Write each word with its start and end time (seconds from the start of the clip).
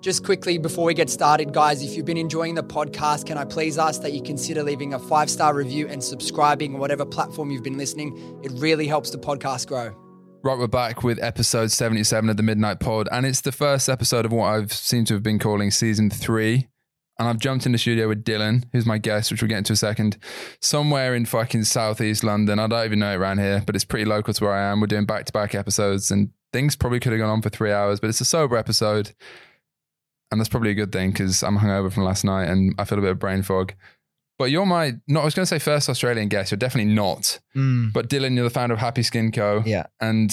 Just 0.00 0.24
quickly 0.24 0.58
before 0.58 0.84
we 0.84 0.94
get 0.94 1.10
started, 1.10 1.52
guys, 1.52 1.82
if 1.82 1.96
you've 1.96 2.06
been 2.06 2.16
enjoying 2.16 2.54
the 2.54 2.62
podcast, 2.62 3.26
can 3.26 3.36
I 3.36 3.44
please 3.44 3.78
ask 3.78 4.00
that 4.02 4.12
you 4.12 4.22
consider 4.22 4.62
leaving 4.62 4.94
a 4.94 4.98
five 4.98 5.28
star 5.28 5.54
review 5.54 5.88
and 5.88 6.02
subscribing 6.02 6.74
on 6.74 6.80
whatever 6.80 7.04
platform 7.04 7.50
you've 7.50 7.64
been 7.64 7.76
listening? 7.76 8.40
It 8.44 8.52
really 8.54 8.86
helps 8.86 9.10
the 9.10 9.18
podcast 9.18 9.66
grow. 9.66 9.96
Right, 10.44 10.56
we're 10.56 10.68
back 10.68 11.02
with 11.02 11.20
episode 11.20 11.72
77 11.72 12.30
of 12.30 12.36
the 12.36 12.44
Midnight 12.44 12.78
Pod, 12.78 13.08
and 13.10 13.26
it's 13.26 13.40
the 13.40 13.50
first 13.50 13.88
episode 13.88 14.24
of 14.24 14.30
what 14.30 14.46
I've 14.46 14.72
seemed 14.72 15.08
to 15.08 15.14
have 15.14 15.24
been 15.24 15.40
calling 15.40 15.72
season 15.72 16.10
three. 16.10 16.68
And 17.18 17.28
I've 17.28 17.40
jumped 17.40 17.66
in 17.66 17.72
the 17.72 17.78
studio 17.78 18.06
with 18.06 18.22
Dylan, 18.22 18.66
who's 18.70 18.86
my 18.86 18.98
guest, 18.98 19.32
which 19.32 19.42
we'll 19.42 19.48
get 19.48 19.58
into 19.58 19.72
a 19.72 19.76
second, 19.76 20.16
somewhere 20.62 21.16
in 21.16 21.26
fucking 21.26 21.64
southeast 21.64 22.22
London. 22.22 22.60
I 22.60 22.68
don't 22.68 22.84
even 22.84 23.00
know 23.00 23.14
it 23.14 23.16
around 23.16 23.38
here, 23.38 23.64
but 23.66 23.74
it's 23.74 23.84
pretty 23.84 24.04
local 24.04 24.32
to 24.32 24.44
where 24.44 24.52
I 24.52 24.70
am. 24.70 24.80
We're 24.80 24.86
doing 24.86 25.06
back 25.06 25.24
to 25.24 25.32
back 25.32 25.56
episodes, 25.56 26.12
and 26.12 26.30
things 26.52 26.76
probably 26.76 27.00
could 27.00 27.10
have 27.10 27.18
gone 27.18 27.30
on 27.30 27.42
for 27.42 27.50
three 27.50 27.72
hours, 27.72 27.98
but 27.98 28.08
it's 28.08 28.20
a 28.20 28.24
sober 28.24 28.56
episode. 28.56 29.12
And 30.30 30.40
that's 30.40 30.48
probably 30.48 30.70
a 30.70 30.74
good 30.74 30.92
thing 30.92 31.10
because 31.10 31.42
I'm 31.42 31.58
hungover 31.58 31.92
from 31.92 32.04
last 32.04 32.24
night 32.24 32.48
and 32.48 32.74
I 32.78 32.84
feel 32.84 32.98
a 32.98 33.02
bit 33.02 33.10
of 33.10 33.18
brain 33.18 33.42
fog. 33.42 33.72
But 34.38 34.50
you're 34.50 34.66
my, 34.66 34.94
not, 35.08 35.22
I 35.22 35.24
was 35.24 35.34
going 35.34 35.44
to 35.44 35.46
say 35.46 35.58
first 35.58 35.88
Australian 35.88 36.28
guest. 36.28 36.52
You're 36.52 36.58
definitely 36.58 36.92
not. 36.92 37.40
But 37.92 38.08
Dylan, 38.08 38.34
you're 38.36 38.44
the 38.44 38.50
founder 38.50 38.74
of 38.74 38.78
Happy 38.80 39.02
Skin 39.02 39.32
Co. 39.32 39.62
Yeah. 39.66 39.86
And 40.00 40.30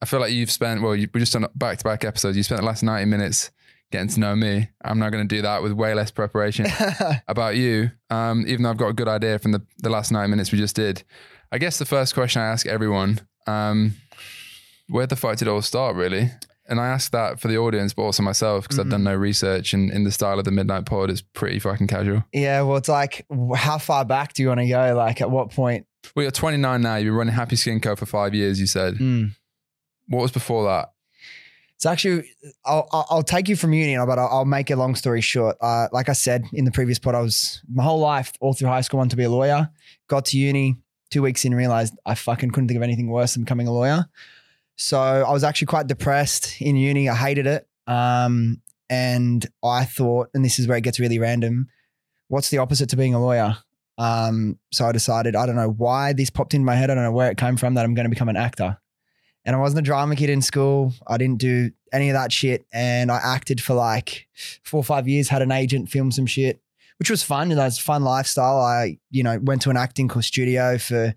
I 0.00 0.06
feel 0.06 0.20
like 0.20 0.32
you've 0.32 0.50
spent, 0.50 0.82
well, 0.82 0.94
you, 0.94 1.08
we 1.12 1.20
just 1.20 1.32
done 1.32 1.46
back 1.54 1.78
to 1.78 1.84
back 1.84 2.04
episodes. 2.04 2.36
You 2.36 2.42
spent 2.42 2.60
the 2.60 2.66
last 2.66 2.82
90 2.82 3.06
minutes 3.06 3.50
getting 3.90 4.08
to 4.08 4.20
know 4.20 4.34
me. 4.36 4.68
I'm 4.84 4.98
now 4.98 5.10
going 5.10 5.26
to 5.26 5.36
do 5.36 5.42
that 5.42 5.62
with 5.62 5.72
way 5.72 5.94
less 5.94 6.10
preparation 6.10 6.66
about 7.28 7.56
you, 7.56 7.90
um, 8.10 8.44
even 8.46 8.62
though 8.62 8.70
I've 8.70 8.76
got 8.76 8.88
a 8.88 8.94
good 8.94 9.08
idea 9.08 9.38
from 9.38 9.52
the, 9.52 9.62
the 9.78 9.90
last 9.90 10.10
90 10.10 10.30
minutes 10.30 10.50
we 10.52 10.58
just 10.58 10.74
did. 10.76 11.04
I 11.50 11.58
guess 11.58 11.78
the 11.78 11.84
first 11.84 12.14
question 12.14 12.42
I 12.42 12.46
ask 12.46 12.66
everyone, 12.66 13.20
um, 13.46 13.94
where 14.88 15.06
the 15.06 15.16
fuck 15.16 15.36
did 15.36 15.48
it 15.48 15.50
all 15.50 15.62
start, 15.62 15.94
really? 15.94 16.30
And 16.72 16.80
I 16.80 16.88
ask 16.88 17.12
that 17.12 17.38
for 17.38 17.48
the 17.48 17.58
audience, 17.58 17.92
but 17.92 18.00
also 18.04 18.22
myself, 18.22 18.64
because 18.64 18.78
I've 18.78 18.88
done 18.88 19.04
no 19.04 19.14
research. 19.14 19.74
And 19.74 19.90
in 19.90 20.04
the 20.04 20.10
style 20.10 20.38
of 20.38 20.46
the 20.46 20.50
Midnight 20.50 20.86
Pod, 20.86 21.10
it's 21.10 21.20
pretty 21.20 21.58
fucking 21.58 21.86
casual. 21.86 22.24
Yeah, 22.32 22.62
well, 22.62 22.78
it's 22.78 22.88
like, 22.88 23.26
how 23.54 23.76
far 23.76 24.06
back 24.06 24.32
do 24.32 24.40
you 24.40 24.48
want 24.48 24.60
to 24.60 24.66
go? 24.66 24.94
Like, 24.96 25.20
at 25.20 25.30
what 25.30 25.50
point? 25.50 25.86
Well, 26.16 26.22
you're 26.22 26.30
29 26.30 26.80
now. 26.80 26.96
You've 26.96 27.08
been 27.08 27.14
running 27.14 27.34
Happy 27.34 27.56
Skin 27.56 27.78
Co. 27.78 27.94
for 27.94 28.06
five 28.06 28.34
years, 28.34 28.58
you 28.58 28.66
said. 28.66 28.94
Mm. 28.94 29.32
What 30.08 30.22
was 30.22 30.32
before 30.32 30.64
that? 30.64 30.94
It's 31.76 31.84
actually, 31.84 32.30
I'll, 32.64 32.88
I'll 32.90 33.06
I'll 33.10 33.22
take 33.22 33.50
you 33.50 33.56
from 33.56 33.74
uni, 33.74 33.94
but 34.06 34.18
I'll, 34.18 34.28
I'll 34.28 34.44
make 34.46 34.70
a 34.70 34.76
long 34.76 34.94
story 34.94 35.20
short. 35.20 35.58
Uh, 35.60 35.88
like 35.92 36.08
I 36.08 36.14
said 36.14 36.46
in 36.54 36.64
the 36.64 36.70
previous 36.70 36.98
pod, 36.98 37.14
I 37.14 37.20
was 37.20 37.60
my 37.70 37.82
whole 37.82 38.00
life, 38.00 38.32
all 38.40 38.54
through 38.54 38.68
high 38.68 38.80
school, 38.80 38.96
wanted 38.96 39.10
to 39.10 39.16
be 39.16 39.24
a 39.24 39.30
lawyer. 39.30 39.68
Got 40.08 40.24
to 40.26 40.38
uni, 40.38 40.76
two 41.10 41.20
weeks 41.20 41.44
in, 41.44 41.54
realized 41.54 41.92
I 42.06 42.14
fucking 42.14 42.50
couldn't 42.52 42.68
think 42.68 42.78
of 42.78 42.82
anything 42.82 43.10
worse 43.10 43.34
than 43.34 43.44
becoming 43.44 43.68
a 43.68 43.72
lawyer. 43.72 44.06
So 44.82 44.98
I 44.98 45.30
was 45.30 45.44
actually 45.44 45.66
quite 45.66 45.86
depressed 45.86 46.60
in 46.60 46.74
uni. 46.74 47.08
I 47.08 47.14
hated 47.14 47.46
it. 47.46 47.68
Um, 47.86 48.62
and 48.90 49.46
I 49.62 49.84
thought, 49.84 50.30
and 50.34 50.44
this 50.44 50.58
is 50.58 50.66
where 50.66 50.76
it 50.76 50.80
gets 50.82 50.98
really 50.98 51.20
random, 51.20 51.68
what's 52.26 52.50
the 52.50 52.58
opposite 52.58 52.88
to 52.90 52.96
being 52.96 53.14
a 53.14 53.22
lawyer? 53.22 53.56
Um, 53.96 54.58
so 54.72 54.84
I 54.84 54.90
decided, 54.90 55.36
I 55.36 55.46
don't 55.46 55.54
know 55.54 55.70
why 55.70 56.14
this 56.14 56.30
popped 56.30 56.52
in 56.52 56.64
my 56.64 56.74
head. 56.74 56.90
I 56.90 56.96
don't 56.96 57.04
know 57.04 57.12
where 57.12 57.30
it 57.30 57.38
came 57.38 57.56
from 57.56 57.74
that 57.74 57.84
I'm 57.84 57.94
going 57.94 58.06
to 58.06 58.10
become 58.10 58.28
an 58.28 58.36
actor. 58.36 58.76
And 59.44 59.54
I 59.54 59.60
wasn't 59.60 59.78
a 59.78 59.82
drama 59.82 60.16
kid 60.16 60.30
in 60.30 60.42
school. 60.42 60.92
I 61.06 61.16
didn't 61.16 61.38
do 61.38 61.70
any 61.92 62.10
of 62.10 62.14
that 62.14 62.32
shit. 62.32 62.66
And 62.72 63.12
I 63.12 63.20
acted 63.22 63.60
for 63.60 63.74
like 63.74 64.26
four 64.64 64.80
or 64.80 64.84
five 64.84 65.06
years, 65.06 65.28
had 65.28 65.42
an 65.42 65.52
agent, 65.52 65.90
film 65.90 66.10
some 66.10 66.26
shit, 66.26 66.60
which 66.98 67.08
was 67.08 67.22
fun. 67.22 67.52
And 67.52 67.60
it 67.60 67.62
was 67.62 67.78
a 67.78 67.82
fun 67.82 68.02
lifestyle. 68.02 68.58
I, 68.58 68.98
you 69.12 69.22
know, 69.22 69.38
went 69.40 69.62
to 69.62 69.70
an 69.70 69.76
acting 69.76 70.10
studio 70.22 70.76
for 70.76 71.14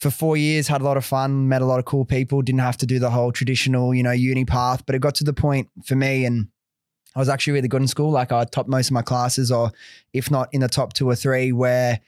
for 0.00 0.10
four 0.10 0.36
years, 0.36 0.66
had 0.68 0.80
a 0.80 0.84
lot 0.84 0.96
of 0.96 1.04
fun, 1.04 1.48
met 1.48 1.62
a 1.62 1.66
lot 1.66 1.78
of 1.78 1.84
cool 1.84 2.04
people, 2.04 2.40
didn't 2.42 2.60
have 2.60 2.76
to 2.78 2.86
do 2.86 2.98
the 2.98 3.10
whole 3.10 3.32
traditional, 3.32 3.94
you 3.94 4.02
know, 4.02 4.12
uni 4.12 4.44
path. 4.44 4.84
But 4.86 4.94
it 4.94 5.00
got 5.00 5.14
to 5.16 5.24
the 5.24 5.32
point 5.34 5.68
for 5.84 5.94
me 5.94 6.24
and 6.24 6.48
I 7.14 7.18
was 7.18 7.28
actually 7.28 7.54
really 7.54 7.68
good 7.68 7.82
in 7.82 7.88
school. 7.88 8.10
Like 8.10 8.32
I 8.32 8.44
topped 8.44 8.68
most 8.68 8.86
of 8.86 8.92
my 8.92 9.02
classes, 9.02 9.50
or 9.52 9.72
if 10.12 10.30
not 10.30 10.48
in 10.52 10.60
the 10.60 10.68
top 10.68 10.92
two 10.92 11.08
or 11.10 11.16
three, 11.16 11.50
where 11.52 12.00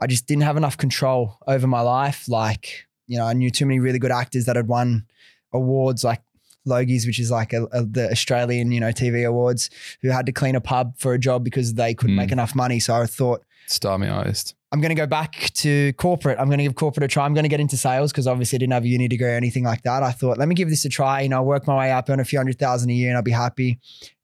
I 0.00 0.06
just 0.08 0.26
didn't 0.26 0.42
have 0.42 0.56
enough 0.56 0.76
control 0.76 1.38
over 1.46 1.66
my 1.66 1.80
life. 1.80 2.28
Like, 2.28 2.86
you 3.06 3.16
know, 3.18 3.24
I 3.24 3.32
knew 3.34 3.50
too 3.50 3.66
many 3.66 3.78
really 3.80 3.98
good 4.00 4.10
actors 4.10 4.46
that 4.46 4.56
had 4.56 4.66
won 4.68 5.06
awards 5.52 6.02
like 6.04 6.22
Logies, 6.66 7.06
which 7.06 7.18
is 7.20 7.30
like 7.30 7.52
a, 7.52 7.64
a- 7.72 7.84
the 7.84 8.10
Australian, 8.10 8.72
you 8.72 8.80
know, 8.80 8.88
TV 8.90 9.26
awards, 9.26 9.70
who 10.02 10.10
had 10.10 10.26
to 10.26 10.32
clean 10.32 10.54
a 10.56 10.60
pub 10.60 10.98
for 10.98 11.14
a 11.14 11.18
job 11.18 11.44
because 11.44 11.74
they 11.74 11.94
couldn't 11.94 12.14
Mm. 12.16 12.18
make 12.18 12.32
enough 12.32 12.54
money. 12.54 12.78
So 12.80 12.94
I 12.94 13.06
thought, 13.06 13.42
Star 13.68 13.96
me 13.98 14.08
artist. 14.08 14.54
I'm 14.70 14.80
going 14.80 14.90
to 14.90 14.94
go 14.94 15.06
back 15.06 15.50
to 15.54 15.94
corporate. 15.94 16.38
I'm 16.38 16.46
going 16.46 16.58
to 16.58 16.64
give 16.64 16.74
corporate 16.74 17.04
a 17.04 17.08
try. 17.08 17.24
I'm 17.24 17.32
going 17.32 17.44
to 17.44 17.48
get 17.48 17.60
into 17.60 17.78
sales 17.78 18.12
because 18.12 18.26
obviously 18.26 18.56
I 18.56 18.60
didn't 18.60 18.74
have 18.74 18.84
a 18.84 18.88
uni 18.88 19.08
degree 19.08 19.28
or 19.28 19.36
anything 19.36 19.64
like 19.64 19.82
that. 19.82 20.02
I 20.02 20.12
thought, 20.12 20.36
let 20.36 20.46
me 20.46 20.54
give 20.54 20.68
this 20.68 20.84
a 20.84 20.90
try. 20.90 21.22
You 21.22 21.30
know, 21.30 21.42
work 21.42 21.66
my 21.66 21.78
way 21.78 21.90
up, 21.90 22.10
earn 22.10 22.20
a 22.20 22.24
few 22.24 22.38
hundred 22.38 22.58
thousand 22.58 22.90
a 22.90 22.92
year, 22.92 23.08
and 23.08 23.16
I'll 23.16 23.22
be 23.22 23.30
happy. 23.30 23.78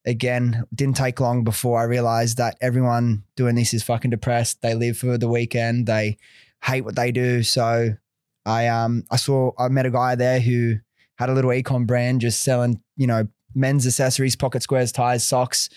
Again, 0.04 0.64
didn't 0.74 0.96
take 0.96 1.18
long 1.18 1.44
before 1.44 1.80
I 1.80 1.84
realized 1.84 2.36
that 2.36 2.58
everyone 2.60 3.24
doing 3.36 3.54
this 3.54 3.72
is 3.72 3.82
fucking 3.82 4.10
depressed. 4.10 4.60
They 4.60 4.74
live 4.74 4.98
for 4.98 5.16
the 5.16 5.28
weekend. 5.28 5.86
They 5.86 6.18
hate 6.62 6.82
what 6.82 6.96
they 6.96 7.10
do. 7.10 7.42
So 7.42 7.94
I 8.44 8.66
um 8.66 9.04
I 9.10 9.16
saw 9.16 9.52
I 9.58 9.68
met 9.68 9.86
a 9.86 9.90
guy 9.90 10.14
there 10.14 10.40
who 10.40 10.76
had 11.16 11.30
a 11.30 11.32
little 11.32 11.50
ecom 11.50 11.86
brand 11.86 12.20
just 12.20 12.42
selling, 12.42 12.82
you 12.96 13.06
know, 13.06 13.26
men's 13.54 13.86
accessories, 13.86 14.36
pocket 14.36 14.62
squares, 14.62 14.92
ties, 14.92 15.26
socks. 15.26 15.70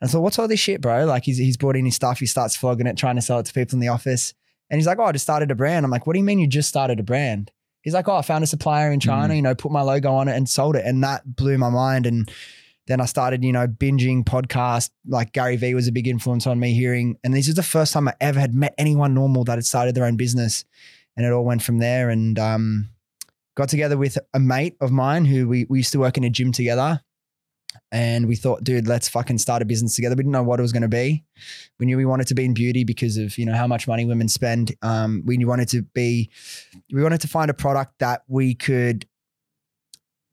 And 0.00 0.08
I 0.08 0.10
thought, 0.10 0.20
what's 0.20 0.38
all 0.38 0.48
this 0.48 0.60
shit, 0.60 0.80
bro? 0.80 1.06
Like 1.06 1.24
he's 1.24 1.38
he's 1.38 1.56
brought 1.56 1.76
in 1.76 1.84
his 1.84 1.94
stuff, 1.94 2.18
he 2.18 2.26
starts 2.26 2.56
flogging 2.56 2.86
it, 2.86 2.96
trying 2.96 3.16
to 3.16 3.22
sell 3.22 3.38
it 3.38 3.46
to 3.46 3.52
people 3.52 3.76
in 3.76 3.80
the 3.80 3.88
office. 3.88 4.34
And 4.70 4.78
he's 4.78 4.86
like, 4.86 4.98
Oh, 4.98 5.04
I 5.04 5.12
just 5.12 5.24
started 5.24 5.50
a 5.50 5.54
brand. 5.54 5.84
I'm 5.84 5.90
like, 5.90 6.06
what 6.06 6.14
do 6.14 6.18
you 6.18 6.24
mean 6.24 6.38
you 6.38 6.46
just 6.46 6.68
started 6.68 7.00
a 7.00 7.02
brand? 7.02 7.50
He's 7.82 7.94
like, 7.94 8.08
Oh, 8.08 8.16
I 8.16 8.22
found 8.22 8.44
a 8.44 8.46
supplier 8.46 8.90
in 8.90 9.00
China, 9.00 9.34
you 9.34 9.42
know, 9.42 9.54
put 9.54 9.72
my 9.72 9.82
logo 9.82 10.12
on 10.12 10.28
it 10.28 10.36
and 10.36 10.48
sold 10.48 10.76
it. 10.76 10.84
And 10.84 11.02
that 11.04 11.36
blew 11.36 11.56
my 11.56 11.70
mind. 11.70 12.06
And 12.06 12.30
then 12.86 13.00
I 13.00 13.04
started, 13.06 13.44
you 13.44 13.52
know, 13.52 13.66
binging 13.66 14.24
podcasts. 14.24 14.90
Like 15.06 15.32
Gary 15.32 15.56
Vee 15.56 15.74
was 15.74 15.88
a 15.88 15.92
big 15.92 16.08
influence 16.08 16.46
on 16.46 16.58
me 16.58 16.74
hearing. 16.74 17.16
And 17.24 17.34
this 17.34 17.48
is 17.48 17.54
the 17.54 17.62
first 17.62 17.92
time 17.92 18.08
I 18.08 18.14
ever 18.20 18.40
had 18.40 18.54
met 18.54 18.74
anyone 18.78 19.14
normal 19.14 19.44
that 19.44 19.56
had 19.56 19.66
started 19.66 19.94
their 19.94 20.04
own 20.04 20.16
business. 20.16 20.64
And 21.16 21.24
it 21.24 21.32
all 21.32 21.44
went 21.44 21.62
from 21.62 21.78
there. 21.78 22.10
And 22.10 22.38
um, 22.38 22.90
got 23.56 23.68
together 23.68 23.96
with 23.96 24.18
a 24.34 24.38
mate 24.38 24.76
of 24.80 24.92
mine 24.92 25.24
who 25.24 25.48
we, 25.48 25.66
we 25.68 25.78
used 25.78 25.92
to 25.92 25.98
work 25.98 26.16
in 26.16 26.24
a 26.24 26.30
gym 26.30 26.52
together. 26.52 27.02
And 27.92 28.26
we 28.26 28.34
thought, 28.34 28.64
dude, 28.64 28.88
let's 28.88 29.08
fucking 29.08 29.38
start 29.38 29.62
a 29.62 29.64
business 29.64 29.94
together. 29.94 30.14
We 30.14 30.24
didn't 30.24 30.32
know 30.32 30.42
what 30.42 30.58
it 30.58 30.62
was 30.62 30.72
going 30.72 30.82
to 30.82 30.88
be. 30.88 31.24
We 31.78 31.86
knew 31.86 31.96
we 31.96 32.04
wanted 32.04 32.26
to 32.28 32.34
be 32.34 32.44
in 32.44 32.52
beauty 32.52 32.84
because 32.84 33.16
of, 33.16 33.38
you 33.38 33.46
know, 33.46 33.54
how 33.54 33.66
much 33.66 33.86
money 33.86 34.04
women 34.04 34.28
spend. 34.28 34.74
Um, 34.82 35.22
we 35.24 35.36
knew 35.36 35.46
wanted 35.46 35.68
to 35.68 35.82
be, 35.82 36.30
we 36.92 37.02
wanted 37.02 37.20
to 37.20 37.28
find 37.28 37.50
a 37.50 37.54
product 37.54 38.00
that 38.00 38.22
we 38.26 38.54
could 38.54 39.06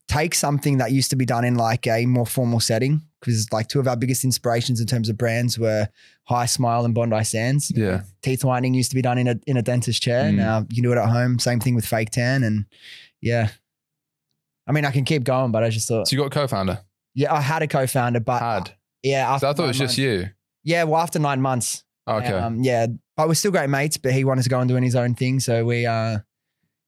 take 0.08 0.36
something 0.36 0.78
that 0.78 0.92
used 0.92 1.10
to 1.12 1.16
be 1.16 1.26
done 1.26 1.46
in 1.46 1.56
like 1.56 1.88
a 1.88 2.06
more 2.06 2.26
formal 2.26 2.60
setting. 2.60 3.02
Because 3.20 3.52
like 3.54 3.68
two 3.68 3.80
of 3.80 3.88
our 3.88 3.96
biggest 3.96 4.26
inspirations 4.26 4.82
in 4.82 4.88
terms 4.88 5.08
of 5.08 5.18
brands 5.18 5.58
were 5.58 5.88
Hismile 6.30 6.84
and 6.84 6.94
Bondi 6.94 7.24
Sands. 7.24 7.72
Yeah. 7.74 8.02
Teeth 8.22 8.44
whitening 8.44 8.74
used 8.74 8.90
to 8.92 8.96
be 8.96 9.02
done 9.02 9.18
in 9.18 9.28
a 9.28 9.36
in 9.48 9.56
a 9.56 9.62
dentist 9.62 10.02
chair. 10.02 10.26
Mm. 10.26 10.36
Now 10.36 10.60
you 10.70 10.76
can 10.76 10.84
do 10.84 10.92
it 10.92 10.98
at 10.98 11.08
home. 11.08 11.40
Same 11.40 11.62
thing 11.62 11.74
with 11.74 11.86
fake 11.86 12.10
tan. 12.10 12.44
And 12.44 12.66
yeah. 13.22 13.50
I 14.68 14.74
mean, 14.74 14.84
I 14.84 14.92
can 14.92 15.06
keep 15.06 15.24
going, 15.24 15.52
but 15.52 15.64
I 15.64 15.70
just 15.70 15.88
thought, 15.88 16.08
So 16.10 16.16
you 16.16 16.22
got 16.22 16.28
a 16.28 16.30
co-founder? 16.32 16.80
Yeah, 17.16 17.34
I 17.34 17.42
had 17.42 17.62
a 17.62 17.68
co-founder, 17.68 18.20
but 18.20 18.40
Had. 18.40 18.72
yeah, 19.04 19.38
So 19.38 19.50
I 19.50 19.54
thought 19.54 19.64
it 19.66 19.68
was 19.68 19.80
nine 19.80 19.88
just 19.88 19.98
you. 19.98 20.30
Yeah, 20.64 20.84
well, 20.84 21.02
after 21.02 21.20
nine 21.20 21.42
months, 21.42 21.84
Okay. 22.08 22.28
um, 22.34 22.62
yeah, 22.64 22.88
but 23.18 23.28
we're 23.28 23.34
still 23.36 23.52
great 23.52 23.70
mates. 23.70 23.98
But 23.98 24.14
he 24.14 24.24
wanted 24.24 24.44
to 24.44 24.50
go 24.50 24.60
and 24.60 24.68
doing 24.70 24.84
his 24.84 24.96
own 24.96 25.14
thing, 25.16 25.40
so 25.40 25.66
we, 25.66 25.86
uh, 25.86 26.20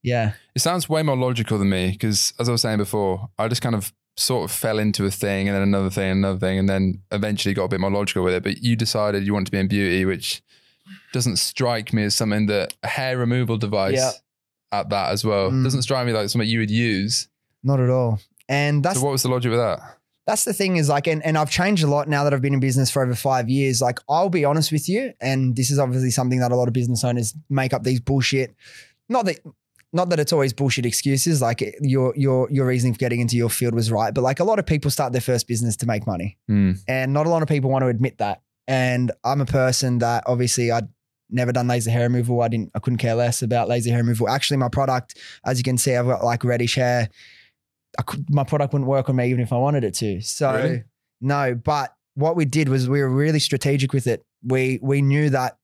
yeah, 0.03 0.33
It 0.55 0.59
sounds 0.61 0.87
way 0.87 1.03
more 1.03 1.17
logical 1.17 1.57
than 1.57 1.69
me 1.69 1.91
because, 1.91 2.33
as 2.39 2.47
I 2.47 2.51
was 2.51 2.61
saying 2.61 2.77
before, 2.77 3.29
I 3.37 3.47
just 3.47 3.61
kind 3.61 3.75
of 3.75 3.91
sort 4.17 4.49
of 4.49 4.55
fell 4.55 4.79
into 4.79 5.05
a 5.05 5.11
thing 5.11 5.49
and 5.49 5.55
then 5.55 5.61
another 5.63 5.89
thing 5.89 6.09
and 6.11 6.19
another 6.19 6.39
thing 6.39 6.57
and 6.57 6.69
then 6.69 7.01
eventually 7.11 7.53
got 7.53 7.65
a 7.65 7.67
bit 7.67 7.81
more 7.81 7.91
logical 7.91 8.23
with 8.23 8.33
it. 8.33 8.43
But 8.43 8.59
you 8.63 8.75
decided 8.77 9.25
you 9.25 9.33
want 9.33 9.47
to 9.47 9.51
be 9.51 9.59
in 9.59 9.67
beauty, 9.67 10.05
which 10.05 10.41
doesn't 11.11 11.35
strike 11.37 11.91
me 11.91 12.03
as 12.03 12.15
something 12.15 12.45
that 12.45 12.73
a 12.83 12.87
hair 12.87 13.17
removal 13.17 13.57
device 13.57 13.95
Yeah. 13.97 14.11
at 14.71 14.89
that 14.89 15.11
as 15.11 15.25
well 15.25 15.49
Mm. 15.51 15.63
doesn't 15.65 15.81
strike 15.81 16.05
me 16.07 16.13
like 16.13 16.29
something 16.29 16.47
you 16.47 16.59
would 16.59 16.71
use. 16.71 17.27
not 17.63 17.79
at 17.79 17.89
all. 17.89 18.19
And 18.47 18.83
that's 18.83 18.99
so 18.99 19.03
what 19.05 19.11
was 19.11 19.23
the 19.23 19.29
logic 19.29 19.49
with 19.49 19.59
that? 19.59 19.79
That's 20.27 20.43
the 20.43 20.53
thing 20.53 20.77
is 20.77 20.89
like, 20.89 21.07
and, 21.07 21.23
and 21.23 21.37
I've 21.37 21.49
changed 21.51 21.83
a 21.83 21.87
lot 21.87 22.07
now 22.07 22.23
that 22.23 22.33
I've 22.33 22.41
been 22.41 22.53
in 22.53 22.59
business 22.59 22.89
for 22.89 23.03
over 23.03 23.13
five 23.15 23.47
years. 23.49 23.81
Like, 23.81 23.99
I'll 24.09 24.29
be 24.29 24.43
honest 24.45 24.71
with 24.71 24.89
you, 24.89 25.13
and 25.21 25.55
this 25.55 25.69
is 25.71 25.77
obviously 25.79 26.11
something 26.11 26.39
that 26.39 26.51
a 26.51 26.55
lot 26.55 26.67
of 26.67 26.73
business 26.73 27.03
owners 27.03 27.33
make 27.49 27.73
up 27.73 27.83
these 27.83 27.99
bullshit. 27.99 28.55
Not 29.07 29.25
that, 29.25 29.39
not 29.93 30.09
that 30.09 30.19
it's 30.19 30.33
always 30.33 30.51
bullshit 30.51 30.85
excuses. 30.85 31.41
Like 31.41 31.63
your 31.79 32.13
your 32.17 32.49
your 32.51 32.65
reasoning 32.65 32.93
for 32.93 32.99
getting 32.99 33.19
into 33.19 33.37
your 33.37 33.49
field 33.49 33.75
was 33.75 33.91
right, 33.91 34.13
but 34.13 34.21
like 34.21 34.39
a 34.39 34.43
lot 34.43 34.57
of 34.59 34.65
people 34.65 34.89
start 34.91 35.11
their 35.11 35.21
first 35.21 35.47
business 35.47 35.75
to 35.77 35.85
make 35.85 36.07
money, 36.07 36.37
Hmm. 36.47 36.71
and 36.87 37.13
not 37.13 37.27
a 37.27 37.29
lot 37.29 37.41
of 37.43 37.47
people 37.47 37.69
want 37.69 37.83
to 37.83 37.87
admit 37.87 38.17
that. 38.17 38.41
And 38.67 39.11
I'm 39.23 39.41
a 39.41 39.45
person 39.45 39.99
that 39.99 40.23
obviously 40.25 40.71
I'd 40.71 40.87
never 41.29 41.51
done 41.51 41.67
laser 41.67 41.91
hair 41.91 42.03
removal. 42.03 42.41
I 42.41 42.47
didn't, 42.47 42.71
I 42.75 42.79
couldn't 42.79 42.97
care 42.97 43.13
less 43.15 43.41
about 43.43 43.67
laser 43.67 43.91
hair 43.91 43.99
removal. 43.99 44.27
Actually, 44.27 44.57
my 44.57 44.69
product, 44.69 45.17
as 45.45 45.59
you 45.59 45.63
can 45.63 45.77
see, 45.77 45.95
I've 45.95 46.05
got 46.07 46.23
like 46.23 46.43
reddish 46.43 46.75
hair. 46.75 47.09
I 47.97 48.01
could, 48.03 48.29
my 48.29 48.43
product 48.43 48.73
wouldn't 48.73 48.89
work 48.89 49.09
on 49.09 49.15
me 49.15 49.29
even 49.29 49.41
if 49.41 49.53
I 49.53 49.57
wanted 49.57 49.83
it 49.83 49.93
to. 49.95 50.21
So 50.21 50.53
Really? 50.53 50.83
no, 51.21 51.55
but 51.55 51.93
what 52.15 52.35
we 52.35 52.45
did 52.45 52.69
was 52.69 52.89
we 52.89 53.01
were 53.01 53.09
really 53.09 53.39
strategic 53.39 53.93
with 53.93 54.07
it. 54.07 54.25
We 54.43 54.79
we 54.81 55.01
knew 55.01 55.29
that 55.31 55.57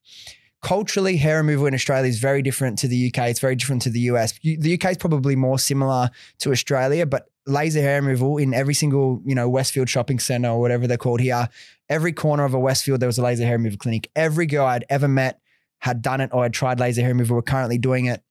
culturally 0.61 1.17
hair 1.17 1.37
removal 1.37 1.65
in 1.65 1.73
Australia 1.73 2.07
is 2.07 2.19
very 2.19 2.41
different 2.41 2.77
to 2.79 2.87
the 2.87 3.07
UK. 3.07 3.29
It's 3.29 3.39
very 3.39 3.55
different 3.55 3.81
to 3.83 3.89
the 3.89 4.01
US. 4.01 4.33
The 4.43 4.73
UK 4.75 4.91
is 4.91 4.97
probably 4.97 5.35
more 5.35 5.57
similar 5.57 6.09
to 6.39 6.51
Australia, 6.51 7.05
but 7.05 7.27
laser 7.47 7.81
hair 7.81 8.01
removal 8.01 8.37
in 8.37 8.53
every 8.53 8.75
single, 8.75 9.21
you 9.25 9.33
know, 9.33 9.49
Westfield 9.49 9.89
shopping 9.89 10.19
center 10.19 10.49
or 10.49 10.59
whatever 10.59 10.85
they're 10.85 10.97
called 10.97 11.19
here. 11.19 11.47
Every 11.89 12.13
corner 12.13 12.45
of 12.45 12.53
a 12.53 12.59
Westfield, 12.59 12.99
there 12.99 13.07
was 13.07 13.17
a 13.17 13.23
laser 13.23 13.43
hair 13.45 13.57
removal 13.57 13.79
clinic. 13.79 14.09
Every 14.15 14.45
girl 14.45 14.65
I'd 14.67 14.85
ever 14.89 15.07
met 15.07 15.39
had 15.79 16.01
done 16.03 16.21
it 16.21 16.29
or 16.31 16.43
had 16.43 16.53
tried 16.53 16.79
laser 16.79 17.01
hair 17.01 17.09
removal. 17.09 17.35
We're 17.37 17.41
currently 17.41 17.79
doing 17.79 18.05
it. 18.05 18.21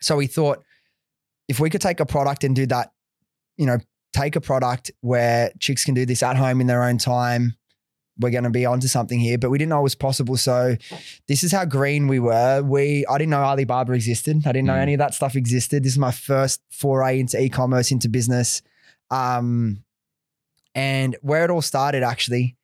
So 0.00 0.16
we 0.16 0.26
thought 0.26 0.62
if 1.48 1.58
we 1.58 1.70
could 1.70 1.80
take 1.80 2.00
a 2.00 2.06
product 2.06 2.44
and 2.44 2.54
do 2.54 2.66
that, 2.66 2.92
you 3.56 3.66
know, 3.66 3.78
take 4.12 4.36
a 4.36 4.40
product 4.40 4.90
where 5.00 5.50
chicks 5.60 5.84
can 5.84 5.94
do 5.94 6.06
this 6.06 6.22
at 6.22 6.36
home 6.36 6.60
in 6.60 6.66
their 6.66 6.82
own 6.82 6.98
time, 6.98 7.54
we're 8.18 8.30
going 8.30 8.44
to 8.44 8.50
be 8.50 8.64
onto 8.64 8.86
something 8.86 9.20
here. 9.20 9.36
But 9.36 9.50
we 9.50 9.58
didn't 9.58 9.68
know 9.70 9.80
it 9.80 9.82
was 9.82 9.94
possible. 9.94 10.36
So 10.38 10.76
this 11.28 11.44
is 11.44 11.52
how 11.52 11.66
green 11.66 12.08
we 12.08 12.18
were. 12.18 12.62
We 12.62 13.04
I 13.06 13.18
didn't 13.18 13.30
know 13.30 13.42
Alibaba 13.42 13.92
existed. 13.92 14.38
I 14.46 14.52
didn't 14.52 14.66
know 14.66 14.72
Mm. 14.74 14.80
any 14.82 14.94
of 14.94 14.98
that 14.98 15.12
stuff 15.12 15.36
existed. 15.36 15.82
This 15.84 15.92
is 15.92 15.98
my 15.98 16.12
first 16.12 16.62
foray 16.70 17.20
into 17.20 17.38
e-commerce, 17.40 17.90
into 17.90 18.08
business. 18.08 18.62
Um, 19.10 19.84
and 20.74 21.16
where 21.22 21.44
it 21.44 21.50
all 21.50 21.62
started, 21.62 22.02
actually, 22.02 22.56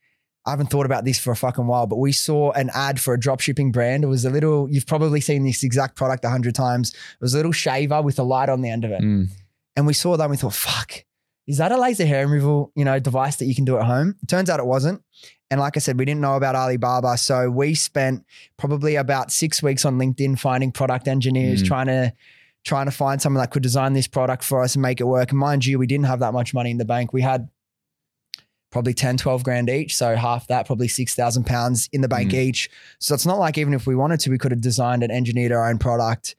I 0.44 0.50
haven't 0.50 0.70
thought 0.70 0.86
about 0.86 1.04
this 1.04 1.18
for 1.18 1.30
a 1.30 1.36
fucking 1.36 1.66
while, 1.66 1.86
but 1.86 1.96
we 1.98 2.12
saw 2.12 2.50
an 2.52 2.70
ad 2.74 3.00
for 3.00 3.14
a 3.14 3.20
drop 3.20 3.40
shipping 3.40 3.70
brand. 3.72 4.04
It 4.04 4.08
was 4.08 4.24
a 4.24 4.30
little, 4.30 4.68
you've 4.70 4.86
probably 4.86 5.20
seen 5.20 5.44
this 5.44 5.62
exact 5.62 5.96
product 5.96 6.24
a 6.24 6.30
hundred 6.30 6.54
times. 6.54 6.90
It 6.92 7.20
was 7.20 7.34
a 7.34 7.36
little 7.36 7.52
shaver 7.52 8.02
with 8.02 8.18
a 8.18 8.22
light 8.24 8.48
on 8.48 8.60
the 8.60 8.68
end 8.70 8.84
of 8.84 8.90
it. 8.90 9.02
Mm. 9.02 9.28
And 9.76 9.86
we 9.86 9.92
saw 9.94 10.16
that 10.16 10.24
and 10.24 10.30
we 10.30 10.36
thought, 10.36 10.54
fuck, 10.54 11.04
is 11.46 11.58
that 11.58 11.72
a 11.72 11.78
laser 11.78 12.06
hair 12.06 12.26
removal, 12.26 12.72
you 12.76 12.84
know, 12.84 12.98
device 12.98 13.36
that 13.36 13.46
you 13.46 13.54
can 13.54 13.64
do 13.64 13.76
at 13.78 13.84
home? 13.84 14.16
It 14.22 14.28
turns 14.28 14.48
out 14.50 14.60
it 14.60 14.66
wasn't. 14.66 15.02
And 15.50 15.60
like 15.60 15.76
I 15.76 15.80
said, 15.80 15.98
we 15.98 16.04
didn't 16.04 16.20
know 16.20 16.36
about 16.36 16.54
Alibaba. 16.54 17.16
So 17.18 17.50
we 17.50 17.74
spent 17.74 18.24
probably 18.56 18.96
about 18.96 19.30
six 19.32 19.62
weeks 19.62 19.84
on 19.84 19.98
LinkedIn 19.98 20.38
finding 20.38 20.72
product 20.72 21.08
engineers, 21.08 21.62
Mm. 21.62 21.66
trying 21.66 21.86
to 21.86 22.12
trying 22.64 22.86
to 22.86 22.92
find 22.92 23.20
someone 23.20 23.42
that 23.42 23.50
could 23.50 23.62
design 23.62 23.92
this 23.92 24.06
product 24.06 24.44
for 24.44 24.62
us 24.62 24.76
and 24.76 24.82
make 24.82 25.00
it 25.00 25.04
work. 25.04 25.30
And 25.30 25.38
mind 25.38 25.66
you, 25.66 25.80
we 25.80 25.86
didn't 25.88 26.06
have 26.06 26.20
that 26.20 26.32
much 26.32 26.54
money 26.54 26.70
in 26.70 26.78
the 26.78 26.84
bank. 26.84 27.12
We 27.12 27.20
had 27.20 27.48
probably 28.70 28.94
10, 28.94 29.16
12 29.16 29.42
grand 29.42 29.68
each. 29.68 29.96
So 29.96 30.14
half 30.14 30.46
that, 30.46 30.66
probably 30.66 30.86
6,000 30.86 31.44
pounds 31.44 31.88
in 31.92 32.02
the 32.02 32.08
bank 32.08 32.30
Mm. 32.30 32.34
each. 32.38 32.70
So 33.00 33.14
it's 33.14 33.26
not 33.26 33.38
like 33.40 33.58
even 33.58 33.74
if 33.74 33.84
we 33.86 33.96
wanted 33.96 34.20
to, 34.20 34.30
we 34.30 34.38
could 34.38 34.52
have 34.52 34.60
designed 34.60 35.02
and 35.02 35.10
engineered 35.12 35.50
our 35.52 35.68
own 35.68 35.78
product. 35.78 36.36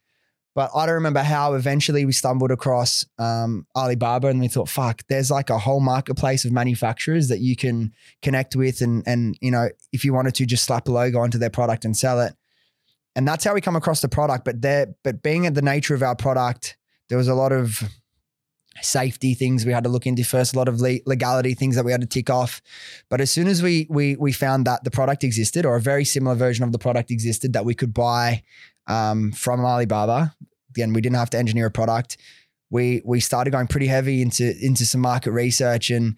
But 0.56 0.70
I 0.76 0.86
don't 0.86 0.96
remember 0.96 1.24
how 1.24 1.56
eventually 1.56 2.06
we 2.06 2.12
stumbled 2.12 2.52
across 2.52 3.06
um, 3.18 3.66
Alibaba 3.76 4.28
and 4.28 4.40
we 4.40 4.48
thought, 4.48 4.70
fuck, 4.70 5.02
there's 5.10 5.32
like 5.32 5.50
a 5.50 5.58
whole 5.58 5.80
marketplace 5.80 6.46
of 6.46 6.52
manufacturers 6.52 7.28
that 7.30 7.40
you 7.40 7.56
can 7.56 7.92
connect 8.22 8.56
with. 8.56 8.82
And, 8.82 9.04
and, 9.08 9.36
you 9.42 9.50
know, 9.50 9.70
if 9.92 10.06
you 10.06 10.14
wanted 10.14 10.36
to 10.36 10.46
just 10.46 10.66
slap 10.66 10.88
a 10.88 10.92
logo 10.92 11.20
onto 11.20 11.40
their 11.40 11.50
product 11.50 11.86
and 11.86 11.98
sell 11.98 12.22
it. 12.22 12.36
And 13.16 13.28
that's 13.28 13.44
how 13.44 13.54
we 13.54 13.62
come 13.62 13.76
across 13.76 14.02
the 14.02 14.10
product. 14.10 14.46
But 14.46 14.62
there, 14.62 14.94
but 15.04 15.24
being 15.24 15.48
at 15.48 15.56
the 15.56 15.62
nature 15.62 15.96
of 15.96 16.04
our 16.04 16.16
product, 16.16 16.78
there 17.10 17.18
was 17.18 17.28
a 17.28 17.36
lot 17.36 17.52
of 17.52 17.84
safety 18.82 19.34
things 19.36 19.66
we 19.66 19.72
had 19.72 19.84
to 19.84 19.90
look 19.90 20.08
into 20.08 20.24
first, 20.24 20.56
a 20.56 20.58
lot 20.58 20.68
of 20.68 20.82
le- 20.82 21.00
legality 21.06 21.54
things 21.54 21.76
that 21.76 21.86
we 21.86 21.92
had 21.92 22.02
to 22.02 22.08
tick 22.08 22.30
off. 22.30 22.62
But 23.10 23.22
as 23.22 23.32
soon 23.32 23.48
as 23.48 23.62
we 23.62 23.86
we 23.90 24.16
we 24.16 24.32
found 24.32 24.66
that 24.66 24.84
the 24.84 24.92
product 24.92 25.24
existed 25.24 25.66
or 25.66 25.76
a 25.76 25.82
very 25.82 26.06
similar 26.06 26.36
version 26.36 26.64
of 26.64 26.72
the 26.72 26.80
product 26.80 27.12
existed 27.12 27.54
that 27.54 27.66
we 27.66 27.76
could 27.76 27.94
buy 27.94 28.44
um, 28.88 29.32
from 29.32 29.60
Alibaba, 29.64 30.36
again 30.72 30.94
we 30.94 31.02
didn't 31.02 31.16
have 31.18 31.30
to 31.32 31.38
engineer 31.38 31.68
a 31.68 31.72
product. 31.72 32.18
We 32.70 33.02
we 33.06 33.20
started 33.20 33.52
going 33.52 33.68
pretty 33.68 33.88
heavy 33.88 34.22
into 34.22 34.54
into 34.66 34.86
some 34.86 35.02
market 35.02 35.32
research 35.32 35.90
and. 35.90 36.16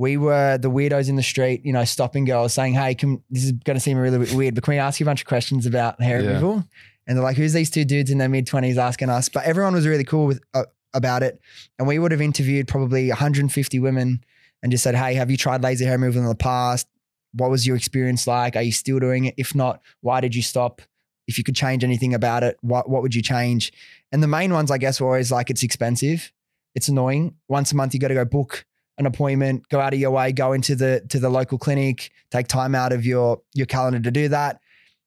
We 0.00 0.16
were 0.16 0.58
the 0.58 0.70
weirdos 0.70 1.08
in 1.08 1.16
the 1.16 1.24
street, 1.24 1.62
you 1.64 1.72
know, 1.72 1.82
stopping 1.84 2.24
girls 2.24 2.54
saying, 2.54 2.74
Hey, 2.74 2.94
can, 2.94 3.20
this 3.30 3.42
is 3.42 3.50
going 3.50 3.74
to 3.74 3.80
seem 3.80 3.98
a 3.98 4.00
really 4.00 4.18
bit 4.18 4.32
weird, 4.32 4.54
but 4.54 4.62
can 4.62 4.74
we 4.74 4.78
ask 4.78 5.00
you 5.00 5.04
a 5.04 5.08
bunch 5.08 5.22
of 5.22 5.26
questions 5.26 5.66
about 5.66 6.00
hair 6.00 6.20
Yeah. 6.22 6.28
removal? 6.28 6.62
And 7.08 7.16
they're 7.16 7.24
like, 7.24 7.36
Who's 7.36 7.52
these 7.52 7.68
two 7.68 7.84
dudes 7.84 8.08
in 8.08 8.18
their 8.18 8.28
mid 8.28 8.46
20s 8.46 8.76
asking 8.76 9.10
us? 9.10 9.28
But 9.28 9.42
everyone 9.44 9.74
was 9.74 9.88
really 9.88 10.04
cool 10.04 10.26
with, 10.26 10.40
uh, 10.54 10.66
about 10.94 11.24
it. 11.24 11.40
And 11.80 11.88
we 11.88 11.98
would 11.98 12.12
have 12.12 12.20
interviewed 12.20 12.68
probably 12.68 13.08
150 13.08 13.80
women 13.80 14.22
and 14.62 14.70
just 14.70 14.84
said, 14.84 14.94
Hey, 14.94 15.14
have 15.14 15.32
you 15.32 15.36
tried 15.36 15.64
laser 15.64 15.84
hair 15.84 15.94
removal 15.98 16.22
in 16.22 16.28
the 16.28 16.36
past? 16.36 16.86
What 17.32 17.50
was 17.50 17.66
your 17.66 17.74
experience 17.74 18.24
like? 18.28 18.54
Are 18.54 18.62
you 18.62 18.70
still 18.70 19.00
doing 19.00 19.24
it? 19.24 19.34
If 19.36 19.52
not, 19.52 19.82
why 20.00 20.20
did 20.20 20.32
you 20.32 20.42
stop? 20.42 20.80
If 21.28 21.38
you 21.38 21.44
could 21.44 21.54
change 21.54 21.84
anything 21.84 22.14
about 22.14 22.42
it, 22.42 22.56
what, 22.62 22.88
what 22.88 23.02
would 23.02 23.14
you 23.14 23.22
change? 23.22 23.72
And 24.10 24.22
the 24.22 24.26
main 24.26 24.52
ones, 24.52 24.70
I 24.70 24.78
guess, 24.78 25.00
were 25.00 25.06
always 25.06 25.30
like, 25.30 25.50
it's 25.50 25.62
expensive. 25.62 26.32
It's 26.74 26.88
annoying. 26.88 27.36
Once 27.48 27.70
a 27.70 27.76
month, 27.76 27.94
you 27.94 28.00
got 28.00 28.08
to 28.08 28.14
go 28.14 28.24
book 28.24 28.64
an 28.98 29.06
appointment, 29.06 29.68
go 29.68 29.80
out 29.80 29.94
of 29.94 30.00
your 30.00 30.10
way, 30.10 30.32
go 30.32 30.52
into 30.52 30.74
the 30.74 31.02
to 31.08 31.20
the 31.20 31.30
local 31.30 31.56
clinic, 31.56 32.10
take 32.30 32.48
time 32.48 32.74
out 32.74 32.92
of 32.92 33.06
your 33.06 33.40
your 33.54 33.66
calendar 33.66 34.00
to 34.00 34.10
do 34.10 34.28
that. 34.28 34.60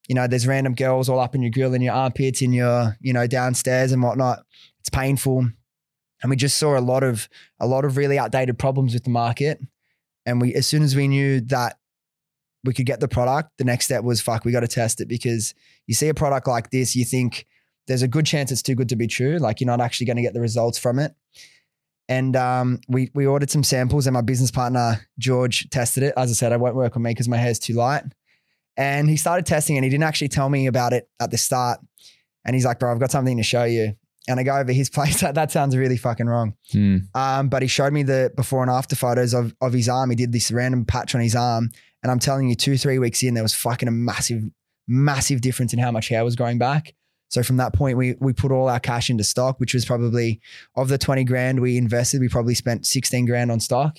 You 0.08 0.14
know, 0.14 0.26
there's 0.26 0.46
random 0.46 0.74
girls 0.74 1.08
all 1.08 1.20
up 1.20 1.34
in 1.34 1.42
your 1.42 1.50
grill, 1.50 1.74
in 1.74 1.82
your 1.82 1.94
armpits, 1.94 2.42
in 2.42 2.52
your 2.52 2.96
you 3.00 3.12
know 3.12 3.26
downstairs 3.26 3.92
and 3.92 4.02
whatnot. 4.02 4.40
It's 4.80 4.88
painful, 4.88 5.46
and 6.22 6.30
we 6.30 6.36
just 6.36 6.58
saw 6.58 6.78
a 6.78 6.80
lot 6.80 7.02
of 7.02 7.28
a 7.60 7.66
lot 7.66 7.84
of 7.84 7.96
really 7.96 8.18
outdated 8.18 8.58
problems 8.58 8.94
with 8.94 9.04
the 9.04 9.10
market. 9.10 9.60
And 10.24 10.40
we, 10.40 10.54
as 10.54 10.66
soon 10.66 10.82
as 10.82 10.96
we 10.96 11.08
knew 11.08 11.40
that 11.42 11.78
we 12.64 12.72
could 12.72 12.86
get 12.86 13.00
the 13.00 13.08
product, 13.08 13.50
the 13.58 13.64
next 13.64 13.86
step 13.86 14.04
was 14.04 14.20
fuck, 14.20 14.44
we 14.44 14.52
got 14.52 14.60
to 14.60 14.68
test 14.68 15.00
it 15.00 15.08
because 15.08 15.54
you 15.86 15.94
see 15.94 16.08
a 16.08 16.14
product 16.14 16.46
like 16.46 16.70
this, 16.70 16.94
you 16.94 17.04
think 17.04 17.46
there's 17.86 18.02
a 18.02 18.08
good 18.08 18.26
chance 18.26 18.52
it's 18.52 18.62
too 18.62 18.74
good 18.74 18.88
to 18.90 18.96
be 18.96 19.06
true. 19.06 19.38
Like 19.38 19.60
you're 19.60 19.66
not 19.66 19.80
actually 19.80 20.06
going 20.06 20.16
to 20.16 20.22
get 20.22 20.34
the 20.34 20.40
results 20.40 20.78
from 20.78 20.98
it. 20.98 21.14
And 22.08 22.36
um, 22.36 22.80
we 22.88 23.10
we 23.14 23.26
ordered 23.26 23.50
some 23.50 23.62
samples, 23.62 24.06
and 24.06 24.14
my 24.14 24.20
business 24.20 24.50
partner 24.50 25.06
George 25.18 25.70
tested 25.70 26.02
it. 26.02 26.14
As 26.16 26.30
I 26.30 26.34
said, 26.34 26.52
I 26.52 26.56
won't 26.56 26.74
work 26.74 26.96
on 26.96 27.02
me 27.02 27.10
because 27.10 27.28
my 27.28 27.36
hair's 27.36 27.58
too 27.58 27.74
light. 27.74 28.02
And 28.76 29.08
he 29.08 29.16
started 29.16 29.46
testing, 29.46 29.76
and 29.76 29.84
he 29.84 29.90
didn't 29.90 30.04
actually 30.04 30.28
tell 30.28 30.48
me 30.48 30.66
about 30.66 30.92
it 30.92 31.08
at 31.20 31.30
the 31.30 31.38
start. 31.38 31.80
And 32.44 32.54
he's 32.54 32.64
like, 32.64 32.80
"Bro, 32.80 32.92
I've 32.92 33.00
got 33.00 33.12
something 33.12 33.36
to 33.36 33.42
show 33.42 33.64
you." 33.64 33.94
And 34.28 34.38
I 34.38 34.42
go 34.42 34.56
over 34.56 34.72
his 34.72 34.90
place. 34.96 35.20
That, 35.20 35.36
that 35.36 35.52
sounds 35.52 35.76
really 35.76 35.96
fucking 35.96 36.26
wrong. 36.26 36.54
Mm. 36.74 37.06
Um, 37.14 37.48
but 37.48 37.62
he 37.62 37.68
showed 37.68 37.92
me 37.92 38.02
the 38.02 38.32
before 38.36 38.62
and 38.62 38.70
after 38.70 38.96
photos 38.96 39.32
of 39.32 39.54
of 39.60 39.72
his 39.72 39.88
arm. 39.88 40.10
He 40.10 40.16
did 40.16 40.32
this 40.32 40.50
random 40.50 40.84
patch 40.84 41.14
on 41.14 41.20
his 41.20 41.36
arm, 41.36 41.70
and 42.02 42.10
I'm 42.10 42.18
telling 42.18 42.48
you, 42.48 42.54
two 42.54 42.76
three 42.76 42.98
weeks 42.98 43.22
in, 43.22 43.34
there 43.34 43.42
was 43.42 43.54
fucking 43.54 43.88
a 43.88 43.92
massive, 43.92 44.42
massive 44.88 45.40
difference 45.40 45.72
in 45.72 45.78
how 45.78 45.90
much 45.90 46.08
hair 46.08 46.24
was 46.24 46.36
growing 46.36 46.58
back. 46.58 46.94
So 47.28 47.42
from 47.42 47.56
that 47.58 47.72
point, 47.72 47.96
we 47.96 48.14
we 48.20 48.32
put 48.32 48.52
all 48.52 48.68
our 48.68 48.80
cash 48.80 49.08
into 49.08 49.24
stock, 49.24 49.58
which 49.58 49.74
was 49.74 49.84
probably 49.84 50.40
of 50.76 50.88
the 50.88 50.98
twenty 50.98 51.24
grand 51.24 51.60
we 51.60 51.78
invested, 51.78 52.20
we 52.20 52.28
probably 52.28 52.54
spent 52.54 52.86
sixteen 52.86 53.24
grand 53.24 53.50
on 53.50 53.60
stock. 53.60 53.98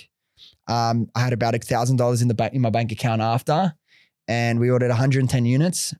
Um, 0.67 1.09
I 1.15 1.21
had 1.21 1.33
about 1.33 1.55
a 1.55 1.59
thousand 1.59 1.97
dollars 1.97 2.21
in 2.21 2.27
the 2.27 2.33
bank 2.33 2.53
in 2.53 2.61
my 2.61 2.69
bank 2.69 2.91
account 2.91 3.21
after, 3.21 3.73
and 4.27 4.59
we 4.59 4.69
ordered 4.69 4.89
110 4.89 5.45
units. 5.45 5.93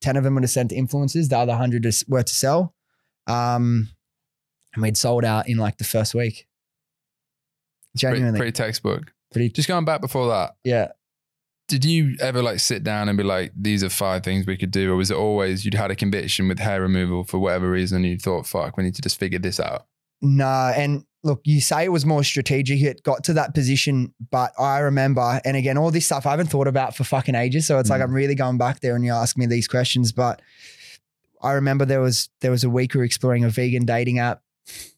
Ten 0.00 0.16
of 0.16 0.24
them 0.24 0.34
were 0.34 0.40
to 0.42 0.48
send 0.48 0.70
to 0.70 0.76
influencers. 0.76 1.28
The 1.28 1.38
other 1.38 1.54
hundred 1.54 1.86
were 2.08 2.22
to 2.22 2.34
sell. 2.34 2.74
Um, 3.26 3.88
and 4.74 4.82
we'd 4.82 4.96
sold 4.96 5.24
out 5.24 5.48
in 5.48 5.56
like 5.56 5.78
the 5.78 5.84
first 5.84 6.14
week. 6.14 6.46
Pretty, 7.96 8.16
Genuinely, 8.16 8.38
pretty 8.38 8.52
textbook. 8.52 9.12
pretty, 9.32 9.50
Just 9.50 9.68
going 9.68 9.84
back 9.84 10.00
before 10.00 10.28
that, 10.28 10.56
yeah. 10.64 10.88
Did 11.68 11.84
you 11.84 12.16
ever 12.20 12.42
like 12.42 12.60
sit 12.60 12.84
down 12.84 13.08
and 13.08 13.16
be 13.16 13.24
like, 13.24 13.52
these 13.56 13.82
are 13.82 13.88
five 13.88 14.22
things 14.22 14.46
we 14.46 14.56
could 14.56 14.70
do? 14.70 14.92
Or 14.92 14.96
was 14.96 15.10
it 15.10 15.16
always 15.16 15.64
you'd 15.64 15.74
had 15.74 15.90
a 15.90 15.96
conviction 15.96 16.48
with 16.48 16.58
hair 16.58 16.82
removal 16.82 17.24
for 17.24 17.38
whatever 17.38 17.70
reason 17.70 17.96
and 17.96 18.06
you 18.06 18.18
thought, 18.18 18.46
fuck, 18.46 18.76
we 18.76 18.84
need 18.84 18.94
to 18.96 19.02
just 19.02 19.18
figure 19.18 19.38
this 19.38 19.58
out? 19.58 19.86
No, 20.20 20.72
and 20.76 21.04
look, 21.22 21.40
you 21.44 21.60
say 21.60 21.84
it 21.84 21.88
was 21.92 22.04
more 22.06 22.22
strategic. 22.22 22.80
It 22.82 23.02
got 23.02 23.24
to 23.24 23.32
that 23.34 23.54
position, 23.54 24.14
but 24.30 24.52
I 24.58 24.78
remember, 24.80 25.40
and 25.44 25.56
again, 25.56 25.76
all 25.78 25.90
this 25.90 26.06
stuff 26.06 26.26
I 26.26 26.30
haven't 26.30 26.46
thought 26.48 26.66
about 26.68 26.94
for 26.96 27.04
fucking 27.04 27.34
ages. 27.34 27.66
So 27.66 27.78
it's 27.78 27.90
like 27.90 28.00
Mm. 28.00 28.04
I'm 28.04 28.12
really 28.14 28.34
going 28.34 28.58
back 28.58 28.80
there, 28.80 28.94
and 28.96 29.04
you 29.04 29.12
ask 29.12 29.36
me 29.36 29.46
these 29.46 29.66
questions. 29.68 30.12
But 30.12 30.40
I 31.42 31.52
remember 31.52 31.84
there 31.84 32.00
was 32.00 32.28
there 32.40 32.50
was 32.50 32.64
a 32.64 32.70
week 32.70 32.94
we 32.94 32.98
were 32.98 33.04
exploring 33.04 33.44
a 33.44 33.48
vegan 33.50 33.84
dating 33.84 34.18
app, 34.18 34.42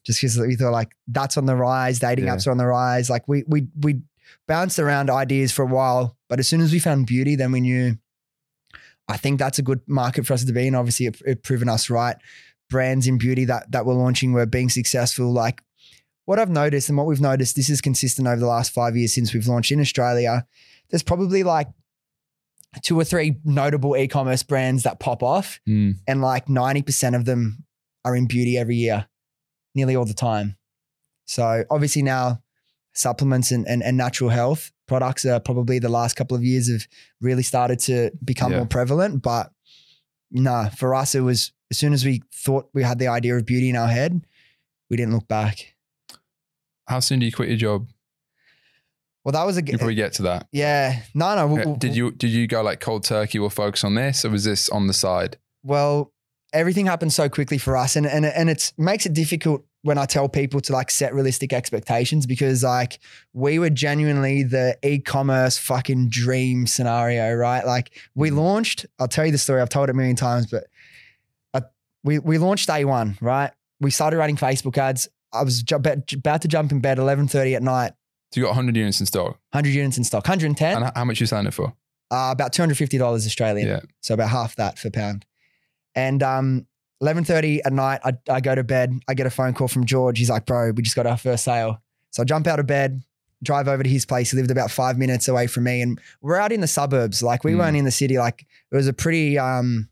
just 0.05 0.21
because 0.21 0.37
we 0.39 0.55
thought 0.55 0.71
like 0.71 0.91
that's 1.07 1.37
on 1.37 1.45
the 1.45 1.55
rise. 1.55 1.99
Dating 1.99 2.25
Yeah. 2.25 2.35
apps 2.35 2.47
are 2.47 2.51
on 2.51 2.57
the 2.57 2.67
rise. 2.67 3.09
Like 3.09 3.27
we 3.27 3.43
we 3.47 3.67
we 3.81 4.01
bounced 4.47 4.79
around 4.79 5.09
ideas 5.09 5.51
for 5.51 5.63
a 5.63 5.67
while, 5.67 6.17
but 6.29 6.39
as 6.39 6.47
soon 6.47 6.61
as 6.61 6.71
we 6.71 6.79
found 6.79 7.07
beauty, 7.07 7.35
then 7.35 7.51
we 7.51 7.61
knew. 7.61 7.97
I 9.09 9.15
think 9.17 9.39
that's 9.39 9.57
a 9.59 9.61
good 9.61 9.79
market 9.87 10.25
for 10.25 10.33
us 10.33 10.43
to 10.43 10.51
be 10.51 10.67
in. 10.67 10.75
Obviously, 10.75 11.05
it, 11.05 11.21
it 11.25 11.43
proven 11.43 11.69
us 11.69 11.89
right. 11.89 12.17
Brands 12.69 13.07
in 13.07 13.17
beauty 13.17 13.45
that 13.45 13.71
that 13.71 13.85
we're 13.85 13.93
launching 13.93 14.33
were 14.33 14.45
being 14.45 14.67
successful. 14.69 15.31
Like 15.31 15.61
what 16.25 16.39
I've 16.39 16.49
noticed 16.49 16.89
and 16.89 16.97
what 16.97 17.07
we've 17.07 17.21
noticed, 17.21 17.55
this 17.55 17.69
is 17.69 17.79
consistent 17.79 18.27
over 18.27 18.39
the 18.41 18.47
last 18.47 18.73
five 18.73 18.97
years 18.97 19.13
since 19.15 19.33
we've 19.33 19.47
launched 19.47 19.71
in 19.71 19.79
Australia. 19.79 20.45
There's 20.89 21.03
probably 21.03 21.43
like 21.43 21.69
two 22.83 22.99
or 22.99 23.05
three 23.05 23.37
notable 23.45 23.95
e-commerce 23.95 24.43
brands 24.43 24.83
that 24.83 24.99
pop 24.99 25.23
off, 25.23 25.61
Mm. 25.67 25.95
and 26.05 26.21
like 26.21 26.47
90% 26.47 27.15
of 27.15 27.23
them 27.23 27.63
are 28.03 28.13
in 28.15 28.27
beauty 28.27 28.57
every 28.57 28.75
year, 28.75 29.07
nearly 29.73 29.95
all 29.95 30.03
the 30.05 30.13
time. 30.13 30.57
So 31.25 31.63
obviously 31.71 32.03
now 32.03 32.41
supplements 32.97 33.51
and, 33.51 33.67
and, 33.67 33.83
and 33.83 33.95
natural 33.97 34.29
health 34.29 34.71
products 34.87 35.25
are 35.25 35.39
probably 35.39 35.79
the 35.79 35.89
last 35.89 36.15
couple 36.15 36.35
of 36.37 36.43
years 36.43 36.69
have 36.71 36.87
really 37.21 37.43
started 37.43 37.79
to 37.79 38.11
become 38.23 38.51
Yeah. 38.51 38.59
more 38.59 38.67
prevalent. 38.67 39.21
But 39.21 39.51
no, 40.31 40.69
for 40.77 40.95
us, 40.95 41.13
it 41.15 41.21
was 41.21 41.51
as 41.71 41.77
soon 41.77 41.93
as 41.93 42.05
we 42.05 42.21
thought 42.33 42.69
we 42.73 42.83
had 42.83 42.99
the 42.99 43.07
idea 43.07 43.35
of 43.35 43.45
beauty 43.45 43.69
in 43.69 43.75
our 43.75 43.87
head, 43.89 44.25
we 44.89 44.95
didn't 44.97 45.13
look 45.13 45.27
back. 45.27 45.75
How 46.87 46.99
soon 47.01 47.19
do 47.19 47.25
you 47.25 47.31
quit 47.31 47.49
your 47.49 47.57
job? 47.57 47.87
Well, 49.23 49.33
that 49.33 49.43
was 49.45 49.57
a 49.57 49.61
You 49.65 49.77
probably 49.77 49.95
get 49.95 50.13
to 50.13 50.23
that. 50.23 50.47
yeah. 50.53 51.01
No, 51.13 51.35
no. 51.35 51.55
w- 51.55 51.73
Uh, 51.75 51.77
Did 51.77 51.95
you 51.97 52.11
did 52.11 52.29
you 52.29 52.47
go 52.47 52.61
like 52.61 52.79
cold 52.79 53.03
turkey? 53.03 53.39
We'll 53.39 53.49
focus 53.49 53.83
on 53.83 53.95
this, 53.95 54.23
or 54.23 54.29
was 54.29 54.45
this 54.45 54.69
on 54.69 54.87
the 54.87 54.93
side? 54.93 55.37
Well, 55.63 56.13
everything 56.53 56.85
happened 56.85 57.11
so 57.11 57.27
quickly 57.27 57.57
for 57.57 57.75
us, 57.75 57.97
and 57.97 58.07
and 58.07 58.25
and 58.25 58.49
it 58.49 58.71
makes 58.77 59.05
it 59.05 59.13
difficult 59.13 59.65
when 59.83 59.97
I 59.97 60.05
tell 60.05 60.27
people 60.27 60.59
to 60.61 60.73
like 60.73 60.89
set 60.91 61.13
realistic 61.13 61.53
expectations 61.53 62.25
because 62.25 62.63
like 62.63 62.99
we 63.33 63.59
were 63.59 63.69
genuinely 63.69 64.43
the 64.43 64.77
e-commerce 64.83 65.57
fucking 65.57 66.09
dream 66.09 66.67
scenario, 66.67 67.33
right? 67.33 67.65
Like 67.65 67.91
we 68.15 68.29
Mhm. 68.31 68.37
launched, 68.37 68.85
I'll 68.99 69.07
tell 69.07 69.25
you 69.25 69.31
the 69.31 69.37
story, 69.37 69.61
I've 69.61 69.69
told 69.69 69.87
it 69.89 69.91
a 69.91 69.95
million 69.95 70.15
times, 70.15 70.47
but 70.47 70.65
I, 71.53 71.61
we, 72.03 72.19
we 72.19 72.37
launched 72.37 72.67
day 72.67 72.83
one, 72.85 73.17
right? 73.21 73.51
We 73.79 73.91
started 73.91 74.17
running 74.17 74.35
Facebook 74.35 74.77
ads. 74.77 75.07
I 75.31 75.43
was 75.43 75.61
ju- 75.63 75.75
about 75.75 76.11
about 76.11 76.41
to 76.41 76.47
jump 76.47 76.71
in 76.71 76.79
bed 76.81 76.97
11.30 76.97 77.55
at 77.55 77.61
night, 77.63 77.93
So 78.33 78.39
you 78.41 78.43
got 78.45 78.49
100 78.55 78.75
units 78.75 78.99
in 78.99 79.05
stock. 79.05 79.37
100 79.51 79.69
units 79.69 79.97
in 79.97 80.03
stock, 80.03 80.25
110, 80.25 80.75
And 80.83 80.91
how 80.95 81.05
much 81.05 81.19
you 81.21 81.27
selling 81.27 81.47
it 81.47 81.53
for? 81.53 81.73
uh, 82.09 82.29
about 82.31 82.51
$250 82.53 83.01
Australian. 83.01 83.67
Yeah. 83.67 83.79
So 84.01 84.13
about 84.15 84.29
half 84.29 84.55
that 84.55 84.79
for 84.79 84.89
pound. 84.89 85.25
And 85.95 86.23
um, 86.23 86.65
11.30 87.03 87.59
at 87.65 87.73
night, 87.73 88.01
I, 88.03 88.13
I 88.29 88.41
go 88.41 88.55
to 88.55 88.63
bed. 88.63 88.91
I 89.07 89.13
get 89.13 89.25
a 89.27 89.29
phone 89.29 89.53
call 89.53 89.67
from 89.67 89.85
George. 89.85 90.17
He's 90.17 90.29
like, 90.29 90.45
bro, 90.45 90.71
we 90.71 90.81
just 90.83 90.95
got 90.95 91.05
our 91.05 91.17
first 91.17 91.43
sale. 91.43 91.81
So 92.11 92.23
I 92.23 92.25
jump 92.25 92.47
out 92.47 92.59
of 92.59 92.65
bed, 92.65 93.03
drive 93.43 93.67
over 93.67 93.83
to 93.83 93.89
his 93.89 94.05
place. 94.05 94.31
He 94.31 94.37
lived 94.37 94.49
about 94.49 94.71
five 94.71 94.97
minutes 94.97 95.27
away 95.27 95.45
from 95.47 95.65
me. 95.65 95.81
And 95.81 95.99
we're 96.21 96.37
out 96.37 96.51
in 96.51 96.61
the 96.61 96.67
suburbs. 96.67 97.21
Like 97.21 97.43
we 97.43 97.51
Mm. 97.53 97.57
weren't 97.59 97.77
in 97.77 97.85
the 97.85 97.91
city. 97.91 98.17
Like 98.17 98.45
it 98.71 98.75
was 98.75 98.87
a 98.87 98.93
pretty, 98.93 99.37
um, 99.37 99.89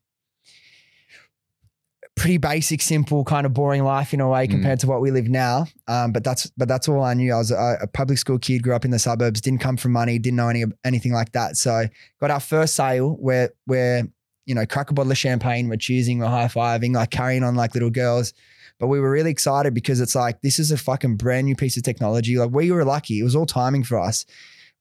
pretty 2.15 2.37
basic, 2.37 2.81
simple, 2.81 3.23
kind 3.25 3.45
of 3.45 3.53
boring 3.53 3.83
life 3.83 4.13
in 4.13 4.21
a 4.21 4.27
way 4.29 4.47
Mm. 4.47 4.51
compared 4.51 4.79
to 4.79 4.87
what 4.87 5.01
we 5.01 5.11
live 5.11 5.27
now. 5.27 5.67
Um, 5.87 6.11
but 6.11 6.23
that's 6.23 6.49
but 6.57 6.67
that's 6.67 6.87
all 6.87 7.03
I 7.03 7.13
knew. 7.13 7.33
I 7.33 7.37
was 7.37 7.51
a, 7.51 7.77
a 7.81 7.87
public 7.87 8.17
school 8.17 8.39
kid, 8.39 8.63
grew 8.63 8.73
up 8.73 8.85
in 8.85 8.91
the 8.91 8.99
suburbs, 8.99 9.41
didn't 9.41 9.59
come 9.59 9.77
from 9.77 9.91
money, 9.91 10.17
didn't 10.17 10.37
know 10.37 10.47
any 10.49 10.63
anything 10.85 11.11
like 11.11 11.33
that. 11.33 11.57
So 11.57 11.83
got 12.21 12.31
our 12.31 12.39
first 12.39 12.73
sale 12.75 13.11
where 13.19 13.49
where 13.65 14.07
you 14.45 14.55
know 14.55 14.65
crack 14.65 14.89
a 14.89 14.93
bottle 14.93 15.11
of 15.11 15.17
champagne, 15.17 15.69
we're 15.69 15.77
choosing, 15.77 16.19
we're 16.19 16.27
high 16.27 16.47
fiving, 16.47 16.93
like 16.95 17.11
carrying 17.11 17.43
on 17.43 17.55
like 17.55 17.73
little 17.73 17.89
girls. 17.89 18.33
But 18.79 18.87
we 18.87 18.99
were 18.99 19.09
really 19.09 19.31
excited 19.31 19.73
because 19.73 20.01
it's 20.01 20.15
like 20.15 20.41
this 20.41 20.59
is 20.59 20.69
a 20.71 20.77
fucking 20.77 21.15
brand 21.15 21.45
new 21.45 21.55
piece 21.55 21.77
of 21.77 21.83
technology. 21.83 22.37
Like 22.37 22.51
we 22.51 22.71
were 22.71 22.83
lucky; 22.85 23.19
it 23.19 23.23
was 23.23 23.35
all 23.35 23.45
timing 23.45 23.83
for 23.83 23.97
us. 23.99 24.25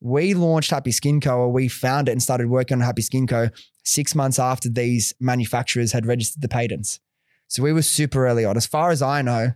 We 0.01 0.35
launched 0.35 0.71
Happy 0.71 0.91
Skin 0.91 1.21
Co. 1.21 1.39
or 1.39 1.53
we 1.53 1.69
found 1.69 2.09
it 2.09 2.13
and 2.13 2.23
started 2.23 2.49
working 2.49 2.77
on 2.77 2.81
Happy 2.83 3.03
Skin 3.03 3.27
Co. 3.27 3.49
six 3.85 4.15
months 4.15 4.39
after 4.39 4.69
these 4.69 5.15
manufacturers 5.21 5.93
had 5.93 6.05
registered 6.07 6.43
the 6.43 6.49
patents. 6.49 7.01
So 7.49 7.63
we 7.63 7.73
were 7.73 7.83
super 7.83 8.27
early 8.27 8.45
on. 8.45 8.57
As 8.57 8.67
far 8.67 8.91
as 8.91 9.01
I 9.01 9.23
know, 9.23 9.53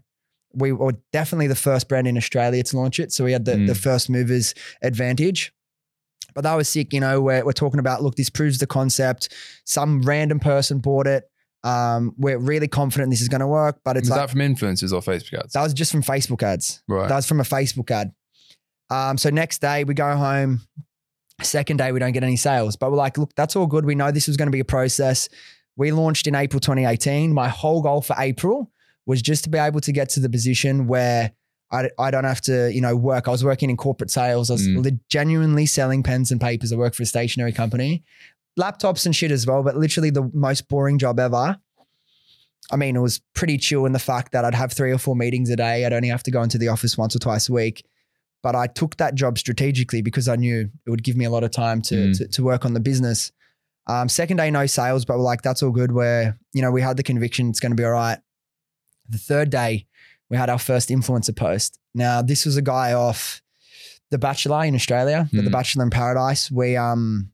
we 0.55 0.73
were 0.73 0.95
definitely 1.13 1.49
the 1.49 1.55
first 1.55 1.89
brand 1.89 2.07
in 2.07 2.17
Australia 2.17 2.63
to 2.63 2.77
launch 2.77 2.99
it. 3.01 3.13
So 3.13 3.25
we 3.25 3.33
had 3.33 3.45
the, 3.45 3.53
Mm. 3.57 3.67
the 3.67 3.75
first 3.75 4.09
movers 4.09 4.55
advantage. 4.83 5.53
But 6.35 6.43
that 6.43 6.55
was 6.55 6.69
sick, 6.69 6.93
you 6.93 7.01
know, 7.01 7.21
we're, 7.21 7.45
we're 7.45 7.53
talking 7.53 7.81
about, 7.81 8.03
look, 8.03 8.15
this 8.15 8.31
proves 8.31 8.59
the 8.59 8.67
concept. 8.67 9.33
Some 9.65 10.03
random 10.03 10.39
person 10.41 10.79
bought 10.79 11.07
it. 11.07 11.25
Um, 11.65 12.15
we're 12.17 12.39
really 12.39 12.69
confident 12.69 13.11
this 13.11 13.21
is 13.21 13.29
going 13.29 13.41
to 13.41 13.47
work, 13.47 13.81
but 13.85 13.97
it's 13.97 14.09
Was 14.09 14.17
like, 14.17 14.21
that 14.29 14.31
from 14.31 14.41
influencers 14.41 14.93
or 14.93 15.01
Facebook 15.01 15.41
ads? 15.41 15.53
that 15.55 15.63
was 15.63 15.75
just 15.75 15.91
from 15.91 16.03
Facebook 16.03 16.43
ads. 16.43 16.83
right. 16.87 17.09
That 17.09 17.17
was 17.17 17.27
from 17.27 17.41
a 17.41 17.45
Facebook 17.45 17.91
ad. 17.91 18.13
Um, 18.91 19.19
so 19.19 19.31
next 19.31 19.61
day 19.61 19.85
we 19.85 19.95
go 19.95 20.17
home. 20.17 20.61
Second 21.43 21.77
day 21.79 21.93
we 21.93 21.99
don't 21.99 22.13
get 22.13 22.23
any 22.25 22.37
sales, 22.37 22.77
but 22.77 22.91
we're 22.91 22.97
like, 22.97 23.19
look, 23.19 23.35
that's 23.35 23.55
all 23.57 23.67
good. 23.67 23.85
We 23.85 23.95
know 23.95 24.11
this 24.11 24.27
was 24.29 24.37
going 24.37 24.47
to 24.47 24.53
be 24.53 24.61
a 24.61 24.65
process. 24.65 25.29
We 25.77 25.93
launched 25.93 26.27
in 26.27 26.35
April 26.35 26.59
2018. 26.61 27.33
My 27.33 27.49
whole 27.49 27.83
goal 27.83 28.03
for 28.03 28.17
April 28.19 28.71
was 29.07 29.23
just 29.23 29.45
to 29.45 29.51
be 29.51 29.59
able 29.59 29.81
to 29.81 29.93
get 29.93 30.09
to 30.11 30.21
the 30.21 30.29
position 30.29 30.87
where 30.87 31.33
I, 31.71 31.91
I 31.99 32.11
don't 32.11 32.25
have 32.25 32.41
to, 32.43 32.71
you 32.73 32.81
know, 32.81 32.97
work. 32.97 33.29
I 33.29 33.31
was 33.31 33.45
working 33.45 33.69
in 33.71 33.77
corporate 33.77 34.11
sales. 34.11 34.51
I 34.51 34.55
was 34.55 34.67
Mm. 34.67 35.01
genuinely 35.11 35.67
selling 35.67 36.03
pens 36.03 36.31
and 36.33 36.41
papers. 36.41 36.73
I 36.73 36.77
work 36.77 36.95
for 36.95 37.03
a 37.03 37.07
stationery 37.07 37.53
company, 37.53 38.05
laptops 38.59 39.05
and 39.05 39.15
shit 39.15 39.31
as 39.31 39.47
well, 39.47 39.63
but 39.63 39.77
literally 39.77 40.11
the 40.11 40.31
most 40.33 40.69
boring 40.69 40.99
job 40.99 41.21
ever. 41.21 41.59
I 42.71 42.77
mean, 42.77 42.97
it 42.97 43.01
was 43.01 43.21
pretty 43.35 43.57
chill 43.59 43.87
in 43.87 43.93
the 43.93 43.99
fact 43.99 44.33
that 44.33 44.45
I'd 44.45 44.55
have 44.55 44.73
three 44.73 44.93
or 44.93 44.99
four 44.99 45.17
meetings 45.17 45.49
a 45.51 45.57
day. 45.57 45.85
I'd 45.85 45.93
only 45.93 46.09
have 46.09 46.23
to 46.25 46.31
go 46.31 46.43
into 46.43 46.59
the 46.59 46.69
office 46.69 46.99
once 46.99 47.15
or 47.17 47.19
twice 47.19 47.49
a 47.49 47.53
week. 47.53 47.85
But 48.43 48.55
I 48.55 48.67
took 48.67 48.97
that 48.99 49.15
job 49.15 49.37
strategically 49.39 50.01
because 50.01 50.29
I 50.29 50.37
knew 50.37 50.71
it 50.87 50.91
would 50.91 51.03
give 51.03 51.17
me 51.17 51.25
a 51.25 51.31
lot 51.31 51.45
of 51.45 51.51
time 51.51 51.83
to, 51.83 51.95
Mm. 51.95 52.19
to, 52.19 52.29
to 52.29 52.43
work 52.45 52.65
on 52.65 52.75
the 52.75 52.81
business. 52.81 53.33
Um, 53.89 54.09
second 54.09 54.37
day, 54.37 54.51
no 54.51 54.67
sales, 54.67 55.05
but 55.07 55.17
we're 55.17 55.25
like, 55.25 55.43
that's 55.43 55.63
all 55.63 55.71
good. 55.71 55.93
Where, 55.93 56.39
you 56.53 56.63
know, 56.63 56.71
we 56.71 56.81
had 56.83 56.97
the 56.99 57.03
conviction 57.03 57.49
it's 57.49 57.59
going 57.61 57.73
to 57.73 57.77
be 57.77 57.85
all 57.85 57.91
right. 57.93 58.19
The 59.09 59.19
third 59.19 59.49
day, 59.51 59.87
we 60.31 60.37
had 60.37 60.51
our 60.51 60.59
first 60.59 60.89
influencer 60.91 61.35
post. 61.35 61.79
Now, 61.95 62.23
this 62.23 62.45
was 62.47 62.57
a 62.57 62.63
guy 62.63 62.93
off 62.93 63.43
The 64.11 64.19
Bachelor 64.19 64.65
in 64.65 64.75
Australia, 64.75 65.29
the- 65.33 65.43
the 65.43 65.49
Mm. 65.51 65.53
Bachelor 65.53 65.85
in 65.85 65.91
Paradise. 65.91 66.51
We, 66.51 66.77
um, 66.77 67.31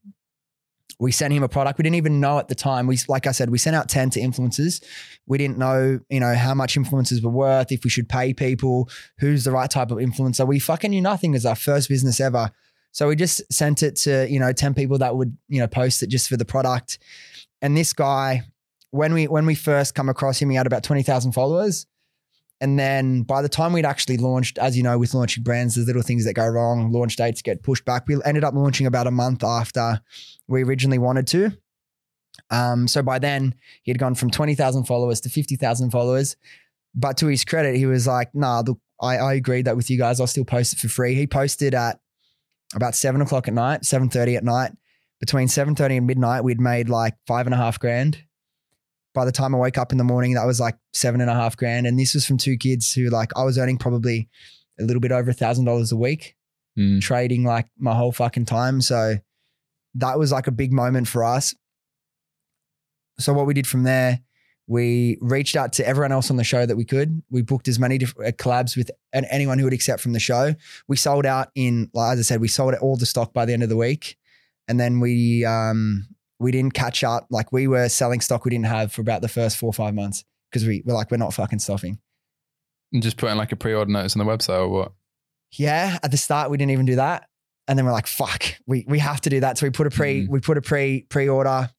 we 1.01 1.13
sent 1.13 1.33
him 1.33 1.43
a 1.43 1.49
product. 1.49 1.79
We 1.79 1.83
didn't 1.83 1.97
even 1.97 2.21
know 2.21 2.39
at 2.39 2.49
the 2.49 2.55
time. 2.55 2.87
We, 2.87 2.99
like 3.09 3.27
I 3.27 3.33
said, 3.33 3.51
we 3.51 3.59
sent 3.59 3.75
out 3.77 3.89
10 3.89 4.11
to 4.11 4.21
influencers. 4.21 4.83
We 5.27 5.39
didn't 5.39 5.59
know, 5.59 6.01
you 6.09 6.21
know, 6.21 6.35
how 6.35 6.55
much 6.55 6.77
influencers 6.77 7.23
were 7.23 7.31
worth, 7.31 7.73
if 7.73 7.85
we 7.85 7.91
should 7.91 8.09
pay 8.09 8.33
people, 8.33 8.89
who's 9.19 9.45
the 9.45 9.51
right 9.51 9.69
type 9.71 9.91
of 9.91 9.99
influencer. 9.99 10.47
We 10.47 10.59
fucking 10.59 10.91
knew 10.91 11.01
nothing 11.03 11.35
as 11.35 11.45
our 11.47 11.57
first 11.57 11.89
business 11.89 12.21
ever. 12.21 12.51
So 12.93 13.09
we 13.09 13.17
just 13.17 13.43
sent 13.53 13.83
it 13.83 13.97
to, 13.97 14.29
you 14.31 14.39
know, 14.39 14.53
10 14.53 14.73
people 14.75 14.99
that 14.99 15.17
would, 15.17 15.37
you 15.49 15.61
know, 15.61 15.67
post 15.67 16.03
it 16.05 16.09
just 16.09 16.29
for 16.29 16.37
the 16.37 16.45
product. 16.45 16.99
And 17.61 17.77
this 17.77 17.93
guy, 17.93 18.45
when 18.91 19.13
we 19.13 19.27
when 19.27 19.47
we 19.47 19.57
first 19.57 19.95
come 19.97 20.09
across 20.09 20.39
him, 20.41 20.51
he 20.51 20.57
had 20.57 20.67
about 20.67 20.85
20,000 20.85 21.33
followers. 21.33 21.87
And 22.65 22.79
then 22.79 23.25
by 23.25 23.43
the 23.43 23.49
time 23.51 23.75
we'd 23.75 23.85
actually 23.85 24.17
launched, 24.17 24.57
as 24.57 24.75
you 24.75 24.83
know, 24.83 24.97
with 24.97 25.13
launching 25.13 25.43
brands, 25.43 25.75
there's 25.75 25.87
little 25.87 26.01
things 26.01 26.25
that 26.25 26.33
go 26.33 26.47
wrong. 26.47 26.91
Launch 26.91 27.15
dates 27.15 27.43
get 27.43 27.63
pushed 27.63 27.85
back. 27.85 28.09
We 28.09 28.17
ended 28.25 28.43
up 28.43 28.55
launching 28.55 28.87
about 28.87 29.07
a 29.07 29.11
month 29.11 29.45
after 29.45 30.01
we 30.49 30.65
originally 30.65 30.97
wanted 30.97 31.27
to. 31.27 31.51
Um, 32.49 32.89
so 32.89 33.03
by 33.03 33.19
then, 33.19 33.55
he 33.83 33.91
had 33.91 33.99
gone 33.99 34.15
from 34.15 34.31
20,000 34.31 34.85
followers 34.85 35.21
to 35.21 35.29
50,000 35.29 35.91
followers. 35.91 36.37
But 36.95 37.19
to 37.19 37.27
his 37.27 37.45
credit, 37.45 37.77
he 37.77 37.85
was 37.85 38.07
like, 38.07 38.35
nah, 38.35 38.63
look, 38.67 38.79
I, 38.99 39.19
I 39.19 39.35
agreed 39.35 39.67
that 39.67 39.77
with 39.77 39.91
you 39.91 39.99
guys. 39.99 40.19
I'll 40.19 40.27
still 40.27 40.47
post 40.47 40.73
it 40.73 40.79
for 40.79 40.89
free. 40.89 41.15
He 41.15 41.27
posted 41.27 41.75
at 41.75 42.01
about 42.75 42.95
seven 42.95 43.21
o'clock 43.21 43.47
at 43.47 43.53
night, 43.53 43.83
7.30 43.83 44.39
at 44.39 44.45
night. 44.45 44.73
Between 45.21 45.49
7.30 45.49 45.99
and 45.99 46.07
midnight, 46.07 46.45
we'd 46.45 46.63
made 46.63 46.89
like 46.89 47.13
five 47.27 47.47
and 47.47 47.53
a 47.53 47.59
half 47.59 47.79
grand. 47.79 48.25
By 49.15 49.25
the 49.25 49.33
time 49.33 49.55
I 49.55 49.59
woke 49.59 49.79
up 49.79 49.93
in 49.93 49.99
the 49.99 50.05
morning, 50.05 50.35
that 50.35 50.45
was 50.47 50.59
like 50.61 50.77
seven 50.93 51.21
and 51.21 51.31
a 51.31 51.35
half 51.35 51.57
grand. 51.57 51.87
And 51.87 51.99
this 51.99 52.15
was 52.15 52.27
from 52.27 52.37
two 52.37 52.57
kids 52.57 52.93
who 52.93 53.09
like, 53.11 53.31
I 53.37 53.45
was 53.45 53.57
earning 53.59 53.79
probably 53.79 54.29
a 54.81 54.83
little 54.83 55.01
bit 55.01 55.13
over 55.13 55.31
a 55.31 55.35
thousand 55.35 55.65
dollars 55.67 55.93
a 55.93 55.97
week 55.97 56.35
Mm. 56.77 57.01
trading 57.01 57.45
like 57.45 57.67
my 57.79 57.95
whole 57.95 58.11
fucking 58.11 58.47
time. 58.47 58.81
So 58.81 59.15
that 59.95 60.19
was 60.19 60.33
like 60.33 60.49
a 60.49 60.51
big 60.51 60.73
moment 60.73 61.07
for 61.07 61.23
us. 61.23 61.55
So 63.21 63.33
what 63.33 63.47
we 63.47 63.55
did 63.55 63.67
from 63.69 63.85
there, 63.85 64.19
we 64.67 65.19
reached 65.21 65.55
out 65.55 65.73
to 65.75 65.87
everyone 65.87 66.11
else 66.11 66.31
on 66.33 66.37
the 66.37 66.43
show 66.43 66.67
that 66.67 66.75
we 66.77 66.85
could. 66.85 67.23
We 67.31 67.43
booked 67.43 67.69
as 67.69 67.79
many 67.79 67.97
different 67.99 68.29
uh, 68.29 68.33
collabs 68.33 68.77
with 68.77 68.91
an- 69.13 69.27
anyone 69.27 69.59
who 69.61 69.65
would 69.67 69.73
accept 69.73 70.03
from 70.03 70.15
the 70.15 70.19
show. 70.19 70.55
We 70.89 70.97
sold 70.97 71.27
out 71.27 71.51
in, 71.55 71.91
like, 71.95 72.15
as 72.15 72.19
I 72.19 72.23
said, 72.23 72.41
we 72.41 72.49
sold 72.49 72.75
all 72.75 72.97
the 72.97 73.07
stock 73.07 73.33
by 73.33 73.45
the 73.45 73.53
end 73.53 73.63
of 73.63 73.69
the 73.69 73.77
week, 73.77 74.17
and 74.67 74.81
then 74.81 74.99
we 74.99 75.45
um 75.45 76.09
we 76.45 76.53
didn't 76.53 76.75
catch 76.75 77.03
up. 77.03 77.27
Like 77.31 77.51
we 77.53 77.67
were 77.67 77.89
selling 77.89 78.21
stock 78.21 78.45
we 78.45 78.51
didn't 78.51 78.67
have 78.67 78.93
for 78.93 79.01
about 79.01 79.23
the 79.23 79.29
first 79.29 79.57
four 79.57 79.69
or 79.71 79.73
five 79.73 79.95
months 79.95 80.25
because 80.51 80.67
we 80.67 80.83
were 80.87 80.93
like 80.95 81.11
we're 81.11 81.17
not 81.17 81.35
fucking 81.35 81.59
stuffing. 81.59 81.99
And 82.93 83.03
just 83.03 83.17
putting 83.17 83.37
like 83.37 83.51
a 83.51 83.57
pre-order 83.57 83.91
notice 83.91 84.15
on 84.17 84.25
the 84.25 84.31
website 84.31 84.61
or 84.61 84.69
what? 84.69 84.93
Yeah, 85.51 85.99
at 86.03 86.11
the 86.11 86.17
start 86.17 86.51
we 86.51 86.57
didn't 86.57 86.73
even 86.73 86.87
do 86.87 86.97
that, 86.97 87.29
and 87.67 87.77
then 87.79 87.87
we're 87.87 87.93
like, 87.93 88.07
"Fuck, 88.07 88.45
we 88.67 88.85
we 88.89 88.99
have 89.01 89.21
to 89.23 89.31
do 89.31 89.41
that." 89.41 89.59
So 89.59 89.67
we 89.67 89.71
put 89.71 89.87
a 89.87 89.91
pre 89.91 90.23
Mhm. 90.27 90.29
we 90.29 90.41
put 90.41 90.59
a 90.59 90.63
pre 90.63 91.03
pre 91.09 91.29
order 91.29 91.71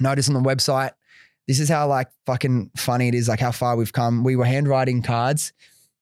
notice 0.00 0.28
on 0.28 0.34
the 0.34 0.40
website. 0.40 0.92
This 1.46 1.60
is 1.60 1.68
how 1.68 1.88
like 1.88 2.08
fucking 2.26 2.70
funny 2.76 3.08
it 3.08 3.14
is, 3.14 3.28
like 3.28 3.40
how 3.40 3.52
far 3.52 3.74
we've 3.76 3.92
come. 3.92 4.22
We 4.22 4.36
were 4.36 4.44
handwriting 4.44 5.02
cards, 5.02 5.52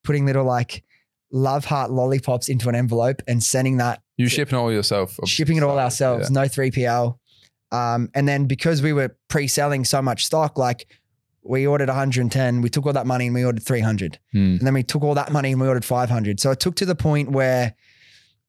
putting 0.04 0.26
little 0.26 0.44
like 0.44 0.82
love 1.30 1.64
heart 1.66 1.90
lollipops 1.90 2.48
into 2.48 2.68
an 2.68 2.74
envelope 2.74 3.20
and 3.28 3.42
sending 3.42 3.76
that, 3.78 4.00
You're 4.16 4.28
shipping 4.28 4.56
all 4.58 4.72
yourself. 4.72 5.18
shipping 5.26 5.56
it 5.56 5.62
all 5.62 5.78
ourselves, 5.78 6.30
no 6.30 6.48
three 6.48 6.70
PL. 6.70 7.20
Um, 7.72 8.10
and 8.14 8.28
then 8.28 8.46
because 8.46 8.82
we 8.82 8.92
were 8.92 9.16
pre-selling 9.28 9.84
so 9.84 10.00
much 10.00 10.24
stock, 10.24 10.56
like 10.56 10.86
we 11.42 11.66
ordered 11.66 11.88
110, 11.88 12.60
we 12.60 12.68
took 12.68 12.86
all 12.86 12.92
that 12.92 13.06
money 13.06 13.26
and 13.26 13.34
we 13.34 13.44
ordered 13.44 13.62
300. 13.62 14.18
Mm. 14.34 14.58
And 14.58 14.60
then 14.60 14.74
we 14.74 14.82
took 14.82 15.02
all 15.02 15.14
that 15.14 15.32
money 15.32 15.52
and 15.52 15.60
we 15.60 15.68
ordered 15.68 15.84
500. 15.84 16.40
So 16.40 16.50
it 16.50 16.60
took 16.60 16.76
to 16.76 16.86
the 16.86 16.94
point 16.94 17.30
where, 17.30 17.74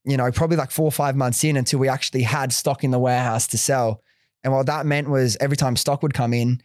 you 0.04 0.18
know, 0.18 0.32
probably 0.32 0.58
like 0.58 0.72
four 0.72 0.86
or 0.86 0.92
five 0.92 1.16
months 1.16 1.44
in 1.44 1.58
until 1.58 1.80
we 1.80 1.90
actually 1.90 2.24
had 2.24 2.54
stock 2.54 2.84
in 2.84 2.92
the 2.92 3.00
warehouse 3.00 3.48
to 3.48 3.58
sell. 3.58 4.02
And 4.44 4.54
what 4.54 4.66
that 4.68 4.86
meant 4.86 5.10
was 5.10 5.38
every 5.40 5.58
time 5.58 5.76
stock 5.76 6.02
would 6.04 6.14
come 6.14 6.34
in, 6.34 6.62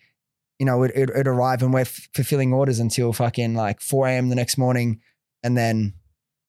you 0.58 0.66
know, 0.66 0.82
it, 0.84 0.92
it, 0.94 1.10
it'd 1.10 1.26
arrive 1.26 1.62
and 1.62 1.72
we're 1.72 1.80
f- 1.80 2.08
fulfilling 2.14 2.52
orders 2.52 2.78
until 2.78 3.12
fucking 3.12 3.54
like 3.54 3.80
4 3.80 4.08
a.m. 4.08 4.28
the 4.28 4.36
next 4.36 4.56
morning. 4.58 5.00
And 5.42 5.56
then, 5.56 5.94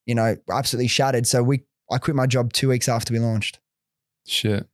you 0.05 0.15
know, 0.15 0.36
absolutely 0.51 0.88
shattered. 0.88 1.25
So 1.25 1.41
we, 1.41 1.63
I 1.91 1.98
quit 1.98 2.15
my 2.15 2.27
job 2.27 2.53
two 2.53 2.69
weeks 2.69 2.88
after 2.88 3.13
we 3.13 3.19
launched. 3.19 3.60
Shit. 4.27 4.67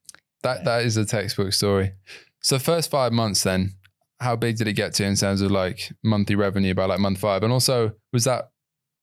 That 0.43 0.63
that 0.65 0.83
is 0.85 0.97
a 0.97 1.05
textbook 1.05 1.53
story. 1.53 1.93
So 2.41 2.59
first 2.59 2.89
five 2.89 3.11
months 3.11 3.43
then, 3.43 3.73
how 4.19 4.35
big 4.35 4.57
did 4.57 4.67
it 4.67 4.73
get 4.73 4.93
to 4.95 5.05
in 5.05 5.15
terms 5.15 5.41
of 5.41 5.51
like 5.51 5.91
monthly 6.03 6.35
revenue 6.35 6.73
by 6.73 6.85
like 6.85 6.99
month 6.99 7.19
five? 7.19 7.43
And 7.43 7.51
also 7.51 7.93
was 8.13 8.23
that 8.25 8.51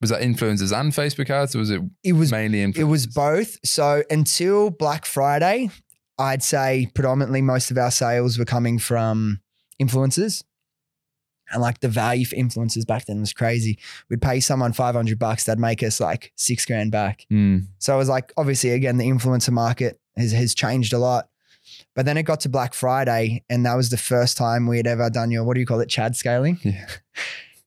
was 0.00 0.11
that 0.11 0.23
influencers 0.23 0.78
and 0.78 0.93
Facebook 0.93 1.31
ads 1.31 1.55
or 1.55 1.61
was 1.61 1.71
it 1.71 1.81
It 2.02 2.12
was 2.12 2.31
mainly 2.31 2.59
influencers? 2.59 2.78
It 2.78 2.85
was 2.85 3.07
both. 3.07 3.59
So 3.64 4.02
until 4.11 4.71
Black 4.71 5.07
Friday, 5.07 5.71
I'd 6.19 6.43
say 6.43 6.90
predominantly 6.95 7.43
most 7.43 7.71
of 7.71 7.78
our 7.78 7.90
sales 7.90 8.38
were 8.38 8.45
coming 8.45 8.78
from 8.78 9.40
influencers. 9.81 10.43
And 11.52 11.62
like 11.62 11.78
the 11.81 11.88
value 11.88 12.25
for 12.25 12.35
influencers 12.35 12.87
back 12.87 13.05
then 13.05 13.21
was 13.21 13.33
crazy. 13.33 13.78
We'd 14.11 14.21
pay 14.21 14.40
someone 14.40 14.73
500 14.73 15.19
bucks, 15.19 15.45
they'd 15.45 15.59
make 15.59 15.83
us 15.83 16.00
like 16.00 16.33
six 16.35 16.66
grand 16.66 16.90
back. 16.90 17.25
Mm. 17.31 17.69
So 17.78 17.95
it 17.95 17.99
was 17.99 18.09
like, 18.09 18.33
obviously, 18.37 18.71
again, 18.71 18.97
the 18.97 19.07
influencer 19.07 19.52
market 19.52 20.00
has, 20.17 20.33
has 20.33 20.55
changed 20.55 20.93
a 20.93 20.99
lot. 20.99 21.29
But 21.95 22.07
then 22.07 22.17
it 22.17 22.23
got 22.25 22.41
to 22.41 22.49
Black 22.49 22.75
Friday, 22.75 23.43
and 23.49 23.65
that 23.67 23.75
was 23.75 23.91
the 23.91 23.97
first 23.97 24.37
time 24.37 24.67
we 24.67 24.77
had 24.77 24.87
ever 24.87 25.11
done 25.11 25.31
your, 25.31 25.45
what 25.45 25.55
do 25.55 25.61
you 25.61 25.67
call 25.67 25.81
it, 25.81 25.89
Chad 25.89 26.17
scaling? 26.17 26.59
Yeah. 26.63 26.87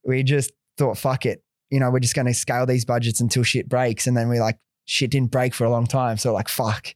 We 0.05 0.23
just 0.23 0.51
thought, 0.77 0.97
fuck 0.97 1.25
it. 1.25 1.43
You 1.69 1.79
know, 1.79 1.91
we're 1.91 1.99
just 1.99 2.15
going 2.15 2.25
to 2.25 2.33
scale 2.33 2.65
these 2.65 2.85
budgets 2.85 3.19
until 3.19 3.43
shit 3.43 3.67
breaks. 3.67 4.07
And 4.07 4.15
then 4.15 4.29
we 4.29 4.39
like, 4.39 4.57
shit 4.85 5.11
didn't 5.11 5.29
break 5.29 5.53
for 5.53 5.65
a 5.65 5.69
long 5.69 5.85
time. 5.85 6.17
So 6.17 6.33
like, 6.33 6.47
fuck. 6.47 6.95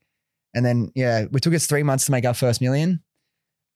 And 0.55 0.65
then, 0.65 0.89
yeah, 0.95 1.25
we 1.29 1.41
took 1.41 1.53
us 1.53 1.67
three 1.67 1.83
months 1.83 2.05
to 2.05 2.11
make 2.11 2.25
our 2.25 2.33
first 2.33 2.61
million. 2.61 3.03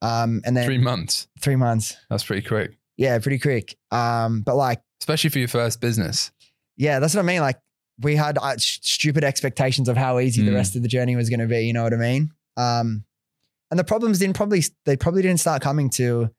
Um, 0.02 0.42
and 0.46 0.56
then 0.56 0.66
Three 0.66 0.78
months. 0.78 1.28
three 1.42 1.58
months. 1.58 1.98
That's 2.10 2.24
pretty 2.24 2.48
quick, 2.48 2.78
Yeah, 2.96 3.20
pretty 3.20 3.38
quick. 3.38 3.76
Um, 3.92 4.42
but 4.42 4.56
like, 4.56 4.82
especially 5.02 5.30
for 5.30 5.40
your 5.40 5.48
first 5.50 5.82
business. 5.82 6.32
yeah, 6.78 7.00
that's 7.00 7.14
what 7.16 7.22
I 7.22 7.26
mean. 7.26 7.42
Like 7.42 7.60
we 8.02 8.16
had 8.16 8.38
uh, 8.38 8.58
sh- 8.58 8.80
stupid 8.82 9.24
expectations 9.24 9.90
of 9.90 9.98
how 9.98 10.20
easy 10.20 10.44
the 10.44 10.52
Mm. 10.52 10.56
rest 10.56 10.76
of 10.76 10.82
the 10.84 10.88
journey 10.88 11.16
was 11.16 11.30
going 11.30 11.40
to 11.40 11.48
be. 11.48 11.62
You 11.66 11.74
know 11.74 11.84
what 11.84 11.94
I 11.94 11.98
mean? 11.98 12.32
Um, 12.56 13.04
and 13.72 13.80
the 13.80 13.84
problems 13.84 14.20
didn't 14.20 14.36
probably 14.36 14.64
they 14.86 14.96
probably 14.96 15.22
didn't 15.22 15.40
start 15.40 15.62
coming 15.62 15.90
to 15.92 16.30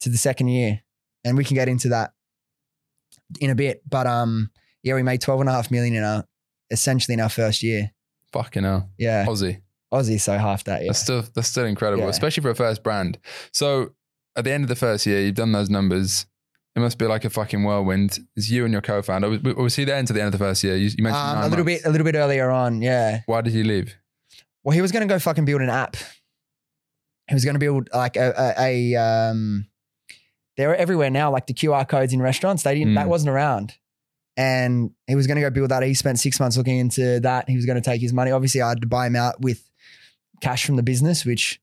to 0.00 0.08
the 0.08 0.16
second 0.18 0.48
year, 0.48 0.80
and 1.24 1.36
we 1.36 1.44
can 1.44 1.54
get 1.54 1.68
into 1.68 1.88
that 1.90 2.12
in 3.40 3.50
a 3.50 3.54
bit. 3.54 3.82
But 3.88 4.06
um, 4.06 4.50
yeah, 4.82 4.94
we 4.94 5.02
made 5.02 5.20
twelve 5.20 5.40
and 5.40 5.48
a 5.48 5.52
half 5.52 5.70
million 5.70 5.94
in 5.94 6.02
our 6.02 6.24
essentially 6.70 7.14
in 7.14 7.20
our 7.20 7.28
first 7.28 7.62
year. 7.62 7.92
Fucking 8.32 8.64
hell. 8.64 8.88
Yeah, 8.98 9.26
Aussie. 9.26 9.60
Aussie, 9.92 10.18
so 10.20 10.36
half 10.38 10.64
that. 10.64 10.80
Yeah, 10.80 10.88
That's 10.88 10.98
still 11.00 11.22
that's 11.34 11.48
still 11.48 11.66
incredible, 11.66 12.04
Yeah. 12.04 12.10
especially 12.10 12.42
for 12.42 12.50
a 12.50 12.54
first 12.54 12.82
brand. 12.82 13.18
So 13.52 13.90
at 14.34 14.44
the 14.44 14.50
end 14.52 14.64
of 14.64 14.68
the 14.68 14.76
first 14.76 15.04
year, 15.06 15.20
you've 15.20 15.34
done 15.34 15.52
those 15.52 15.68
numbers. 15.70 16.26
It 16.74 16.80
must 16.80 16.96
be 16.98 17.06
like 17.06 17.24
a 17.24 17.30
fucking 17.30 17.62
whirlwind. 17.64 18.18
It's 18.34 18.48
you 18.50 18.64
and 18.64 18.72
your 18.72 18.80
co-founder. 18.80 19.28
Was, 19.28 19.42
was 19.42 19.76
he 19.76 19.84
there 19.84 19.98
until 19.98 20.14
the 20.14 20.22
end 20.22 20.32
of 20.32 20.38
the 20.40 20.44
first 20.44 20.64
year? 20.64 20.74
You, 20.76 20.88
you 20.96 21.02
mentioned 21.04 21.22
um, 21.22 21.38
a 21.38 21.48
little 21.48 21.64
months. 21.64 21.82
bit 21.82 21.88
a 21.88 21.90
little 21.90 22.04
bit 22.04 22.14
earlier 22.14 22.50
on. 22.50 22.80
Yeah, 22.80 23.20
Why 23.26 23.42
did 23.42 23.52
he 23.52 23.62
leave? 23.62 23.94
Well, 24.64 24.74
he 24.74 24.80
was 24.80 24.90
going 24.92 25.06
to 25.06 25.12
go 25.12 25.18
fucking 25.18 25.44
build 25.44 25.60
an 25.60 25.68
app. 25.70 25.96
He 27.28 27.34
was 27.34 27.44
going 27.44 27.54
to 27.54 27.58
build 27.60 27.88
like 27.92 28.16
a, 28.16 28.54
a, 28.58 28.94
a 28.94 29.00
um, 29.00 29.66
they're 30.56 30.74
everywhere 30.76 31.10
now, 31.10 31.30
like 31.30 31.46
the 31.46 31.54
QR 31.54 31.86
codes 31.88 32.12
in 32.12 32.20
restaurants. 32.22 32.62
They 32.62 32.74
didn't, 32.74 32.94
that 32.94 33.06
Mm. 33.06 33.10
wasn't 33.10 33.30
around. 33.30 33.74
And 34.36 34.92
he 35.06 35.14
was 35.14 35.26
going 35.26 35.36
to 35.36 35.40
go 35.42 35.50
build 35.50 35.70
that. 35.70 35.82
He 35.82 35.92
spent 35.94 36.18
six 36.18 36.40
months 36.40 36.56
looking 36.56 36.78
into 36.78 37.20
that. 37.20 37.48
He 37.50 37.56
was 37.56 37.66
going 37.66 37.76
to 37.80 37.82
take 37.84 38.00
his 38.00 38.12
money. 38.14 38.30
Obviously, 38.30 38.62
I 38.62 38.70
had 38.70 38.80
to 38.80 38.86
buy 38.86 39.06
him 39.06 39.16
out 39.16 39.40
with 39.40 39.62
cash 40.40 40.64
from 40.64 40.76
the 40.76 40.82
business, 40.82 41.24
which 41.26 41.60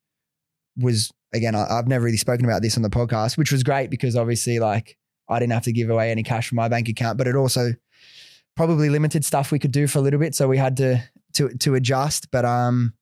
was, 0.77 1.11
again, 1.33 1.55
I, 1.55 1.65
I've 1.69 1.87
never 1.87 2.05
really 2.05 2.17
spoken 2.17 2.45
about 2.45 2.61
this 2.61 2.75
on 2.77 2.83
the 2.83 2.89
podcast, 2.89 3.37
which 3.37 3.51
was 3.51 3.63
great 3.63 3.89
because 3.89 4.15
obviously, 4.15 4.59
like, 4.59 4.97
I 5.29 5.39
didn't 5.39 5.53
have 5.53 5.63
to 5.63 5.71
give 5.73 5.89
away 5.89 6.11
any 6.11 6.23
cash 6.23 6.49
from 6.49 6.55
my 6.57 6.67
bank 6.67 6.89
account, 6.89 7.17
but 7.17 7.27
it 7.27 7.35
also 7.35 7.71
probably 8.55 8.89
limited 8.89 9.23
stuff 9.23 9.51
we 9.51 9.59
could 9.59 9.71
do 9.71 9.87
for 9.87 9.99
a 9.99 10.01
little 10.01 10.19
bit. 10.19 10.33
So 10.35 10.47
we 10.47 10.57
had 10.57 10.77
to, 10.77 11.03
to, 11.33 11.49
to 11.59 11.75
adjust. 11.75 12.31
But, 12.31 12.45
um, 12.45 12.93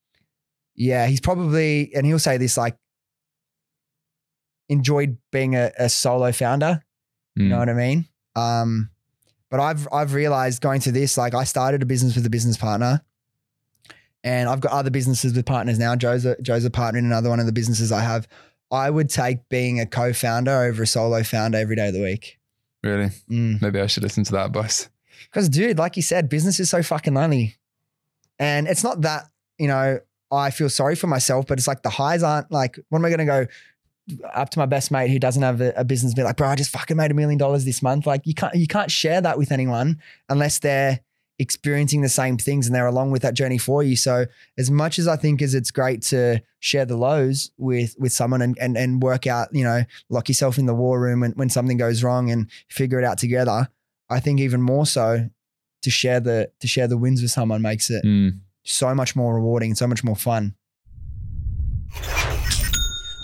yeah, 0.76 1.06
he's 1.06 1.20
probably, 1.20 1.92
and 1.94 2.04
he'll 2.06 2.18
say 2.18 2.36
this 2.36 2.56
like, 2.56 2.76
enjoyed 4.68 5.16
being 5.32 5.54
a, 5.56 5.72
a 5.78 5.88
solo 5.88 6.32
founder. 6.32 6.82
You 7.36 7.44
Mm. 7.46 7.48
know 7.50 7.58
what 7.58 7.68
I 7.68 7.74
mean? 7.74 8.08
Um, 8.36 8.90
but 9.50 9.60
I've 9.60 9.88
I've 9.92 10.12
realized 10.12 10.60
going 10.60 10.80
through 10.80 10.92
this, 10.92 11.16
like 11.16 11.34
I 11.34 11.44
started 11.44 11.82
a 11.82 11.86
business 11.86 12.14
with 12.16 12.26
a 12.26 12.30
business 12.30 12.56
partner, 12.58 13.02
and 14.24 14.48
I've 14.48 14.60
got 14.60 14.72
other 14.72 14.90
businesses 14.90 15.34
with 15.34 15.46
partners 15.46 15.78
now. 15.78 15.94
Joe's 15.96 16.24
a, 16.24 16.40
Joe's 16.42 16.64
a 16.64 16.70
partner 16.70 16.98
in 16.98 17.06
another 17.06 17.28
one 17.28 17.40
of 17.40 17.46
the 17.46 17.52
businesses 17.52 17.92
I 17.92 18.00
have. 18.00 18.28
I 18.70 18.90
would 18.90 19.08
take 19.08 19.48
being 19.48 19.80
a 19.80 19.86
co-founder 19.86 20.50
over 20.50 20.82
a 20.82 20.86
solo 20.86 21.22
founder 21.22 21.58
every 21.58 21.76
day 21.76 21.88
of 21.88 21.94
the 21.94 22.02
week. 22.02 22.38
Really? 22.82 23.10
Mm. 23.30 23.62
Maybe 23.62 23.80
I 23.80 23.86
should 23.86 24.02
listen 24.02 24.24
to 24.24 24.32
that 24.32 24.46
advice. 24.46 24.88
Because, 25.24 25.48
dude, 25.48 25.78
like 25.78 25.96
you 25.96 26.02
said, 26.02 26.28
business 26.28 26.60
is 26.60 26.70
so 26.70 26.82
fucking 26.82 27.14
lonely. 27.14 27.56
And 28.38 28.68
it's 28.68 28.84
not 28.84 29.02
that, 29.02 29.24
you 29.58 29.68
know, 29.68 30.00
I 30.30 30.50
feel 30.50 30.68
sorry 30.68 30.94
for 30.94 31.06
myself, 31.06 31.46
but 31.46 31.58
it's 31.58 31.66
like 31.66 31.82
the 31.82 31.90
highs 31.90 32.22
aren't 32.22 32.52
like, 32.52 32.78
what 32.88 32.98
am 32.98 33.04
I 33.04 33.08
going 33.08 33.18
to 33.18 33.24
go 33.24 33.46
up 34.32 34.50
to 34.50 34.58
my 34.58 34.66
best 34.66 34.90
mate 34.90 35.10
who 35.10 35.18
doesn't 35.18 35.42
have 35.42 35.60
a, 35.60 35.72
a 35.76 35.84
business 35.84 36.14
be 36.14 36.22
like, 36.22 36.36
bro, 36.36 36.48
I 36.48 36.54
just 36.54 36.70
fucking 36.70 36.96
made 36.96 37.10
a 37.10 37.14
million 37.14 37.38
dollars 37.38 37.64
this 37.64 37.82
month. 37.82 38.06
Like 38.06 38.26
you 38.26 38.34
can't, 38.34 38.54
you 38.54 38.66
can't 38.66 38.90
share 38.90 39.20
that 39.20 39.38
with 39.38 39.52
anyone 39.52 40.00
unless 40.28 40.58
they're 40.58 41.00
experiencing 41.38 42.02
the 42.02 42.08
same 42.08 42.36
things 42.36 42.66
and 42.66 42.74
they're 42.74 42.86
along 42.86 43.10
with 43.12 43.22
that 43.22 43.34
journey 43.34 43.58
for 43.58 43.82
you. 43.82 43.94
So 43.96 44.26
as 44.56 44.70
much 44.70 44.98
as 44.98 45.06
I 45.06 45.16
think 45.16 45.40
as 45.40 45.54
it's 45.54 45.70
great 45.70 46.02
to 46.04 46.40
share 46.58 46.84
the 46.84 46.96
lows 46.96 47.50
with, 47.58 47.94
with 47.98 48.12
someone 48.12 48.42
and, 48.42 48.58
and, 48.60 48.76
and 48.76 49.00
work 49.02 49.26
out, 49.26 49.48
you 49.52 49.62
know, 49.62 49.82
lock 50.08 50.28
yourself 50.28 50.58
in 50.58 50.66
the 50.66 50.74
war 50.74 51.00
room 51.00 51.20
when, 51.20 51.32
when 51.32 51.48
something 51.48 51.76
goes 51.76 52.02
wrong 52.02 52.30
and 52.30 52.50
figure 52.68 52.98
it 52.98 53.04
out 53.04 53.18
together. 53.18 53.68
I 54.10 54.20
think 54.20 54.40
even 54.40 54.60
more 54.62 54.84
so 54.86 55.30
to 55.82 55.90
share 55.90 56.18
the 56.18 56.50
to 56.60 56.66
share 56.66 56.88
the 56.88 56.96
wins 56.96 57.22
with 57.22 57.30
someone 57.30 57.62
makes 57.62 57.88
it 57.88 58.04
Mm. 58.04 58.40
so 58.64 58.94
much 58.94 59.14
more 59.14 59.34
rewarding 59.36 59.74
so 59.76 59.86
much 59.86 60.02
more 60.02 60.16
fun. 60.16 60.54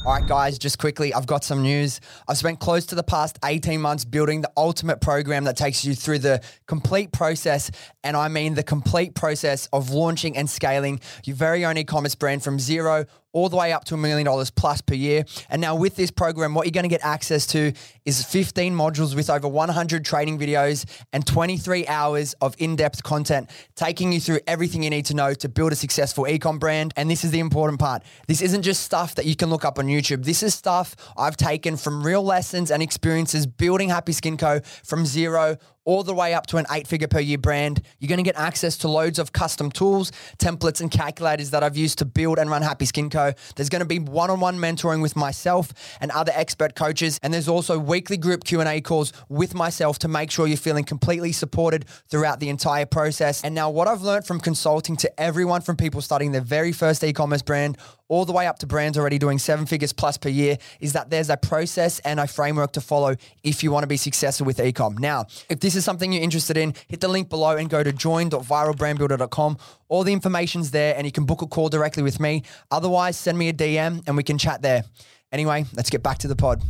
All 0.07 0.13
right, 0.13 0.27
guys, 0.27 0.59
just 0.59 0.79
quickly, 0.79 1.15
I've 1.15 1.27
got 1.27 1.45
some 1.45 1.63
news. 1.63 1.99
I've 2.29 2.37
spent 2.37 2.61
close 2.61 2.85
to 2.87 2.95
the 2.95 3.03
past 3.03 3.39
18 3.43 3.81
months 3.81 4.05
building 4.05 4.43
the 4.43 4.51
ultimate 4.55 5.01
program 5.01 5.45
that 5.45 5.57
takes 5.57 5.83
you 5.83 5.95
through 5.95 6.19
the 6.19 6.43
complete 6.67 7.11
process. 7.11 7.71
And 8.03 8.15
I 8.15 8.29
mean 8.29 8.53
the 8.53 8.63
complete 8.63 9.15
process 9.15 9.67
of 9.73 9.89
launching 9.89 10.37
and 10.37 10.51
scaling 10.51 11.01
your 11.25 11.37
very 11.37 11.65
own 11.65 11.79
e 11.79 11.85
commerce 11.85 12.15
brand 12.15 12.45
from 12.45 12.59
zero 12.59 13.07
all 13.35 13.51
the 13.51 13.57
way 13.57 13.73
up 13.73 13.85
to 13.85 13.95
a 13.95 13.99
million 13.99 14.25
dollars 14.25 14.51
plus 14.51 14.81
per 14.81 14.95
year. 14.95 15.25
And 15.51 15.61
now 15.61 15.75
with 15.75 15.97
this 15.97 16.11
program, 16.11 16.55
what 16.55 16.65
you're 16.67 16.73
going 16.73 16.85
to 16.85 16.89
get 16.89 17.05
access 17.05 17.47
to 17.49 17.73
is 18.07 18.25
15 18.25 18.75
modules 18.75 19.15
with 19.15 19.29
over 19.29 19.47
100 19.49 20.05
training 20.05 20.39
videos 20.39 20.87
and 21.13 21.27
23 21.27 21.87
hours 21.87 22.35
of 22.41 22.55
in-depth 22.59 23.03
content 23.03 23.51
taking 23.75 24.13
you 24.13 24.21
through 24.21 24.39
everything 24.47 24.83
you 24.83 24.91
need 24.91 25.05
to 25.07 25.15
know 25.15 25.35
to 25.35 25.49
build 25.49 25.73
a 25.73 25.77
successful 25.77 26.25
ecom 26.25 26.59
brand. 26.59 26.95
And 26.97 27.11
this 27.11 27.25
is 27.25 27.33
the 27.33 27.41
important 27.41 27.81
part. 27.81 28.03
This 28.29 28.41
isn't 28.41 28.63
just 28.63 28.83
stuff 28.83 29.17
that 29.17 29.27
you 29.27 29.35
can 29.35 29.51
look 29.51 29.65
up 29.65 29.79
on 29.79 29.87
YouTube. 29.87 30.25
This 30.25 30.43
is 30.43 30.55
stuff 30.55 30.95
I've 31.17 31.37
taken 31.37 31.77
from 31.77 32.07
real 32.07 32.23
lessons 32.23 32.71
and 32.71 32.83
experiences 32.83 33.47
building 33.47 33.89
Happy 33.89 34.13
Skin 34.13 34.37
Co 34.37 34.61
from 34.85 35.05
zero 35.05 35.59
all 35.85 36.03
the 36.03 36.15
way 36.15 36.35
up 36.35 36.47
to 36.47 36.57
an 36.57 36.67
eight 36.71 36.87
figure 36.87 37.09
per 37.09 37.21
year 37.21 37.39
brand. 37.39 37.83
You're 37.99 38.09
going 38.09 38.23
to 38.23 38.25
get 38.25 38.39
access 38.39 38.77
to 38.79 38.89
loads 38.89 39.19
of 39.19 39.33
custom 39.33 39.71
tools, 39.71 40.13
templates, 40.39 40.81
and 40.81 40.91
calculators 40.91 41.51
that 41.51 41.63
I've 41.63 41.77
used 41.77 41.99
to 41.99 42.05
build 42.05 42.39
and 42.39 42.51
run 42.51 42.63
Happy 42.63 42.85
Skin 42.85 43.11
Co. 43.11 43.24
There's 43.57 43.69
going 43.69 43.81
to 43.81 43.87
be 43.87 43.99
one-on-one 43.99 44.59
mentoring 44.59 45.03
with 45.03 45.17
myself 45.17 45.73
and 46.01 46.11
other 46.11 46.33
expert 46.35 46.75
coaches, 46.75 47.19
and 47.23 47.33
there's 47.33 47.49
also 47.49 47.79
weekly 47.79 48.17
group 48.17 48.45
Q&A 48.45 48.81
calls 48.81 49.13
with 49.29 49.55
myself 49.55 49.99
to 50.01 50.09
make 50.09 50.31
sure 50.31 50.47
you're 50.47 50.57
feeling 50.57 50.85
completely 50.85 51.33
supported 51.33 51.87
throughout 52.09 52.41
the 52.41 52.49
entire 52.49 52.87
process. 52.87 53.43
And 53.43 53.55
now 53.55 53.71
what 53.71 53.89
I've 53.89 54.03
learned 54.03 54.27
from 54.27 54.41
consulting 54.41 54.97
to 54.97 55.21
everyone 55.21 55.63
from 55.63 55.77
people 55.77 56.01
starting 56.01 56.33
their 56.33 56.41
very 56.41 56.73
first 56.73 57.03
e-commerce 57.05 57.43
brand 57.43 57.79
all 58.09 58.25
the 58.25 58.33
way 58.33 58.47
up 58.47 58.59
to 58.59 58.67
brands 58.67 58.99
already 58.99 59.19
doing 59.19 59.39
seven 59.39 59.67
figures 59.67 59.93
plus 59.93 60.17
per 60.17 60.29
year 60.29 60.59
is 60.81 60.93
that 60.93 61.11
there's 61.11 61.31
a 61.31 61.37
process 61.37 61.99
and 62.01 62.21
a 62.21 62.27
framework 62.27 62.73
to 62.73 62.81
follow 62.81 63.17
if 63.43 63.63
you 63.63 63.71
want 63.71 63.83
to 63.83 63.87
be 63.89 63.97
successful 63.97 64.47
with 64.47 64.59
ecom. 64.59 64.99
Now, 64.99 65.27
if 65.49 65.61
this 65.61 65.75
is 65.75 65.85
something 65.85 66.13
you're 66.13 66.23
interested 66.23 66.57
in, 66.57 66.75
hit 66.89 67.01
the 67.01 67.09
link 67.09 67.29
below 67.29 67.57
and 67.57 67.71
go 67.71 67.83
to 67.83 67.93
join.viralbrandbuilder.com. 67.93 69.59
All 69.89 70.05
the 70.05 70.13
information's 70.13 70.71
there 70.71 70.95
and 70.97 71.07
you 71.07 71.13
can 71.13 71.25
book 71.25 71.43
a 71.43 71.47
call 71.47 71.69
directly 71.69 72.03
with 72.03 72.21
me. 72.21 72.43
Otherwise, 72.71 73.17
send 73.17 73.39
me 73.39 73.49
a 73.49 73.53
DM 73.53 74.03
and 74.07 74.17
we 74.17 74.23
can 74.23 74.39
chat 74.39 74.63
there. 74.63 74.85
Anyway, 75.33 75.65
let's 75.75 75.91
get 75.91 76.03
back 76.03 76.19
to 76.19 76.29
the 76.29 76.37
pod. 76.37 76.63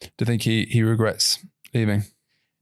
Do 0.00 0.08
you 0.18 0.26
think 0.26 0.42
he 0.42 0.64
he 0.64 0.82
regrets 0.82 1.38
leaving? 1.72 2.04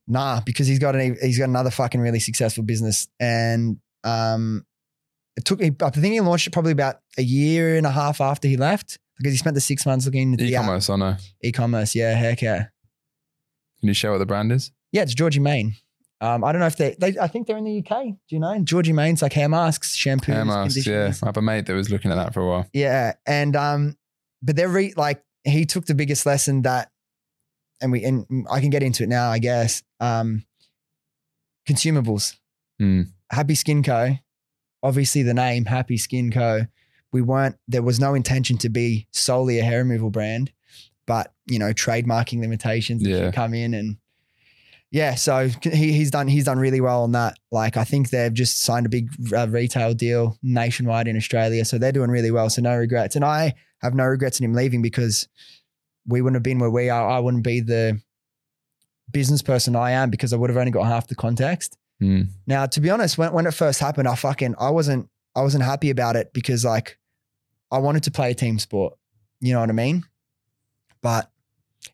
Nah, 0.07 0.41
because 0.45 0.67
he's 0.67 0.79
got 0.79 0.95
an, 0.95 1.17
he's 1.21 1.39
got 1.39 1.49
another 1.49 1.71
fucking 1.71 2.01
really 2.01 2.21
successful 2.21 2.65
business, 2.65 3.09
and 3.21 3.79
um, 4.05 4.65
it 5.39 5.45
took. 5.45 5.61
me, 5.61 5.71
I 5.83 5.91
think 5.91 6.13
he 6.13 6.21
launched 6.21 6.47
it 6.47 6.53
probably 6.53 6.73
about 6.73 6.97
a 7.17 7.23
year 7.23 7.77
and 7.77 7.87
a 7.87 7.91
half 7.91 8.21
after 8.21 8.47
he 8.49 8.57
left 8.57 8.99
because 9.17 9.33
he 9.33 9.39
spent 9.39 9.55
the 9.55 9.61
six 9.61 9.87
months 9.87 10.05
looking 10.07 10.33
into 10.33 10.45
the 10.45 10.55
app. 10.57 10.65
E-commerce, 10.65 10.91
I 10.91 10.97
know. 10.97 11.17
e-commerce. 11.43 11.95
Yeah, 11.95 12.13
heck 12.15 12.43
yeah, 12.43 12.67
Can 13.81 13.89
you 13.89 13.95
share 13.95 14.11
what 14.13 14.19
the 14.19 14.27
brand 14.27 14.53
is? 14.53 14.71
yeah. 14.93 15.03
It's 15.03 15.15
Georgie 15.15 15.41
Mane. 15.41 15.75
Um, 16.21 16.43
I 16.43 16.51
don't 16.51 16.61
know 16.61 16.67
if 16.67 16.77
they, 16.77 16.97
they. 16.99 17.17
I 17.19 17.29
think 17.29 17.47
they're 17.47 17.57
in 17.57 17.65
the 17.65 17.79
UK. 17.79 18.05
Do 18.07 18.17
you 18.31 18.41
know 18.41 18.59
Georgie 18.65 18.93
Mane's 18.93 19.23
like 19.23 19.33
hair 19.33 19.49
masks, 19.49 19.97
shampoos, 19.97 20.25
Hair 20.35 20.45
masks, 20.45 20.85
yeah. 20.87 21.13
I 21.23 21.27
have 21.27 21.37
a 21.37 21.43
mate 21.43 21.67
that 21.67 21.75
was 21.75 21.91
looking 21.91 22.11
at 22.11 22.17
that 22.17 22.35
for 22.35 22.41
a 22.41 22.49
while. 22.49 22.67
Yeah, 22.73 23.13
and 23.25 23.55
um, 23.55 23.97
but 24.43 24.57
they're 24.57 24.69
re- 24.69 24.95
like 24.97 25.23
he 25.45 25.65
took 25.65 25.87
the 25.87 25.95
biggest 25.95 26.27
lesson 26.27 26.63
that, 26.63 26.91
and 27.81 27.93
we 27.93 28.03
and 28.03 28.27
I 28.51 28.59
can 28.61 28.71
get 28.71 28.83
into 28.83 29.05
it 29.05 29.09
now, 29.09 29.31
I 29.31 29.39
guess. 29.39 29.85
Um, 30.01 30.45
consumables. 31.69 32.35
Hmm. 32.81 33.03
Happy 33.31 33.55
Skin 33.55 33.83
Co. 33.83 34.17
Obviously, 34.83 35.23
the 35.23 35.35
name 35.35 35.65
Happy 35.65 35.97
Skin 35.97 36.31
Co. 36.31 36.67
We 37.13 37.23
weren't. 37.23 37.57
There 37.67 37.83
was 37.83 37.99
no 37.99 38.15
intention 38.15 38.59
to 38.59 38.69
be 38.69 39.07
solely 39.13 39.59
a 39.59 39.65
hair 39.65 39.79
removal 39.79 40.11
brand, 40.11 40.53
but 41.07 41.33
you 41.47 41.59
know, 41.59 41.73
trademarking 41.73 42.41
limitations 42.41 43.03
Yeah. 43.03 43.31
come 43.31 43.55
in 43.55 43.75
and. 43.75 43.97
Yeah, 44.91 45.17
so 45.17 45.49
he, 45.65 45.93
he's 45.93 46.11
done 46.11 46.29
he's 46.29 46.47
done 46.47 46.59
really 46.59 46.81
well 46.81 47.03
on 47.03 47.13
that. 47.13 47.37
Like 47.53 47.77
I 47.77 47.85
think 47.85 48.09
they've 48.09 48.33
just 48.33 48.63
signed 48.63 48.87
a 48.87 48.89
big 48.89 49.11
uh, 49.35 49.47
retail 49.47 49.93
deal 49.93 50.39
nationwide 50.43 51.07
in 51.09 51.15
Australia, 51.15 51.67
so 51.67 51.77
they're 51.77 51.93
doing 51.93 52.11
really 52.11 52.31
well. 52.31 52.49
So 52.49 52.63
no 52.63 52.75
regrets, 52.75 53.15
and 53.15 53.23
I 53.23 53.53
have 53.83 53.93
no 53.95 54.05
regrets 54.05 54.41
in 54.41 54.47
him 54.47 54.55
leaving 54.55 54.81
because 54.81 55.29
we 56.07 56.23
wouldn't 56.23 56.37
have 56.37 56.43
been 56.43 56.59
where 56.59 56.71
we 56.71 56.89
are. 56.89 57.07
I 57.07 57.19
wouldn't 57.19 57.45
be 57.45 57.61
the 57.61 58.01
business 59.13 59.43
person 59.43 59.77
I 59.77 59.91
am 59.91 60.09
because 60.09 60.33
I 60.33 60.37
would 60.37 60.49
have 60.49 60.57
only 60.57 60.71
got 60.73 60.85
half 60.87 61.07
the 61.07 61.15
context. 61.15 61.77
Mm. 62.03 62.29
Now, 62.47 62.67
to 62.67 62.81
be 62.81 62.91
honest, 62.91 63.19
when 63.19 63.33
when 63.33 63.47
it 63.47 63.55
first 63.55 63.81
happened, 63.81 64.09
I 64.09 64.15
fucking 64.15 64.55
I 64.59 64.71
wasn't 64.71 65.09
I 65.35 65.43
wasn't 65.43 65.65
happy 65.65 65.91
about 65.91 66.17
it 66.17 66.33
because 66.33 66.65
like 66.65 66.99
I 67.71 67.79
wanted 67.79 68.05
to 68.05 68.11
play 68.11 68.31
a 68.31 68.35
team 68.35 68.59
sport. 68.59 68.95
You 69.41 69.55
know 69.55 69.61
what 69.61 69.69
I 69.71 69.73
mean? 69.73 70.05
But 71.03 71.31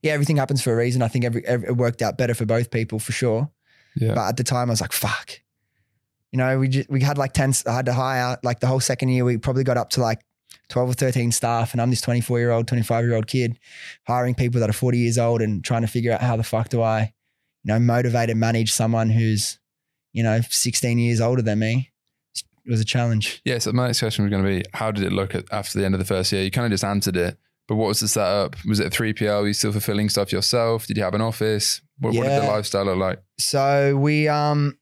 yeah, 0.02 0.12
everything 0.12 0.36
happens 0.36 0.62
for 0.62 0.72
a 0.72 0.76
reason. 0.76 1.02
I 1.02 1.08
think 1.08 1.24
every, 1.24 1.46
every 1.46 1.68
it 1.68 1.76
worked 1.76 2.02
out 2.02 2.18
better 2.18 2.34
for 2.34 2.46
both 2.46 2.70
people 2.70 2.98
for 2.98 3.12
sure. 3.12 3.50
Yeah. 3.96 4.14
But 4.14 4.28
at 4.28 4.36
the 4.36 4.44
time, 4.44 4.68
I 4.68 4.72
was 4.72 4.80
like, 4.80 4.92
fuck. 4.92 5.40
You 6.32 6.38
know, 6.38 6.58
we 6.58 6.68
just, 6.68 6.90
we 6.90 7.00
had 7.00 7.16
like 7.16 7.32
10, 7.32 7.54
I 7.66 7.76
had 7.76 7.86
to 7.86 7.92
hire 7.92 8.38
like 8.42 8.60
the 8.60 8.66
whole 8.66 8.80
second 8.80 9.10
year. 9.10 9.24
We 9.24 9.38
probably 9.38 9.62
got 9.62 9.76
up 9.76 9.90
to 9.90 10.00
like 10.00 10.20
12 10.68 10.90
or 10.90 10.94
13 10.94 11.30
staff. 11.32 11.72
And 11.72 11.80
I'm 11.80 11.90
this 11.90 12.00
24 12.00 12.38
year 12.38 12.50
old, 12.50 12.66
25 12.66 13.04
year 13.04 13.14
old 13.14 13.26
kid 13.26 13.58
hiring 14.06 14.34
people 14.34 14.60
that 14.60 14.70
are 14.70 14.74
40 14.74 14.98
years 14.98 15.18
old 15.18 15.42
and 15.42 15.64
trying 15.64 15.82
to 15.82 15.88
figure 15.88 16.12
out 16.12 16.20
how 16.20 16.36
the 16.36 16.42
fuck 16.42 16.70
do 16.70 16.82
I, 16.82 17.12
you 17.62 17.72
know, 17.72 17.78
motivate 17.78 18.30
and 18.30 18.40
manage 18.40 18.72
someone 18.72 19.10
who's, 19.10 19.58
you 20.14 20.22
know, 20.22 20.40
16 20.48 20.98
years 20.98 21.20
older 21.20 21.42
than 21.42 21.58
me. 21.58 21.90
It 22.66 22.70
was 22.70 22.80
a 22.80 22.84
challenge. 22.86 23.42
Yeah, 23.44 23.58
so 23.58 23.72
my 23.72 23.88
next 23.88 23.98
question 24.00 24.24
was 24.24 24.30
going 24.30 24.42
to 24.42 24.48
be 24.48 24.64
how 24.72 24.90
did 24.90 25.04
it 25.04 25.12
look 25.12 25.34
at, 25.34 25.44
after 25.52 25.78
the 25.78 25.84
end 25.84 25.94
of 25.94 25.98
the 25.98 26.06
first 26.06 26.32
year? 26.32 26.42
You 26.42 26.50
kind 26.50 26.64
of 26.64 26.70
just 26.70 26.82
answered 26.84 27.14
it, 27.16 27.36
but 27.68 27.74
what 27.76 27.88
was 27.88 28.00
the 28.00 28.08
setup? 28.08 28.56
Was 28.64 28.80
it 28.80 28.86
a 28.86 28.90
3PL? 28.90 29.42
Were 29.42 29.48
you 29.48 29.52
still 29.52 29.72
fulfilling 29.72 30.08
stuff 30.08 30.32
yourself? 30.32 30.86
Did 30.86 30.96
you 30.96 31.02
have 31.02 31.12
an 31.12 31.20
office? 31.20 31.82
What, 31.98 32.14
what 32.14 32.22
did 32.24 32.42
the 32.42 32.46
lifestyle 32.46 32.86
look 32.86 32.96
like? 32.96 33.22
So 33.38 33.96
we, 33.98 34.28
um, 34.28 34.78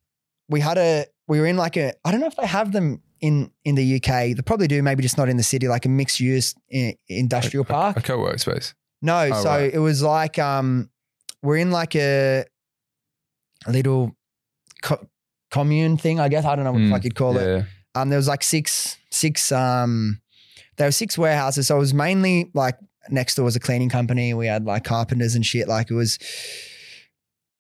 we 0.48 0.60
had 0.60 0.78
a, 0.78 1.06
we 1.26 1.40
were 1.40 1.46
in 1.46 1.56
like 1.56 1.76
a, 1.76 1.92
I 2.04 2.12
don't 2.12 2.20
know 2.20 2.28
if 2.28 2.36
they 2.36 2.46
have 2.46 2.70
them 2.70 3.02
in, 3.20 3.50
in 3.64 3.74
the 3.74 3.96
UK. 3.96 4.36
They 4.36 4.42
probably 4.46 4.68
do, 4.68 4.80
maybe 4.82 5.02
just 5.02 5.18
not 5.18 5.28
in 5.28 5.36
the 5.36 5.42
city, 5.42 5.66
like 5.66 5.84
a 5.84 5.88
mixed 5.88 6.20
use 6.20 6.54
industrial 7.08 7.64
A- 7.64 7.68
park. 7.68 7.96
A, 7.96 8.02
co 8.02 8.18
work 8.20 8.38
space. 8.38 8.74
No, 9.00 9.28
Oh, 9.32 9.42
so 9.42 9.48
right. 9.48 9.74
it 9.74 9.78
was 9.80 10.02
like 10.02 10.38
um, 10.38 10.88
we're 11.42 11.56
in 11.56 11.70
like 11.72 11.96
a, 11.96 12.44
a 13.66 13.72
little 13.72 14.14
co- 14.82 15.04
commune 15.52 15.96
thing, 15.96 16.18
I 16.18 16.28
guess. 16.28 16.44
I 16.44 16.56
don't 16.56 16.64
know 16.64 16.72
what 16.72 16.78
the 16.78 16.86
Mm, 16.86 16.90
fuck 16.90 17.04
you'd 17.04 17.14
call 17.14 17.36
it. 17.36 17.64
Um, 17.94 18.08
there 18.08 18.16
was 18.16 18.26
like 18.26 18.42
six, 18.42 18.96
six. 19.10 19.52
Um, 19.52 20.20
there 20.78 20.88
were 20.88 20.92
six 20.92 21.16
warehouses. 21.16 21.68
So 21.68 21.76
it 21.76 21.78
was 21.78 21.94
mainly 21.94 22.50
like 22.54 22.76
next 23.10 23.34
door 23.36 23.44
was 23.44 23.54
a 23.54 23.60
cleaning 23.60 23.90
company. 23.90 24.32
We 24.34 24.46
had 24.46 24.64
like 24.64 24.82
carpenters 24.84 25.34
and 25.34 25.44
shit. 25.46 25.68
Like 25.68 25.90
it 25.90 25.94
was, 25.94 26.18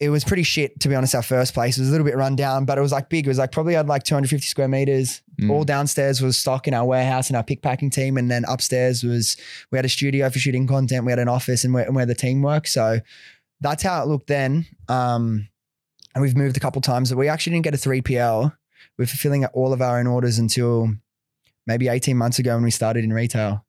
it 0.00 0.08
was 0.08 0.24
pretty 0.24 0.42
shit 0.42 0.80
to 0.80 0.88
be 0.88 0.94
honest. 0.94 1.14
Our 1.14 1.22
first 1.22 1.54
place 1.54 1.76
it 1.78 1.82
was 1.82 1.88
a 1.90 1.92
little 1.92 2.06
bit 2.06 2.16
run 2.16 2.34
down, 2.34 2.64
but 2.64 2.78
it 2.78 2.80
was 2.80 2.92
like 2.92 3.08
big. 3.08 3.26
It 3.26 3.28
was 3.28 3.38
like 3.38 3.52
probably 3.52 3.74
had 3.74 3.86
like 3.86 4.02
250 4.02 4.46
square 4.46 4.68
meters. 4.68 5.22
Mm. 5.40 5.50
All 5.50 5.64
downstairs 5.64 6.20
was 6.20 6.36
stock 6.38 6.66
in 6.66 6.74
our 6.74 6.84
warehouse 6.86 7.28
and 7.28 7.36
our 7.36 7.44
pick 7.44 7.62
packing 7.62 7.90
team, 7.90 8.16
and 8.16 8.30
then 8.30 8.44
upstairs 8.48 9.04
was 9.04 9.36
we 9.70 9.78
had 9.78 9.84
a 9.84 9.88
studio 9.88 10.28
for 10.30 10.38
shooting 10.38 10.66
content. 10.66 11.04
We 11.04 11.12
had 11.12 11.18
an 11.20 11.28
office 11.28 11.62
and 11.64 11.72
where, 11.74 11.84
and 11.84 11.94
where 11.94 12.06
the 12.06 12.14
team 12.14 12.42
worked. 12.42 12.68
So 12.68 13.00
that's 13.60 13.82
how 13.82 14.02
it 14.02 14.08
looked 14.08 14.26
then. 14.26 14.66
Um, 14.88 15.48
and 16.14 16.22
we've 16.22 16.36
moved 16.36 16.56
a 16.56 16.60
couple 16.60 16.80
times, 16.82 17.10
but 17.10 17.18
we 17.18 17.28
actually 17.28 17.52
didn't 17.52 17.64
get 17.64 17.74
a 17.74 17.78
three 17.78 18.02
PL. 18.02 18.54
We're 18.98 19.06
fulfilling 19.06 19.44
all 19.46 19.72
of 19.72 19.80
our 19.80 19.98
own 19.98 20.06
orders 20.06 20.38
until 20.38 20.92
maybe 21.66 21.88
18 21.88 22.16
months 22.16 22.38
ago 22.38 22.54
when 22.54 22.64
we 22.64 22.70
started 22.70 23.04
in 23.04 23.12
retail. 23.12 23.64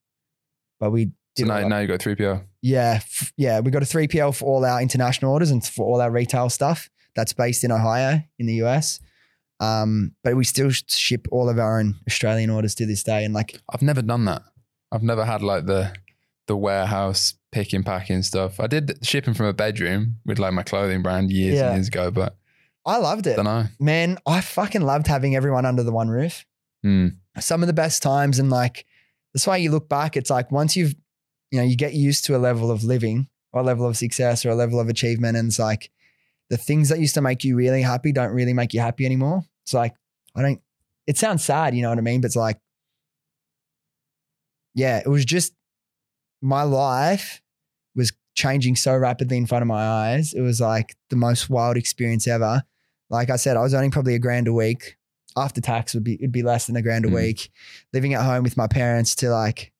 But 0.80 0.92
we 0.92 1.12
So 1.38 1.46
now, 1.46 1.68
now 1.68 1.80
you 1.80 1.88
got 1.88 2.00
3PL. 2.00 2.44
yeah, 2.62 2.96
f- 3.02 3.32
yeah, 3.38 3.60
we 3.60 3.72
got 3.72 3.84
a 3.84 3.86
3PL 3.86 4.36
for 4.36 4.46
all 4.46 4.66
our 4.66 4.82
international 4.82 5.32
orders 5.32 5.52
and 5.52 5.66
for 5.66 5.86
all 5.86 6.02
our 6.02 6.12
retail 6.12 6.50
stuff. 6.50 6.90
That's 7.16 7.32
based 7.34 7.64
in 7.64 7.72
Ohio 7.72 8.22
in 8.40 8.48
the 8.48 8.56
US. 8.64 9.00
Um, 9.60 10.14
but 10.24 10.36
we 10.36 10.44
still 10.44 10.72
ship 10.72 11.28
all 11.32 11.48
of 11.48 11.58
our 11.60 11.80
own 11.80 11.96
Australian 12.08 12.50
orders 12.50 12.76
to 12.76 12.86
this 12.86 13.04
day. 13.04 13.24
And 13.24 13.34
like, 13.34 13.62
I've 13.72 13.84
never 13.84 14.02
done 14.02 14.26
that. 14.26 14.42
I've 14.92 15.04
never 15.04 15.24
had 15.26 15.42
like 15.42 15.66
the 15.66 15.94
the 16.48 16.58
warehouse 16.58 17.36
picking, 17.54 17.84
packing 17.84 18.24
stuff. 18.24 18.60
I 18.60 18.68
did 18.68 18.98
shipping 19.06 19.34
from 19.34 19.46
a 19.46 19.54
bedroom 19.54 20.16
with 20.26 20.40
like 20.40 20.52
my 20.54 20.64
clothing 20.64 21.02
brand 21.02 21.32
years 21.32 21.56
Yeah. 21.56 21.68
and 21.68 21.76
years 21.76 21.88
ago, 21.88 22.12
but 22.12 22.36
I 22.86 22.98
loved 22.98 23.28
it. 23.28 23.36
don't 23.38 23.46
know. 23.46 23.66
Man, 23.80 24.18
I 24.26 24.42
fucking 24.42 24.82
loved 24.82 25.08
having 25.08 25.36
everyone 25.36 25.66
under 25.66 25.84
the 25.84 25.92
one 25.92 26.10
roof. 26.10 26.46
Mm. 26.86 27.16
Some 27.40 27.64
of 27.64 27.68
the 27.68 27.74
best 27.74 28.04
times. 28.04 28.40
And 28.40 28.50
like, 28.50 28.86
that's 29.34 29.48
why 29.48 29.58
you 29.58 29.72
look 29.72 29.88
back, 29.88 30.18
it's 30.18 30.30
like 30.30 30.52
once 30.52 30.76
you've, 30.76 30.94
you 31.52 31.60
know, 31.60 31.66
you 31.66 31.78
get 31.78 31.94
used 31.94 32.26
to 32.26 32.36
a 32.36 32.40
level 32.40 32.72
of 32.72 32.84
living 32.84 33.30
or 33.54 33.62
a 33.62 33.64
level 33.64 33.88
of 33.88 33.96
success 33.96 34.46
or 34.46 34.50
a 34.50 34.56
level 34.56 34.80
of 34.80 34.90
achievement. 34.90 35.38
And 35.38 35.48
it's 35.48 35.60
like 35.60 35.92
the 36.50 36.58
things 36.58 36.90
that 36.90 37.00
used 37.00 37.14
to 37.14 37.22
make 37.22 37.44
you 37.44 37.56
really 37.56 37.84
happy 37.84 38.12
don't 38.12 38.34
really 38.34 38.54
make 38.54 38.74
you 38.74 38.82
happy 38.82 39.06
anymore. 39.06 39.44
It's 39.64 39.74
like, 39.74 39.94
I 40.36 40.42
don't, 40.42 40.60
it 41.08 41.18
sounds 41.18 41.44
sad, 41.44 41.76
you 41.76 41.84
know 41.84 41.90
what 41.90 42.00
I 42.00 42.02
mean? 42.02 42.20
But 42.22 42.28
it's 42.28 42.36
like, 42.36 42.60
yeah, 44.74 44.98
it 44.98 45.08
was 45.08 45.24
just 45.24 45.54
my 46.42 46.64
life 46.64 47.42
changing 48.36 48.76
so 48.76 48.96
rapidly 48.96 49.38
in 49.38 49.46
front 49.46 49.62
of 49.62 49.68
my 49.68 49.84
eyes. 49.86 50.34
It 50.34 50.42
was 50.42 50.60
like 50.62 50.96
the 51.10 51.16
most 51.16 51.50
wild 51.50 51.78
experience 51.78 52.28
ever. 52.28 52.64
Like 53.10 53.30
I 53.30 53.36
said, 53.36 53.58
I 53.58 53.62
was 53.62 53.74
earning 53.74 53.92
probably 53.92 54.16
a 54.16 54.20
grand 54.20 54.48
a 54.48 54.54
week. 54.54 54.98
After 55.36 55.62
tax 55.62 55.94
would 55.94 56.04
be 56.04 56.16
it'd 56.16 56.32
be 56.32 56.44
less 56.44 56.68
than 56.68 56.76
a 56.76 56.82
grand 56.82 57.06
a 57.06 57.10
Mm. 57.10 57.16
week. 57.16 57.52
Living 57.92 58.14
at 58.14 58.24
home 58.24 58.44
with 58.44 58.58
my 58.58 58.68
parents 58.68 59.16
to 59.16 59.30
like 59.30 59.72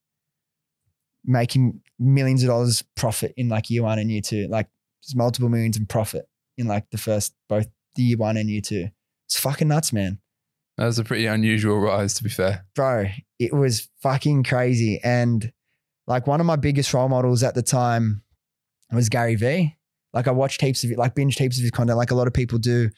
making 1.26 1.82
millions 2.00 2.44
of 2.44 2.48
dollars 2.50 2.84
profit 2.96 3.34
in 3.38 3.50
like 3.50 3.70
year 3.70 3.84
one 3.84 4.00
and 4.00 4.12
year 4.12 4.22
two. 4.22 4.48
Like 4.48 4.68
just 5.04 5.16
multiple 5.16 5.50
millions 5.50 5.78
in 5.78 5.86
profit 5.86 6.28
in 6.58 6.68
like 6.68 6.90
the 6.92 6.98
first 6.98 7.34
both 7.50 7.68
the 7.96 8.04
year 8.04 8.18
one 8.18 8.38
and 8.38 8.50
year 8.50 8.62
two. 8.62 8.90
It's 9.28 9.40
fucking 9.40 9.68
nuts, 9.68 9.94
man 9.94 10.20
That 10.78 10.86
was 10.86 11.00
a 11.00 11.04
pretty 11.04 11.26
unusual 11.26 11.80
rise, 11.80 12.14
to 12.16 12.24
be 12.24 12.30
fair. 12.30 12.66
bro, 12.76 13.06
it 13.40 13.54
was 13.54 13.90
fucking 14.02 14.44
crazy. 14.44 15.00
And 15.04 15.52
like 16.08 16.28
one 16.28 16.40
of 16.40 16.46
my 16.46 16.56
biggest 16.58 16.94
role 16.94 17.10
models 17.10 17.44
at 17.44 17.56
the 17.56 17.62
time 17.62 18.24
was 18.92 19.10
Gary 19.10 19.36
Vee. 19.36 19.76
Like 20.14 20.28
I 20.28 20.32
watched 20.32 20.62
heaps 20.62 20.84
of 20.84 20.92
it, 20.92 20.98
like 20.98 21.16
binged 21.16 21.40
heaps 21.40 21.58
of 21.58 21.64
his 21.64 21.72
content, 21.72 21.98
like 21.98 22.12
a 22.12 22.16
lot 22.16 22.28
of 22.28 22.34
people 22.34 22.60
do. 22.60 22.90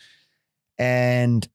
And 0.77 1.47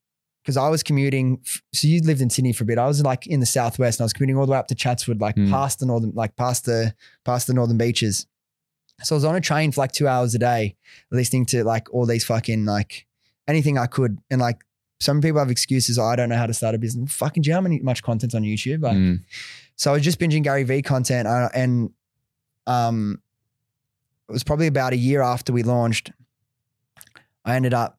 because 0.43 0.57
I 0.57 0.69
was 0.71 0.83
commuting, 0.83 1.41
so 1.75 1.87
you 1.87 2.01
lived 2.01 2.23
in 2.23 2.31
Sydney 2.31 2.53
for 2.55 2.65
a 2.65 2.67
bit. 2.67 2.79
I 2.79 2.87
was 2.87 3.03
like 3.03 3.27
in 3.27 3.41
the 3.41 3.47
southwest, 3.47 3.99
and 4.01 4.05
I 4.05 4.07
was 4.07 4.13
commuting 4.15 4.39
all 4.39 4.47
the 4.47 4.53
way 4.53 4.59
up 4.59 4.69
to 4.69 4.75
Chatswood, 4.75 5.21
like 5.21 5.35
Hmm. 5.37 5.51
past 5.51 5.81
the 5.81 5.87
northern, 5.87 6.13
like 6.15 6.35
past 6.37 6.65
the 6.65 6.95
past 7.25 7.47
the 7.47 7.53
northern 7.55 7.77
beaches. 7.77 8.27
So 9.03 9.15
I 9.15 9.17
was 9.17 9.25
on 9.25 9.37
a 9.37 9.41
train 9.41 9.71
for 9.73 9.81
like 9.83 9.93
two 9.93 10.09
hours 10.09 10.35
a 10.35 10.39
day, 10.39 10.77
listening 11.11 11.45
to 11.47 11.63
like 11.65 11.93
all 11.93 12.07
these 12.07 12.25
fucking 12.25 12.65
like 12.65 13.07
anything 13.47 13.77
I 13.77 13.87
could, 13.87 14.19
and 14.31 14.41
like 14.41 14.61
some 15.01 15.21
people 15.21 15.41
have 15.41 15.51
excuses. 15.51 15.99
"Oh, 15.99 16.05
I 16.05 16.17
don't 16.17 16.29
know 16.31 16.37
how 16.37 16.47
to 16.47 16.55
start 16.55 16.75
a 16.75 16.79
business. 16.79 17.13
Fucking, 17.13 17.43
do 17.43 17.49
you 17.49 17.53
know 17.53 17.59
how 17.59 17.63
many 17.63 17.81
much 17.81 18.03
content's 18.03 18.35
on 18.35 18.43
YouTube? 18.43 18.83
Like, 18.83 18.97
Mm. 18.97 19.21
so 19.77 19.91
I 19.91 19.95
was 19.95 20.03
just 20.03 20.19
binging 20.19 20.43
Gary 20.43 20.65
Vee 20.65 20.81
content, 20.83 21.27
uh, 21.29 21.49
and 21.55 21.91
um, 22.67 23.21
it 24.31 24.33
was 24.33 24.45
probably 24.45 24.69
about 24.69 24.93
a 24.93 24.97
year 24.97 25.23
after 25.23 25.53
we 25.53 25.65
launched. 25.65 26.13
I 27.45 27.57
ended 27.57 27.75
up 27.75 27.99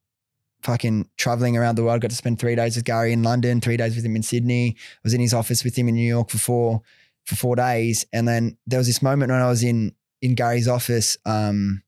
fucking 0.63 1.09
traveling 1.17 1.57
around 1.57 1.75
the 1.75 1.83
world. 1.83 1.99
Got 1.99 2.11
to 2.11 2.15
spend 2.15 2.39
three 2.39 2.55
days 2.55 2.77
with 2.77 2.85
Gary 2.85 3.11
in 3.11 3.21
London, 3.21 3.59
three 3.59 3.75
days 3.75 3.95
with 3.97 4.05
him 4.05 4.15
in 4.15 4.23
Sydney. 4.23 4.77
I 4.77 4.99
was 5.03 5.13
in 5.13 5.19
his 5.19 5.33
office 5.33 5.65
with 5.65 5.75
him 5.75 5.89
in 5.89 5.95
New 5.95 6.07
York 6.07 6.29
for 6.29 6.37
four 6.37 6.81
for 7.25 7.35
four 7.35 7.55
days, 7.57 8.05
and 8.13 8.27
then 8.27 8.57
there 8.65 8.79
was 8.79 8.87
this 8.87 9.01
moment 9.01 9.31
when 9.31 9.41
I 9.41 9.49
was 9.49 9.61
in 9.61 9.93
in 10.21 10.35
Gary's 10.35 10.69
office 10.69 11.17
um, 11.25 11.83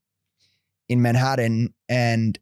in 0.90 1.00
Manhattan, 1.00 1.72
and 1.88 2.38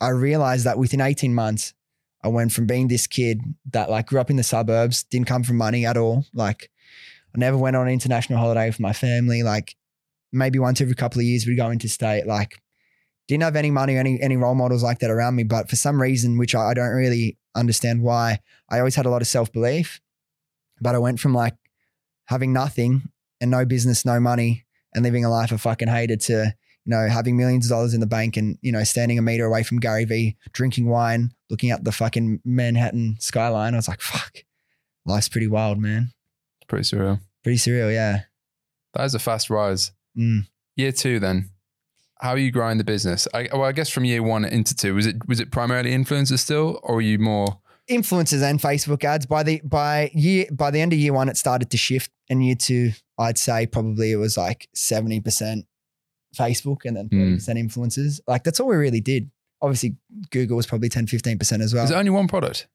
I 0.00 0.08
realized 0.08 0.64
that 0.64 0.78
within 0.78 1.02
eighteen 1.02 1.34
months, 1.34 1.74
I 2.22 2.28
went 2.28 2.52
from 2.52 2.66
being 2.66 2.88
this 2.88 3.06
kid 3.06 3.42
that 3.72 3.90
like 3.90 4.06
grew 4.06 4.20
up 4.20 4.30
in 4.30 4.36
the 4.36 4.42
suburbs, 4.42 5.02
didn't 5.04 5.26
come 5.26 5.42
from 5.42 5.58
money 5.58 5.84
at 5.84 5.98
all. 5.98 6.24
Like 6.32 6.70
I 7.34 7.38
never 7.38 7.58
went 7.58 7.76
on 7.76 7.86
an 7.86 7.92
international 7.92 8.38
holiday 8.38 8.68
with 8.68 8.80
my 8.80 8.94
family. 8.94 9.42
Like 9.42 9.76
maybe 10.34 10.58
once 10.58 10.80
every 10.80 10.94
couple 10.94 11.20
of 11.20 11.24
years 11.24 11.46
we'd 11.46 11.56
go 11.56 11.70
interstate. 11.70 12.26
Like 12.26 12.60
didn't 13.28 13.42
have 13.44 13.56
any 13.56 13.70
money, 13.70 13.96
any 13.96 14.20
any 14.20 14.36
role 14.36 14.54
models 14.54 14.82
like 14.82 14.98
that 15.00 15.10
around 15.10 15.36
me. 15.36 15.44
But 15.44 15.70
for 15.70 15.76
some 15.76 16.00
reason, 16.00 16.38
which 16.38 16.54
I, 16.54 16.70
I 16.70 16.74
don't 16.74 16.90
really 16.90 17.38
understand 17.54 18.02
why, 18.02 18.40
I 18.68 18.78
always 18.78 18.94
had 18.94 19.06
a 19.06 19.10
lot 19.10 19.22
of 19.22 19.28
self 19.28 19.52
belief. 19.52 20.00
But 20.80 20.94
I 20.94 20.98
went 20.98 21.20
from 21.20 21.34
like 21.34 21.54
having 22.26 22.52
nothing 22.52 23.10
and 23.40 23.50
no 23.50 23.64
business, 23.64 24.04
no 24.04 24.20
money, 24.20 24.64
and 24.94 25.04
living 25.04 25.24
a 25.24 25.30
life 25.30 25.52
I 25.52 25.56
fucking 25.56 25.88
hated 25.88 26.20
to 26.22 26.54
you 26.84 26.90
know 26.90 27.08
having 27.08 27.36
millions 27.36 27.66
of 27.66 27.70
dollars 27.70 27.94
in 27.94 28.00
the 28.00 28.06
bank 28.06 28.36
and 28.36 28.58
you 28.60 28.72
know 28.72 28.84
standing 28.84 29.18
a 29.18 29.22
meter 29.22 29.46
away 29.46 29.62
from 29.62 29.80
Gary 29.80 30.04
Vee, 30.04 30.36
drinking 30.52 30.88
wine, 30.88 31.32
looking 31.50 31.70
at 31.70 31.84
the 31.84 31.92
fucking 31.92 32.40
Manhattan 32.44 33.16
skyline. 33.20 33.74
I 33.74 33.78
was 33.78 33.88
like, 33.88 34.00
fuck, 34.00 34.38
life's 35.06 35.28
pretty 35.28 35.48
wild, 35.48 35.78
man. 35.78 36.12
Pretty 36.66 36.84
surreal. 36.84 37.20
Pretty 37.42 37.58
surreal, 37.58 37.92
yeah. 37.92 38.20
That 38.94 39.04
is 39.04 39.14
a 39.14 39.18
fast 39.18 39.50
rise. 39.50 39.92
Mm. 40.18 40.46
Year 40.76 40.92
two, 40.92 41.18
then. 41.20 41.50
How 42.20 42.30
are 42.30 42.38
you 42.38 42.50
growing 42.50 42.78
the 42.78 42.84
business? 42.84 43.26
I, 43.34 43.48
well, 43.52 43.64
I 43.64 43.72
guess 43.72 43.90
from 43.90 44.04
year 44.04 44.22
one 44.22 44.44
into 44.44 44.74
two, 44.74 44.94
was 44.94 45.06
it 45.06 45.26
was 45.28 45.40
it 45.40 45.50
primarily 45.50 45.90
influencers 45.90 46.38
still, 46.38 46.80
or 46.82 46.96
were 46.96 47.00
you 47.00 47.18
more? 47.18 47.58
influencers 47.90 48.42
and 48.42 48.58
Facebook 48.58 49.04
ads. 49.04 49.26
By 49.26 49.42
the 49.42 49.60
by 49.62 50.10
year 50.14 50.46
by 50.50 50.70
the 50.70 50.80
end 50.80 50.92
of 50.94 50.98
year 50.98 51.12
one, 51.12 51.28
it 51.28 51.36
started 51.36 51.70
to 51.70 51.76
shift. 51.76 52.10
And 52.30 52.42
year 52.44 52.54
two, 52.54 52.92
I'd 53.18 53.36
say 53.36 53.66
probably 53.66 54.10
it 54.12 54.16
was 54.16 54.38
like 54.38 54.68
seventy 54.74 55.20
percent 55.20 55.66
Facebook 56.34 56.78
and 56.86 56.96
then 56.96 57.08
thirty 57.10 57.32
Mm. 57.32 57.34
percent 57.34 57.58
influencers. 57.58 58.20
Like 58.26 58.42
that's 58.44 58.58
all 58.58 58.68
we 58.68 58.76
really 58.76 59.02
did. 59.02 59.30
Obviously, 59.60 59.96
Google 60.30 60.56
was 60.56 60.66
probably 60.66 60.88
10, 60.90 61.06
15 61.06 61.38
percent 61.38 61.62
as 61.62 61.74
well. 61.74 61.84
Is 61.84 61.90
it 61.90 61.94
only 61.96 62.10
one 62.10 62.26
product? 62.28 62.68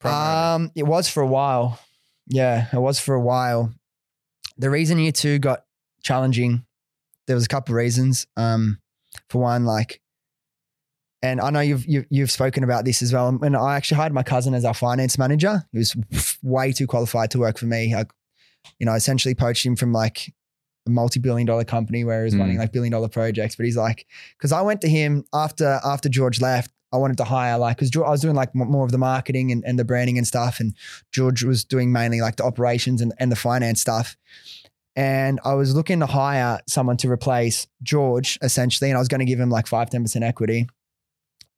Primarily. 0.00 0.54
Um, 0.66 0.72
it 0.74 0.82
was 0.84 1.08
for 1.08 1.22
a 1.22 1.26
while. 1.26 1.78
Yeah, 2.26 2.66
it 2.72 2.78
was 2.80 2.98
for 3.00 3.14
a 3.14 3.20
while. 3.20 3.72
The 4.58 4.70
reason 4.70 4.98
year 4.98 5.12
two 5.12 5.38
got 5.38 5.64
challenging 6.04 6.64
there 7.26 7.34
was 7.36 7.44
a 7.46 7.48
couple 7.48 7.72
of 7.72 7.76
reasons. 7.76 8.26
Um, 8.36 8.78
for 9.30 9.40
one, 9.40 9.64
like, 9.64 10.00
and 11.22 11.40
I 11.40 11.48
know 11.50 11.60
you've, 11.60 11.86
you've 11.86 12.04
you've 12.10 12.30
spoken 12.30 12.64
about 12.64 12.84
this 12.84 13.00
as 13.00 13.12
well. 13.12 13.28
And 13.28 13.56
I 13.56 13.76
actually 13.76 13.96
hired 13.96 14.12
my 14.12 14.22
cousin 14.22 14.52
as 14.54 14.64
our 14.64 14.74
finance 14.74 15.16
manager. 15.16 15.64
He 15.72 15.78
was 15.78 15.96
way 16.42 16.72
too 16.72 16.86
qualified 16.86 17.30
to 17.30 17.38
work 17.38 17.56
for 17.56 17.64
me. 17.66 17.94
I, 17.94 18.04
you 18.78 18.84
know, 18.84 18.92
essentially 18.92 19.34
poached 19.34 19.64
him 19.64 19.74
from 19.74 19.92
like 19.92 20.34
a 20.86 20.90
multi-billion 20.90 21.46
dollar 21.46 21.64
company 21.64 22.04
where 22.04 22.20
he 22.20 22.24
was 22.24 22.34
Mm. 22.34 22.40
running 22.40 22.58
like 22.58 22.72
billion 22.72 22.92
dollar 22.92 23.08
projects. 23.08 23.56
But 23.56 23.64
he's 23.64 23.76
like, 23.76 24.06
because 24.36 24.52
I 24.52 24.60
went 24.60 24.82
to 24.82 24.88
him 24.88 25.24
after 25.32 25.80
after 25.84 26.10
George 26.10 26.40
left. 26.42 26.70
I 26.92 26.96
wanted 26.98 27.16
to 27.16 27.24
hire 27.24 27.58
like 27.58 27.78
because 27.78 27.90
I 27.96 28.10
was 28.10 28.20
doing 28.20 28.36
like 28.36 28.54
more 28.54 28.84
of 28.84 28.92
the 28.92 28.98
marketing 28.98 29.50
and, 29.50 29.64
and 29.66 29.78
the 29.78 29.84
branding 29.84 30.16
and 30.18 30.26
stuff, 30.26 30.60
and 30.60 30.74
George 31.10 31.42
was 31.42 31.64
doing 31.64 31.90
mainly 31.90 32.20
like 32.20 32.36
the 32.36 32.44
operations 32.44 33.00
and, 33.00 33.12
and 33.18 33.32
the 33.32 33.36
finance 33.36 33.80
stuff. 33.80 34.16
And 34.96 35.40
I 35.44 35.54
was 35.54 35.74
looking 35.74 36.00
to 36.00 36.06
hire 36.06 36.60
someone 36.68 36.96
to 36.98 37.10
replace 37.10 37.66
George 37.82 38.38
essentially, 38.42 38.90
and 38.90 38.96
I 38.96 39.00
was 39.00 39.08
going 39.08 39.18
to 39.20 39.24
give 39.24 39.40
him 39.40 39.50
like 39.50 39.66
five 39.66 39.90
ten 39.90 40.02
percent 40.02 40.24
equity 40.24 40.68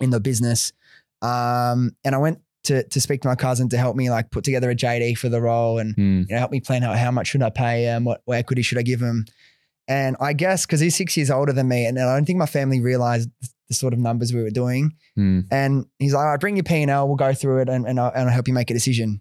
in 0.01 0.11
the 0.11 0.21
business. 0.21 0.73
Um, 1.23 1.97
and 2.05 2.15
I 2.15 2.19
went 2.19 2.41
to 2.65 2.83
to 2.85 3.01
speak 3.01 3.23
to 3.23 3.29
my 3.29 3.35
cousin 3.35 3.69
to 3.71 3.77
help 3.79 3.97
me 3.97 4.11
like 4.11 4.31
put 4.31 4.45
together 4.45 4.71
a 4.71 4.75
JD 4.75 5.19
for 5.19 5.29
the 5.29 5.41
role 5.41 5.79
and 5.79 5.95
Hmm. 5.95 6.21
you 6.21 6.27
know, 6.31 6.39
help 6.39 6.51
me 6.51 6.61
plan 6.61 6.83
out 6.83 6.99
how 6.99 7.11
much 7.11 7.29
should 7.29 7.43
I 7.43 7.51
pay 7.51 7.85
him, 7.85 8.05
what, 8.05 8.23
what 8.25 8.39
equity 8.39 8.63
should 8.63 8.79
I 8.79 8.83
give 8.83 9.01
him. 9.01 9.27
And 9.89 10.17
I 10.19 10.33
guess 10.33 10.67
because 10.67 10.81
he's 10.81 10.97
six 10.97 11.17
years 11.17 11.31
older 11.31 11.53
than 11.53 11.69
me, 11.69 11.87
and 11.87 11.99
I 11.99 12.15
don't 12.15 12.25
think 12.25 12.39
my 12.39 12.47
family 12.47 12.81
realized 12.81 13.31
the 13.69 13.75
sort 13.75 13.93
of 13.93 13.99
numbers 14.01 14.33
we 14.33 14.43
were 14.43 14.51
doing. 14.51 14.95
Hmm. 15.15 15.41
And 15.51 15.87
he's 15.99 16.13
like, 16.15 16.23
"All 16.25 16.31
right, 16.31 16.41
bring 16.41 16.57
your 16.57 16.65
P 16.65 16.83
and 16.83 16.91
L. 16.91 17.07
We'll 17.07 17.17
go 17.17 17.35
through 17.35 17.61
it, 17.61 17.69
and 17.69 17.87
and 17.87 18.01
I'll, 18.01 18.11
and 18.13 18.29
I'll 18.29 18.35
help 18.35 18.49
you 18.49 18.55
make 18.55 18.71
a 18.71 18.75
decision." 18.75 19.21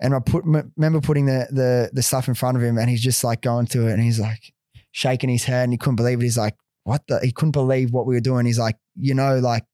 And 0.00 0.14
I 0.14 0.18
put 0.20 0.44
m- 0.44 0.72
remember 0.76 1.00
putting 1.00 1.26
the 1.26 1.46
the 1.50 1.90
the 1.92 2.02
stuff 2.02 2.28
in 2.28 2.34
front 2.34 2.56
of 2.56 2.62
him, 2.62 2.78
and 2.78 2.88
he's 2.88 3.02
just 3.02 3.22
like 3.22 3.42
going 3.42 3.66
through 3.66 3.88
it, 3.88 3.92
and 3.92 4.02
he's 4.02 4.18
like 4.20 4.52
shaking 4.92 5.28
his 5.28 5.44
head, 5.44 5.64
and 5.64 5.72
he 5.72 5.78
couldn't 5.78 5.96
believe 5.96 6.20
it. 6.20 6.22
He's 6.22 6.38
like, 6.38 6.56
"What 6.84 7.06
the?" 7.06 7.20
He 7.20 7.32
couldn't 7.32 7.52
believe 7.52 7.92
what 7.92 8.06
we 8.06 8.14
were 8.14 8.20
doing. 8.20 8.46
He's 8.46 8.58
like, 8.58 8.76
"You 8.96 9.14
know, 9.14 9.38
like 9.38 9.64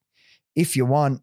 if 0.54 0.76
you 0.76 0.84
want, 0.84 1.22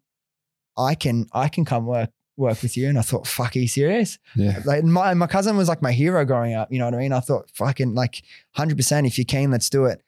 I 0.78 0.96
can 0.96 1.28
I 1.34 1.50
can 1.50 1.66
come 1.66 1.86
work 1.86 2.10
work 2.38 2.62
with 2.62 2.78
you." 2.78 2.88
And 2.88 2.98
I 2.98 3.02
thought, 3.02 3.28
"Fuck, 3.28 3.56
are 3.56 3.60
you 3.60 3.68
serious?" 3.68 4.20
Yeah. 4.36 4.62
Like 4.66 4.84
my 4.84 5.14
my 5.14 5.28
cousin 5.28 5.58
was 5.58 5.68
like 5.68 5.82
my 5.82 5.92
hero 5.92 6.24
growing 6.26 6.54
up. 6.54 6.72
You 6.72 6.80
know 6.80 6.86
what 6.86 6.96
I 6.96 7.00
mean? 7.00 7.14
I 7.14 7.20
thought, 7.20 7.50
"Fucking 7.56 7.94
like 7.94 8.24
hundred 8.52 8.78
percent. 8.78 9.06
If 9.06 9.18
you 9.18 9.26
can, 9.26 9.52
let's 9.52 9.70
do 9.70 9.86
it." 9.86 10.02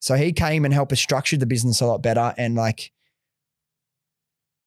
So 0.00 0.16
he 0.16 0.32
came 0.32 0.64
and 0.64 0.74
helped 0.74 0.92
us 0.92 1.00
structure 1.00 1.36
the 1.36 1.46
business 1.46 1.80
a 1.80 1.86
lot 1.86 2.02
better, 2.02 2.34
and 2.36 2.56
like 2.56 2.90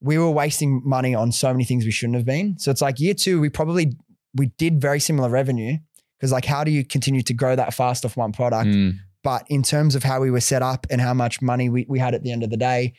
we 0.04 0.18
were 0.18 0.30
wasting 0.30 0.82
money 0.84 1.16
on 1.16 1.32
so 1.32 1.52
many 1.52 1.64
things 1.64 1.86
we 1.86 1.92
shouldn't 1.92 2.18
have 2.18 2.26
been. 2.26 2.60
So 2.60 2.70
it's 2.70 2.82
like 2.82 3.00
year 3.00 3.14
two, 3.14 3.40
we 3.40 3.50
probably 3.50 3.94
we 4.36 4.48
did 4.58 4.80
very 4.82 5.00
similar 5.00 5.30
revenue 5.30 5.78
because 6.20 6.32
like 6.32 6.46
how 6.46 6.64
do 6.64 6.72
you 6.72 6.84
continue 6.86 7.22
to 7.24 7.34
grow 7.34 7.56
that 7.56 7.74
fast 7.74 8.06
off 8.06 8.18
one 8.18 8.34
product? 8.34 8.68
Hmm. 8.68 8.90
But 9.24 9.46
in 9.48 9.64
terms 9.64 9.96
of 9.96 10.04
how 10.04 10.20
we 10.20 10.30
were 10.30 10.42
set 10.42 10.62
up 10.62 10.86
and 10.90 11.00
how 11.00 11.14
much 11.14 11.42
money 11.42 11.70
we, 11.70 11.86
we 11.88 11.98
had 11.98 12.14
at 12.14 12.24
the 12.24 12.32
end 12.32 12.44
of 12.44 12.50
the 12.50 12.58
day, 12.58 12.94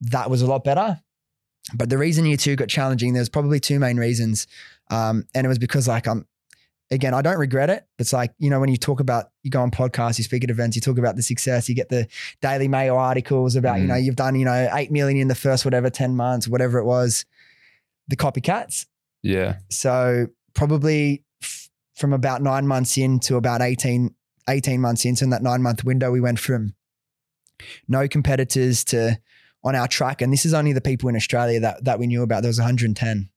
that 0.00 0.28
was 0.28 0.42
a 0.42 0.46
lot 0.46 0.64
better. 0.64 1.00
But 1.74 1.90
the 1.90 1.98
reason 1.98 2.26
year 2.26 2.36
two 2.36 2.56
got 2.56 2.68
challenging, 2.68 3.14
there's 3.14 3.28
probably 3.28 3.60
two 3.60 3.78
main 3.78 3.96
reasons. 3.96 4.48
Um, 4.90 5.24
and 5.34 5.44
it 5.44 5.48
was 5.48 5.58
because 5.58 5.86
like 5.86 6.08
I'm 6.08 6.26
again, 6.90 7.12
I 7.14 7.22
don't 7.22 7.38
regret 7.38 7.70
it. 7.70 7.86
It's 7.98 8.12
like, 8.12 8.32
you 8.38 8.48
know, 8.50 8.60
when 8.60 8.70
you 8.70 8.76
talk 8.76 9.00
about 9.00 9.26
you 9.42 9.50
go 9.50 9.60
on 9.60 9.70
podcasts, 9.70 10.18
you 10.18 10.24
speak 10.24 10.44
at 10.44 10.50
events, 10.50 10.74
you 10.76 10.80
talk 10.82 10.98
about 10.98 11.16
the 11.16 11.22
success, 11.22 11.68
you 11.68 11.74
get 11.74 11.88
the 11.88 12.06
Daily 12.40 12.68
Mail 12.68 12.96
articles 12.96 13.56
about, 13.56 13.78
you 13.80 13.84
Mm. 13.84 13.88
know, 13.88 13.94
you've 13.96 14.16
done, 14.16 14.34
you 14.36 14.44
know, 14.44 14.68
eight 14.72 14.90
million 14.90 15.20
in 15.20 15.28
the 15.28 15.34
first 15.34 15.64
whatever, 15.64 15.90
10 15.90 16.16
months, 16.16 16.48
whatever 16.48 16.78
it 16.78 16.84
was, 16.84 17.24
the 18.08 18.16
copycats. 18.16 18.86
Yeah. 19.22 19.58
So 19.70 20.28
probably 20.54 21.24
f- 21.42 21.68
from 21.94 22.12
about 22.12 22.40
nine 22.42 22.66
months 22.66 22.96
in 22.96 23.20
to 23.20 23.36
about 23.36 23.60
18, 23.60 24.14
18 24.48 24.80
months 24.80 25.04
into 25.04 25.24
in 25.24 25.30
that 25.30 25.42
nine 25.42 25.62
month 25.62 25.84
window, 25.84 26.10
we 26.10 26.20
went 26.20 26.38
from 26.38 26.74
no 27.86 28.08
competitors 28.08 28.84
to 28.84 29.18
on 29.64 29.74
our 29.74 29.88
track. 29.88 30.22
And 30.22 30.32
this 30.32 30.46
is 30.46 30.54
only 30.54 30.72
the 30.72 30.80
people 30.80 31.08
in 31.08 31.16
Australia 31.16 31.60
that, 31.60 31.84
that 31.84 31.98
we 31.98 32.06
knew 32.06 32.22
about. 32.22 32.42
There 32.42 32.48
was 32.48 32.58
110 32.60 33.28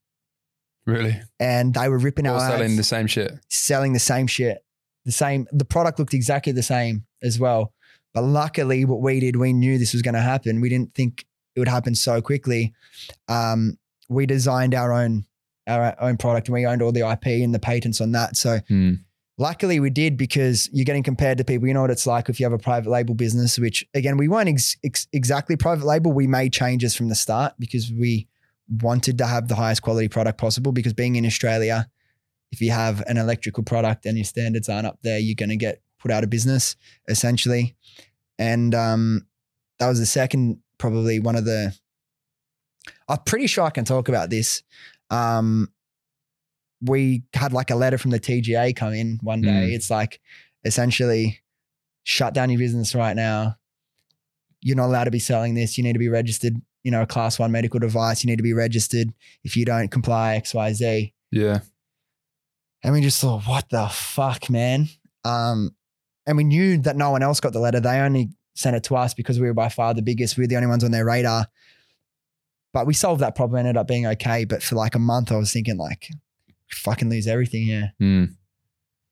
Really. 0.86 1.22
and 1.40 1.74
they 1.74 1.88
were 1.90 1.98
ripping 2.00 2.26
All 2.28 2.40
our 2.40 2.50
selling 2.50 2.64
ads, 2.66 2.78
the 2.78 2.84
same 2.84 3.08
shit. 3.08 3.34
selling 3.50 3.94
the 3.94 4.00
same 4.00 4.28
shit. 4.28 4.64
The 5.06 5.12
same, 5.12 5.48
the 5.52 5.66
product 5.66 6.00
looked 6.00 6.14
exactly 6.14 6.52
the 6.54 6.64
same 6.64 7.06
as 7.24 7.40
well. 7.40 7.74
But 8.14 8.24
luckily, 8.24 8.84
what 8.86 9.02
we 9.02 9.20
did, 9.20 9.36
we 9.36 9.54
knew 9.54 9.78
this 9.78 9.94
was 9.94 10.02
going 10.02 10.16
to 10.16 10.22
happen. 10.22 10.60
We 10.62 10.70
didn't 10.70 10.94
think 10.94 11.26
it 11.56 11.60
would 11.60 11.68
happen 11.68 11.96
so 11.96 12.22
quickly. 12.22 12.74
Um, 13.28 13.78
we 14.10 14.26
designed 14.26 14.76
our 14.76 14.92
own 14.94 15.26
our 15.68 15.96
own 16.02 16.18
product 16.18 16.48
and 16.48 16.54
we 16.54 16.66
owned 16.66 16.82
all 16.82 16.92
the 16.92 17.08
IP 17.08 17.28
and 17.28 17.54
the 17.54 17.60
patents 17.60 18.02
on 18.02 18.12
that. 18.14 18.36
So 18.36 18.60
Hmm. 18.68 18.94
luckily 19.38 19.80
we 19.80 19.90
did 19.92 20.18
because 20.18 20.68
you're 20.74 20.86
getting 20.86 21.04
compared 21.04 21.38
to 21.38 21.44
people. 21.44 21.68
You 21.68 21.74
know 21.74 21.82
what 21.82 21.92
it's 21.92 22.08
like 22.08 22.28
if 22.30 22.40
you 22.40 22.46
have 22.46 22.52
a 22.54 22.58
private 22.58 22.90
label 22.90 23.14
business, 23.16 23.58
which 23.60 23.86
again, 23.94 24.18
we 24.18 24.28
weren't 24.28 24.50
ex- 24.50 24.76
ex- 24.84 25.08
exactly 25.14 25.56
private 25.56 25.86
label. 25.86 26.12
We 26.12 26.28
made 26.28 26.52
changes 26.52 26.96
from 26.96 27.10
the 27.10 27.16
start 27.16 27.54
because 27.60 27.92
we 27.92 28.28
wanted 28.80 29.18
to 29.18 29.26
have 29.26 29.48
the 29.48 29.56
highest 29.56 29.82
quality 29.82 30.08
product 30.08 30.38
possible 30.38 30.72
because 30.72 30.94
being 30.94 31.16
in 31.16 31.26
Australia, 31.26 31.90
if 32.52 32.62
you 32.62 32.72
have 32.72 33.02
an 33.08 33.18
electrical 33.18 33.64
product 33.64 34.06
and 34.06 34.18
your 34.18 34.26
standards 34.26 34.70
aren't 34.70 34.88
up 34.88 35.00
there, 35.02 35.20
you're 35.20 35.36
going 35.36 35.50
to 35.50 35.56
get 35.56 35.82
put 36.00 36.12
out 36.12 36.24
of 36.24 36.30
business 36.30 36.76
essentially. 37.08 37.76
And 38.40 38.74
um, 38.74 39.28
that 39.80 39.88
was 39.88 40.00
the 40.00 40.06
second, 40.06 40.60
probably 40.78 41.20
one 41.20 41.36
of 41.36 41.46
the, 41.46 41.76
I'm 43.08 43.20
pretty 43.26 43.48
sure 43.48 43.66
I 43.66 43.70
can 43.70 43.86
talk 43.86 44.10
about 44.10 44.30
this. 44.30 44.64
Um, 45.10 45.72
we 46.82 47.24
had 47.34 47.54
like 47.54 47.70
a 47.70 47.76
letter 47.76 47.98
from 47.98 48.12
the 48.12 48.20
TGA 48.20 48.76
come 48.76 48.94
in 48.94 49.20
one 49.22 49.42
day. 49.42 49.70
Mm. 49.70 49.74
It's 49.74 49.92
like 49.92 50.20
essentially 50.64 51.42
shut 52.04 52.34
down 52.34 52.50
your 52.50 52.60
business 52.60 52.96
right 52.96 53.16
now. 53.16 53.58
You're 54.62 54.78
not 54.78 54.88
allowed 54.88 55.06
to 55.06 55.12
be 55.12 55.20
selling 55.20 55.54
this. 55.54 55.78
You 55.78 55.84
need 55.84 55.94
to 55.94 56.00
be 56.00 56.10
registered, 56.10 56.56
you 56.84 56.92
know, 56.92 57.02
a 57.02 57.08
class 57.08 57.40
one 57.40 57.52
medical 57.52 57.80
device. 57.80 58.24
You 58.24 58.30
need 58.30 58.38
to 58.38 58.44
be 58.44 58.54
registered. 58.54 59.10
If 59.44 59.56
you 59.56 59.66
don't 59.66 59.90
comply, 59.90 60.42
XYZ. 60.44 61.14
Yeah. 61.32 61.60
And 62.84 62.94
we 62.94 63.02
just 63.02 63.22
thought, 63.22 63.44
what 63.44 63.70
the 63.70 63.88
fuck, 63.88 64.50
man? 64.50 64.88
Um, 65.24 65.76
and 66.26 66.38
we 66.38 66.44
knew 66.44 66.78
that 66.80 66.96
no 66.96 67.12
one 67.12 67.24
else 67.24 67.40
got 67.40 67.54
the 67.54 67.60
letter. 67.60 67.80
They 67.80 68.00
only 68.00 68.30
sent 68.56 68.76
it 68.76 68.84
to 68.86 68.96
us 68.96 69.14
because 69.14 69.40
we 69.40 69.48
were 69.48 69.54
by 69.54 69.70
far 69.70 69.94
the 69.94 70.02
biggest. 70.02 70.38
We 70.38 70.44
were 70.44 70.48
the 70.48 70.56
only 70.56 70.68
ones 70.68 70.84
on 70.84 70.92
their 70.92 71.06
radar. 71.06 71.48
But 72.74 72.88
we 72.88 72.94
solved 72.94 73.22
that 73.22 73.36
problem, 73.36 73.60
ended 73.60 73.78
up 73.78 73.88
being 73.88 74.08
okay. 74.08 74.46
But 74.46 74.64
for 74.64 74.76
like 74.76 74.96
a 74.96 75.00
month, 75.00 75.32
I 75.32 75.36
was 75.36 75.52
thinking, 75.52 75.78
like, 75.78 76.10
fucking 76.70 77.10
lose 77.10 77.28
everything 77.28 77.64
here. 77.64 77.94
Hmm. 78.00 78.26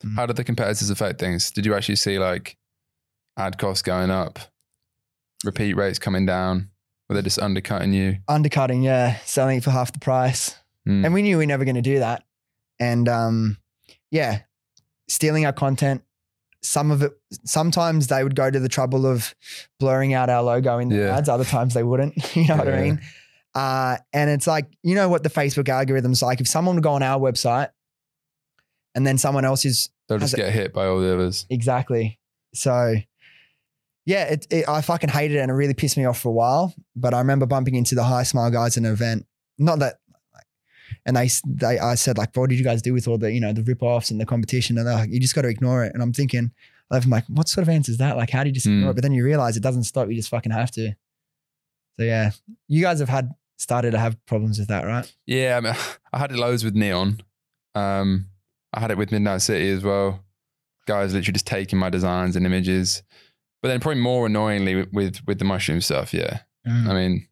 Mm. 0.04 0.16
How 0.16 0.26
did 0.26 0.36
the 0.36 0.44
competitors 0.44 0.90
affect 0.90 1.20
things? 1.20 1.52
Did 1.52 1.66
you 1.66 1.76
actually 1.76 1.98
see 1.98 2.20
like 2.20 2.58
ad 3.38 3.58
costs 3.58 3.82
going 3.82 4.10
up, 4.10 4.40
repeat 5.44 5.76
rates 5.76 6.00
coming 6.00 6.26
down? 6.26 6.69
Were 7.10 7.15
they 7.15 7.22
just 7.24 7.39
undercutting 7.39 7.91
you? 7.93 8.17
Undercutting, 8.28 8.84
yeah, 8.84 9.17
selling 9.26 9.58
it 9.58 9.63
for 9.63 9.72
half 9.72 9.91
the 9.91 10.00
price. 10.00 10.56
Hmm. 10.86 11.04
And 11.06 11.13
we 11.13 11.22
knew 11.24 11.38
we 11.38 11.43
were 11.43 11.48
never 11.48 11.65
going 11.65 11.76
to 11.76 11.82
do 11.82 12.00
that. 12.00 12.24
And 12.80 13.10
um, 13.10 13.58
yeah, 14.12 14.41
stealing 15.10 15.45
our 15.45 15.54
content. 15.54 16.04
Some 16.62 16.91
of 16.91 17.02
it, 17.02 17.13
sometimes 17.45 18.08
they 18.08 18.22
would 18.24 18.36
go 18.36 18.52
to 18.52 18.60
the 18.60 18.67
trouble 18.69 19.06
of 19.08 19.34
blurring 19.80 20.13
out 20.13 20.30
our 20.30 20.43
logo 20.43 20.78
in 20.78 20.89
the 20.89 20.98
Yeah. 20.98 21.17
ads. 21.17 21.30
Other 21.30 21.45
times 21.45 21.74
they 21.74 21.84
wouldn't. 21.84 22.13
You 22.36 22.48
know 22.48 22.58
what 22.58 22.67
I 22.67 22.82
mean? 22.82 23.02
Uh, 23.56 23.98
and 24.13 24.30
it's 24.30 24.45
like, 24.45 24.67
you 24.84 24.93
know 24.93 25.10
what 25.10 25.24
the 25.24 25.30
Facebook 25.30 25.67
algorithm's 25.69 26.22
like. 26.22 26.39
If 26.41 26.48
someone 26.48 26.76
would 26.76 26.84
go 26.84 26.91
on 26.91 27.02
our 27.02 27.19
website 27.19 27.69
and 28.93 29.08
then 29.08 29.17
someone 29.17 29.45
else 29.45 29.65
is 29.65 29.89
They'll 30.08 30.19
just 30.19 30.34
it- 30.34 30.38
get 30.38 30.52
hit 30.54 30.74
by 30.74 30.86
all 30.86 31.00
the 31.00 31.13
others. 31.13 31.45
exactly. 31.50 32.19
So 32.54 32.95
yeah, 34.06 34.24
it, 34.26 34.48
it, 34.50 34.68
I 34.68 34.82
fucking 34.82 35.10
hated 35.10 35.38
it 35.38 35.40
and 35.42 35.52
it 35.52 35.54
really 35.56 35.74
pissed 35.74 35.98
me 35.98 36.06
off 36.06 36.20
for 36.20 36.30
a 36.30 36.34
while. 36.34 36.74
But 36.96 37.14
I 37.14 37.20
remember 37.20 37.46
bumping 37.46 37.76
into 37.76 37.96
the 37.96 38.02
Hismile 38.04 38.52
guys 38.52 38.78
at 38.78 38.84
an 38.84 38.92
event. 38.92 39.26
Not 39.58 39.80
that, 39.80 40.00
like, 40.34 40.46
and 41.06 41.16
they, 41.18 41.30
they, 41.46 41.80
I 41.80 41.96
said 41.96 42.18
like, 42.18 42.36
what 42.36 42.50
did 42.50 42.58
you 42.58 42.64
guys 42.66 42.82
do 42.82 42.94
with 42.94 43.08
all 43.08 43.18
the, 43.18 43.32
you 43.32 43.40
know, 43.40 43.54
the 43.54 43.62
rip 43.64 43.84
offs 43.84 44.10
and 44.10 44.20
the 44.20 44.26
competition? 44.26 44.78
And 44.78 44.88
they're 44.88 44.96
like, 44.96 45.10
you 45.12 45.20
just 45.20 45.36
got 45.36 45.42
to 45.44 45.50
ignore 45.50 45.84
it. 45.84 45.94
And 45.94 46.02
I'm 46.02 46.14
thinking, 46.14 46.52
I'm 46.92 47.10
like, 47.10 47.26
what 47.28 47.48
sort 47.48 47.62
of 47.64 47.70
answer 47.70 47.92
is 47.92 47.98
that? 48.00 48.18
Like, 48.18 48.32
how 48.32 48.44
do 48.44 48.50
you 48.50 48.54
just 48.54 48.66
ignore 48.66 48.86
Hmm. 48.86 48.90
it? 48.90 48.94
But 48.96 49.04
then 49.04 49.14
you 49.14 49.24
realize 49.24 49.56
it 49.58 49.64
doesn't 49.64 49.84
stop. 49.84 50.08
You 50.10 50.16
just 50.16 50.30
fucking 50.30 50.52
have 50.52 50.72
to. 50.72 50.94
So 51.98 52.04
yeah, 52.06 52.32
you 52.68 52.82
guys 52.82 53.00
have 53.00 53.10
had 53.10 53.30
started 53.58 53.92
to 53.92 54.00
have 54.00 54.24
problems 54.26 54.58
with 54.58 54.70
that, 54.70 54.86
right? 54.86 55.14
Yeah, 55.28 55.58
I, 55.58 55.60
mean, 55.62 55.74
I 56.14 56.18
had 56.18 56.32
it 56.32 56.38
loads 56.38 56.64
with 56.64 56.74
Neon. 56.74 57.20
Um, 57.76 58.28
I 58.74 58.80
had 58.80 58.90
it 58.92 58.98
with 58.98 59.12
Midnight 59.12 59.42
City 59.42 59.70
as 59.70 59.84
well. 59.84 60.24
Guys 60.88 61.14
literally 61.14 61.34
just 61.34 61.46
taking 61.46 61.78
my 61.78 61.90
designs 61.90 62.36
and 62.36 62.46
images. 62.46 63.04
But 63.62 63.69
then 63.69 63.80
probably 63.80 64.02
more 64.02 64.26
annoyingly 64.26 64.76
with 64.76 64.89
with, 64.93 65.28
with 65.28 65.39
the 65.39 65.45
mushroom 65.45 65.82
stuff, 65.82 66.13
yeah. 66.13 66.39
Mm. 66.67 66.88
I 66.88 66.93
mean, 66.93 67.28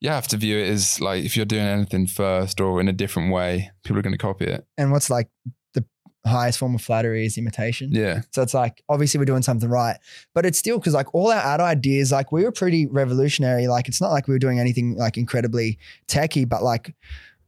you 0.00 0.08
have 0.08 0.28
to 0.28 0.36
view 0.36 0.58
it 0.58 0.68
as 0.68 1.00
like 1.00 1.24
if 1.24 1.36
you're 1.36 1.46
doing 1.46 1.64
anything 1.64 2.06
first 2.06 2.60
or 2.60 2.80
in 2.80 2.88
a 2.88 2.92
different 2.92 3.32
way, 3.32 3.70
people 3.84 3.98
are 3.98 4.02
going 4.02 4.14
to 4.14 4.18
copy 4.18 4.46
it. 4.46 4.66
And 4.78 4.90
what's 4.90 5.10
like 5.10 5.28
the 5.74 5.84
highest 6.26 6.58
form 6.58 6.74
of 6.74 6.80
flattery 6.80 7.26
is 7.26 7.36
imitation. 7.36 7.90
Yeah. 7.92 8.22
So 8.32 8.42
it's 8.42 8.54
like 8.54 8.82
obviously 8.88 9.18
we're 9.18 9.26
doing 9.26 9.42
something 9.42 9.68
right, 9.68 9.98
but 10.34 10.46
it's 10.46 10.58
still 10.58 10.78
because 10.78 10.94
like 10.94 11.14
all 11.14 11.30
our 11.30 11.40
ad 11.40 11.60
ideas, 11.60 12.12
like 12.12 12.32
we 12.32 12.44
were 12.44 12.52
pretty 12.52 12.86
revolutionary. 12.86 13.68
Like 13.68 13.88
it's 13.88 14.00
not 14.00 14.10
like 14.10 14.26
we 14.26 14.34
were 14.34 14.38
doing 14.38 14.58
anything 14.58 14.96
like 14.96 15.18
incredibly 15.18 15.78
techy, 16.06 16.46
but 16.46 16.62
like 16.62 16.94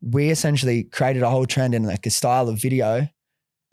we 0.03 0.31
essentially 0.31 0.85
created 0.85 1.23
a 1.23 1.31
whole 1.31 1.47
trend 1.47 1.75
in 1.75 1.85
like 1.85 2.05
a 2.05 2.11
style 2.11 2.49
of 2.49 2.61
video, 2.61 3.09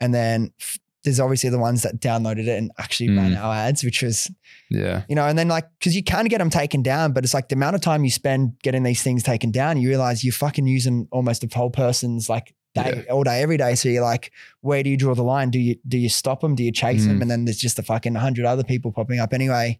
and 0.00 0.14
then 0.14 0.52
f- 0.60 0.78
there's 1.04 1.18
obviously 1.20 1.48
the 1.48 1.58
ones 1.58 1.82
that 1.82 1.98
downloaded 2.00 2.46
it 2.46 2.58
and 2.58 2.70
actually 2.78 3.08
ran 3.16 3.32
Mm. 3.32 3.42
our 3.42 3.54
ads, 3.54 3.82
which 3.82 4.02
was 4.02 4.30
Yeah. 4.70 5.02
you 5.08 5.14
know, 5.14 5.26
and 5.26 5.38
then 5.38 5.48
like, 5.48 5.64
cause 5.82 5.94
you 5.94 6.02
can 6.02 6.26
get 6.26 6.38
them 6.38 6.50
taken 6.50 6.82
down, 6.82 7.12
but 7.12 7.24
it's 7.24 7.32
like 7.34 7.48
the 7.48 7.54
amount 7.54 7.74
of 7.74 7.80
time 7.80 8.04
you 8.04 8.10
spend 8.10 8.52
getting 8.62 8.82
these 8.82 9.02
things 9.02 9.22
taken 9.22 9.50
down, 9.50 9.80
you 9.80 9.88
realize 9.88 10.22
you're 10.24 10.32
fucking 10.32 10.66
using 10.66 11.08
almost 11.10 11.42
a 11.42 11.48
whole 11.54 11.70
person's 11.70 12.28
like 12.28 12.54
day, 12.74 13.04
all 13.10 13.24
day, 13.24 13.40
every 13.42 13.56
day. 13.56 13.74
So 13.74 13.88
you're 13.88 14.02
like, 14.02 14.30
where 14.60 14.82
do 14.82 14.90
you 14.90 14.96
draw 14.96 15.14
the 15.14 15.24
line? 15.24 15.50
Do 15.50 15.58
you, 15.58 15.76
do 15.88 15.96
you 15.98 16.08
stop 16.10 16.40
them? 16.42 16.54
Do 16.54 16.62
you 16.62 16.70
chase 16.70 17.06
them? 17.06 17.18
Mm. 17.18 17.22
And 17.22 17.30
then 17.30 17.44
there's 17.46 17.56
just 17.58 17.78
a 17.78 17.82
fucking 17.82 18.14
hundred 18.14 18.44
other 18.44 18.62
people 18.62 18.92
popping 18.92 19.18
up 19.20 19.32
anyway. 19.32 19.78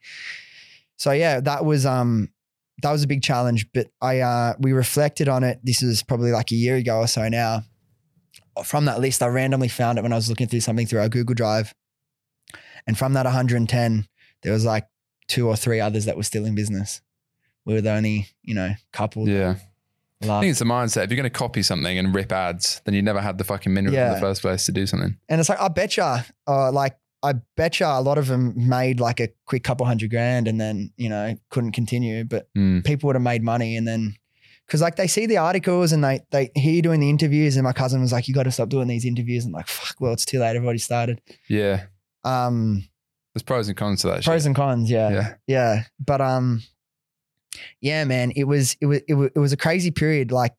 So 0.97 1.13
yeah, 1.13 1.41
that 1.41 1.65
was, 1.65 1.87
um, 1.87 2.31
that 2.83 2.93
was 2.93 3.03
a 3.03 3.07
big 3.07 3.23
challenge, 3.23 3.67
but 3.75 3.89
I, 4.01 4.21
uh, 4.21 4.55
we 4.59 4.73
reflected 4.73 5.29
on 5.29 5.45
it. 5.45 5.61
This 5.63 5.83
was 5.83 6.03
probably 6.03 6.33
like 6.33 6.51
a 6.51 6.55
year 6.55 6.77
ago 6.77 6.97
or 6.97 7.07
so 7.07 7.29
now. 7.29 7.63
From 8.65 8.85
that 8.87 9.01
list, 9.01 9.23
I 9.23 9.27
randomly 9.29 9.69
found 9.69 9.99
it 9.99 10.03
when 10.03 10.13
I 10.13 10.17
was 10.17 10.29
looking 10.29 10.47
through 10.49 10.61
something 10.61 10.87
through 10.87 11.01
our 11.01 11.09
Google 11.09 11.35
Drive. 11.35 11.75
And 12.87 12.97
from 12.99 13.13
that 13.15 13.25
110, 13.25 14.07
there 14.43 14.53
was 14.53 14.65
like 14.65 14.87
two 15.29 15.47
or 15.49 15.57
three 15.57 15.81
others 15.81 16.05
that 16.07 16.17
were 16.17 16.23
still 16.23 16.45
in 16.45 16.55
business. 16.55 17.01
We 17.65 17.75
were 17.75 17.81
the 17.81 17.93
only, 17.93 18.29
you 18.43 18.55
know, 18.55 18.73
couple. 18.93 19.29
Yeah. 19.29 19.57
I 20.23 20.27
think 20.41 20.51
it's 20.51 20.59
the 20.59 20.65
mindset. 20.67 21.05
If 21.05 21.11
you're 21.11 21.17
going 21.17 21.23
to 21.25 21.31
copy 21.31 21.63
something 21.63 21.97
and 21.99 22.15
rip 22.15 22.31
ads, 22.33 22.83
then 22.85 22.95
you 22.95 23.01
never 23.01 23.21
had 23.23 23.39
the 23.39 23.45
fucking 23.45 23.73
mineral 23.73 23.95
in 23.95 24.13
the 24.15 24.21
first 24.21 24.43
place 24.43 24.67
to 24.67 24.73
do 24.73 24.87
something. 24.87 25.17
And 25.31 25.41
it's 25.41 25.49
like, 25.49 25.61
I 25.61 25.69
betcha, 25.69 26.27
uh, 26.47 26.71
like, 26.73 26.97
I 27.23 27.35
betcha 27.57 27.87
a 27.87 28.01
lot 28.03 28.19
of 28.19 28.27
them 28.27 28.53
made 28.69 28.99
like 29.01 29.21
a 29.21 29.29
quick 29.47 29.63
couple 29.65 29.87
hundred 29.87 30.11
grand 30.11 30.47
and 30.49 30.61
then, 30.61 30.93
you 30.97 31.09
know, 31.09 31.35
couldn't 31.51 31.73
continue. 31.73 32.25
But 32.25 32.49
Mm. 32.55 32.85
people 32.85 33.07
would 33.09 33.17
have 33.17 33.23
made 33.23 33.43
money 33.43 33.77
and 33.77 33.87
then, 33.89 34.15
cause 34.71 34.81
like 34.81 34.97
they 34.97 35.07
see 35.07 35.27
the 35.27 35.37
articles 35.37 35.93
and 35.93 36.03
they, 36.03 36.21
they 36.31 36.51
hear 36.55 36.73
you 36.73 36.83
doing 36.83 37.01
the 37.01 37.11
interviews. 37.11 37.57
And 37.57 37.65
my 37.65 37.73
cousin 37.73 38.01
was 38.01 38.13
like, 38.13 38.29
you 38.29 38.35
got 38.35 38.45
to 38.45 38.51
stop 38.51 38.69
doing 38.71 38.89
these 38.89 39.05
interviews. 39.05 39.45
I'm 39.45 39.53
like, 39.53 39.67
fuck, 39.67 39.97
well, 40.01 40.13
it's 40.13 40.25
too 40.25 40.39
late. 40.39 40.57
I've 40.57 40.65
already 40.65 40.79
started. 40.79 41.21
Yeah. 41.49 41.85
Um, 42.25 42.89
There's 43.35 43.43
pros 43.43 43.69
and 43.69 43.77
cons 43.77 44.01
to 44.03 44.07
that 44.09 44.25
pros 44.25 44.43
shit. 44.43 44.47
and 44.47 44.57
cons. 44.57 44.91
Yeah. 44.91 45.11
yeah. 45.11 45.35
Yeah. 45.47 45.83
But 45.99 46.21
um 46.21 46.63
yeah, 47.81 48.05
man, 48.05 48.33
it 48.37 48.45
was 48.45 48.77
it 48.81 48.87
was 48.87 49.01
it 49.09 49.15
was, 49.15 49.31
it 49.35 49.39
was 49.39 49.53
a 49.53 49.57
crazy 49.57 49.91
period. 49.91 50.33
Like 50.33 50.55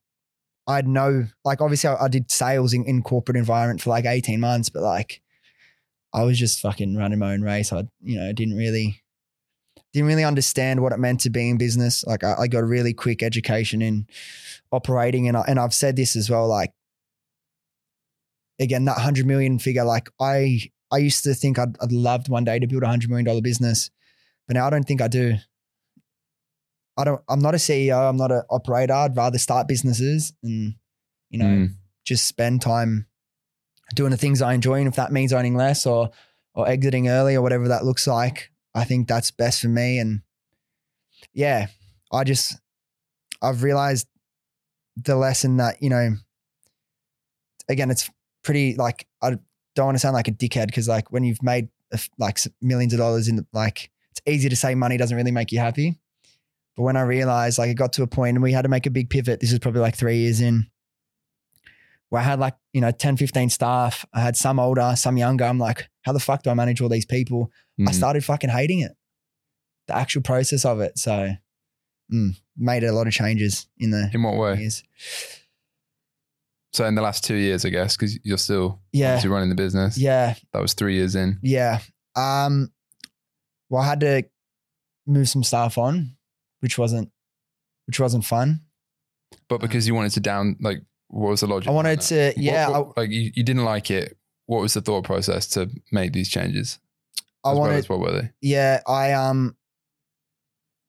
I'd 0.66 0.86
know 0.86 1.26
like 1.44 1.60
obviously 1.60 1.90
I, 1.90 2.04
I 2.04 2.08
did 2.08 2.30
sales 2.30 2.72
in, 2.72 2.84
in 2.84 3.02
corporate 3.02 3.36
environment 3.36 3.80
for 3.80 3.90
like 3.90 4.04
18 4.04 4.38
months, 4.40 4.68
but 4.68 4.82
like 4.82 5.22
I 6.14 6.24
was 6.24 6.38
just 6.38 6.60
fucking 6.60 6.96
running 6.96 7.18
my 7.18 7.32
own 7.32 7.42
race. 7.42 7.72
I 7.72 7.84
you 8.02 8.18
know, 8.18 8.32
didn't 8.32 8.56
really 8.56 9.01
didn't 9.92 10.08
really 10.08 10.24
understand 10.24 10.80
what 10.80 10.92
it 10.92 10.98
meant 10.98 11.20
to 11.20 11.30
be 11.30 11.50
in 11.50 11.58
business. 11.58 12.04
Like 12.06 12.24
I, 12.24 12.34
I 12.40 12.46
got 12.48 12.62
a 12.62 12.66
really 12.66 12.94
quick 12.94 13.22
education 13.22 13.82
in 13.82 14.06
operating 14.70 15.28
and 15.28 15.36
I, 15.36 15.44
and 15.46 15.58
I've 15.60 15.74
said 15.74 15.96
this 15.96 16.16
as 16.16 16.30
well 16.30 16.48
like 16.48 16.72
again 18.58 18.84
that 18.86 18.96
100 18.96 19.26
million 19.26 19.58
figure 19.58 19.84
like 19.84 20.08
I 20.20 20.60
I 20.90 20.98
used 20.98 21.24
to 21.24 21.34
think 21.34 21.58
I'd, 21.58 21.76
I'd 21.80 21.92
loved 21.92 22.28
one 22.28 22.44
day 22.44 22.58
to 22.58 22.66
build 22.66 22.82
a 22.82 22.86
hundred 22.86 23.08
million 23.10 23.24
dollar 23.24 23.40
business, 23.40 23.90
but 24.46 24.54
now 24.54 24.66
I 24.66 24.70
don't 24.70 24.84
think 24.84 25.00
I 25.00 25.08
do. 25.08 25.36
I 26.98 27.04
don't. 27.04 27.22
I'm 27.30 27.40
not 27.40 27.54
a 27.54 27.58
CEO. 27.58 28.08
I'm 28.10 28.18
not 28.18 28.30
an 28.30 28.42
operator. 28.50 28.92
I'd 28.92 29.16
rather 29.16 29.38
start 29.38 29.66
businesses 29.68 30.34
and 30.42 30.74
you 31.30 31.38
know 31.38 31.46
Mm. 31.46 31.74
just 32.04 32.26
spend 32.26 32.60
time 32.60 33.06
doing 33.94 34.10
the 34.10 34.18
things 34.18 34.42
I 34.42 34.52
enjoy. 34.52 34.80
And 34.80 34.88
if 34.88 34.96
that 34.96 35.12
means 35.12 35.32
owning 35.32 35.56
less 35.56 35.86
or 35.86 36.10
or 36.54 36.68
exiting 36.68 37.08
early 37.08 37.34
or 37.34 37.40
whatever 37.40 37.68
that 37.68 37.86
looks 37.86 38.06
like, 38.06 38.51
I 38.74 38.84
think 38.84 39.08
that's 39.08 39.30
best 39.30 39.60
for 39.60 39.68
me. 39.68 39.98
And 39.98 40.22
yeah, 41.32 41.66
I 42.12 42.24
just 42.24 42.58
I've 43.40 43.62
realized 43.62 44.06
the 44.96 45.16
lesson 45.16 45.58
that 45.58 45.82
you 45.82 45.90
know. 45.90 46.16
Again, 47.68 47.90
it's 47.90 48.10
pretty 48.42 48.74
like 48.74 49.06
I 49.22 49.36
don't 49.74 49.86
want 49.86 49.94
to 49.94 50.00
sound 50.00 50.14
like 50.14 50.28
a 50.28 50.32
dickhead 50.32 50.66
because 50.66 50.88
like 50.88 51.12
when 51.12 51.24
you've 51.24 51.42
made 51.42 51.68
like 52.18 52.38
millions 52.60 52.92
of 52.92 52.98
dollars 52.98 53.28
in 53.28 53.36
the, 53.36 53.46
like 53.52 53.90
it's 54.10 54.20
easy 54.26 54.48
to 54.48 54.56
say 54.56 54.74
money 54.74 54.96
doesn't 54.96 55.16
really 55.16 55.30
make 55.30 55.52
you 55.52 55.58
happy. 55.58 55.98
But 56.76 56.82
when 56.82 56.96
I 56.96 57.02
realized 57.02 57.58
like 57.58 57.70
it 57.70 57.74
got 57.74 57.92
to 57.94 58.02
a 58.02 58.06
point 58.06 58.36
and 58.36 58.42
we 58.42 58.52
had 58.52 58.62
to 58.62 58.68
make 58.68 58.86
a 58.86 58.90
big 58.90 59.10
pivot, 59.10 59.40
this 59.40 59.52
was 59.52 59.58
probably 59.58 59.80
like 59.80 59.96
three 59.96 60.18
years 60.18 60.40
in 60.40 60.66
where 62.12 62.20
I 62.20 62.24
had 62.26 62.38
like, 62.38 62.52
you 62.74 62.82
know, 62.82 62.90
10, 62.90 63.16
15 63.16 63.48
staff. 63.48 64.04
I 64.12 64.20
had 64.20 64.36
some 64.36 64.60
older, 64.60 64.92
some 64.96 65.16
younger. 65.16 65.44
I'm 65.46 65.58
like, 65.58 65.88
how 66.02 66.12
the 66.12 66.20
fuck 66.20 66.42
do 66.42 66.50
I 66.50 66.54
manage 66.54 66.82
all 66.82 66.90
these 66.90 67.06
people? 67.06 67.50
I 67.80 67.84
Mm. 67.84 67.94
started 67.94 68.22
fucking 68.22 68.50
hating 68.50 68.80
it. 68.80 68.92
The 69.88 69.96
actual 69.96 70.20
process 70.20 70.66
of 70.66 70.80
it. 70.80 70.98
So 70.98 71.30
mm, 72.12 72.36
made 72.54 72.84
a 72.84 72.92
lot 72.92 73.06
of 73.06 73.14
changes 73.14 73.66
in 73.78 73.92
the 73.92 74.10
In 74.12 74.22
what 74.22 74.36
way? 74.36 74.60
years. 74.60 74.82
So 76.74 76.84
in 76.84 76.94
the 76.96 77.00
last 77.00 77.24
two 77.24 77.34
years, 77.36 77.64
I 77.64 77.70
guess, 77.70 77.96
because 77.96 78.18
you're 78.24 78.36
still 78.36 78.82
Yeah. 78.92 79.18
running 79.26 79.48
the 79.48 79.54
business. 79.54 79.96
Yeah. 79.96 80.34
That 80.52 80.60
was 80.60 80.74
three 80.74 80.96
years 80.96 81.14
in. 81.14 81.38
Yeah. 81.42 81.80
Um, 82.14 82.72
well, 83.70 83.80
I 83.80 83.86
had 83.86 84.00
to 84.00 84.22
move 85.06 85.30
some 85.30 85.44
staff 85.44 85.78
on, 85.78 86.16
which 86.60 86.76
wasn't, 86.76 87.10
which 87.86 87.98
wasn't 87.98 88.26
fun. 88.26 88.60
But 89.48 89.62
because 89.62 89.86
you 89.88 89.94
wanted 89.94 90.12
to 90.12 90.20
down, 90.20 90.56
like, 90.60 90.82
what 91.12 91.30
was 91.30 91.40
the 91.40 91.46
logic? 91.46 91.68
I 91.68 91.72
wanted 91.72 92.00
to, 92.00 92.32
yeah, 92.36 92.68
What- 92.68 92.86
what- 92.88 92.96
like 92.96 93.10
you, 93.10 93.30
you 93.34 93.42
didn't 93.44 93.64
like 93.64 93.90
it. 93.90 94.16
What 94.46 94.60
was 94.60 94.74
the 94.74 94.80
thought 94.80 95.04
process 95.04 95.46
to 95.48 95.70
make 95.92 96.12
these 96.12 96.28
changes? 96.28 96.78
I, 97.44 97.48
I 97.48 97.52
As 97.52 97.54
well 97.54 97.60
wanted, 97.68 97.78
as 97.78 97.88
what 97.88 98.00
were 98.00 98.12
they? 98.22 98.30
yeah, 98.40 98.80
I, 98.86 99.12
um, 99.12 99.56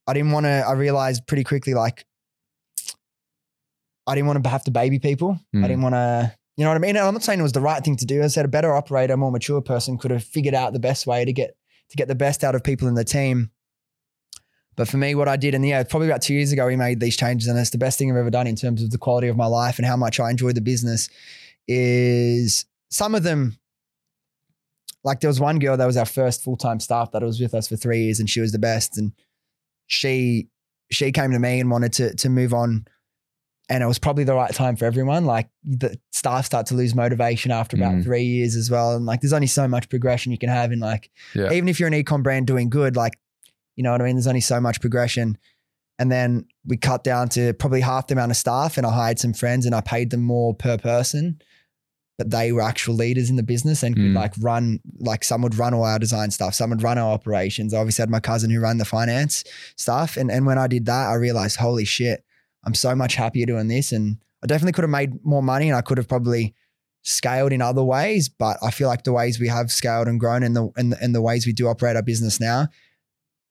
I 0.07 0.13
didn't 0.13 0.31
want 0.31 0.45
to, 0.45 0.63
I 0.67 0.73
realized 0.73 1.27
pretty 1.27 1.43
quickly, 1.43 1.73
like, 1.73 2.05
I 4.05 4.15
didn't 4.15 4.27
want 4.27 4.43
to 4.43 4.49
have 4.49 4.63
to 4.65 4.71
baby 4.71 4.99
people. 4.99 5.39
Mm. 5.55 5.63
I 5.63 5.67
didn't 5.67 5.81
want 5.83 5.95
to, 5.95 6.35
you 6.57 6.63
know 6.63 6.69
what 6.71 6.75
I 6.75 6.79
mean? 6.79 6.95
And 6.97 6.99
I'm 7.05 7.13
not 7.13 7.23
saying 7.23 7.39
it 7.39 7.43
was 7.43 7.53
the 7.53 7.61
right 7.61 7.83
thing 7.83 7.95
to 7.97 8.05
do. 8.05 8.21
I 8.23 8.27
said 8.27 8.43
a 8.45 8.49
better 8.49 8.73
operator, 8.75 9.15
more 9.17 9.31
mature 9.31 9.61
person 9.61 9.97
could 9.97 10.11
have 10.11 10.23
figured 10.23 10.53
out 10.55 10.73
the 10.73 10.79
best 10.79 11.07
way 11.07 11.23
to 11.25 11.31
get, 11.33 11.55
to 11.89 11.95
get 11.95 12.07
the 12.07 12.15
best 12.15 12.43
out 12.43 12.53
of 12.55 12.63
people 12.63 12.87
in 12.87 12.95
the 12.95 13.05
team. 13.05 13.51
But 14.75 14.87
for 14.87 14.97
me, 14.97 15.13
what 15.15 15.27
I 15.27 15.35
did, 15.35 15.53
and 15.53 15.65
yeah, 15.65 15.83
probably 15.83 16.07
about 16.07 16.21
two 16.23 16.33
years 16.33 16.51
ago, 16.51 16.65
we 16.65 16.75
made 16.75 16.99
these 16.99 17.15
changes, 17.15 17.47
and 17.47 17.57
it's 17.59 17.69
the 17.69 17.77
best 17.77 17.97
thing 17.99 18.09
I've 18.11 18.17
ever 18.17 18.31
done 18.31 18.47
in 18.47 18.55
terms 18.55 18.81
of 18.81 18.89
the 18.91 18.97
quality 18.97 19.27
of 19.27 19.37
my 19.37 19.45
life 19.45 19.77
and 19.77 19.85
how 19.85 19.95
much 19.95 20.19
I 20.19 20.29
enjoy 20.29 20.51
the 20.51 20.61
business. 20.61 21.09
Is 21.67 22.65
some 22.89 23.15
of 23.15 23.23
them, 23.23 23.57
like 25.03 25.19
there 25.19 25.29
was 25.29 25.39
one 25.39 25.59
girl 25.59 25.77
that 25.77 25.85
was 25.85 25.97
our 25.97 26.05
first 26.05 26.43
full 26.43 26.57
time 26.57 26.79
staff 26.79 27.11
that 27.11 27.21
was 27.21 27.39
with 27.39 27.53
us 27.53 27.67
for 27.67 27.75
three 27.75 28.03
years, 28.05 28.19
and 28.19 28.29
she 28.29 28.41
was 28.41 28.51
the 28.51 28.59
best. 28.59 28.97
And 28.97 29.11
she 29.87 30.47
she 30.91 31.11
came 31.11 31.31
to 31.31 31.39
me 31.39 31.59
and 31.59 31.69
wanted 31.71 31.93
to 31.93 32.15
to 32.15 32.29
move 32.29 32.53
on, 32.53 32.85
and 33.69 33.83
it 33.83 33.87
was 33.87 33.99
probably 33.99 34.23
the 34.23 34.33
right 34.33 34.53
time 34.53 34.75
for 34.75 34.85
everyone. 34.85 35.25
Like 35.25 35.49
the 35.63 35.97
staff 36.11 36.45
start 36.45 36.65
to 36.67 36.75
lose 36.75 36.93
motivation 36.95 37.51
after 37.51 37.77
about 37.77 37.93
Mm. 37.93 38.03
three 38.03 38.23
years 38.23 38.55
as 38.55 38.69
well, 38.69 38.95
and 38.95 39.05
like 39.05 39.21
there's 39.21 39.33
only 39.33 39.47
so 39.47 39.67
much 39.67 39.87
progression 39.89 40.31
you 40.31 40.37
can 40.37 40.49
have 40.49 40.71
in 40.71 40.79
like 40.79 41.09
Yeah. 41.33 41.51
even 41.53 41.69
if 41.69 41.79
you're 41.79 41.87
an 41.87 41.93
ecom 41.93 42.23
brand 42.23 42.47
doing 42.47 42.69
good, 42.69 42.95
like, 42.95 43.13
you 43.75 43.83
know 43.83 43.91
what 43.91 44.01
I 44.01 44.05
mean? 44.05 44.15
There's 44.15 44.27
only 44.27 44.41
so 44.41 44.59
much 44.59 44.81
progression. 44.81 45.37
And 45.99 46.11
then 46.11 46.45
we 46.65 46.77
cut 46.77 47.03
down 47.03 47.29
to 47.29 47.53
probably 47.53 47.81
half 47.81 48.07
the 48.07 48.13
amount 48.13 48.31
of 48.31 48.37
staff 48.37 48.77
and 48.77 48.85
I 48.85 48.91
hired 48.91 49.19
some 49.19 49.33
friends 49.33 49.65
and 49.65 49.75
I 49.75 49.81
paid 49.81 50.09
them 50.09 50.21
more 50.21 50.53
per 50.53 50.77
person. 50.77 51.41
But 52.17 52.29
they 52.29 52.51
were 52.51 52.61
actual 52.61 52.93
leaders 52.95 53.29
in 53.29 53.37
the 53.37 53.43
business 53.43 53.81
and 53.81 53.95
could 53.95 54.03
Mm. 54.05 54.15
like 54.15 54.33
run, 54.39 54.79
like 54.99 55.23
some 55.23 55.41
would 55.41 55.55
run 55.57 55.73
all 55.73 55.83
our 55.83 55.97
design 55.99 56.29
stuff, 56.31 56.53
some 56.53 56.69
would 56.69 56.83
run 56.83 56.97
our 56.99 57.11
operations. 57.11 57.73
I 57.73 57.79
obviously 57.79 58.03
had 58.03 58.09
my 58.09 58.19
cousin 58.19 58.51
who 58.51 58.59
ran 58.59 58.77
the 58.77 58.85
finance 58.85 59.43
stuff. 59.75 60.15
And, 60.17 60.29
and 60.31 60.45
when 60.45 60.57
I 60.59 60.67
did 60.67 60.85
that, 60.85 61.07
I 61.09 61.15
realized, 61.15 61.57
holy 61.57 61.85
shit, 61.85 62.23
I'm 62.65 62.75
so 62.75 62.95
much 62.95 63.15
happier 63.15 63.45
doing 63.47 63.67
this. 63.67 63.91
And 63.91 64.17
I 64.43 64.47
definitely 64.47 64.73
could 64.73 64.83
have 64.83 64.91
made 64.91 65.25
more 65.25 65.41
money 65.41 65.69
and 65.69 65.77
I 65.77 65.81
could 65.81 65.97
have 65.97 66.07
probably 66.07 66.53
scaled 67.01 67.51
in 67.51 67.61
other 67.61 67.83
ways, 67.83 68.29
but 68.29 68.57
I 68.63 68.71
feel 68.71 68.87
like 68.87 69.03
the 69.03 69.11
ways 69.13 69.39
we 69.39 69.47
have 69.47 69.71
scaled 69.71 70.07
and 70.07 70.19
grown 70.19 70.41
and 70.43 70.55
the 70.55 70.69
and 70.77 70.93
the, 70.93 70.97
and 71.03 71.13
the 71.13 71.21
ways 71.21 71.45
we 71.45 71.51
do 71.53 71.67
operate 71.67 71.95
our 71.97 72.01
business 72.03 72.39
now, 72.39 72.67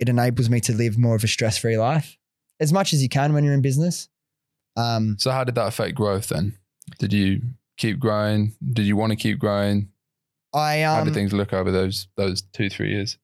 it 0.03 0.09
enables 0.09 0.51
me 0.51 0.61
to 0.61 0.73
live 0.75 0.99
more 0.99 1.15
of 1.17 1.25
a 1.25 1.29
stress-free 1.29 1.79
life 1.79 2.19
as 2.61 2.73
much 2.73 2.93
as 2.93 3.03
you 3.03 3.09
can 3.09 3.33
when 3.33 3.45
you're 3.45 3.55
in 3.55 3.63
business. 3.63 4.09
Um, 4.77 5.17
So 5.19 5.31
how 5.31 5.45
did 5.45 5.55
that 5.55 5.67
affect 5.67 5.95
growth 5.95 6.29
then? 6.29 6.59
Did 6.99 7.13
you 7.13 7.41
keep 7.77 7.99
growing? 7.99 8.55
Did 8.73 8.85
you 8.87 8.97
want 8.97 9.11
to 9.11 9.17
keep 9.17 9.39
growing? 9.39 9.89
I 10.55 10.81
How 10.83 10.99
um, 11.01 11.05
did 11.07 11.15
things 11.15 11.33
look 11.33 11.53
over 11.53 11.71
those 11.71 12.09
those 12.17 12.43
two 12.43 12.69
three 12.69 12.91
years? 12.91 13.17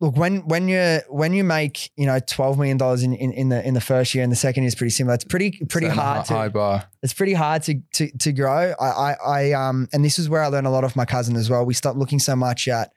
look 0.00 0.14
when 0.16 0.46
when 0.46 0.68
you 0.68 1.00
when 1.08 1.32
you 1.32 1.42
make 1.42 1.90
you 1.96 2.04
know 2.04 2.18
twelve 2.18 2.58
million 2.58 2.76
dollars 2.76 3.02
in, 3.02 3.14
in 3.14 3.32
in 3.32 3.48
the 3.48 3.66
in 3.66 3.72
the 3.74 3.80
first 3.80 4.14
year 4.14 4.22
and 4.22 4.30
the 4.32 4.36
second 4.36 4.62
year 4.62 4.68
is 4.68 4.74
pretty 4.74 4.90
similar. 4.90 5.14
It's 5.14 5.24
pretty 5.24 5.52
pretty 5.68 5.88
hard 5.88 6.26
to 6.26 6.34
high 6.34 6.48
bar. 6.48 6.84
it's 7.02 7.14
pretty 7.14 7.34
hard 7.34 7.62
to 7.64 7.80
to 7.94 8.10
to 8.18 8.32
grow. 8.32 8.74
I, 8.80 8.86
I 8.86 9.16
I 9.24 9.52
um 9.52 9.88
and 9.92 10.04
this 10.04 10.18
is 10.18 10.28
where 10.28 10.42
I 10.42 10.48
learned 10.48 10.66
a 10.66 10.70
lot 10.70 10.84
of 10.84 10.96
my 10.96 11.04
cousin 11.04 11.36
as 11.36 11.48
well. 11.48 11.64
We 11.64 11.74
stopped 11.74 11.98
looking 11.98 12.18
so 12.18 12.36
much 12.36 12.68
at 12.68 12.92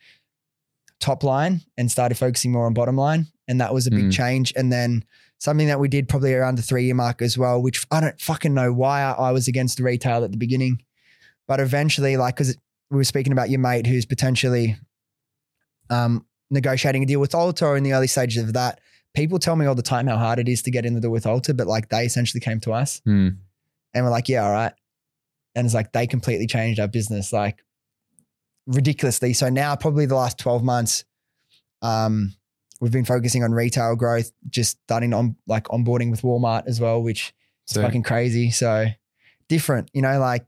top 0.99 1.23
line 1.23 1.61
and 1.77 1.89
started 1.91 2.15
focusing 2.17 2.51
more 2.51 2.65
on 2.65 2.73
bottom 2.73 2.95
line, 2.95 3.27
and 3.47 3.59
that 3.61 3.73
was 3.73 3.87
a 3.87 3.91
big 3.91 4.05
Mm. 4.05 4.11
change. 4.11 4.53
And 4.55 4.71
then 4.71 5.03
something 5.37 5.67
that 5.67 5.79
we 5.79 5.87
did 5.87 6.09
probably 6.09 6.33
around 6.33 6.55
the 6.57 6.61
three 6.61 6.83
year 6.85 6.95
mark 6.95 7.21
as 7.21 7.37
well, 7.37 7.61
which 7.61 7.85
I 7.91 8.01
don't 8.01 8.19
fucking 8.19 8.53
know 8.53 8.73
why 8.73 9.01
I, 9.01 9.31
was 9.31 9.47
against 9.47 9.79
retail 9.79 10.23
at 10.25 10.31
the 10.31 10.37
beginning, 10.37 10.81
but 11.47 11.59
eventually, 11.59 12.17
like 12.17 12.35
because 12.35 12.55
we 12.91 12.97
were 12.97 13.03
speaking 13.05 13.31
about 13.31 13.49
your 13.49 13.59
mate 13.59 13.87
who's 13.87 14.05
potentially 14.05 14.77
um 15.89 16.25
negotiating 16.51 17.03
a 17.03 17.05
deal 17.05 17.19
with 17.19 17.31
Ulta 17.31 17.61
or 17.63 17.77
in 17.77 17.83
the 17.83 17.93
early 17.93 18.07
stages 18.07 18.43
of 18.43 18.53
that. 18.53 18.79
People 19.13 19.39
tell 19.39 19.55
me 19.55 19.65
all 19.65 19.75
the 19.75 19.81
time 19.83 20.07
how 20.07 20.17
hard 20.17 20.39
it 20.39 20.47
is 20.49 20.61
to 20.63 20.71
get 20.71 20.85
in 20.85 20.93
the 20.95 21.01
deal 21.01 21.11
with 21.11 21.23
Ulta, 21.25 21.55
but 21.55 21.67
like 21.67 21.89
they 21.89 22.05
essentially 22.05 22.41
came 22.41 22.59
to 22.61 22.73
us 22.73 23.01
Hmm. 23.05 23.29
and 23.93 24.03
we're 24.05 24.11
like, 24.11 24.29
yeah, 24.29 24.43
all 24.45 24.51
right. 24.51 24.73
And 25.55 25.65
it's 25.65 25.73
like 25.75 25.91
they 25.93 26.07
completely 26.07 26.47
changed 26.47 26.79
our 26.79 26.87
business. 26.87 27.31
Like 27.33 27.63
ridiculously. 28.69 29.33
So 29.33 29.49
now, 29.49 29.75
probably 29.75 30.05
the 30.05 30.15
last 30.15 30.37
12 30.37 30.63
months, 30.63 31.03
um, 31.81 32.33
we've 32.79 32.91
been 32.91 33.05
focusing 33.05 33.43
on 33.43 33.51
retail 33.51 33.95
growth, 33.95 34.31
just 34.49 34.77
starting 34.83 35.13
on 35.13 35.35
like 35.47 35.65
onboarding 35.65 36.11
with 36.11 36.21
Walmart 36.21 36.67
as 36.67 36.79
well, 36.79 37.01
which 37.01 37.33
is 37.67 37.75
So, 37.75 37.81
fucking 37.81 38.03
crazy. 38.03 38.51
So 38.51 38.87
different, 39.47 39.89
you 39.93 40.01
know, 40.01 40.19
like 40.19 40.45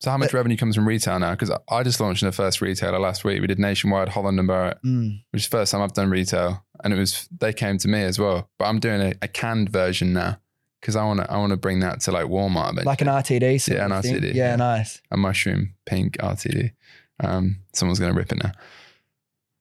so 0.00 0.10
how 0.10 0.18
much 0.18 0.32
revenue 0.32 0.56
comes 0.56 0.74
from 0.74 0.88
retail 0.88 1.20
now? 1.20 1.30
Because 1.30 1.52
I 1.70 1.84
just 1.84 2.00
launched 2.00 2.22
in 2.24 2.26
the 2.26 2.32
first 2.32 2.60
retailer 2.60 2.98
last 2.98 3.22
week. 3.22 3.40
We 3.40 3.46
did 3.46 3.60
nationwide 3.60 4.08
Holland 4.08 4.36
and 4.36 4.48
Barrett, 4.48 4.78
mm, 4.84 5.22
which 5.30 5.42
is 5.42 5.48
the 5.48 5.56
first 5.56 5.70
time 5.70 5.80
I've 5.80 5.92
done 5.92 6.10
retail, 6.10 6.64
and 6.82 6.92
it 6.92 6.96
was 6.98 7.28
they 7.38 7.52
came 7.52 7.78
to 7.78 7.86
me 7.86 8.02
as 8.02 8.18
well. 8.18 8.50
But 8.58 8.64
I'm 8.64 8.80
doing 8.80 9.00
a, 9.00 9.14
a 9.22 9.28
canned 9.28 9.68
version 9.68 10.12
now 10.12 10.40
because 10.82 10.96
I 10.96 11.04
want 11.04 11.20
to 11.20 11.30
I 11.32 11.38
want 11.38 11.52
to 11.52 11.56
bring 11.56 11.80
that 11.80 12.00
to 12.02 12.12
like 12.12 12.26
Walmart, 12.26 12.74
but 12.74 12.84
like 12.84 13.00
an 13.00 13.06
RTD. 13.08 13.68
Yeah, 13.68 13.84
an. 13.86 13.92
RTD, 13.92 14.34
Yeah, 14.34 14.50
yeah. 14.50 14.56
nice. 14.56 15.00
a 15.10 15.16
mushroom 15.16 15.72
pink 15.86 16.18
RTD. 16.18 16.72
Um, 17.20 17.60
someone's 17.72 17.98
going 18.00 18.12
to 18.12 18.18
rip 18.18 18.32
it 18.32 18.42
now. 18.42 18.52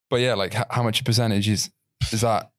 But 0.09 0.17
yeah, 0.22 0.34
like 0.34 0.53
h- 0.55 0.65
how 0.69 0.84
much 0.84 1.05
percentage 1.05 1.47
is 1.47 1.69
is 2.11 2.22
that 2.22 2.51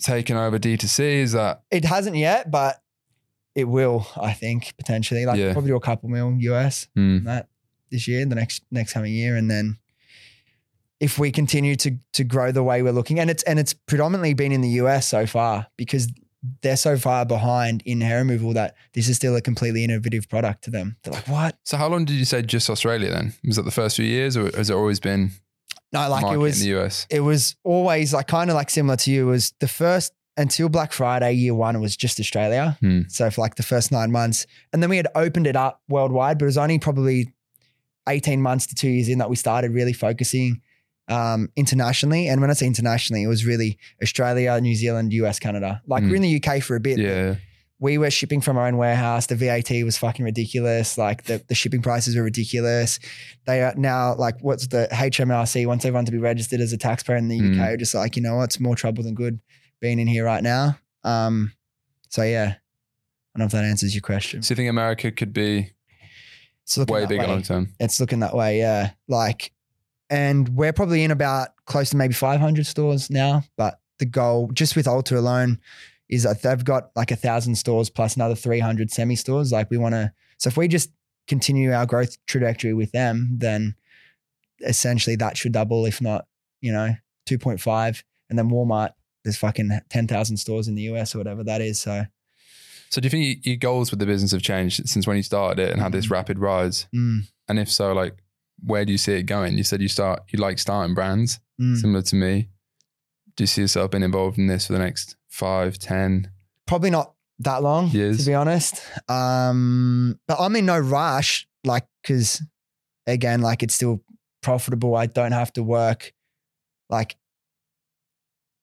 taking 0.00 0.36
over 0.36 0.58
D2C? 0.58 1.00
Is 1.00 1.32
that 1.32 1.62
It 1.70 1.84
hasn't 1.84 2.16
yet, 2.16 2.50
but 2.50 2.80
it 3.56 3.64
will, 3.64 4.06
I 4.20 4.32
think, 4.32 4.74
potentially. 4.76 5.26
Like 5.26 5.38
Yeah. 5.38 5.52
probably 5.52 5.70
do 5.70 5.76
a 5.76 5.80
couple 5.80 6.08
mil 6.08 6.36
US 6.38 6.86
on 6.96 7.24
that 7.24 7.48
this 7.90 8.06
year, 8.06 8.24
the 8.26 8.34
next 8.36 8.62
next 8.70 8.92
coming 8.92 9.12
year. 9.14 9.34
And 9.36 9.50
then 9.50 9.78
if 11.00 11.18
we 11.18 11.32
continue 11.32 11.74
to 11.76 11.96
to 12.12 12.24
grow 12.24 12.52
the 12.52 12.62
way 12.62 12.82
we're 12.82 12.92
looking, 12.92 13.18
and 13.18 13.30
it's 13.30 13.42
and 13.44 13.58
it's 13.58 13.72
predominantly 13.72 14.34
been 14.34 14.52
in 14.52 14.60
the 14.60 14.68
US 14.82 15.08
so 15.08 15.26
far 15.26 15.66
because 15.76 16.06
they're 16.62 16.76
so 16.76 16.96
far 16.96 17.26
behind 17.26 17.82
in 17.84 18.00
hair 18.00 18.18
removal 18.18 18.52
that 18.54 18.74
this 18.94 19.08
is 19.08 19.16
still 19.16 19.36
a 19.36 19.40
completely 19.42 19.84
innovative 19.84 20.28
product 20.28 20.64
to 20.64 20.70
them. 20.70 20.96
They're 21.02 21.12
like, 21.14 21.28
what? 21.28 21.58
so? 21.64 21.76
How 21.76 21.88
long 21.88 22.04
did 22.04 22.14
you 22.14 22.24
say 22.24 22.42
just 22.42 22.70
Australia 22.70 23.10
then? 23.10 23.34
Was 23.44 23.56
that 23.56 23.64
the 23.64 23.70
first 23.70 23.96
few 23.96 24.04
years, 24.06 24.36
or 24.36 24.50
has 24.56 24.70
it 24.70 24.74
always 24.74 25.00
been 25.00 25.32
No, 25.92 26.08
like 26.08 26.24
it 26.32 26.38
was 26.38 26.62
in 26.62 26.70
the 26.70 26.80
US? 26.80 27.06
it 27.10 27.20
was 27.20 27.56
always 27.64 28.14
like 28.14 28.26
kind 28.26 28.48
of 28.50 28.56
like 28.56 28.70
similar 28.70 28.96
to 28.96 29.10
you. 29.10 29.28
It 29.28 29.30
was 29.30 29.52
the 29.60 29.68
first 29.68 30.12
until 30.36 30.70
Black 30.70 30.92
Friday 30.92 31.32
year 31.32 31.54
one, 31.54 31.76
it 31.76 31.80
was 31.80 31.96
just 31.96 32.18
Australia. 32.18 32.78
Hmm. 32.80 33.02
So 33.08 33.28
for 33.30 33.42
like 33.42 33.56
the 33.56 33.62
first 33.62 33.92
nine 33.92 34.10
months, 34.10 34.46
and 34.72 34.82
then 34.82 34.88
we 34.88 34.96
had 34.96 35.08
opened 35.14 35.46
it 35.46 35.56
up 35.56 35.82
worldwide, 35.88 36.38
but 36.38 36.44
it 36.44 36.46
was 36.46 36.56
only 36.56 36.78
probably 36.78 37.34
eighteen 38.08 38.40
months 38.40 38.66
to 38.68 38.74
two 38.74 38.88
years 38.88 39.08
in 39.08 39.18
that 39.18 39.28
we 39.28 39.36
started 39.36 39.72
really 39.72 39.92
focusing 39.92 40.62
um, 41.10 41.48
internationally. 41.56 42.28
And 42.28 42.40
when 42.40 42.50
I 42.50 42.54
say 42.54 42.66
internationally, 42.66 43.22
it 43.22 43.26
was 43.26 43.44
really 43.44 43.78
Australia, 44.02 44.58
New 44.60 44.74
Zealand, 44.74 45.12
US, 45.12 45.38
Canada. 45.38 45.82
Like 45.86 46.02
Hmm. 46.02 46.10
we're 46.10 46.16
in 46.16 46.22
the 46.22 46.36
UK 46.42 46.62
for 46.62 46.76
a 46.76 46.80
bit. 46.80 46.98
Yeah, 46.98 47.34
we 47.78 47.96
were 47.98 48.10
shipping 48.10 48.40
from 48.42 48.58
our 48.58 48.66
own 48.66 48.76
warehouse. 48.76 49.26
The 49.26 49.36
VAT 49.36 49.70
was 49.84 49.96
fucking 49.96 50.24
ridiculous. 50.24 50.98
Like 50.98 51.24
the, 51.24 51.42
the 51.48 51.54
shipping 51.54 51.80
prices 51.82 52.14
were 52.14 52.22
ridiculous. 52.22 52.98
They 53.46 53.62
are 53.62 53.74
now 53.76 54.14
like, 54.16 54.36
what's 54.42 54.66
the 54.66 54.86
HMRC 54.92 55.66
wants 55.66 55.84
everyone 55.86 56.04
to 56.04 56.12
be 56.12 56.18
registered 56.18 56.60
as 56.60 56.72
a 56.74 56.76
taxpayer 56.76 57.16
in 57.16 57.28
the 57.28 57.40
Mm. 57.40 57.58
UK. 57.58 57.78
Just 57.78 57.94
like, 57.94 58.16
you 58.16 58.22
know 58.22 58.36
what? 58.36 58.44
It's 58.44 58.60
more 58.60 58.76
trouble 58.76 59.02
than 59.02 59.14
good 59.14 59.40
being 59.80 59.98
in 59.98 60.06
here 60.06 60.24
right 60.26 60.42
now. 60.42 60.78
Um, 61.04 61.52
so 62.10 62.22
yeah, 62.22 62.54
I 63.34 63.38
don't 63.38 63.40
know 63.40 63.44
if 63.46 63.52
that 63.52 63.64
answers 63.64 63.94
your 63.94 64.02
question. 64.02 64.42
so 64.42 64.52
you 64.52 64.56
think 64.56 64.68
America 64.68 65.10
could 65.10 65.32
be 65.32 65.72
It's 66.64 66.76
looking 66.76 66.94
way 66.94 67.06
bigger 67.06 67.22
way. 67.22 67.28
long 67.28 67.42
term? 67.42 67.72
It's 67.80 67.98
looking 67.98 68.20
that 68.20 68.34
way. 68.34 68.58
Yeah. 68.58 68.90
Like, 69.08 69.52
and 70.10 70.48
we're 70.50 70.72
probably 70.72 71.04
in 71.04 71.10
about 71.10 71.50
close 71.66 71.90
to 71.90 71.96
maybe 71.96 72.12
500 72.14 72.66
stores 72.66 73.08
now, 73.10 73.44
but 73.56 73.80
the 73.98 74.04
goal 74.06 74.50
just 74.52 74.76
with 74.76 74.86
Ulta 74.86 75.16
alone 75.16 75.60
is 76.08 76.24
that 76.24 76.42
they've 76.42 76.64
got 76.64 76.90
like 76.96 77.10
a 77.12 77.16
thousand 77.16 77.54
stores 77.54 77.88
plus 77.88 78.16
another 78.16 78.34
300 78.34 78.90
semi 78.90 79.14
stores. 79.14 79.52
Like 79.52 79.70
we 79.70 79.78
want 79.78 79.94
to, 79.94 80.12
so 80.38 80.48
if 80.48 80.56
we 80.56 80.66
just 80.68 80.90
continue 81.28 81.72
our 81.72 81.86
growth 81.86 82.16
trajectory 82.26 82.74
with 82.74 82.90
them, 82.92 83.28
then 83.38 83.76
essentially 84.66 85.16
that 85.16 85.36
should 85.36 85.52
double, 85.52 85.86
if 85.86 86.00
not, 86.00 86.26
you 86.60 86.72
know, 86.72 86.94
2.5. 87.26 88.02
And 88.28 88.38
then 88.38 88.50
Walmart, 88.50 88.90
there's 89.24 89.36
fucking 89.36 89.70
10,000 89.90 90.36
stores 90.36 90.66
in 90.68 90.74
the 90.74 90.82
US 90.82 91.14
or 91.14 91.18
whatever 91.18 91.44
that 91.44 91.60
is. 91.60 91.80
So, 91.80 92.06
So 92.88 93.00
do 93.00 93.06
you 93.06 93.10
think 93.10 93.46
your 93.46 93.56
goals 93.56 93.90
with 93.90 94.00
the 94.00 94.06
business 94.06 94.32
have 94.32 94.42
changed 94.42 94.88
since 94.88 95.06
when 95.06 95.16
you 95.16 95.22
started 95.22 95.62
it 95.62 95.72
and 95.72 95.80
had 95.80 95.92
this 95.92 96.06
Mhm. 96.06 96.10
rapid 96.10 96.38
rise? 96.40 96.86
mm, 96.94 97.20
And 97.48 97.58
if 97.58 97.70
so, 97.70 97.92
like 97.92 98.14
where 98.64 98.84
do 98.84 98.92
you 98.92 98.98
see 98.98 99.14
it 99.14 99.24
going? 99.24 99.56
You 99.56 99.64
said 99.64 99.80
you 99.80 99.88
start 99.88 100.22
you 100.28 100.38
like 100.38 100.58
starting 100.58 100.94
brands, 100.94 101.40
mm. 101.60 101.76
similar 101.76 102.02
to 102.02 102.16
me. 102.16 102.48
Do 103.36 103.44
you 103.44 103.46
see 103.46 103.62
yourself 103.62 103.90
being 103.92 104.02
involved 104.02 104.38
in 104.38 104.46
this 104.46 104.66
for 104.66 104.72
the 104.72 104.78
next 104.78 105.16
five, 105.28 105.78
ten? 105.78 106.30
probably 106.70 106.88
not 106.90 107.14
that 107.40 107.64
long 107.64 107.88
Years. 107.88 108.18
to 108.18 108.26
be 108.30 108.34
honest 108.34 108.80
um 109.08 110.16
but 110.28 110.36
i'm 110.38 110.54
in 110.54 110.66
no 110.66 110.78
rush 110.78 111.48
like 111.64 111.84
because 112.00 112.40
again 113.08 113.40
like 113.40 113.64
it's 113.64 113.74
still 113.74 114.04
profitable 114.40 114.94
i 114.94 115.06
don't 115.06 115.32
have 115.32 115.52
to 115.54 115.64
work 115.64 116.12
like 116.88 117.16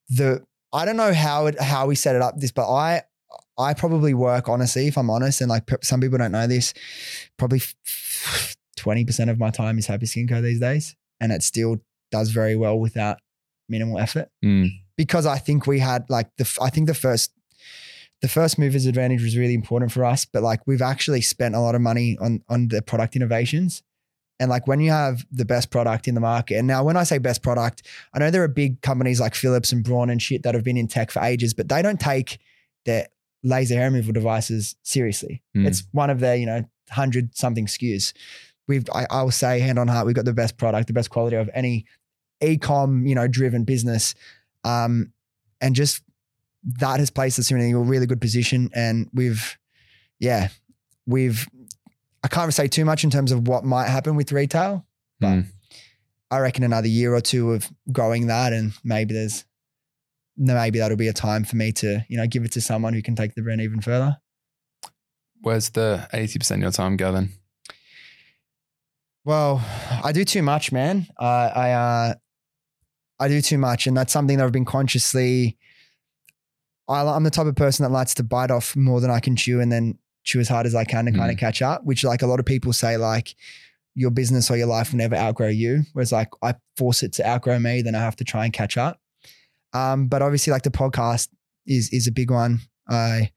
the 0.08 0.42
i 0.72 0.86
don't 0.86 0.96
know 0.96 1.12
how 1.12 1.46
it 1.46 1.60
how 1.60 1.86
we 1.86 1.94
set 1.94 2.16
it 2.16 2.22
up 2.22 2.38
this 2.38 2.50
but 2.50 2.66
i 2.72 3.02
i 3.58 3.74
probably 3.74 4.14
work 4.14 4.48
honestly 4.48 4.86
if 4.86 4.96
i'm 4.96 5.10
honest 5.10 5.42
and 5.42 5.50
like 5.50 5.68
some 5.82 6.00
people 6.00 6.16
don't 6.16 6.32
know 6.32 6.46
this 6.46 6.72
probably 7.36 7.60
20% 8.78 9.30
of 9.30 9.38
my 9.38 9.50
time 9.50 9.78
is 9.78 9.86
happy 9.86 10.06
skin 10.06 10.28
co 10.28 10.40
these 10.40 10.60
days 10.60 10.96
and 11.20 11.32
it 11.32 11.42
still 11.42 11.76
does 12.10 12.30
very 12.30 12.56
well 12.56 12.78
without 12.78 13.18
minimal 13.68 13.98
effort 13.98 14.28
Mm. 14.44 14.70
because 14.96 15.26
I 15.26 15.38
think 15.38 15.66
we 15.66 15.78
had 15.80 16.08
like 16.08 16.28
the 16.38 16.58
I 16.62 16.70
think 16.70 16.86
the 16.86 16.94
first 16.94 17.32
the 18.20 18.28
first 18.28 18.58
movers 18.58 18.86
advantage 18.86 19.22
was 19.22 19.36
really 19.36 19.54
important 19.54 19.92
for 19.92 20.04
us, 20.04 20.24
but 20.24 20.42
like 20.42 20.60
we've 20.66 20.82
actually 20.82 21.20
spent 21.20 21.54
a 21.54 21.60
lot 21.60 21.74
of 21.74 21.80
money 21.80 22.16
on 22.20 22.42
on 22.48 22.68
the 22.68 22.82
product 22.82 23.14
innovations. 23.16 23.82
And 24.40 24.48
like 24.50 24.66
when 24.68 24.78
you 24.80 24.90
have 24.92 25.26
the 25.32 25.44
best 25.44 25.70
product 25.70 26.06
in 26.08 26.14
the 26.14 26.20
market, 26.20 26.56
and 26.58 26.66
now 26.66 26.84
when 26.84 26.96
I 26.96 27.02
say 27.04 27.18
best 27.18 27.42
product, 27.42 27.82
I 28.14 28.18
know 28.20 28.30
there 28.30 28.42
are 28.44 28.48
big 28.48 28.80
companies 28.82 29.20
like 29.20 29.34
Philips 29.34 29.72
and 29.72 29.82
Braun 29.84 30.10
and 30.10 30.22
shit 30.22 30.44
that 30.44 30.54
have 30.54 30.62
been 30.64 30.76
in 30.76 30.86
tech 30.86 31.10
for 31.10 31.20
ages, 31.22 31.54
but 31.54 31.68
they 31.68 31.82
don't 31.82 31.98
take 32.00 32.38
their 32.84 33.08
laser 33.42 33.74
hair 33.74 33.90
removal 33.90 34.12
devices 34.12 34.76
seriously. 34.82 35.42
Mm. 35.56 35.66
It's 35.66 35.82
one 35.92 36.08
of 36.10 36.20
their, 36.20 36.36
you 36.36 36.46
know, 36.46 36.64
hundred 36.90 37.36
something 37.36 37.66
SKUs. 37.66 38.12
We've 38.68 38.88
I, 38.94 39.06
I 39.10 39.22
will 39.22 39.30
say 39.30 39.58
hand 39.58 39.78
on 39.78 39.88
heart, 39.88 40.06
we've 40.06 40.14
got 40.14 40.26
the 40.26 40.32
best 40.32 40.56
product, 40.56 40.86
the 40.86 40.92
best 40.92 41.10
quality 41.10 41.36
of 41.36 41.50
any 41.54 41.86
e-com, 42.40 43.06
you 43.06 43.14
know, 43.14 43.26
driven 43.26 43.64
business. 43.64 44.14
Um, 44.62 45.12
and 45.60 45.74
just 45.74 46.02
that 46.78 47.00
has 47.00 47.10
placed 47.10 47.38
us 47.38 47.50
in 47.50 47.74
a 47.74 47.78
really 47.78 48.06
good 48.06 48.20
position. 48.20 48.70
And 48.74 49.08
we've, 49.12 49.58
yeah, 50.20 50.48
we've, 51.06 51.48
I 52.22 52.28
can't 52.28 52.52
say 52.52 52.68
too 52.68 52.84
much 52.84 53.04
in 53.04 53.10
terms 53.10 53.32
of 53.32 53.48
what 53.48 53.64
might 53.64 53.88
happen 53.88 54.14
with 54.14 54.30
retail, 54.32 54.84
but 55.18 55.28
Mm. 55.28 55.46
I 56.30 56.40
reckon 56.40 56.62
another 56.62 56.88
year 56.88 57.14
or 57.14 57.22
two 57.22 57.52
of 57.52 57.72
growing 57.90 58.26
that, 58.26 58.52
and 58.52 58.74
maybe 58.84 59.14
there's, 59.14 59.46
maybe 60.36 60.78
that'll 60.78 60.98
be 60.98 61.08
a 61.08 61.12
time 61.14 61.42
for 61.42 61.56
me 61.56 61.72
to, 61.72 62.04
you 62.08 62.18
know, 62.18 62.26
give 62.26 62.44
it 62.44 62.52
to 62.52 62.60
someone 62.60 62.92
who 62.92 63.00
can 63.00 63.16
take 63.16 63.34
the 63.34 63.40
brand 63.40 63.62
even 63.62 63.80
further. 63.80 64.18
Where's 65.40 65.70
the 65.70 66.06
eighty 66.12 66.38
percent 66.38 66.58
of 66.58 66.62
your 66.64 66.72
time 66.72 66.98
go 66.98 67.12
then? 67.12 67.30
Well, 69.28 69.62
I 70.02 70.12
do 70.12 70.24
too 70.24 70.40
much, 70.40 70.72
man. 70.72 71.06
Uh, 71.20 71.50
I 71.54 71.70
uh, 71.72 72.14
I 73.20 73.28
do 73.28 73.42
too 73.42 73.58
much, 73.58 73.86
and 73.86 73.94
that's 73.94 74.10
something 74.10 74.38
that 74.38 74.44
I've 74.44 74.52
been 74.52 74.64
consciously. 74.64 75.58
I, 76.88 77.02
I'm 77.02 77.24
the 77.24 77.30
type 77.30 77.46
of 77.46 77.54
person 77.54 77.82
that 77.82 77.90
likes 77.90 78.14
to 78.14 78.22
bite 78.22 78.50
off 78.50 78.74
more 78.74 79.02
than 79.02 79.10
I 79.10 79.20
can 79.20 79.36
chew, 79.36 79.60
and 79.60 79.70
then 79.70 79.98
chew 80.24 80.40
as 80.40 80.48
hard 80.48 80.64
as 80.64 80.74
I 80.74 80.84
can 80.84 81.04
to 81.04 81.12
kind 81.12 81.30
of 81.30 81.36
catch 81.36 81.60
up. 81.60 81.84
Which, 81.84 82.04
like 82.04 82.22
a 82.22 82.26
lot 82.26 82.40
of 82.40 82.46
people 82.46 82.72
say, 82.72 82.96
like 82.96 83.34
your 83.94 84.10
business 84.10 84.50
or 84.50 84.56
your 84.56 84.66
life 84.66 84.92
will 84.92 84.98
never 84.98 85.14
outgrow 85.14 85.48
you. 85.48 85.82
Whereas, 85.92 86.10
like 86.10 86.30
I 86.42 86.54
force 86.78 87.02
it 87.02 87.12
to 87.14 87.28
outgrow 87.28 87.58
me, 87.58 87.82
then 87.82 87.94
I 87.94 87.98
have 87.98 88.16
to 88.16 88.24
try 88.24 88.46
and 88.46 88.52
catch 88.54 88.78
up. 88.78 88.98
Um, 89.74 90.08
but 90.08 90.22
obviously, 90.22 90.54
like 90.54 90.62
the 90.62 90.70
podcast 90.70 91.28
is 91.66 91.90
is 91.92 92.06
a 92.06 92.12
big 92.12 92.30
one. 92.30 92.60
I 92.88 93.32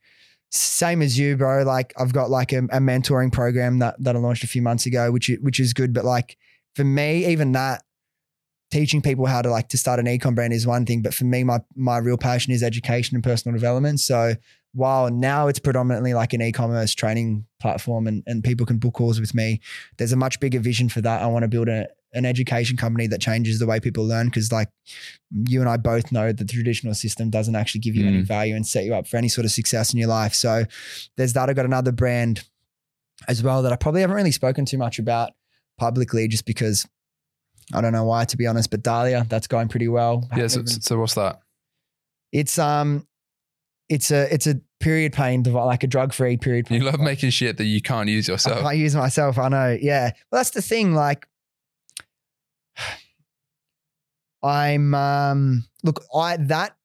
same 0.52 1.02
as 1.02 1.18
you, 1.18 1.38
bro. 1.38 1.64
Like 1.64 1.94
I've 1.98 2.14
got 2.14 2.30
like 2.30 2.52
a, 2.52 2.60
a 2.60 2.80
mentoring 2.80 3.32
program 3.32 3.80
that 3.80 3.96
that 4.04 4.16
I 4.16 4.20
launched 4.20 4.44
a 4.44 4.48
few 4.48 4.62
months 4.62 4.86
ago, 4.86 5.12
which 5.12 5.32
which 5.42 5.60
is 5.60 5.74
good. 5.74 5.94
But 5.94 6.06
like 6.06 6.38
for 6.76 6.84
me, 6.84 7.26
even 7.28 7.54
that 7.54 7.84
teaching 8.70 9.02
people 9.02 9.26
how 9.26 9.42
to 9.42 9.50
like 9.50 9.68
to 9.70 9.78
start 9.78 10.00
an 10.00 10.06
ecom 10.06 10.36
brand 10.36 10.54
is 10.54 10.68
one 10.68 10.86
thing. 10.86 11.02
But 11.02 11.14
for 11.14 11.26
me, 11.26 11.44
my 11.44 11.62
my 11.76 11.98
real 11.98 12.18
passion 12.18 12.54
is 12.54 12.64
education 12.64 13.16
and 13.16 13.24
personal 13.24 13.58
development. 13.58 14.00
So 14.02 14.36
while 14.74 15.10
now 15.10 15.48
it's 15.48 15.60
predominantly 15.60 16.14
like 16.14 16.34
an 16.34 16.42
e-commerce 16.42 16.94
training 16.94 17.46
platform 17.60 18.08
and, 18.08 18.24
and 18.26 18.44
people 18.44 18.66
can 18.66 18.78
book 18.78 18.94
calls 18.94 19.20
with 19.20 19.34
me, 19.34 19.60
there's 19.98 20.14
a 20.14 20.18
much 20.18 20.40
bigger 20.40 20.60
vision 20.60 20.88
for 20.88 21.02
that. 21.02 21.22
I 21.22 21.28
want 21.28 21.44
to 21.44 21.50
build 21.50 21.68
a, 21.68 21.88
an 22.14 22.26
education 22.26 22.76
company 22.78 23.08
that 23.08 23.22
changes 23.22 23.60
the 23.60 23.66
way 23.66 23.80
people 23.80 24.06
learn. 24.06 24.30
Cause 24.32 24.52
like 24.52 24.68
you 25.48 25.62
and 25.62 25.70
I 25.70 25.78
both 25.78 26.12
know 26.12 26.32
the 26.32 26.44
traditional 26.46 26.94
system 26.94 27.30
doesn't 27.30 27.56
actually 27.56 27.82
give 27.82 27.96
you 27.96 28.06
any 28.08 28.20
Mm. 28.22 28.26
value 28.26 28.56
and 28.56 28.66
set 28.68 28.84
you 28.84 28.94
up 28.94 29.08
for 29.08 29.18
any 29.18 29.30
sort 29.30 29.46
of 29.46 29.52
success 29.52 29.94
in 29.94 30.00
your 30.00 30.10
life. 30.10 30.34
So 30.34 30.66
there's 31.18 31.34
that. 31.34 31.50
I 31.50 31.54
got 31.54 31.66
another 31.66 31.92
brand 31.92 32.44
as 33.28 33.42
well 33.44 33.62
that 33.62 33.72
I 33.72 33.76
probably 33.78 34.02
haven't 34.02 34.16
really 34.16 34.32
spoken 34.32 34.66
too 34.66 34.78
much 34.78 35.00
about 35.00 35.32
publicly 35.78 36.28
just 36.28 36.46
because 36.46 36.88
I 37.74 37.80
don't 37.80 37.94
know 37.94 38.04
why, 38.04 38.26
to 38.26 38.36
be 38.38 38.48
honest, 38.48 38.70
but 38.72 38.84
Dahlia, 38.84 39.26
that's 39.30 39.48
going 39.48 39.70
pretty 39.70 39.88
well. 39.88 40.28
Yeah. 40.36 40.48
So, 40.48 40.66
so 40.66 41.00
what's 41.00 41.14
that? 41.16 41.40
it's 42.34 42.58
um 42.58 43.06
it's 43.90 44.10
a 44.10 44.34
it's 44.34 44.48
a 44.48 44.56
period 44.80 45.12
pain 45.14 45.44
device, 45.44 45.66
like 45.66 45.84
a 45.84 45.88
drug 45.88 46.14
free 46.14 46.38
period 46.38 46.66
pain. 46.66 46.80
You 46.82 46.86
love 46.90 47.00
making 47.00 47.30
shit 47.30 47.58
that 47.58 47.66
you 47.66 47.82
can't 47.82 48.10
use 48.10 48.30
I 48.30 48.34
yourself. 48.34 48.62
can't 48.62 48.78
use 48.78 48.96
myself. 48.96 49.38
I 49.38 49.50
know. 49.50 49.78
Yeah. 49.80 50.12
Well, 50.32 50.40
that's 50.40 50.52
the 50.52 50.62
thing. 50.62 50.94
Like, 50.96 51.28
I'm 54.44 54.94
um 54.94 55.66
look, 55.84 56.04
I 56.16 56.38
that 56.38 56.76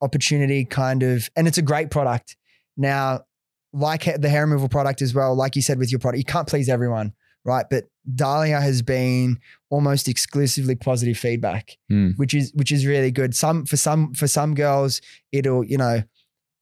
opportunity 0.00 0.64
kind 0.64 1.02
of 1.02 1.28
and 1.36 1.46
it's 1.48 1.58
a 1.58 1.62
great 1.62 1.90
product. 1.90 2.36
Now, 2.76 3.24
like 3.72 4.04
the 4.20 4.28
hair 4.28 4.42
removal 4.46 4.68
product 4.68 5.02
as 5.02 5.14
well, 5.14 5.34
like 5.34 5.56
you 5.56 5.62
said 5.62 5.78
with 5.78 5.90
your 5.92 5.98
product, 6.00 6.18
you 6.18 6.24
can't 6.24 6.48
please 6.48 6.68
everyone, 6.68 7.12
right? 7.44 7.66
But 7.70 7.84
Dahlia 8.14 8.60
has 8.60 8.82
been 8.82 9.38
almost 9.68 10.08
exclusively 10.08 10.74
positive 10.74 11.18
feedback, 11.18 11.76
Hmm. 11.88 12.10
which 12.16 12.34
is 12.34 12.52
which 12.54 12.72
is 12.72 12.86
really 12.86 13.10
good. 13.10 13.34
Some 13.34 13.66
for 13.66 13.76
some 13.76 14.14
for 14.14 14.26
some 14.26 14.54
girls, 14.54 15.00
it'll, 15.32 15.64
you 15.64 15.76
know, 15.78 16.02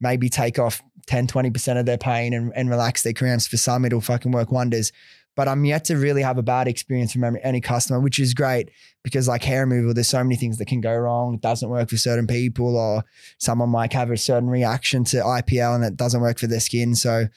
maybe 0.01 0.29
take 0.29 0.59
off 0.59 0.83
10, 1.07 1.27
20% 1.27 1.79
of 1.81 1.87
their 1.87 1.97
pain 1.99 2.35
and, 2.35 2.53
and 2.55 2.69
relax 2.69 3.03
their 3.03 3.15
cramps. 3.15 3.47
For 3.47 3.57
some, 3.57 3.85
it'll 3.87 4.01
fucking 4.03 4.31
work 4.33 4.53
wonders. 4.53 4.93
But 5.39 5.47
I'm 5.47 5.65
yet 5.65 5.85
to 5.85 5.95
really 5.97 6.23
have 6.23 6.37
a 6.37 6.43
bad 6.43 6.67
experience 6.67 7.13
from 7.13 7.23
any- 7.45 7.61
customer, 7.61 8.01
which 8.01 8.19
is 8.19 8.35
great 8.35 8.71
because 9.05 9.29
like 9.29 9.45
hair 9.45 9.65
removal, 9.65 9.95
there's 9.95 10.09
so 10.09 10.25
many 10.25 10.35
things 10.35 10.59
that 10.59 10.67
can 10.67 10.81
go 10.81 10.93
wrong. 10.97 11.35
It 11.35 11.41
doesn't 11.41 11.69
work 11.71 11.89
for 11.91 11.97
certain 11.97 12.27
people, 12.27 12.77
or 12.77 13.05
someone 13.39 13.69
might 13.69 13.93
have 13.93 14.11
a 14.11 14.17
certain 14.17 14.51
reaction 14.51 15.05
to 15.05 15.19
IPL 15.19 15.77
and 15.77 15.85
it 15.85 15.97
doesn't 15.97 16.21
work 16.21 16.41
for 16.41 16.49
their 16.49 16.59
skin. 16.59 16.97
So, 16.97 17.29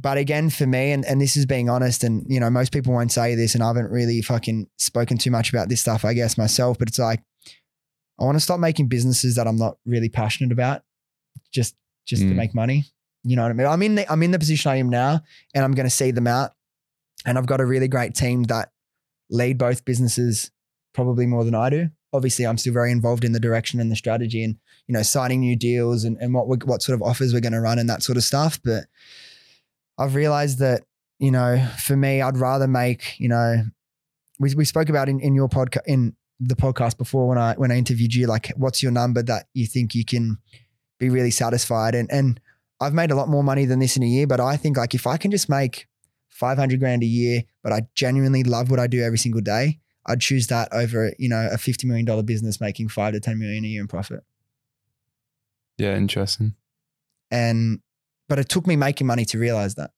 but 0.00 0.18
again, 0.18 0.50
for 0.50 0.66
me, 0.66 0.92
and, 0.92 1.06
and 1.06 1.22
this 1.22 1.38
is 1.38 1.46
being 1.46 1.70
honest, 1.70 2.04
and 2.04 2.24
you 2.28 2.38
know, 2.38 2.50
most 2.50 2.70
people 2.70 2.92
won't 2.92 3.12
say 3.12 3.34
this, 3.34 3.54
and 3.54 3.64
I 3.64 3.68
haven't 3.68 3.90
really 3.90 4.20
fucking 4.20 4.68
spoken 4.76 5.16
too 5.16 5.30
much 5.30 5.48
about 5.50 5.70
this 5.70 5.80
stuff, 5.80 6.04
I 6.04 6.12
guess, 6.12 6.36
myself, 6.36 6.78
but 6.78 6.88
it's 6.88 6.98
like, 6.98 7.20
I 8.20 8.24
want 8.24 8.36
to 8.36 8.40
stop 8.40 8.60
making 8.60 8.88
businesses 8.88 9.36
that 9.36 9.46
I'm 9.46 9.56
not 9.56 9.78
really 9.86 10.10
passionate 10.10 10.52
about 10.52 10.82
just 11.50 11.74
just 12.04 12.22
to 12.22 12.28
Mm. 12.28 12.36
make 12.36 12.54
money. 12.54 12.84
You 13.24 13.36
know 13.36 13.42
what 13.42 13.50
I 13.50 13.54
mean? 13.54 13.66
I'm 13.66 13.82
in 13.82 13.94
the 13.96 14.12
I'm 14.12 14.22
in 14.22 14.32
the 14.32 14.38
position 14.38 14.70
I 14.70 14.76
am 14.76 14.90
now, 14.90 15.22
and 15.54 15.64
I'm 15.64 15.72
going 15.72 15.86
to 15.86 15.90
see 15.90 16.10
them 16.10 16.26
out. 16.26 16.52
And 17.26 17.36
I've 17.36 17.46
got 17.46 17.60
a 17.60 17.66
really 17.66 17.88
great 17.88 18.14
team 18.14 18.44
that 18.44 18.70
lead 19.30 19.58
both 19.58 19.84
businesses 19.84 20.50
probably 20.94 21.26
more 21.26 21.44
than 21.44 21.54
I 21.54 21.70
do. 21.70 21.90
Obviously, 22.12 22.46
I'm 22.46 22.58
still 22.58 22.72
very 22.72 22.90
involved 22.90 23.24
in 23.24 23.32
the 23.32 23.40
direction 23.40 23.80
and 23.80 23.90
the 23.90 23.96
strategy, 23.96 24.42
and 24.42 24.56
you 24.86 24.94
know, 24.94 25.02
signing 25.02 25.40
new 25.40 25.56
deals 25.56 26.04
and 26.04 26.16
and 26.20 26.32
what 26.32 26.48
we, 26.48 26.56
what 26.64 26.82
sort 26.82 26.94
of 26.94 27.02
offers 27.02 27.34
we're 27.34 27.40
going 27.40 27.52
to 27.52 27.60
run 27.60 27.78
and 27.78 27.88
that 27.90 28.02
sort 28.02 28.16
of 28.16 28.24
stuff. 28.24 28.58
But 28.64 28.84
I've 29.98 30.14
realized 30.14 30.58
that 30.60 30.84
you 31.18 31.30
know, 31.30 31.66
for 31.78 31.96
me, 31.96 32.22
I'd 32.22 32.38
rather 32.38 32.66
make 32.66 33.18
you 33.18 33.28
know, 33.28 33.64
we 34.38 34.54
we 34.54 34.64
spoke 34.64 34.88
about 34.88 35.08
in 35.08 35.20
in 35.20 35.34
your 35.34 35.48
podcast 35.48 35.86
in 35.86 36.16
the 36.40 36.56
podcast 36.56 36.96
before 36.96 37.28
when 37.28 37.38
I 37.38 37.54
when 37.54 37.70
I 37.70 37.76
interviewed 37.76 38.14
you, 38.14 38.26
like, 38.26 38.52
what's 38.56 38.82
your 38.82 38.92
number 38.92 39.22
that 39.24 39.46
you 39.52 39.66
think 39.66 39.94
you 39.94 40.04
can 40.04 40.38
be 40.98 41.10
really 41.10 41.30
satisfied 41.30 41.94
and 41.94 42.10
and 42.10 42.40
I've 42.80 42.94
made 42.94 43.10
a 43.10 43.16
lot 43.16 43.28
more 43.28 43.42
money 43.42 43.64
than 43.64 43.80
this 43.80 43.96
in 43.96 44.04
a 44.04 44.06
year, 44.06 44.26
but 44.26 44.38
I 44.38 44.56
think 44.56 44.76
like 44.76 44.94
if 44.94 45.06
I 45.06 45.16
can 45.16 45.32
just 45.32 45.48
make 45.48 45.87
500 46.38 46.78
grand 46.78 47.02
a 47.02 47.06
year, 47.06 47.42
but 47.64 47.72
I 47.72 47.82
genuinely 47.96 48.44
love 48.44 48.70
what 48.70 48.78
I 48.78 48.86
do 48.86 49.02
every 49.02 49.18
single 49.18 49.40
day, 49.40 49.80
I'd 50.06 50.20
choose 50.20 50.46
that 50.46 50.68
over, 50.72 51.12
you 51.18 51.28
know, 51.28 51.48
a 51.52 51.56
$50 51.56 51.84
million 51.84 52.24
business 52.24 52.60
making 52.60 52.88
five 52.88 53.12
to 53.14 53.20
10 53.20 53.38
million 53.38 53.64
a 53.64 53.66
year 53.66 53.80
in 53.80 53.88
profit. 53.88 54.22
Yeah, 55.76 55.96
interesting. 55.96 56.54
And, 57.30 57.80
but 58.28 58.38
it 58.38 58.48
took 58.48 58.66
me 58.66 58.76
making 58.76 59.06
money 59.06 59.24
to 59.26 59.38
realize 59.38 59.74
that. 59.74 59.90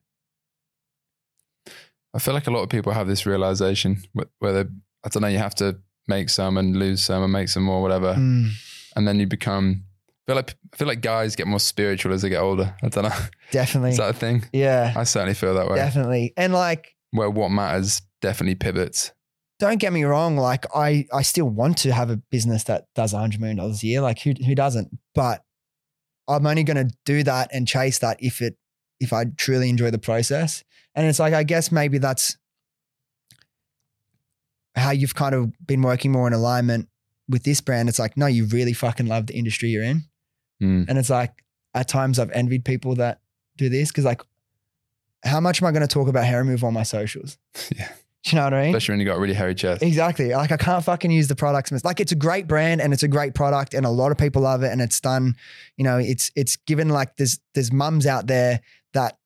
I 2.15 2.19
feel 2.19 2.35
like 2.35 2.47
a 2.47 2.51
lot 2.51 2.63
of 2.63 2.71
people 2.71 2.93
have 2.93 3.07
this 3.07 3.27
realization 3.27 4.03
where 4.39 4.53
they, 4.53 4.71
I 5.05 5.09
don't 5.11 5.21
know, 5.21 5.29
you 5.29 5.39
have 5.39 5.55
to 5.57 5.79
make 6.09 6.31
some 6.31 6.57
and 6.57 6.75
lose 6.77 7.05
some 7.05 7.23
and 7.23 7.33
make 7.33 7.49
some 7.49 7.63
more, 7.63 7.83
whatever, 7.83 8.15
Mm, 8.15 8.51
and 8.97 9.07
then 9.07 9.21
you 9.21 9.27
become. 9.27 9.85
I 10.31 10.33
feel 10.33 10.37
like 10.37 10.55
I 10.73 10.77
feel 10.77 10.89
like 10.89 11.01
guys 11.01 11.35
get 11.35 11.47
more 11.47 11.61
spiritual 11.61 12.13
as 12.13 12.23
they 12.23 12.29
get 12.29 12.41
older. 12.41 12.75
I 12.83 12.89
don't 12.89 13.05
know. 13.05 13.17
definitely. 13.51 13.91
Is 13.91 13.97
that 13.97 14.11
a 14.11 14.13
thing? 14.13 14.45
yeah, 14.53 14.93
I 14.97 15.05
certainly 15.05 15.35
feel 15.35 15.55
that 15.55 15.69
way. 15.69 15.77
definitely. 15.77 16.33
And 16.37 16.53
like, 16.53 16.95
Where 17.11 17.31
what 17.31 17.51
matters 17.51 18.03
definitely 18.21 18.55
pivots. 18.55 19.13
don't 19.59 19.79
get 19.79 19.93
me 19.93 20.05
wrong. 20.05 20.37
Like 20.37 20.67
I, 20.75 21.07
I 21.13 21.23
still 21.23 21.49
want 21.49 21.79
to 21.79 21.93
have 21.93 22.11
a 22.11 22.17
business 22.17 22.65
that 22.65 22.85
does 22.95 23.13
hundred 23.13 23.41
million 23.41 23.57
dollars 23.57 23.83
a 23.83 23.87
year. 23.87 24.01
Like 24.01 24.21
who, 24.21 24.33
who 24.47 24.55
doesn't? 24.55 24.97
But 25.15 25.43
I'm 26.29 26.47
only 26.47 26.63
going 26.65 26.89
to 26.89 26.95
do 27.05 27.23
that 27.25 27.51
and 27.53 27.67
chase 27.67 27.99
that 27.99 28.19
if 28.21 28.41
it, 28.41 28.57
if 29.01 29.13
I 29.13 29.25
truly 29.37 29.69
enjoy 29.69 29.91
the 29.91 29.99
process. 29.99 30.63
And 30.95 31.07
it's 31.07 31.19
like, 31.19 31.35
I 31.35 31.43
guess 31.43 31.73
maybe 31.73 31.99
that's 31.99 32.37
how 34.77 34.91
you've 34.93 35.15
kind 35.15 35.35
of 35.35 35.53
been 35.67 35.83
working 35.83 36.13
more 36.13 36.27
in 36.27 36.33
alignment 36.33 36.89
with 37.29 37.43
this 37.45 37.61
brand. 37.61 37.89
It's 37.89 37.99
like, 37.99 38.17
no, 38.17 38.27
you 38.27 38.45
really 38.47 38.73
fucking 38.73 39.07
love 39.07 39.27
the 39.27 39.35
industry 39.37 39.71
you're 39.71 39.83
in. 39.83 40.05
Mm. 40.61 40.87
And 40.89 40.99
it's 40.99 41.11
like, 41.11 41.45
at 41.75 41.89
times 41.89 42.19
I've 42.19 42.31
envied 42.31 42.65
people 42.65 42.97
that 42.97 43.21
do 43.57 43.69
this 43.69 43.91
because 43.91 44.05
like, 44.05 44.23
how 45.25 45.41
much 45.41 45.63
am 45.63 45.69
I 45.69 45.73
going 45.73 45.87
to 45.87 45.89
talk 45.89 46.09
about 46.09 46.25
hair 46.25 46.39
removal 46.39 46.69
on 46.69 46.75
my 46.75 46.83
socials? 46.83 47.39
Yeah. 47.77 47.93
Do 48.23 48.37
you 48.37 48.37
know 48.37 48.45
what 48.45 48.55
I 48.55 48.61
mean? 48.61 48.71
Especially 48.75 48.93
when 48.93 49.01
you 49.01 49.07
got 49.07 49.17
a 49.17 49.21
really 49.21 49.35
hairy 49.35 49.55
chest. 49.55 49.83
Exactly. 49.83 50.29
Like 50.35 50.53
I 50.53 50.59
can't 50.59 50.85
fucking 50.85 51.11
use 51.11 51.29
the 51.29 51.37
products. 51.37 51.73
Like 51.83 52.01
it's 52.01 52.13
a 52.13 52.17
great 52.17 52.47
brand 52.47 52.83
and 52.83 52.93
it's 52.93 53.03
a 53.03 53.09
great 53.09 53.35
product 53.35 53.73
and 53.73 53.87
a 53.87 53.91
lot 53.91 54.13
of 54.13 54.19
people 54.19 54.43
love 54.43 54.63
it 54.63 54.71
and 54.71 54.83
it's 54.83 55.01
done, 55.01 55.37
you 55.79 55.85
know, 55.85 55.97
it's 55.97 56.31
it's 56.37 56.57
given 56.57 56.91
like 56.91 57.17
there's 57.17 57.41
there's 57.55 57.73
mums 57.73 58.07
out 58.07 58.27
there 58.27 58.61
that 58.93 59.17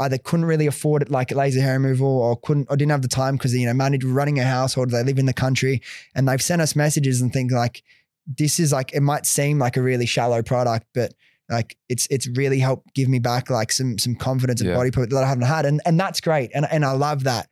either 0.00 0.18
couldn't 0.18 0.44
really 0.44 0.66
afford 0.66 1.00
it 1.00 1.10
like 1.10 1.30
laser 1.30 1.62
hair 1.62 1.78
removal 1.78 2.06
or 2.06 2.36
couldn't 2.36 2.66
or 2.68 2.76
didn't 2.76 2.90
have 2.90 3.00
the 3.00 3.08
time 3.08 3.36
because 3.36 3.54
you 3.54 3.64
know 3.64 3.72
managed 3.72 4.04
running 4.04 4.38
a 4.38 4.44
household, 4.44 4.90
they 4.90 5.02
live 5.02 5.18
in 5.18 5.26
the 5.26 5.32
country 5.32 5.80
and 6.14 6.28
they've 6.28 6.42
sent 6.42 6.60
us 6.60 6.76
messages 6.76 7.22
and 7.22 7.32
think 7.32 7.50
like 7.52 7.82
this 8.26 8.60
is 8.60 8.72
like 8.72 8.92
it 8.94 9.00
might 9.02 9.26
seem 9.26 9.58
like 9.58 9.76
a 9.76 9.82
really 9.82 10.06
shallow 10.06 10.42
product, 10.42 10.86
but 10.94 11.12
like 11.48 11.76
it's 11.88 12.06
it's 12.10 12.26
really 12.28 12.58
helped 12.58 12.94
give 12.94 13.08
me 13.08 13.18
back 13.18 13.50
like 13.50 13.72
some 13.72 13.98
some 13.98 14.14
confidence 14.14 14.60
and 14.60 14.70
Yeah. 14.70 14.76
body 14.76 14.90
put 14.90 15.10
that 15.10 15.24
I 15.24 15.28
haven't 15.28 15.44
had. 15.46 15.66
And 15.66 15.80
and 15.84 15.98
that's 15.98 16.20
great. 16.20 16.50
And 16.54 16.66
and 16.70 16.84
I 16.84 16.92
love 16.92 17.24
that. 17.24 17.48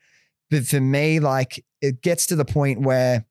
But 0.51 0.66
for 0.66 0.81
me, 0.81 1.21
like 1.21 1.64
it 1.81 2.03
gets 2.03 2.27
to 2.27 2.37
the 2.37 2.45
point 2.45 2.81
where 2.81 3.25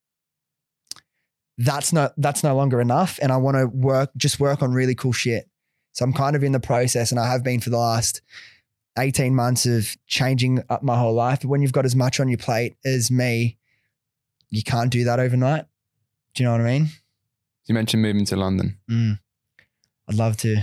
that's 1.58 1.92
not 1.92 2.14
that's 2.18 2.44
no 2.44 2.56
longer 2.56 2.80
enough. 2.82 3.20
And 3.22 3.32
I 3.32 3.38
want 3.38 3.58
to 3.58 3.66
work 3.68 4.12
just 4.18 4.40
work 4.40 4.62
on 4.62 4.72
really 4.74 4.96
cool 4.96 5.14
shit. 5.14 5.50
So 5.94 6.06
I'm 6.06 6.14
kind 6.14 6.36
of 6.36 6.44
in 6.44 6.52
the 6.52 6.60
process 6.60 7.12
and 7.12 7.20
I 7.20 7.30
have 7.32 7.44
been 7.44 7.60
for 7.60 7.70
the 7.70 7.78
last 7.78 8.22
18 8.98 9.36
months 9.36 9.66
of 9.66 9.96
changing 10.08 10.64
up 10.70 10.84
my 10.84 10.98
whole 10.98 11.14
life. 11.14 11.40
But 11.42 11.50
when 11.50 11.62
you've 11.62 11.72
got 11.74 11.86
as 11.86 11.96
much 11.96 12.20
on 12.20 12.28
your 12.30 12.38
plate 12.38 12.76
as 12.86 13.10
me, 13.12 13.58
you 14.50 14.64
can't 14.64 14.92
do 14.92 15.04
that 15.06 15.20
overnight. 15.20 15.66
Do 16.36 16.44
you 16.44 16.48
know 16.48 16.54
what 16.54 16.62
I 16.62 16.66
mean? 16.80 16.90
You 17.70 17.76
mentioned 17.76 18.01
moving 18.01 18.26
to 18.26 18.36
London. 18.36 18.80
Mm. 18.89 19.20
I'd 20.09 20.15
love 20.15 20.38
to. 20.38 20.57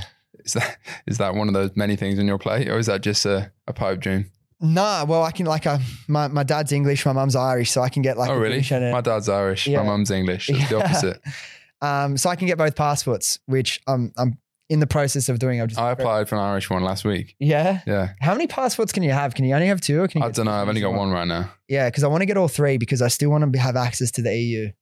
Is 0.44 0.54
that 0.54 0.76
is 1.06 1.18
that 1.18 1.34
one 1.34 1.46
of 1.46 1.54
those 1.54 1.70
many 1.76 1.94
things 1.94 2.18
on 2.18 2.26
your 2.26 2.36
plate, 2.36 2.68
or 2.68 2.78
is 2.78 2.86
that 2.86 3.00
just 3.00 3.24
a, 3.24 3.52
a 3.68 3.72
pipe 3.72 4.00
dream? 4.00 4.30
Nah, 4.60 5.04
well, 5.04 5.22
I 5.22 5.30
can 5.30 5.46
like 5.46 5.66
uh, 5.66 5.78
my 6.08 6.26
my 6.26 6.42
dad's 6.42 6.72
English, 6.72 7.06
my 7.06 7.12
mum's 7.12 7.36
Irish, 7.36 7.70
so 7.70 7.80
I 7.80 7.88
can 7.88 8.02
get 8.02 8.18
like 8.18 8.28
oh, 8.28 8.34
a 8.34 8.40
really? 8.40 8.64
My 8.70 9.00
dad's 9.00 9.28
Irish. 9.28 9.68
Yeah. 9.68 9.78
My 9.78 9.84
mum's 9.84 10.10
English. 10.10 10.50
It's 10.50 10.68
the 10.68 10.82
opposite. 10.82 11.20
um, 11.80 12.16
so 12.16 12.28
I 12.28 12.34
can 12.34 12.48
get 12.48 12.58
both 12.58 12.74
passports, 12.74 13.38
which 13.46 13.80
I'm 13.86 14.12
I'm 14.16 14.38
in 14.68 14.80
the 14.80 14.86
process 14.88 15.28
of 15.28 15.38
doing. 15.38 15.60
I'm 15.60 15.68
just 15.68 15.80
I 15.80 15.92
applied 15.92 16.28
for 16.28 16.34
an 16.34 16.40
Irish 16.40 16.68
one 16.70 16.82
last 16.82 17.04
week. 17.04 17.36
Yeah. 17.38 17.82
Yeah. 17.86 18.14
How 18.20 18.32
many 18.32 18.48
passports 18.48 18.92
can 18.92 19.04
you 19.04 19.12
have? 19.12 19.34
Can 19.34 19.44
you 19.44 19.54
only 19.54 19.68
have 19.68 19.80
two? 19.80 20.02
Or 20.02 20.08
can 20.08 20.22
you 20.22 20.28
I 20.28 20.32
don't 20.32 20.46
know. 20.46 20.52
I've 20.52 20.68
only 20.68 20.80
got 20.80 20.92
one 20.92 21.10
right 21.10 21.28
now. 21.28 21.52
Yeah, 21.68 21.88
because 21.88 22.02
I 22.02 22.08
want 22.08 22.22
to 22.22 22.26
get 22.26 22.36
all 22.36 22.48
three 22.48 22.78
because 22.78 23.00
I 23.00 23.08
still 23.08 23.30
want 23.30 23.52
to 23.52 23.58
have 23.60 23.76
access 23.76 24.10
to 24.12 24.22
the 24.22 24.36
EU. 24.36 24.72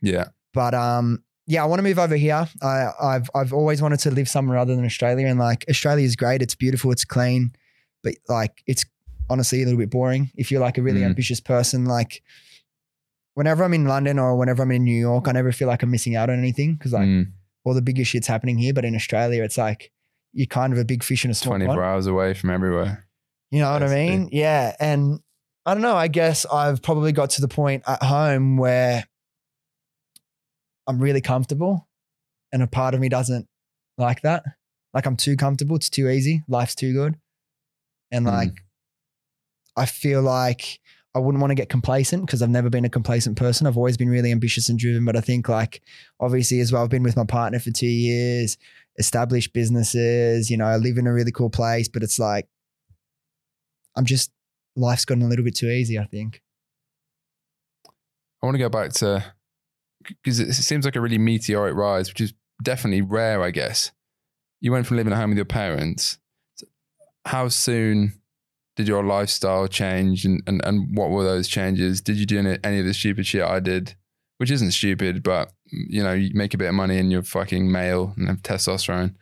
Yeah. 0.00 0.26
But 0.54 0.74
um, 0.74 1.24
yeah, 1.46 1.62
I 1.62 1.66
want 1.66 1.78
to 1.80 1.82
move 1.82 1.98
over 1.98 2.16
here. 2.16 2.46
I, 2.62 2.90
I've 3.00 3.30
I've 3.34 3.52
always 3.52 3.82
wanted 3.82 4.00
to 4.00 4.10
live 4.10 4.28
somewhere 4.28 4.58
other 4.58 4.74
than 4.76 4.84
Australia, 4.84 5.26
and 5.26 5.38
like 5.38 5.64
Australia 5.68 6.04
is 6.04 6.16
great. 6.16 6.42
It's 6.42 6.54
beautiful. 6.54 6.92
It's 6.92 7.04
clean, 7.04 7.52
but 8.02 8.14
like 8.28 8.62
it's 8.66 8.84
honestly 9.30 9.62
a 9.62 9.64
little 9.64 9.78
bit 9.78 9.90
boring 9.90 10.30
if 10.36 10.50
you're 10.50 10.60
like 10.60 10.78
a 10.78 10.82
really 10.82 11.00
Mm. 11.00 11.06
ambitious 11.06 11.40
person. 11.40 11.84
Like 11.86 12.22
whenever 13.34 13.64
I'm 13.64 13.74
in 13.74 13.86
London 13.86 14.18
or 14.18 14.36
whenever 14.36 14.62
I'm 14.62 14.70
in 14.72 14.84
New 14.84 14.98
York, 14.98 15.26
I 15.28 15.32
never 15.32 15.52
feel 15.52 15.68
like 15.68 15.82
I'm 15.82 15.90
missing 15.90 16.16
out 16.16 16.28
on 16.30 16.38
anything 16.38 16.74
because 16.74 16.92
like 16.92 17.06
Mm, 17.08 17.32
all 17.64 17.74
the 17.74 17.82
bigger 17.82 18.04
shit's 18.04 18.26
happening 18.26 18.58
here. 18.58 18.74
But 18.74 18.84
in 18.84 18.94
Australia, 18.94 19.42
it's 19.42 19.58
like 19.58 19.90
you're 20.32 20.46
kind 20.46 20.72
of 20.72 20.78
a 20.78 20.84
big 20.84 21.02
fish 21.02 21.24
in 21.24 21.30
a 21.30 21.34
small 21.34 21.52
pond. 21.54 21.64
24 21.64 21.84
hours 21.84 22.06
away 22.06 22.34
from 22.34 22.50
everywhere. 22.50 23.06
You 23.50 23.60
know 23.60 23.70
what 23.72 23.82
I 23.82 23.86
That's 23.88 23.92
mean? 24.10 24.28
Yeah. 24.32 24.74
And 24.80 25.20
I 25.66 25.74
don't 25.74 25.82
know. 25.82 25.94
I 25.96 26.08
guess 26.08 26.44
I've 26.46 26.82
probably 26.82 27.12
got 27.12 27.30
to 27.30 27.40
the 27.40 27.48
point 27.48 27.82
at 27.86 28.02
home 28.02 28.56
where 28.56 29.04
I'm 30.86 30.98
really 30.98 31.20
comfortable 31.20 31.88
and 32.52 32.62
a 32.62 32.66
part 32.66 32.94
of 32.94 33.00
me 33.00 33.08
doesn't 33.08 33.46
like 33.98 34.22
that. 34.22 34.44
Like 34.94 35.06
I'm 35.06 35.16
too 35.16 35.36
comfortable. 35.36 35.76
It's 35.76 35.90
too 35.90 36.08
easy. 36.08 36.42
Life's 36.48 36.74
too 36.74 36.92
good. 36.92 37.16
And 38.10 38.26
Mm. 38.26 38.32
like, 38.32 38.64
I 39.76 39.86
feel 39.86 40.20
like 40.22 40.80
I 41.14 41.18
wouldn't 41.18 41.40
want 41.40 41.50
to 41.50 41.54
get 41.54 41.68
complacent 41.68 42.26
because 42.26 42.42
I've 42.42 42.50
never 42.50 42.68
been 42.70 42.84
a 42.84 42.90
complacent 42.90 43.36
person. 43.36 43.66
I've 43.66 43.76
always 43.76 43.96
been 43.96 44.08
really 44.08 44.30
ambitious 44.32 44.68
and 44.68 44.78
driven. 44.78 45.04
But 45.04 45.16
I 45.16 45.20
think, 45.20 45.48
like, 45.48 45.82
obviously, 46.20 46.60
as 46.60 46.72
well, 46.72 46.82
I've 46.82 46.88
been 46.90 47.02
with 47.02 47.16
my 47.16 47.24
partner 47.24 47.58
for 47.58 47.70
two 47.70 47.86
years, 47.86 48.56
established 48.98 49.52
businesses, 49.52 50.50
you 50.50 50.56
know, 50.56 50.64
I 50.66 50.76
live 50.76 50.98
in 50.98 51.06
a 51.06 51.12
really 51.12 51.32
cool 51.32 51.50
place, 51.50 51.88
but 51.88 52.02
it's 52.02 52.18
like, 52.18 52.48
I'm 53.94 54.04
just, 54.04 54.30
life's 54.76 55.04
gotten 55.04 55.22
a 55.22 55.28
little 55.28 55.44
bit 55.44 55.54
too 55.54 55.68
easy, 55.68 55.98
I 55.98 56.04
think. 56.04 56.42
I 57.86 58.46
want 58.46 58.54
to 58.54 58.58
go 58.58 58.68
back 58.68 58.92
to 58.94 59.24
because 60.06 60.40
it 60.40 60.52
seems 60.54 60.84
like 60.84 60.96
a 60.96 61.00
really 61.00 61.18
meteoric 61.18 61.74
rise, 61.74 62.08
which 62.08 62.20
is 62.20 62.34
definitely 62.62 63.02
rare, 63.02 63.42
I 63.42 63.50
guess. 63.50 63.92
You 64.60 64.72
went 64.72 64.86
from 64.86 64.96
living 64.96 65.12
at 65.12 65.18
home 65.18 65.30
with 65.30 65.38
your 65.38 65.44
parents. 65.44 66.18
How 67.24 67.48
soon 67.48 68.14
did 68.76 68.88
your 68.88 69.04
lifestyle 69.04 69.68
change, 69.68 70.24
and, 70.24 70.42
and, 70.46 70.64
and 70.64 70.96
what 70.96 71.10
were 71.10 71.24
those 71.24 71.48
changes? 71.48 72.00
Did 72.00 72.16
you 72.16 72.26
do 72.26 72.38
any, 72.38 72.58
any 72.64 72.78
of 72.80 72.86
the 72.86 72.94
stupid 72.94 73.26
shit 73.26 73.42
I 73.42 73.60
did 73.60 73.96
which 74.42 74.50
isn't 74.50 74.72
stupid, 74.72 75.22
but 75.22 75.52
you 75.70 76.02
know, 76.02 76.12
you 76.12 76.32
make 76.34 76.52
a 76.52 76.58
bit 76.58 76.68
of 76.68 76.74
money 76.74 76.98
and 76.98 77.12
you're 77.12 77.22
fucking 77.22 77.70
male 77.70 78.12
and 78.16 78.26
have 78.26 78.42
testosterone. 78.42 79.14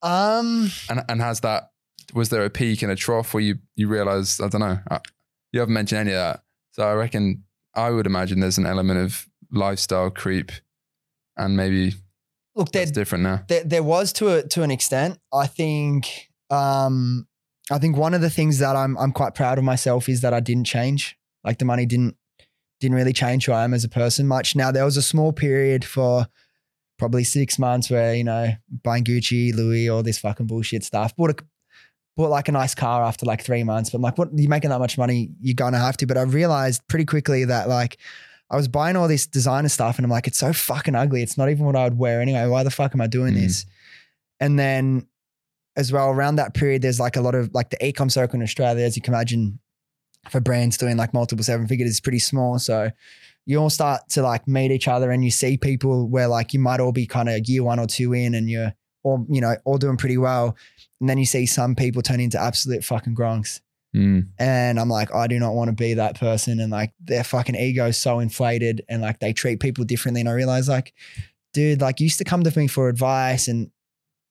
Um, 0.00 0.70
And 0.88 1.04
and 1.10 1.20
has 1.20 1.40
that 1.40 1.72
was 2.14 2.30
there 2.30 2.42
a 2.42 2.48
peak 2.48 2.80
and 2.80 2.90
a 2.90 2.96
trough 2.96 3.34
where 3.34 3.42
you 3.42 3.56
you 3.76 3.86
realize 3.86 4.40
I 4.40 4.48
don't 4.48 4.62
know 4.62 4.78
uh, 4.90 5.00
you 5.52 5.60
haven't 5.60 5.74
mentioned 5.74 6.00
any 6.00 6.12
of 6.12 6.16
that 6.16 6.42
so 6.72 6.88
I 6.88 6.94
reckon 6.94 7.44
I 7.74 7.90
would 7.90 8.06
imagine 8.06 8.40
there's 8.40 8.56
an 8.56 8.64
element 8.64 8.98
of 8.98 9.28
lifestyle 9.54 10.10
creep 10.10 10.52
and 11.36 11.56
maybe 11.56 11.94
look, 12.54 12.70
that's 12.72 12.90
different 12.90 13.24
now. 13.24 13.44
there, 13.48 13.64
there 13.64 13.82
was 13.82 14.12
to 14.14 14.28
a, 14.28 14.42
to 14.48 14.62
an 14.62 14.70
extent. 14.70 15.18
I 15.32 15.46
think, 15.46 16.30
um, 16.50 17.26
I 17.70 17.78
think 17.78 17.96
one 17.96 18.14
of 18.14 18.20
the 18.20 18.30
things 18.30 18.58
that 18.58 18.76
I'm 18.76 18.96
I'm 18.98 19.12
quite 19.12 19.34
proud 19.34 19.58
of 19.58 19.64
myself 19.64 20.08
is 20.08 20.20
that 20.20 20.34
I 20.34 20.40
didn't 20.40 20.64
change. 20.64 21.16
Like 21.42 21.58
the 21.58 21.64
money 21.64 21.86
didn't 21.86 22.16
didn't 22.80 22.96
really 22.96 23.12
change 23.12 23.46
who 23.46 23.52
I 23.52 23.64
am 23.64 23.74
as 23.74 23.84
a 23.84 23.88
person 23.88 24.26
much. 24.26 24.54
Now 24.54 24.70
there 24.70 24.84
was 24.84 24.96
a 24.96 25.02
small 25.02 25.32
period 25.32 25.84
for 25.84 26.26
probably 26.98 27.24
six 27.24 27.58
months 27.58 27.90
where 27.90 28.14
you 28.14 28.24
know 28.24 28.50
buying 28.82 29.04
Gucci, 29.04 29.54
Louis, 29.54 29.88
all 29.88 30.02
this 30.02 30.18
fucking 30.18 30.46
bullshit 30.46 30.84
stuff. 30.84 31.16
Bought 31.16 31.30
a 31.30 31.44
bought 32.16 32.30
like 32.30 32.48
a 32.48 32.52
nice 32.52 32.74
car 32.74 33.02
after 33.02 33.26
like 33.26 33.42
three 33.42 33.64
months. 33.64 33.90
But 33.90 33.98
I'm 33.98 34.02
like, 34.02 34.18
what? 34.18 34.28
You're 34.34 34.50
making 34.50 34.70
that 34.70 34.78
much 34.78 34.98
money, 34.98 35.30
you're 35.40 35.54
gonna 35.54 35.78
have 35.78 35.96
to. 35.98 36.06
But 36.06 36.18
I 36.18 36.22
realized 36.22 36.86
pretty 36.88 37.06
quickly 37.06 37.44
that 37.46 37.68
like. 37.68 37.98
I 38.54 38.56
was 38.56 38.68
buying 38.68 38.96
all 38.96 39.08
this 39.08 39.26
designer 39.26 39.68
stuff 39.68 39.98
and 39.98 40.04
I'm 40.04 40.10
like, 40.10 40.26
it's 40.26 40.38
so 40.38 40.52
fucking 40.52 40.94
ugly. 40.94 41.22
It's 41.22 41.36
not 41.36 41.50
even 41.50 41.66
what 41.66 41.76
I 41.76 41.84
would 41.84 41.98
wear 41.98 42.20
anyway. 42.20 42.46
Why 42.46 42.62
the 42.62 42.70
fuck 42.70 42.94
am 42.94 43.00
I 43.00 43.06
doing 43.08 43.34
Mm. 43.34 43.40
this? 43.42 43.66
And 44.40 44.58
then 44.58 45.08
as 45.76 45.90
well, 45.92 46.10
around 46.10 46.36
that 46.36 46.54
period, 46.54 46.82
there's 46.82 47.00
like 47.00 47.16
a 47.16 47.20
lot 47.20 47.34
of 47.34 47.52
like 47.52 47.70
the 47.70 47.76
ecom 47.78 48.10
circle 48.10 48.36
in 48.36 48.42
Australia, 48.42 48.84
as 48.84 48.96
you 48.96 49.02
can 49.02 49.12
imagine, 49.12 49.58
for 50.30 50.40
brands 50.40 50.78
doing 50.78 50.96
like 50.96 51.12
multiple 51.12 51.44
seven 51.44 51.66
figures 51.66 51.90
is 51.90 52.00
pretty 52.00 52.20
small. 52.20 52.58
So 52.58 52.90
you 53.44 53.58
all 53.58 53.70
start 53.70 54.02
to 54.10 54.22
like 54.22 54.46
meet 54.48 54.70
each 54.70 54.88
other 54.88 55.10
and 55.10 55.24
you 55.24 55.30
see 55.30 55.56
people 55.56 56.08
where 56.08 56.28
like 56.28 56.54
you 56.54 56.60
might 56.60 56.80
all 56.80 56.92
be 56.92 57.06
kind 57.06 57.28
of 57.28 57.46
year 57.48 57.62
one 57.64 57.78
or 57.80 57.86
two 57.86 58.12
in 58.12 58.34
and 58.34 58.48
you're 58.48 58.72
all, 59.02 59.26
you 59.28 59.40
know, 59.40 59.56
all 59.64 59.78
doing 59.78 59.96
pretty 59.98 60.16
well. 60.16 60.56
And 61.00 61.10
then 61.10 61.18
you 61.18 61.26
see 61.26 61.44
some 61.44 61.74
people 61.74 62.00
turn 62.02 62.20
into 62.20 62.40
absolute 62.40 62.84
fucking 62.84 63.14
gronks. 63.16 63.60
Mm. 63.94 64.28
And 64.38 64.80
I'm 64.80 64.88
like, 64.88 65.14
I 65.14 65.26
do 65.26 65.38
not 65.38 65.54
want 65.54 65.68
to 65.68 65.74
be 65.74 65.94
that 65.94 66.18
person. 66.18 66.58
And 66.58 66.72
like 66.72 66.92
their 67.00 67.24
fucking 67.24 67.54
ego 67.54 67.86
is 67.86 67.98
so 67.98 68.18
inflated 68.18 68.84
and 68.88 69.00
like 69.02 69.20
they 69.20 69.32
treat 69.32 69.60
people 69.60 69.84
differently. 69.84 70.20
And 70.20 70.28
I 70.28 70.32
realize 70.32 70.68
like, 70.68 70.92
dude, 71.52 71.80
like 71.80 72.00
you 72.00 72.04
used 72.04 72.18
to 72.18 72.24
come 72.24 72.42
to 72.42 72.58
me 72.58 72.66
for 72.66 72.88
advice 72.88 73.46
and 73.46 73.70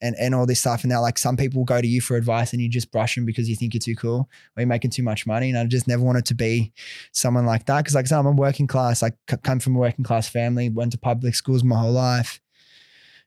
and 0.02 0.18
and 0.20 0.36
all 0.36 0.46
this 0.46 0.60
stuff. 0.60 0.84
And 0.84 0.92
now 0.92 1.02
like 1.02 1.18
some 1.18 1.38
people 1.38 1.64
go 1.64 1.82
to 1.82 1.88
you 1.88 2.02
for 2.02 2.18
advice 2.18 2.52
and 2.52 2.62
you 2.62 2.68
just 2.68 2.92
brush 2.92 3.16
them 3.16 3.26
because 3.26 3.50
you 3.50 3.56
think 3.56 3.74
you're 3.74 3.80
too 3.80 3.96
cool 3.96 4.30
or 4.56 4.62
you're 4.62 4.68
making 4.68 4.92
too 4.92 5.04
much 5.04 5.26
money. 5.26 5.50
And 5.50 5.58
I 5.58 5.66
just 5.66 5.88
never 5.88 6.04
wanted 6.04 6.26
to 6.26 6.36
be 6.36 6.74
someone 7.14 7.46
like 7.46 7.66
that. 7.68 7.86
Cause 7.86 7.96
like 7.96 8.06
I 8.06 8.10
said, 8.10 8.20
I'm 8.20 8.28
a 8.28 8.32
working 8.32 8.68
class, 8.68 9.02
like 9.02 9.16
c- 9.30 9.38
come 9.42 9.60
from 9.60 9.78
a 9.78 9.80
working 9.80 10.04
class 10.04 10.28
family, 10.28 10.70
went 10.70 10.92
to 10.92 10.98
public 10.98 11.36
schools 11.36 11.64
my 11.64 11.80
whole 11.80 11.94
life. 11.94 12.42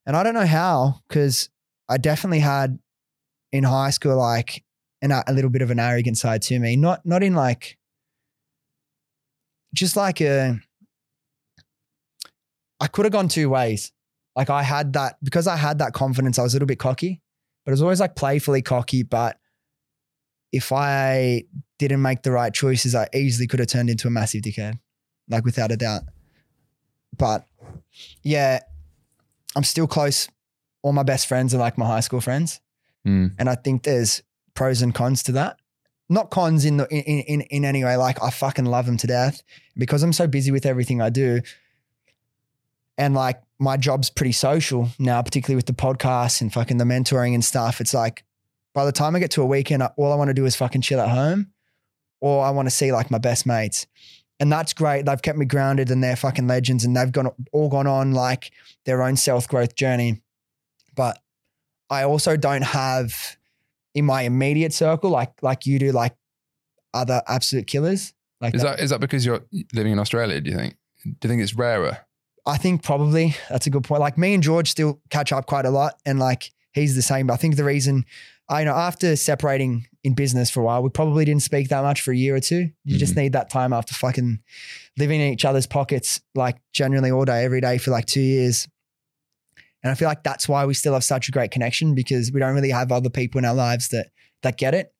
And 0.04 0.16
I 0.16 0.22
don't 0.22 0.34
know 0.34 0.46
how, 0.46 1.00
because 1.08 1.48
I 1.88 1.96
definitely 1.96 2.40
had 2.40 2.78
in 3.52 3.64
high 3.64 3.90
school 3.90 4.18
like 4.18 4.62
an, 5.10 5.22
a 5.26 5.32
little 5.32 5.50
bit 5.50 5.62
of 5.62 5.70
an 5.70 5.78
arrogant 5.78 6.18
side 6.18 6.42
to 6.42 6.58
me. 6.58 6.76
Not 6.76 7.04
not 7.04 7.22
in 7.22 7.34
like 7.34 7.78
just 9.74 9.96
like 9.96 10.20
a 10.20 10.60
I 12.80 12.86
could 12.88 13.04
have 13.04 13.12
gone 13.12 13.28
two 13.28 13.48
ways. 13.48 13.92
Like 14.34 14.50
I 14.50 14.62
had 14.62 14.92
that 14.92 15.16
because 15.22 15.46
I 15.46 15.56
had 15.56 15.78
that 15.78 15.94
confidence, 15.94 16.38
I 16.38 16.42
was 16.42 16.52
a 16.52 16.56
little 16.56 16.66
bit 16.66 16.78
cocky, 16.78 17.22
but 17.64 17.70
it 17.70 17.74
was 17.74 17.82
always 17.82 18.00
like 18.00 18.16
playfully 18.16 18.62
cocky. 18.62 19.02
But 19.02 19.38
if 20.52 20.72
I 20.72 21.44
didn't 21.78 22.02
make 22.02 22.22
the 22.22 22.32
right 22.32 22.52
choices, 22.52 22.94
I 22.94 23.08
easily 23.14 23.46
could 23.46 23.60
have 23.60 23.68
turned 23.68 23.90
into 23.90 24.08
a 24.08 24.10
massive 24.10 24.42
dickhead, 24.42 24.78
like 25.28 25.44
without 25.44 25.72
a 25.72 25.76
doubt. 25.76 26.02
But 27.16 27.46
yeah, 28.22 28.60
I'm 29.54 29.64
still 29.64 29.86
close. 29.86 30.28
All 30.82 30.92
my 30.92 31.02
best 31.02 31.26
friends 31.26 31.54
are 31.54 31.58
like 31.58 31.78
my 31.78 31.86
high 31.86 32.00
school 32.00 32.20
friends. 32.20 32.60
Mm. 33.06 33.34
And 33.38 33.48
I 33.48 33.54
think 33.54 33.84
there's 33.84 34.22
pros 34.56 34.82
and 34.82 34.94
cons 34.94 35.22
to 35.24 35.32
that. 35.32 35.58
Not 36.08 36.30
cons 36.30 36.64
in 36.64 36.76
the 36.78 36.88
in, 36.88 37.20
in 37.20 37.40
in 37.42 37.64
any 37.64 37.84
way. 37.84 37.96
Like 37.96 38.22
I 38.22 38.30
fucking 38.30 38.64
love 38.64 38.86
them 38.86 38.96
to 38.98 39.06
death 39.06 39.42
because 39.76 40.02
I'm 40.02 40.12
so 40.12 40.26
busy 40.26 40.50
with 40.50 40.66
everything 40.66 41.00
I 41.00 41.10
do. 41.10 41.40
And 42.98 43.14
like 43.14 43.42
my 43.58 43.76
job's 43.76 44.10
pretty 44.10 44.32
social 44.32 44.88
now, 44.98 45.20
particularly 45.22 45.56
with 45.56 45.66
the 45.66 45.72
podcast 45.72 46.40
and 46.40 46.52
fucking 46.52 46.78
the 46.78 46.84
mentoring 46.84 47.34
and 47.34 47.44
stuff. 47.44 47.80
It's 47.80 47.94
like 47.94 48.24
by 48.74 48.84
the 48.84 48.92
time 48.92 49.16
I 49.16 49.18
get 49.18 49.30
to 49.32 49.42
a 49.42 49.46
weekend, 49.46 49.82
all 49.96 50.12
I 50.12 50.16
want 50.16 50.28
to 50.28 50.34
do 50.34 50.46
is 50.46 50.54
fucking 50.54 50.82
chill 50.82 51.00
at 51.00 51.08
home, 51.08 51.52
or 52.20 52.44
I 52.44 52.50
want 52.50 52.66
to 52.66 52.74
see 52.74 52.92
like 52.92 53.10
my 53.10 53.18
best 53.18 53.46
mates. 53.46 53.86
And 54.38 54.52
that's 54.52 54.74
great. 54.74 55.06
They've 55.06 55.20
kept 55.20 55.38
me 55.38 55.46
grounded 55.46 55.90
and 55.90 56.04
they're 56.04 56.16
fucking 56.16 56.46
legends 56.46 56.84
and 56.84 56.94
they've 56.94 57.10
gone 57.10 57.30
all 57.52 57.68
gone 57.70 57.86
on 57.86 58.12
like 58.12 58.50
their 58.84 59.02
own 59.02 59.16
self 59.16 59.48
growth 59.48 59.74
journey. 59.74 60.20
But 60.94 61.18
I 61.88 62.02
also 62.02 62.36
don't 62.36 62.62
have 62.62 63.36
in 63.96 64.04
my 64.04 64.22
immediate 64.22 64.74
circle, 64.74 65.10
like 65.10 65.32
like 65.42 65.66
you 65.66 65.80
do, 65.80 65.90
like 65.90 66.14
other 66.94 67.22
absolute 67.26 67.66
killers. 67.66 68.12
Like 68.40 68.54
Is 68.54 68.62
that- 68.62 68.76
that 68.76 68.84
is 68.84 68.90
that 68.90 69.00
because 69.00 69.26
you're 69.26 69.42
living 69.72 69.92
in 69.92 69.98
Australia? 69.98 70.40
Do 70.40 70.50
you 70.50 70.56
think? 70.56 70.76
Do 71.02 71.10
you 71.22 71.28
think 71.28 71.42
it's 71.42 71.54
rarer? 71.54 71.98
I 72.44 72.58
think 72.58 72.82
probably 72.84 73.34
that's 73.48 73.66
a 73.66 73.70
good 73.70 73.84
point. 73.84 74.00
Like 74.00 74.18
me 74.18 74.34
and 74.34 74.42
George 74.42 74.70
still 74.70 75.00
catch 75.10 75.32
up 75.32 75.46
quite 75.46 75.64
a 75.64 75.70
lot, 75.70 75.94
and 76.04 76.18
like 76.18 76.52
he's 76.72 76.94
the 76.94 77.02
same. 77.02 77.26
But 77.26 77.34
I 77.34 77.36
think 77.38 77.56
the 77.56 77.64
reason, 77.64 78.04
I 78.48 78.64
know, 78.64 78.74
after 78.74 79.16
separating 79.16 79.86
in 80.04 80.14
business 80.14 80.50
for 80.50 80.60
a 80.60 80.64
while, 80.64 80.82
we 80.82 80.90
probably 80.90 81.24
didn't 81.24 81.42
speak 81.42 81.70
that 81.70 81.82
much 81.82 82.02
for 82.02 82.12
a 82.12 82.16
year 82.16 82.36
or 82.36 82.40
two. 82.40 82.70
You 82.84 82.98
just 82.98 83.12
mm-hmm. 83.12 83.22
need 83.22 83.32
that 83.32 83.50
time 83.50 83.72
after 83.72 83.94
fucking 83.94 84.40
living 84.98 85.20
in 85.20 85.32
each 85.32 85.44
other's 85.44 85.66
pockets, 85.66 86.20
like 86.34 86.58
generally 86.72 87.10
all 87.10 87.24
day, 87.24 87.44
every 87.44 87.60
day 87.60 87.78
for 87.78 87.90
like 87.92 88.06
two 88.06 88.20
years. 88.20 88.68
And 89.86 89.92
I 89.92 89.94
feel 89.94 90.08
like 90.08 90.24
that's 90.24 90.48
why 90.48 90.66
we 90.66 90.74
still 90.74 90.94
have 90.94 91.04
such 91.04 91.28
a 91.28 91.30
great 91.30 91.52
connection 91.52 91.94
because 91.94 92.32
we 92.32 92.40
don't 92.40 92.56
really 92.56 92.70
have 92.70 92.90
other 92.90 93.08
people 93.08 93.38
in 93.38 93.44
our 93.44 93.54
lives 93.54 93.86
that 93.90 94.08
that 94.42 94.58
get 94.58 94.74
it. 94.74 94.92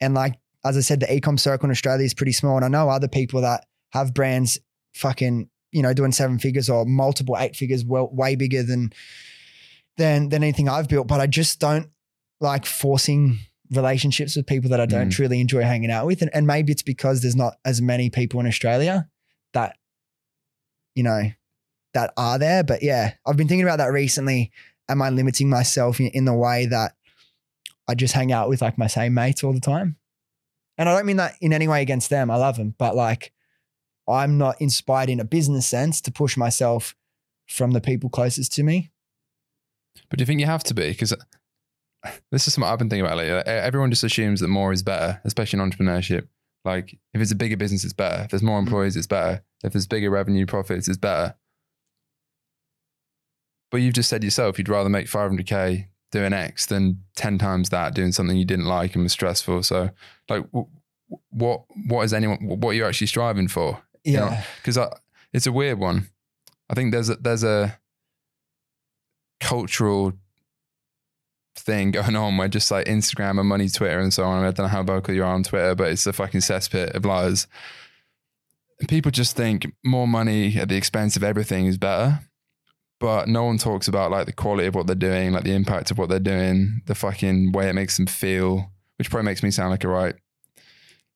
And 0.00 0.12
like 0.12 0.34
as 0.64 0.76
I 0.76 0.80
said, 0.80 0.98
the 0.98 1.06
ecom 1.06 1.38
circle 1.38 1.66
in 1.66 1.70
Australia 1.70 2.04
is 2.04 2.14
pretty 2.14 2.32
small, 2.32 2.56
and 2.56 2.64
I 2.64 2.68
know 2.68 2.88
other 2.90 3.06
people 3.06 3.42
that 3.42 3.64
have 3.92 4.12
brands 4.12 4.58
fucking 4.94 5.48
you 5.70 5.82
know 5.82 5.94
doing 5.94 6.10
seven 6.10 6.40
figures 6.40 6.68
or 6.68 6.84
multiple 6.84 7.36
eight 7.38 7.54
figures, 7.54 7.84
well 7.84 8.08
way 8.12 8.34
bigger 8.34 8.64
than 8.64 8.92
than 9.98 10.30
than 10.30 10.42
anything 10.42 10.68
I've 10.68 10.88
built. 10.88 11.06
But 11.06 11.20
I 11.20 11.28
just 11.28 11.60
don't 11.60 11.88
like 12.40 12.66
forcing 12.66 13.38
relationships 13.70 14.34
with 14.34 14.46
people 14.48 14.70
that 14.70 14.80
I 14.80 14.86
don't 14.86 15.10
Mm. 15.10 15.12
truly 15.12 15.40
enjoy 15.40 15.62
hanging 15.62 15.92
out 15.92 16.06
with, 16.06 16.22
and, 16.22 16.30
and 16.34 16.44
maybe 16.44 16.72
it's 16.72 16.82
because 16.82 17.22
there's 17.22 17.36
not 17.36 17.54
as 17.64 17.80
many 17.80 18.10
people 18.10 18.40
in 18.40 18.48
Australia 18.48 19.08
that 19.52 19.76
you 20.96 21.04
know 21.04 21.30
that 21.94 22.12
are 22.16 22.38
there. 22.38 22.62
But 22.62 22.82
yeah, 22.82 23.14
I've 23.26 23.36
been 23.36 23.48
thinking 23.48 23.66
about 23.66 23.78
that 23.78 23.92
recently. 23.92 24.50
Am 24.88 25.02
I 25.02 25.10
limiting 25.10 25.50
myself 25.50 26.00
in, 26.00 26.06
in 26.08 26.24
the 26.24 26.34
way 26.34 26.66
that 26.66 26.94
I 27.86 27.94
just 27.94 28.14
hang 28.14 28.32
out 28.32 28.48
with 28.48 28.62
like 28.62 28.78
my 28.78 28.86
same 28.86 29.14
mates 29.14 29.44
all 29.44 29.52
the 29.52 29.60
time? 29.60 29.96
And 30.76 30.88
I 30.88 30.96
don't 30.96 31.06
mean 31.06 31.16
that 31.16 31.34
in 31.40 31.52
any 31.52 31.68
way 31.68 31.82
against 31.82 32.10
them. 32.10 32.30
I 32.30 32.36
love 32.36 32.56
them, 32.56 32.74
but 32.78 32.94
like 32.94 33.32
I'm 34.08 34.38
not 34.38 34.60
inspired 34.60 35.10
in 35.10 35.20
a 35.20 35.24
business 35.24 35.66
sense 35.66 36.00
to 36.02 36.12
push 36.12 36.36
myself 36.36 36.94
from 37.46 37.72
the 37.72 37.80
people 37.80 38.08
closest 38.08 38.52
to 38.54 38.62
me. 38.62 38.90
But 40.08 40.18
do 40.18 40.22
you 40.22 40.26
think 40.26 40.40
you 40.40 40.46
have 40.46 40.64
to 40.64 40.74
be? 40.74 40.90
Because 40.90 41.14
this 42.30 42.46
is 42.46 42.54
something 42.54 42.70
I've 42.70 42.78
been 42.78 42.88
thinking 42.88 43.04
about 43.04 43.18
lately. 43.18 43.34
Like, 43.34 43.46
Everyone 43.46 43.90
just 43.90 44.04
assumes 44.04 44.40
that 44.40 44.48
more 44.48 44.72
is 44.72 44.82
better, 44.82 45.20
especially 45.24 45.60
in 45.60 45.70
entrepreneurship. 45.70 46.28
Like 46.64 46.98
if 47.14 47.20
it's 47.20 47.32
a 47.32 47.36
bigger 47.36 47.56
business, 47.56 47.84
it's 47.84 47.92
better. 47.92 48.24
If 48.24 48.30
there's 48.30 48.42
more 48.42 48.58
mm. 48.58 48.64
employees, 48.64 48.96
it's 48.96 49.06
better. 49.06 49.42
If 49.64 49.72
there's 49.72 49.86
bigger 49.86 50.10
revenue 50.10 50.46
profits, 50.46 50.88
it's 50.88 50.98
better. 50.98 51.34
But 53.70 53.78
you've 53.78 53.94
just 53.94 54.08
said 54.08 54.24
yourself, 54.24 54.58
you'd 54.58 54.68
rather 54.68 54.88
make 54.88 55.06
500k 55.06 55.86
doing 56.10 56.32
X 56.32 56.66
than 56.66 57.02
10 57.16 57.38
times 57.38 57.68
that 57.68 57.94
doing 57.94 58.12
something 58.12 58.36
you 58.36 58.44
didn't 58.44 58.64
like 58.64 58.94
and 58.94 59.04
was 59.04 59.12
stressful. 59.12 59.62
So, 59.62 59.90
like, 60.28 60.44
what 61.30 61.64
what 61.86 62.02
is 62.02 62.12
anyone? 62.12 62.38
What 62.40 62.70
are 62.70 62.74
you 62.74 62.84
actually 62.84 63.06
striving 63.06 63.48
for? 63.48 63.82
Yeah. 64.04 64.20
know, 64.20 64.38
because 64.56 64.78
it's 65.32 65.46
a 65.46 65.52
weird 65.52 65.78
one. 65.78 66.08
I 66.70 66.74
think 66.74 66.92
there's 66.92 67.10
a, 67.10 67.16
there's 67.16 67.44
a 67.44 67.78
cultural 69.40 70.12
thing 71.56 71.90
going 71.90 72.16
on 72.16 72.36
where 72.36 72.48
just 72.48 72.70
like 72.70 72.86
Instagram 72.86 73.38
and 73.38 73.48
money, 73.48 73.68
Twitter, 73.68 74.00
and 74.00 74.12
so 74.12 74.24
on. 74.24 74.44
I 74.44 74.50
don't 74.50 74.64
know 74.64 74.68
how 74.68 74.82
vocal 74.82 75.14
you 75.14 75.22
are 75.22 75.34
on 75.34 75.42
Twitter, 75.42 75.74
but 75.74 75.90
it's 75.90 76.06
a 76.06 76.12
fucking 76.12 76.40
cesspit 76.40 76.94
of 76.94 77.04
lies. 77.04 77.46
And 78.80 78.88
people 78.88 79.10
just 79.10 79.36
think 79.36 79.66
more 79.84 80.06
money 80.06 80.56
at 80.56 80.68
the 80.68 80.76
expense 80.76 81.16
of 81.16 81.24
everything 81.24 81.66
is 81.66 81.78
better. 81.78 82.20
But 83.00 83.28
no 83.28 83.44
one 83.44 83.58
talks 83.58 83.86
about 83.86 84.10
like 84.10 84.26
the 84.26 84.32
quality 84.32 84.66
of 84.66 84.74
what 84.74 84.86
they're 84.86 84.96
doing, 84.96 85.32
like 85.32 85.44
the 85.44 85.54
impact 85.54 85.90
of 85.90 85.98
what 85.98 86.08
they're 86.08 86.18
doing, 86.18 86.82
the 86.86 86.94
fucking 86.96 87.52
way 87.52 87.68
it 87.68 87.74
makes 87.74 87.96
them 87.96 88.06
feel, 88.06 88.72
which 88.96 89.08
probably 89.10 89.24
makes 89.26 89.42
me 89.42 89.50
sound 89.52 89.70
like 89.70 89.84
a 89.84 89.88
right 89.88 90.14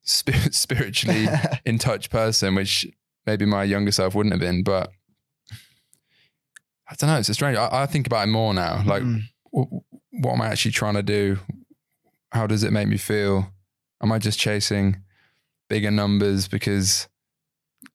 spirit, 0.02 0.54
spiritually 0.54 1.26
in 1.66 1.78
touch 1.78 2.08
person, 2.08 2.54
which 2.54 2.86
maybe 3.26 3.44
my 3.46 3.64
younger 3.64 3.90
self 3.90 4.14
wouldn't 4.14 4.32
have 4.32 4.40
been. 4.40 4.62
But 4.62 4.92
I 6.88 6.94
don't 6.96 7.08
know. 7.10 7.18
It's 7.18 7.28
a 7.28 7.34
strange. 7.34 7.56
I, 7.56 7.82
I 7.82 7.86
think 7.86 8.06
about 8.06 8.28
it 8.28 8.30
more 8.30 8.52
now. 8.54 8.82
Like, 8.84 9.02
Mm. 9.02 9.22
w- 9.52 9.80
what 10.12 10.32
am 10.34 10.42
I 10.42 10.48
actually 10.48 10.72
trying 10.72 10.94
to 10.94 11.02
do? 11.02 11.38
How 12.30 12.46
does 12.46 12.62
it 12.64 12.72
make 12.72 12.86
me 12.88 12.96
feel? 12.96 13.52
Am 14.02 14.12
I 14.12 14.18
just 14.18 14.38
chasing 14.38 15.02
bigger 15.68 15.90
numbers 15.90 16.48
because 16.48 17.08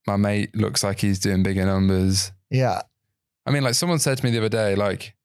my 0.08 0.16
mate 0.16 0.56
looks 0.56 0.84
like 0.84 1.00
he's 1.00 1.20
doing 1.20 1.44
bigger 1.44 1.66
numbers. 1.66 2.32
Yeah. 2.50 2.82
I 3.48 3.52
mean, 3.52 3.64
like 3.64 3.76
someone 3.76 4.00
said 4.00 4.18
to 4.18 4.26
me 4.26 4.32
the 4.32 4.38
other 4.40 4.50
day, 4.50 4.76
like, 4.76 5.16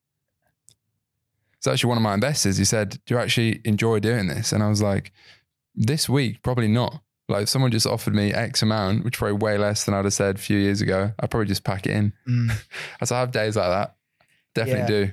it's 1.59 1.67
actually 1.67 1.89
one 1.89 1.99
of 1.99 2.03
my 2.03 2.15
investors. 2.15 2.57
He 2.57 2.65
said, 2.65 2.99
Do 3.07 3.15
you 3.15 3.21
actually 3.21 3.61
enjoy 3.65 4.01
doing 4.01 4.27
this? 4.29 4.53
And 4.53 4.63
I 4.63 4.69
was 4.69 4.83
like, 4.83 5.13
This 5.75 6.09
week, 6.09 6.43
probably 6.43 6.69
not. 6.69 7.03
Like, 7.29 7.45
if 7.45 7.49
someone 7.49 7.71
just 7.71 7.87
offered 7.87 8.15
me 8.15 8.33
X 8.33 8.63
amount, 8.63 9.05
which 9.05 9.19
probably 9.19 9.37
way 9.39 9.57
less 9.59 9.85
than 9.85 9.95
I'd 9.95 10.05
have 10.05 10.13
said 10.13 10.37
a 10.37 10.39
few 10.39 10.59
years 10.59 10.81
ago, 10.81 11.13
I'd 11.21 11.31
probably 11.31 11.47
just 11.47 11.65
pack 11.65 11.87
it 11.87 11.93
in. 11.93 12.13
Mm. 12.29 12.53
As 13.01 13.13
I 13.13 13.21
have 13.21 13.31
days 13.33 13.57
like 13.57 13.69
that. 13.71 13.97
Definitely 14.55 14.81
Yeah. 14.95 15.05
do. 15.07 15.13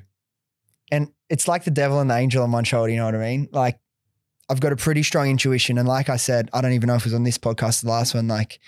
And 0.92 1.12
it's 1.30 1.48
like 1.48 1.64
the 1.64 1.72
devil 1.72 2.00
and 2.00 2.10
the 2.10 2.16
angel 2.16 2.44
on 2.44 2.52
one 2.52 2.64
shoulder, 2.64 2.90
you 2.92 2.98
know 2.98 3.06
what 3.06 3.16
I 3.16 3.20
mean? 3.20 3.48
Like 3.52 3.80
I've 4.50 4.60
got 4.60 4.72
a 4.72 4.76
pretty 4.76 5.04
strong 5.04 5.30
intuition. 5.30 5.78
And 5.78 5.88
like 5.88 6.10
I 6.10 6.18
said, 6.18 6.50
I 6.52 6.62
don't 6.62 6.74
even 6.74 6.88
know 6.88 6.96
if 6.96 7.04
it 7.04 7.06
was 7.06 7.14
on 7.14 7.24
this 7.24 7.38
podcast, 7.38 7.84
the 7.84 7.90
last 7.90 8.16
one, 8.16 8.28
like 8.28 8.60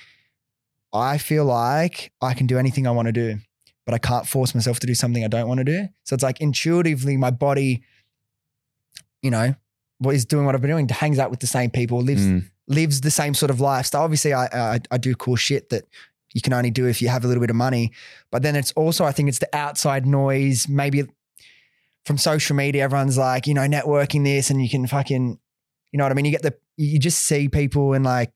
I 0.94 1.18
feel 1.18 1.46
like 1.46 2.12
I 2.22 2.36
can 2.36 2.46
do 2.46 2.60
anything 2.60 2.86
I 2.86 2.92
want 2.92 3.08
to 3.08 3.12
do, 3.12 3.40
but 3.86 3.94
I 3.94 3.98
can't 3.98 4.28
force 4.28 4.54
myself 4.54 4.80
to 4.82 4.88
do 4.88 4.94
something 4.96 5.24
I 5.24 5.28
don't 5.28 5.48
want 5.48 5.60
to 5.60 5.64
do. 5.64 5.88
So 6.04 6.14
it's 6.14 6.24
like 6.24 6.40
intuitively 6.42 7.18
my 7.18 7.32
body, 7.32 7.84
you 9.22 9.32
know, 9.32 9.56
what 10.00 10.16
is 10.16 10.26
doing 10.26 10.46
what 10.46 10.56
I've 10.56 10.62
been 10.62 10.72
doing, 10.72 10.88
hangs 10.90 11.20
out 11.20 11.30
with 11.32 11.40
the 11.40 11.48
same 11.48 11.70
people, 11.72 12.02
lives 12.02 12.26
Mm. 12.26 12.50
lives 12.68 13.02
the 13.02 13.12
same 13.12 13.34
sort 13.34 13.50
of 13.52 13.60
lifestyle. 13.60 14.04
Obviously, 14.04 14.34
I, 14.34 14.46
I 14.76 14.80
I 14.90 14.98
do 14.98 15.16
cool 15.16 15.36
shit 15.36 15.70
that 15.70 15.84
you 16.34 16.42
can 16.42 16.54
only 16.54 16.72
do 16.72 16.88
if 16.88 17.02
you 17.02 17.10
have 17.10 17.24
a 17.26 17.28
little 17.28 17.42
bit 17.42 17.50
of 17.50 17.56
money. 17.56 17.92
But 18.32 18.42
then 18.42 18.56
it's 18.56 18.72
also, 18.74 19.04
I 19.06 19.12
think 19.12 19.30
it's 19.30 19.40
the 19.40 19.54
outside 19.56 20.06
noise, 20.06 20.68
maybe 20.70 21.04
from 22.06 22.18
social 22.18 22.56
media. 22.56 22.84
Everyone's 22.84 23.18
like, 23.18 23.48
you 23.48 23.54
know, 23.54 23.68
networking 23.68 24.24
this, 24.24 24.50
and 24.50 24.62
you 24.62 24.70
can 24.70 24.88
fucking, 24.88 25.38
you 25.92 25.98
know 25.98 26.06
what 26.06 26.12
I 26.12 26.16
mean. 26.16 26.26
You 26.26 26.32
get 26.32 26.42
the, 26.42 26.56
you 26.78 26.98
just 27.00 27.24
see 27.24 27.50
people 27.50 27.94
and 27.94 28.06
like. 28.06 28.32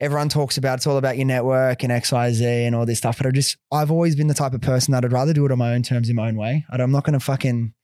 Everyone 0.00 0.28
talks 0.28 0.56
about 0.56 0.78
it's 0.78 0.86
all 0.86 0.96
about 0.96 1.16
your 1.16 1.26
network 1.26 1.82
and 1.82 1.90
X, 1.90 2.12
Y, 2.12 2.32
Z 2.32 2.44
and 2.44 2.74
all 2.74 2.86
this 2.86 2.98
stuff. 2.98 3.18
But 3.18 3.26
I 3.26 3.30
just, 3.30 3.56
I've 3.72 3.90
always 3.90 4.14
been 4.14 4.28
the 4.28 4.34
type 4.34 4.54
of 4.54 4.60
person 4.60 4.92
that 4.92 5.04
I'd 5.04 5.12
rather 5.12 5.32
do 5.32 5.44
it 5.44 5.52
on 5.52 5.58
my 5.58 5.74
own 5.74 5.82
terms 5.82 6.08
in 6.08 6.16
my 6.16 6.28
own 6.28 6.36
way. 6.36 6.64
I'm 6.70 6.92
not 6.92 7.04
going 7.04 7.18
to 7.18 7.24
fucking 7.24 7.74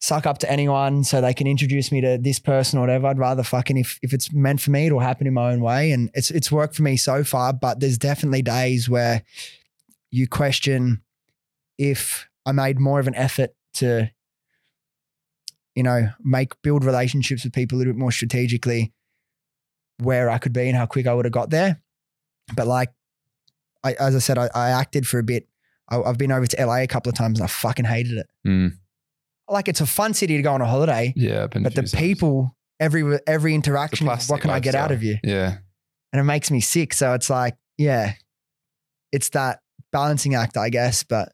suck 0.00 0.26
up 0.26 0.38
to 0.38 0.50
anyone 0.50 1.02
so 1.02 1.20
they 1.20 1.34
can 1.34 1.46
introduce 1.46 1.90
me 1.90 2.00
to 2.00 2.18
this 2.18 2.38
person 2.38 2.78
or 2.78 2.82
whatever. 2.82 3.08
I'd 3.08 3.18
rather 3.18 3.42
fucking 3.42 3.76
if 3.76 3.98
if 4.02 4.12
it's 4.12 4.32
meant 4.32 4.60
for 4.60 4.70
me, 4.70 4.86
it'll 4.86 5.00
happen 5.00 5.26
in 5.26 5.34
my 5.34 5.52
own 5.52 5.60
way. 5.60 5.92
And 5.92 6.10
it's 6.14 6.30
it's 6.30 6.52
worked 6.52 6.74
for 6.74 6.82
me 6.82 6.96
so 6.96 7.24
far, 7.24 7.52
but 7.52 7.80
there's 7.80 7.98
definitely 7.98 8.42
days 8.42 8.88
where 8.88 9.22
you 10.10 10.26
question 10.26 11.02
if 11.76 12.28
I 12.46 12.52
made 12.52 12.80
more 12.80 13.00
of 13.00 13.06
an 13.06 13.14
effort 13.14 13.50
to, 13.74 14.10
you 15.74 15.82
know, 15.82 16.10
make 16.20 16.60
build 16.62 16.84
relationships 16.84 17.44
with 17.44 17.52
people 17.52 17.76
a 17.76 17.78
little 17.78 17.92
bit 17.92 18.00
more 18.00 18.12
strategically, 18.12 18.92
where 20.02 20.30
I 20.30 20.38
could 20.38 20.52
be 20.52 20.68
and 20.68 20.76
how 20.76 20.86
quick 20.86 21.06
I 21.06 21.14
would 21.14 21.24
have 21.24 21.32
got 21.32 21.50
there. 21.50 21.80
But 22.54 22.66
like, 22.66 22.90
I, 23.84 23.92
as 23.94 24.14
I 24.16 24.18
said, 24.20 24.38
I, 24.38 24.48
I 24.54 24.70
acted 24.70 25.06
for 25.06 25.18
a 25.18 25.22
bit. 25.22 25.48
I, 25.88 26.00
I've 26.00 26.18
been 26.18 26.32
over 26.32 26.46
to 26.46 26.66
LA 26.66 26.76
a 26.78 26.86
couple 26.86 27.10
of 27.10 27.16
times 27.16 27.38
and 27.40 27.44
I 27.44 27.48
fucking 27.48 27.84
hated 27.84 28.18
it 28.18 28.26
Mm. 28.46 28.72
like 29.48 29.68
it's 29.68 29.80
a 29.80 29.86
fun 29.86 30.14
city 30.14 30.36
to 30.36 30.42
go 30.42 30.52
on 30.52 30.60
a 30.60 30.66
holiday, 30.66 31.12
Yeah. 31.16 31.46
But 31.46 31.74
the 31.74 31.82
people, 31.82 32.56
every 32.80 33.18
every 33.26 33.54
interaction, 33.54 34.06
what 34.06 34.40
can 34.40 34.50
I 34.50 34.60
get 34.60 34.74
out 34.74 34.90
of 34.92 35.02
you? 35.02 35.16
Yeah. 35.24 35.58
And 36.12 36.20
it 36.20 36.24
makes 36.24 36.50
me 36.50 36.60
sick. 36.60 36.94
So 36.94 37.12
it's 37.14 37.28
like, 37.30 37.56
yeah, 37.76 38.14
it's 39.12 39.28
that 39.30 39.60
balancing 39.92 40.34
act, 40.34 40.56
I 40.56 40.68
guess. 40.70 41.02
But 41.02 41.32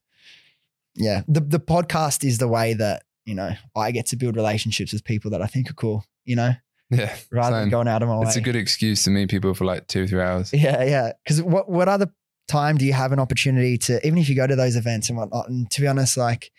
yeah, 0.97 1.23
the 1.29 1.41
the 1.41 1.61
podcast 1.61 2.25
is 2.25 2.39
the 2.39 2.49
way 2.49 2.75
that 2.75 3.03
you 3.25 3.35
know 3.35 3.51
I 3.77 3.91
get 3.93 4.07
to 4.07 4.17
build 4.17 4.37
relationships 4.37 4.93
with 4.93 5.05
people 5.05 5.31
that 5.33 5.43
I 5.43 5.47
think 5.47 5.71
are 5.71 5.75
cool. 5.75 6.05
You 6.25 6.37
know, 6.37 6.53
Yeah. 6.97 7.17
rather 7.31 7.61
than 7.61 7.71
going 7.71 7.89
out 7.89 8.03
of 8.03 8.09
my 8.09 8.19
way. 8.19 8.27
It's 8.27 8.37
a 8.37 8.41
good 8.41 8.57
excuse 8.57 9.05
to 9.05 9.11
meet 9.11 9.31
people 9.31 9.55
for 9.55 9.65
like 9.65 9.87
two, 9.87 10.07
three 10.07 10.21
hours. 10.21 10.53
Yeah, 10.53 10.85
yeah. 10.85 11.13
Because 11.25 11.43
what 11.43 11.69
what 11.69 11.89
other 11.89 12.13
time 12.49 12.77
do 12.77 12.85
you 12.85 12.93
have 12.93 13.13
an 13.13 13.19
opportunity 13.19 13.79
to 13.79 14.05
even 14.07 14.19
if 14.19 14.29
you 14.29 14.37
go 14.37 14.47
to 14.47 14.57
those 14.57 14.77
events 14.77 15.09
and 15.09 15.19
whatnot? 15.19 15.49
And 15.49 15.71
to 15.71 15.81
be 15.81 15.87
honest, 15.87 16.17
like 16.17 16.51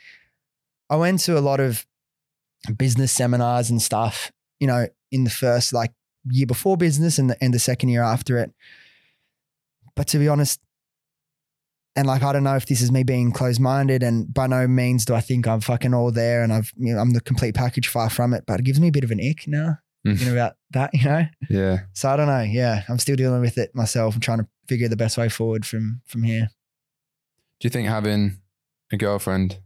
I 0.90 0.96
went 0.96 1.20
to 1.22 1.38
a 1.38 1.42
lot 1.42 1.60
of 1.60 1.86
business 2.78 3.12
seminars 3.12 3.70
and 3.70 3.82
stuff. 3.82 4.32
You 4.60 4.68
know, 4.68 4.88
in 5.12 5.24
the 5.24 5.30
first 5.30 5.74
like 5.74 5.94
year 6.30 6.48
before 6.48 6.78
business 6.78 7.18
and 7.20 7.30
the 7.30 7.38
and 7.42 7.54
the 7.54 7.60
second 7.60 7.90
year 7.90 8.04
after 8.04 8.38
it. 8.38 8.52
But 9.96 10.08
to 10.08 10.18
be 10.18 10.28
honest, 10.28 10.60
and 11.96 12.08
like 12.08 12.24
I 12.24 12.34
don't 12.34 12.44
know 12.44 12.56
if 12.56 12.66
this 12.66 12.82
is 12.82 12.92
me 12.92 13.04
being 13.04 13.32
closed 13.32 13.62
minded, 13.62 14.04
and 14.04 14.32
by 14.34 14.48
no 14.48 14.68
means 14.68 15.06
do 15.06 15.14
I 15.14 15.22
think 15.22 15.48
I'm 15.48 15.62
fucking 15.62 15.94
all 15.94 16.12
there 16.12 16.44
and 16.44 16.52
I've 16.52 16.72
you 16.76 16.94
know 16.94 17.00
I'm 17.00 17.12
the 17.12 17.22
complete 17.22 17.56
package. 17.56 17.88
Far 17.88 18.10
from 18.10 18.34
it, 18.34 18.44
but 18.46 18.60
it 18.60 18.66
gives 18.66 18.80
me 18.80 18.90
a 18.90 18.92
bit 18.92 19.04
of 19.04 19.12
an 19.12 19.20
ick 19.20 19.48
now. 19.48 19.78
Mm. 20.06 20.18
Thinking 20.18 20.34
about 20.34 20.54
that, 20.72 20.92
you 20.94 21.04
know. 21.06 21.26
Yeah. 21.50 21.78
So 21.94 22.10
I 22.10 22.16
don't 22.18 22.28
know. 22.28 22.42
Yeah, 22.42 22.84
I'm 22.90 23.00
still 23.00 23.16
dealing 23.16 23.42
with 23.42 23.58
it 23.58 23.74
myself. 23.74 24.14
I'm 24.16 24.22
trying 24.22 24.40
to 24.40 24.48
figure 24.68 24.88
the 24.88 24.96
best 24.96 25.18
way 25.18 25.30
forward 25.30 25.66
from 25.66 26.02
from 26.06 26.24
here. 26.24 26.50
Do 27.60 27.66
you 27.66 27.70
think 27.70 27.88
having 27.88 28.40
a 28.92 28.98
girlfriend 28.98 29.60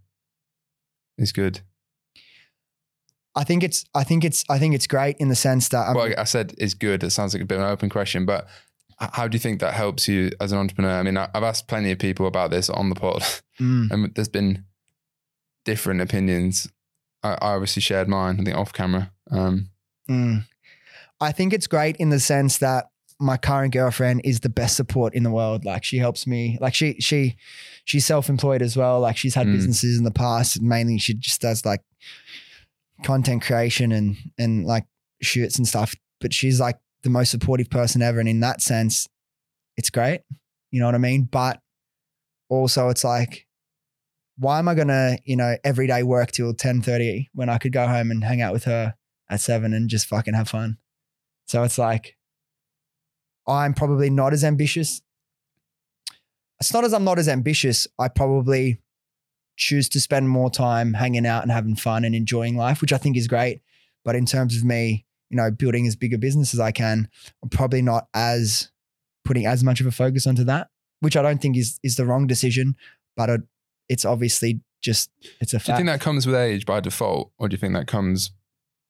is 1.17 1.31
good? 1.31 1.61
I 3.35 3.43
think 3.43 3.63
it's 3.63 3.85
I 3.93 4.03
think 4.03 4.23
it's 4.23 4.43
I 4.49 4.59
think 4.59 4.75
it's 4.75 4.87
great 4.87 5.17
in 5.19 5.29
the 5.29 5.35
sense 5.35 5.69
that 5.69 5.87
I'm, 5.87 5.95
well, 5.95 6.13
I 6.17 6.23
said 6.23 6.53
is 6.57 6.73
good. 6.73 7.03
It 7.03 7.11
sounds 7.11 7.33
like 7.33 7.43
a 7.43 7.45
bit 7.45 7.55
of 7.57 7.63
an 7.63 7.69
open 7.71 7.89
question, 7.89 8.25
but 8.25 8.47
how 8.99 9.27
do 9.27 9.35
you 9.35 9.39
think 9.39 9.59
that 9.61 9.73
helps 9.73 10.07
you 10.07 10.31
as 10.41 10.51
an 10.51 10.57
entrepreneur? 10.57 10.99
I 10.99 11.03
mean, 11.03 11.17
I- 11.17 11.29
I've 11.33 11.43
asked 11.43 11.67
plenty 11.69 11.91
of 11.91 11.99
people 11.99 12.27
about 12.27 12.51
this 12.51 12.69
on 12.69 12.89
the 12.89 12.95
pod, 12.95 13.21
Mm, 13.59 13.91
and 13.91 14.15
there's 14.15 14.29
been 14.29 14.65
different 15.65 16.01
opinions. 16.01 16.67
I, 17.23 17.31
I 17.33 17.53
obviously 17.53 17.81
shared 17.81 18.07
mine, 18.07 18.37
I 18.39 18.43
think, 18.43 18.57
off 18.57 18.71
camera. 18.73 19.11
Um, 19.31 19.69
mm. 20.09 20.45
I 21.21 21.31
think 21.31 21.53
it's 21.53 21.67
great 21.67 21.97
in 21.97 22.09
the 22.09 22.19
sense 22.19 22.57
that 22.59 22.85
my 23.19 23.35
current 23.35 23.73
girlfriend 23.73 24.21
is 24.23 24.39
the 24.39 24.49
best 24.49 24.77
support 24.77 25.13
in 25.13 25.23
the 25.23 25.29
world. 25.31 25.65
Like 25.65 25.83
she 25.83 25.97
helps 25.97 26.25
me. 26.25 26.57
Like 26.61 26.73
she 26.73 26.95
she 26.99 27.35
she's 27.83 28.05
self 28.05 28.29
employed 28.29 28.61
as 28.61 28.77
well. 28.77 29.01
Like 29.01 29.17
she's 29.17 29.35
had 29.35 29.47
Mm. 29.47 29.53
businesses 29.53 29.97
in 29.97 30.05
the 30.05 30.11
past. 30.11 30.61
Mainly 30.61 30.97
she 30.97 31.13
just 31.13 31.41
does 31.41 31.65
like 31.65 31.81
content 33.03 33.41
creation 33.41 33.91
and 33.91 34.15
and 34.37 34.65
like 34.65 34.85
shoots 35.21 35.57
and 35.57 35.67
stuff. 35.67 35.93
But 36.21 36.33
she's 36.33 36.59
like 36.59 36.77
the 37.03 37.09
most 37.09 37.31
supportive 37.31 37.69
person 37.69 38.01
ever. 38.01 38.19
And 38.19 38.29
in 38.29 38.39
that 38.39 38.61
sense, 38.61 39.07
it's 39.75 39.89
great. 39.89 40.21
You 40.71 40.79
know 40.79 40.85
what 40.85 40.95
I 40.95 40.99
mean? 40.99 41.23
But 41.23 41.59
also 42.49 42.87
it's 42.89 43.03
like, 43.03 43.45
why 44.37 44.59
am 44.59 44.67
I 44.69 44.75
gonna, 44.75 45.17
you 45.25 45.35
know, 45.35 45.57
every 45.65 45.87
day 45.87 46.03
work 46.03 46.31
till 46.31 46.53
10 46.53 46.81
30 46.81 47.27
when 47.33 47.49
I 47.49 47.57
could 47.57 47.73
go 47.73 47.85
home 47.87 48.11
and 48.11 48.23
hang 48.23 48.41
out 48.41 48.53
with 48.53 48.63
her 48.63 48.93
at 49.29 49.41
seven 49.41 49.73
and 49.73 49.89
just 49.89 50.07
fucking 50.07 50.33
have 50.33 50.49
fun? 50.49 50.77
So 51.45 51.63
it's 51.63 51.77
like, 51.77 52.15
I'm 53.47 53.73
probably 53.73 54.09
not 54.09 54.33
as 54.33 54.43
ambitious. 54.43 55.01
It's 56.59 56.73
not 56.73 56.83
as 56.83 56.93
I'm 56.93 57.03
not 57.03 57.19
as 57.19 57.27
ambitious. 57.27 57.87
I 57.97 58.07
probably 58.07 58.81
choose 59.55 59.89
to 59.89 59.99
spend 59.99 60.29
more 60.29 60.49
time 60.49 60.93
hanging 60.93 61.25
out 61.25 61.43
and 61.43 61.51
having 61.51 61.75
fun 61.75 62.05
and 62.05 62.15
enjoying 62.15 62.55
life, 62.55 62.81
which 62.81 62.93
I 62.93 62.97
think 62.97 63.17
is 63.17 63.27
great. 63.27 63.61
But 64.05 64.15
in 64.15 64.25
terms 64.25 64.55
of 64.55 64.63
me, 64.63 65.05
you 65.29 65.37
know, 65.37 65.51
building 65.51 65.85
as 65.87 65.95
big 65.95 66.13
a 66.13 66.17
business 66.17 66.53
as 66.53 66.59
I 66.59 66.71
can, 66.71 67.09
I'm 67.43 67.49
probably 67.49 67.81
not 67.81 68.07
as 68.13 68.71
putting 69.25 69.45
as 69.45 69.63
much 69.63 69.79
of 69.79 69.87
a 69.87 69.91
focus 69.91 70.25
onto 70.25 70.43
that, 70.45 70.69
which 71.01 71.17
I 71.17 71.21
don't 71.21 71.41
think 71.41 71.57
is 71.57 71.79
is 71.83 71.95
the 71.95 72.05
wrong 72.05 72.27
decision. 72.27 72.75
But 73.15 73.29
it, 73.29 73.41
it's 73.89 74.05
obviously 74.05 74.61
just 74.81 75.11
it's 75.41 75.53
a 75.53 75.59
do 75.59 75.71
you 75.71 75.77
think 75.77 75.87
that 75.87 76.01
comes 76.01 76.25
with 76.25 76.35
age 76.35 76.65
by 76.65 76.79
default, 76.79 77.31
or 77.37 77.49
do 77.49 77.53
you 77.53 77.57
think 77.57 77.73
that 77.73 77.87
comes 77.87 78.31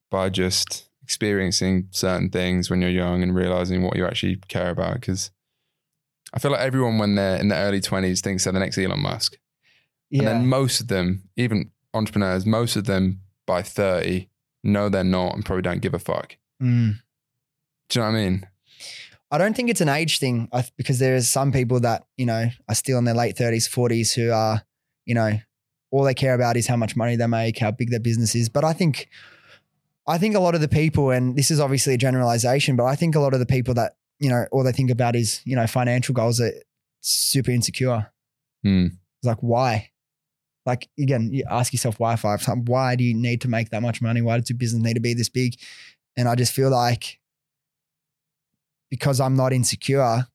by 0.10 0.30
just 0.30 0.89
experiencing 1.03 1.88
certain 1.91 2.30
things 2.30 2.70
when 2.70 2.82
you're 2.82 2.89
young 2.89 3.24
and 3.24 3.36
realizing 3.36 3.84
what 3.84 3.95
you 3.95 4.05
actually 4.05 4.38
care 4.47 4.70
about? 4.70 4.95
Because 4.95 5.32
I 6.34 6.39
feel 6.39 6.51
like 6.51 6.62
everyone, 6.62 6.97
when 6.97 7.16
they're 7.16 7.38
in 7.38 7.47
their 7.47 7.66
early 7.66 7.82
20s, 7.82 8.22
thinks 8.22 8.43
they're 8.43 8.53
the 8.53 8.60
next 8.60 8.78
Elon 8.78 9.01
Musk. 9.01 9.38
yeah. 10.10 10.20
And 10.20 10.28
then 10.28 10.47
most 10.47 10.80
of 10.82 10.88
them, 10.88 11.24
even 11.36 11.72
entrepreneurs, 11.93 12.45
most 12.45 12.76
of 12.76 12.86
them 12.86 13.22
by 13.47 13.62
30 13.62 14.30
know 14.64 14.89
they're 14.89 15.03
not 15.03 15.36
and 15.36 15.45
probably 15.45 15.64
don't 15.64 15.82
give 15.82 15.93
a 15.93 15.99
fuck. 15.99 16.38
Mm. 16.62 16.99
Do 17.89 17.99
you 17.99 18.05
know 18.05 18.12
what 18.12 18.18
I 18.18 18.22
mean? 18.22 18.47
I 19.32 19.38
don't 19.38 19.55
think 19.55 19.70
it's 19.70 19.82
an 19.82 19.89
age 19.89 20.20
thing 20.20 20.49
I, 20.51 20.66
because 20.76 20.99
there 20.99 21.16
is 21.16 21.30
some 21.30 21.51
people 21.51 21.80
that, 21.82 22.05
you 22.18 22.26
know, 22.26 22.49
are 22.68 22.76
still 22.76 22.97
in 22.97 23.05
their 23.05 23.16
late 23.16 23.36
30s, 23.36 23.70
40s 23.70 24.14
who 24.14 24.32
are, 24.32 24.64
you 25.05 25.16
know, 25.16 25.39
all 25.91 26.03
they 26.03 26.14
care 26.14 26.34
about 26.34 26.57
is 26.57 26.68
how 26.68 26.76
much 26.76 26.95
money 26.95 27.16
they 27.16 27.28
make, 27.28 27.57
how 27.57 27.72
big 27.72 27.89
their 27.89 27.99
business 27.99 28.36
is. 28.36 28.49
But 28.49 28.64
I 28.64 28.74
think, 28.74 29.07
I 30.10 30.18
think 30.18 30.36
a 30.36 30.39
lot 30.39 30.55
of 30.55 30.62
the 30.62 30.68
people, 30.68 31.12
and 31.12 31.36
this 31.36 31.51
is 31.51 31.60
obviously 31.60 31.93
a 31.93 31.97
generalization, 31.97 32.76
but 32.76 32.86
I 32.86 32.95
think 32.95 33.16
a 33.16 33.20
lot 33.20 33.34
of 33.36 33.39
the 33.39 33.45
people 33.45 33.76
that, 33.76 33.95
you 34.20 34.28
know, 34.30 34.47
all 34.51 34.64
they 34.64 34.72
think 34.72 34.89
about 34.89 35.16
is, 35.16 35.39
you 35.45 35.55
know, 35.55 35.68
financial 35.68 36.16
goals 36.16 36.41
are 36.41 36.51
super 37.01 37.51
insecure. 37.51 38.12
Hmm. 38.64 38.88
It's 39.20 39.28
like, 39.28 39.38
why? 39.41 39.91
Like, 40.66 40.89
again, 40.99 41.30
you 41.32 41.43
ask 41.47 41.74
yourself 41.74 41.99
why 41.99 42.16
five 42.16 42.41
times. 42.41 42.68
Why 42.68 42.95
do 42.95 43.03
you 43.03 43.14
need 43.14 43.41
to 43.41 43.47
make 43.47 43.70
that 43.70 43.84
much 43.84 44.01
money? 44.01 44.22
Why 44.22 44.39
does 44.39 44.49
your 44.49 44.57
business 44.57 44.82
need 44.82 44.95
to 44.95 44.99
be 44.99 45.14
this 45.14 45.30
big? 45.30 45.53
And 46.18 46.28
I 46.28 46.34
just 46.34 46.53
feel 46.53 46.72
like 46.72 47.20
because 48.89 49.20
I'm 49.20 49.36
not 49.36 49.53
insecure 49.53 50.28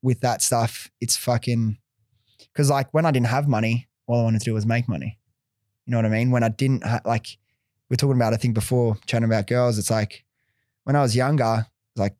with 0.00 0.20
that 0.20 0.42
stuff, 0.42 0.90
it's 1.00 1.16
fucking, 1.16 1.78
because 2.52 2.70
like 2.70 2.94
when 2.94 3.04
I 3.04 3.10
didn't 3.10 3.26
have 3.26 3.48
money, 3.48 3.88
all 4.06 4.20
I 4.20 4.24
wanted 4.24 4.40
to 4.42 4.44
do 4.44 4.54
was 4.54 4.64
make 4.64 4.88
money. 4.88 5.18
You 5.86 5.90
know 5.90 5.98
what 5.98 6.06
I 6.06 6.10
mean? 6.10 6.30
When 6.30 6.44
I 6.44 6.50
didn't 6.50 6.84
ha- 6.84 7.00
like, 7.04 7.38
we're 7.90 7.96
talking 7.96 8.16
about, 8.16 8.34
I 8.34 8.36
think 8.36 8.54
before 8.54 8.96
chatting 9.06 9.24
about 9.24 9.46
girls, 9.46 9.78
it's 9.78 9.90
like 9.90 10.24
when 10.84 10.96
I 10.96 11.02
was 11.02 11.14
younger, 11.14 11.66
like 11.96 12.16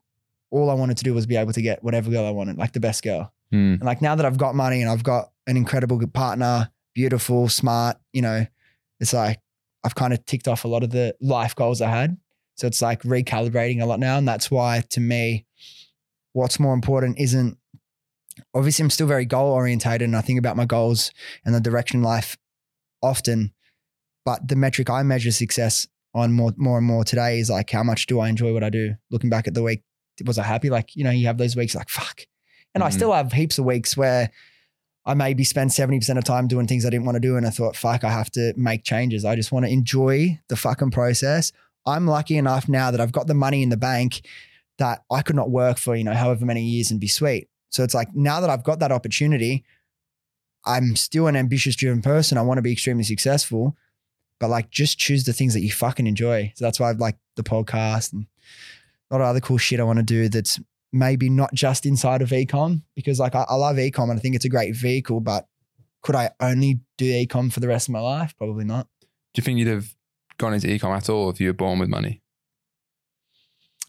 all 0.50 0.70
I 0.70 0.74
wanted 0.74 0.96
to 0.98 1.04
do 1.04 1.14
was 1.14 1.26
be 1.26 1.36
able 1.36 1.52
to 1.52 1.62
get 1.62 1.82
whatever 1.82 2.10
girl 2.10 2.26
I 2.26 2.30
wanted, 2.30 2.58
like 2.58 2.72
the 2.72 2.80
best 2.80 3.02
girl. 3.02 3.32
Mm. 3.52 3.74
And 3.74 3.82
like 3.82 4.02
now 4.02 4.14
that 4.14 4.26
I've 4.26 4.38
got 4.38 4.54
money 4.54 4.82
and 4.82 4.90
I've 4.90 5.02
got 5.02 5.30
an 5.46 5.56
incredible 5.56 5.96
good 5.96 6.12
partner, 6.12 6.70
beautiful, 6.94 7.48
smart, 7.48 7.96
you 8.12 8.22
know, 8.22 8.46
it's 9.00 9.12
like 9.12 9.40
I've 9.82 9.94
kind 9.94 10.12
of 10.12 10.24
ticked 10.26 10.48
off 10.48 10.64
a 10.64 10.68
lot 10.68 10.82
of 10.82 10.90
the 10.90 11.14
life 11.20 11.54
goals 11.54 11.80
I 11.80 11.90
had. 11.90 12.16
So 12.56 12.66
it's 12.66 12.80
like 12.80 13.02
recalibrating 13.02 13.82
a 13.82 13.86
lot 13.86 14.00
now. 14.00 14.16
And 14.16 14.26
that's 14.26 14.50
why 14.50 14.82
to 14.90 15.00
me, 15.00 15.46
what's 16.32 16.60
more 16.60 16.74
important 16.74 17.18
isn't 17.18 17.58
obviously 18.54 18.84
I'm 18.84 18.90
still 18.90 19.06
very 19.06 19.24
goal 19.24 19.52
orientated 19.52 20.02
and 20.02 20.16
I 20.16 20.20
think 20.20 20.38
about 20.38 20.56
my 20.56 20.64
goals 20.64 21.10
and 21.44 21.54
the 21.54 21.60
direction 21.60 22.00
in 22.00 22.04
life 22.04 22.36
often. 23.02 23.52
But 24.25 24.49
the 24.49 24.57
metric 24.57 24.89
I 24.91 25.03
measure 25.03 25.33
success 25.33 25.87
on 26.14 26.33
more 26.33 26.53
more 26.57 26.79
and 26.79 26.87
more 26.87 27.05
today 27.05 27.41
is 27.41 27.51
like 27.51 27.70
how 27.70 27.83
much 27.83 28.07
do 28.07 28.20
I 28.20 28.29
enjoy 28.29 28.53
what 28.53 28.64
I 28.64 28.70
do? 28.70 28.95
Looking 29.11 29.31
back 29.31 29.47
at 29.49 29.55
the 29.55 29.62
week, 29.62 29.83
was 30.25 30.39
I 30.39 30.45
happy? 30.45 30.70
Like, 30.70 30.95
you 30.97 31.05
know, 31.05 31.11
you 31.11 31.27
have 31.27 31.39
those 31.39 31.57
weeks 31.57 31.75
like 31.75 31.89
fuck. 31.89 32.22
And 32.75 32.83
I 32.83 32.89
Mhm. 32.89 32.93
still 32.95 33.12
have 33.12 33.33
heaps 33.33 33.59
of 33.59 33.64
weeks 33.64 33.97
where 33.97 34.31
I 35.07 35.14
maybe 35.14 35.45
spend 35.45 35.70
70% 35.72 36.16
of 36.18 36.25
time 36.25 36.49
doing 36.49 36.66
things 36.66 36.87
I 36.87 36.91
didn't 36.91 37.05
want 37.05 37.16
to 37.16 37.20
do. 37.20 37.37
And 37.37 37.47
I 37.47 37.51
thought, 37.51 37.77
fuck, 37.77 38.05
I 38.05 38.11
have 38.11 38.31
to 38.33 38.55
make 38.57 38.85
changes. 38.85 39.25
I 39.25 39.37
just 39.37 39.53
want 39.53 39.66
to 39.66 39.70
enjoy 39.72 40.41
the 40.49 40.57
fucking 40.57 40.91
process. 40.93 41.53
I'm 41.85 42.07
lucky 42.07 42.39
enough 42.39 42.68
now 42.68 42.91
that 42.91 43.01
I've 43.01 43.12
got 43.12 43.27
the 43.27 43.35
money 43.35 43.62
in 43.62 43.68
the 43.68 43.77
bank 43.77 44.27
that 44.79 45.05
I 45.11 45.20
could 45.22 45.37
not 45.37 45.51
work 45.51 45.77
for, 45.77 45.95
you 45.95 46.05
know, 46.05 46.14
however 46.14 46.47
many 46.47 46.64
years 46.64 46.91
and 46.91 46.99
be 46.99 47.07
sweet. 47.09 47.49
So 47.68 47.85
it's 47.85 47.93
like 47.95 48.14
now 48.14 48.41
that 48.41 48.49
I've 48.49 48.64
got 48.64 48.79
that 48.79 48.91
opportunity, 48.93 49.64
I'm 50.64 50.97
still 50.97 51.27
an 51.27 51.37
ambitious, 51.37 51.77
driven 51.77 52.01
person. 52.01 52.39
I 52.39 52.43
want 52.43 52.59
to 52.59 52.62
be 52.62 52.72
extremely 52.72 53.05
successful, 53.05 53.77
but 54.41 54.51
like 54.51 54.70
just 54.70 54.99
choose 54.99 55.24
the 55.24 55.32
things 55.32 55.55
that 55.55 55.61
you 55.61 55.70
fucking 55.72 56.07
enjoy. 56.07 56.53
So 56.57 56.64
that's 56.64 56.78
why 56.80 56.91
I've 56.91 56.99
like 57.01 57.16
the 57.37 57.43
podcast 57.43 58.12
and 58.12 58.26
a 59.11 59.14
lot 59.14 59.22
of 59.22 59.28
other 59.28 59.41
cool 59.41 59.59
shit 59.59 59.80
I 59.80 59.85
want 59.85 59.99
to 59.99 60.03
do 60.05 60.28
that's 60.28 60.61
maybe 60.93 61.28
not 61.28 61.53
just 61.55 61.87
inside 61.87 62.22
of 62.22 62.30
ecom 62.30 62.82
because 62.95 63.18
like 63.18 63.35
I, 63.35 63.45
I 63.49 63.55
love 63.55 63.76
ecom 63.76 64.11
and 64.11 64.18
I 64.18 64.22
think 64.22 64.35
it's 64.37 64.45
a 64.45 64.49
great 64.49 64.76
vehicle, 64.76 65.20
but 65.20 65.47
could 66.03 66.14
I 66.14 66.30
only 66.41 66.80
do 66.99 67.05
ecom 67.11 67.53
for 67.53 67.61
the 67.61 67.68
rest 67.68 67.89
of 67.89 67.93
my 67.93 68.01
life? 68.01 68.35
Probably 68.37 68.64
not. 68.64 68.87
Do 69.01 69.41
you 69.41 69.43
think 69.43 69.59
you'd 69.59 69.68
have 69.68 69.95
gone 70.39 70.55
into 70.55 70.66
ecom 70.68 70.95
at 70.97 71.09
all 71.09 71.30
if 71.30 71.41
you 71.41 71.49
were 71.49 71.53
born 71.55 71.78
with 71.78 71.89
money? 71.89 72.22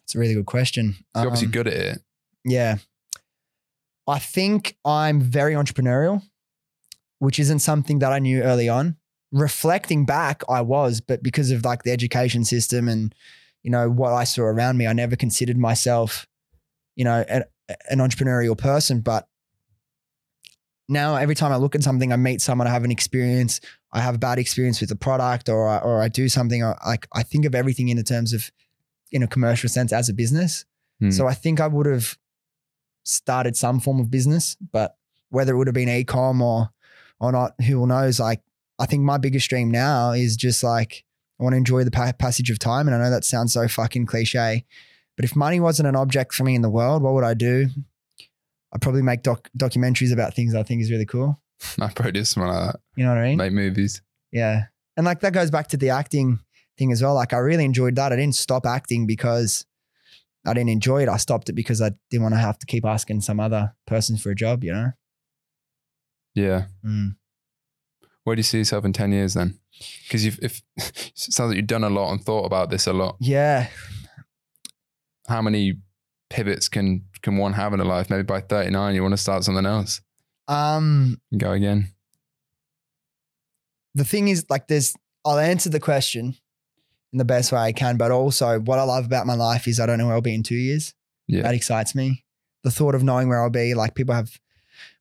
It's 0.03 0.15
a 0.15 0.19
really 0.19 0.33
good 0.35 0.45
question. 0.45 0.95
You're 1.15 1.25
obviously 1.25 1.47
Um, 1.47 1.51
good 1.51 1.67
at 1.67 1.73
it. 1.73 2.01
Yeah. 2.43 2.77
I 4.07 4.19
think 4.19 4.77
I'm 4.85 5.19
very 5.19 5.53
entrepreneurial, 5.55 6.21
which 7.19 7.39
isn't 7.39 7.59
something 7.59 7.99
that 7.99 8.11
I 8.11 8.19
knew 8.19 8.43
early 8.43 8.69
on. 8.69 8.97
Reflecting 9.35 10.05
back, 10.05 10.43
I 10.47 10.61
was, 10.61 11.01
but 11.01 11.21
because 11.21 11.51
of 11.51 11.65
like 11.65 11.83
the 11.83 11.91
education 11.91 12.45
system 12.45 12.87
and, 12.87 13.13
you 13.63 13.69
know, 13.69 13.89
what 13.89 14.13
I 14.13 14.23
saw 14.23 14.43
around 14.43 14.77
me, 14.77 14.87
I 14.87 14.93
never 14.93 15.17
considered 15.17 15.57
myself, 15.57 16.25
you 16.95 17.03
know, 17.03 17.25
an, 17.27 17.43
an 17.89 17.99
entrepreneurial 17.99 18.57
person. 18.57 19.01
But 19.01 19.27
now 20.87 21.15
every 21.17 21.35
time 21.35 21.51
I 21.51 21.57
look 21.57 21.75
at 21.75 21.83
something, 21.83 22.13
I 22.13 22.15
meet 22.15 22.41
someone, 22.41 22.65
I 22.65 22.71
have 22.71 22.85
an 22.85 22.91
experience, 22.91 23.59
I 23.91 23.99
have 23.99 24.15
a 24.15 24.19
bad 24.19 24.39
experience 24.39 24.79
with 24.79 24.89
the 24.89 24.95
product 24.95 25.49
or, 25.49 25.67
I- 25.67 25.79
or 25.79 26.01
I 26.01 26.07
do 26.07 26.29
something, 26.29 26.63
like 26.85 27.05
I 27.13 27.23
think 27.23 27.43
of 27.43 27.53
everything 27.53 27.89
in 27.89 27.97
the 27.97 28.03
terms 28.03 28.31
of, 28.31 28.49
in 29.11 29.21
a 29.21 29.27
commercial 29.27 29.67
sense 29.67 29.91
as 29.91 30.07
a 30.07 30.13
business. 30.13 30.63
Hmm. 31.01 31.11
So 31.11 31.27
I 31.27 31.33
think 31.33 31.59
I 31.59 31.67
would 31.67 31.87
have 31.87 32.17
started 33.03 33.57
some 33.57 33.81
form 33.81 33.99
of 33.99 34.09
business, 34.09 34.55
but 34.71 34.95
whether 35.29 35.53
it 35.53 35.57
would 35.57 35.67
have 35.67 35.73
been 35.73 35.89
e-com 35.89 36.41
or 36.41 36.69
or 37.19 37.31
not, 37.31 37.53
who 37.61 37.85
knows? 37.87 38.19
Like, 38.19 38.41
I 38.79 38.85
think 38.85 39.03
my 39.03 39.17
biggest 39.17 39.49
dream 39.49 39.71
now 39.71 40.11
is 40.11 40.35
just 40.35 40.63
like 40.63 41.03
I 41.39 41.43
want 41.43 41.53
to 41.53 41.57
enjoy 41.57 41.83
the 41.83 41.91
pa- 41.91 42.13
passage 42.17 42.49
of 42.49 42.59
time, 42.59 42.87
and 42.87 42.95
I 42.95 42.99
know 42.99 43.09
that 43.09 43.23
sounds 43.23 43.53
so 43.53 43.67
fucking 43.67 44.05
cliche, 44.05 44.65
but 45.15 45.25
if 45.25 45.35
money 45.35 45.59
wasn't 45.59 45.87
an 45.87 45.95
object 45.95 46.33
for 46.33 46.43
me 46.43 46.55
in 46.55 46.61
the 46.61 46.69
world, 46.69 47.03
what 47.03 47.13
would 47.13 47.23
I 47.23 47.33
do? 47.33 47.67
I'd 48.73 48.81
probably 48.81 49.01
make 49.01 49.23
doc- 49.23 49.49
documentaries 49.57 50.11
about 50.11 50.33
things 50.33 50.53
I 50.53 50.63
think 50.63 50.81
is 50.81 50.91
really 50.91 51.05
cool. 51.05 51.41
I 51.79 51.87
produce 51.87 52.31
something 52.31 52.51
like 52.51 52.73
that. 52.73 52.79
You 52.95 53.05
know 53.05 53.11
what 53.11 53.19
I 53.19 53.27
mean? 53.29 53.37
Make 53.37 53.53
movies. 53.53 54.01
Yeah. 54.31 54.65
And 54.97 55.05
like 55.05 55.21
that 55.21 55.33
goes 55.33 55.51
back 55.51 55.67
to 55.69 55.77
the 55.77 55.89
acting 55.91 56.39
thing 56.77 56.91
as 56.91 57.01
well. 57.01 57.15
Like 57.15 57.33
I 57.33 57.37
really 57.37 57.63
enjoyed 57.63 57.95
that. 57.95 58.11
I 58.11 58.17
didn't 58.17 58.35
stop 58.35 58.65
acting 58.65 59.07
because 59.07 59.65
I 60.45 60.53
didn't 60.53 60.69
enjoy 60.69 61.03
it. 61.03 61.09
I 61.09 61.17
stopped 61.17 61.49
it 61.49 61.53
because 61.53 61.81
I 61.81 61.91
didn't 62.09 62.23
want 62.23 62.35
to 62.35 62.39
have 62.39 62.59
to 62.59 62.65
keep 62.65 62.85
asking 62.85 63.21
some 63.21 63.39
other 63.39 63.73
person 63.87 64.17
for 64.17 64.31
a 64.31 64.35
job, 64.35 64.63
you 64.63 64.73
know? 64.73 64.91
Yeah. 66.33 66.65
Mm. 66.85 67.15
Where 68.25 68.35
do 68.35 68.39
you 68.39 68.43
see 68.43 68.57
yourself 68.57 68.83
in 68.85 68.91
10 68.93 69.11
years 69.13 69.33
then? 69.35 69.57
Because 70.03 70.25
you've, 70.25 70.39
if, 70.41 70.61
it 70.77 71.11
sounds 71.15 71.49
like 71.49 71.55
you've 71.57 71.67
done 71.67 71.83
a 71.83 71.89
lot 71.89 72.11
and 72.11 72.21
thought 72.21 72.43
about 72.45 72.69
this 72.69 72.85
a 72.87 72.93
lot. 72.93 73.15
Yeah. 73.19 73.67
How 75.27 75.41
many 75.41 75.77
pivots 76.29 76.67
can 76.69 77.05
can 77.21 77.37
one 77.37 77.53
have 77.53 77.73
in 77.73 77.79
a 77.79 77.85
life? 77.85 78.09
Maybe 78.09 78.23
by 78.23 78.41
39, 78.41 78.93
you 78.95 79.01
want 79.01 79.13
to 79.13 79.17
start 79.17 79.43
something 79.43 79.65
else 79.65 80.01
Um, 80.47 81.19
go 81.37 81.51
again. 81.53 81.93
the 83.95 84.03
thing 84.05 84.27
is 84.27 84.45
like 84.49 84.67
there's 84.67 84.93
I'll 85.23 85.39
answer 85.39 85.69
the 85.69 85.79
question 85.79 86.35
in 87.13 87.17
the 87.17 87.25
best 87.25 87.51
way 87.51 87.59
I 87.59 87.71
can, 87.71 87.97
but 87.97 88.11
also 88.11 88.59
what 88.59 88.77
I 88.77 88.83
love 88.83 89.05
about 89.05 89.25
my 89.25 89.35
life 89.35 89.67
is 89.67 89.79
I 89.79 89.85
don't 89.85 89.97
know 89.97 90.05
where 90.07 90.15
I'll 90.15 90.21
be 90.21 90.35
in 90.35 90.43
two 90.43 90.55
years. 90.55 90.93
Yeah. 91.27 91.41
That 91.43 91.55
excites 91.55 91.95
me. 91.95 92.23
The 92.63 92.71
thought 92.71 92.93
of 92.95 93.03
knowing 93.03 93.29
where 93.29 93.41
I'll 93.41 93.49
be, 93.49 93.73
like 93.73 93.95
people 93.95 94.13
have 94.13 94.37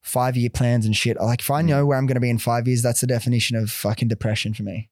five 0.04 0.36
year 0.36 0.50
plans 0.50 0.86
and 0.86 0.94
shit. 0.94 1.16
Like 1.20 1.40
if 1.40 1.50
I 1.50 1.62
know 1.62 1.86
where 1.86 1.98
I'm 1.98 2.06
going 2.06 2.14
to 2.14 2.20
be 2.20 2.30
in 2.30 2.38
five 2.38 2.68
years, 2.68 2.82
that's 2.82 3.00
the 3.00 3.06
definition 3.06 3.56
of 3.56 3.70
fucking 3.70 4.08
depression 4.08 4.54
for 4.54 4.62
me. 4.62 4.90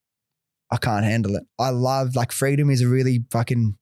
I 0.71 0.77
can't 0.77 1.05
handle 1.05 1.35
it. 1.35 1.43
I 1.59 1.69
love 1.69 2.15
like 2.15 2.31
freedom 2.31 2.69
is 2.71 2.81
a 2.81 2.87
really 2.87 3.23
fucking, 3.29 3.77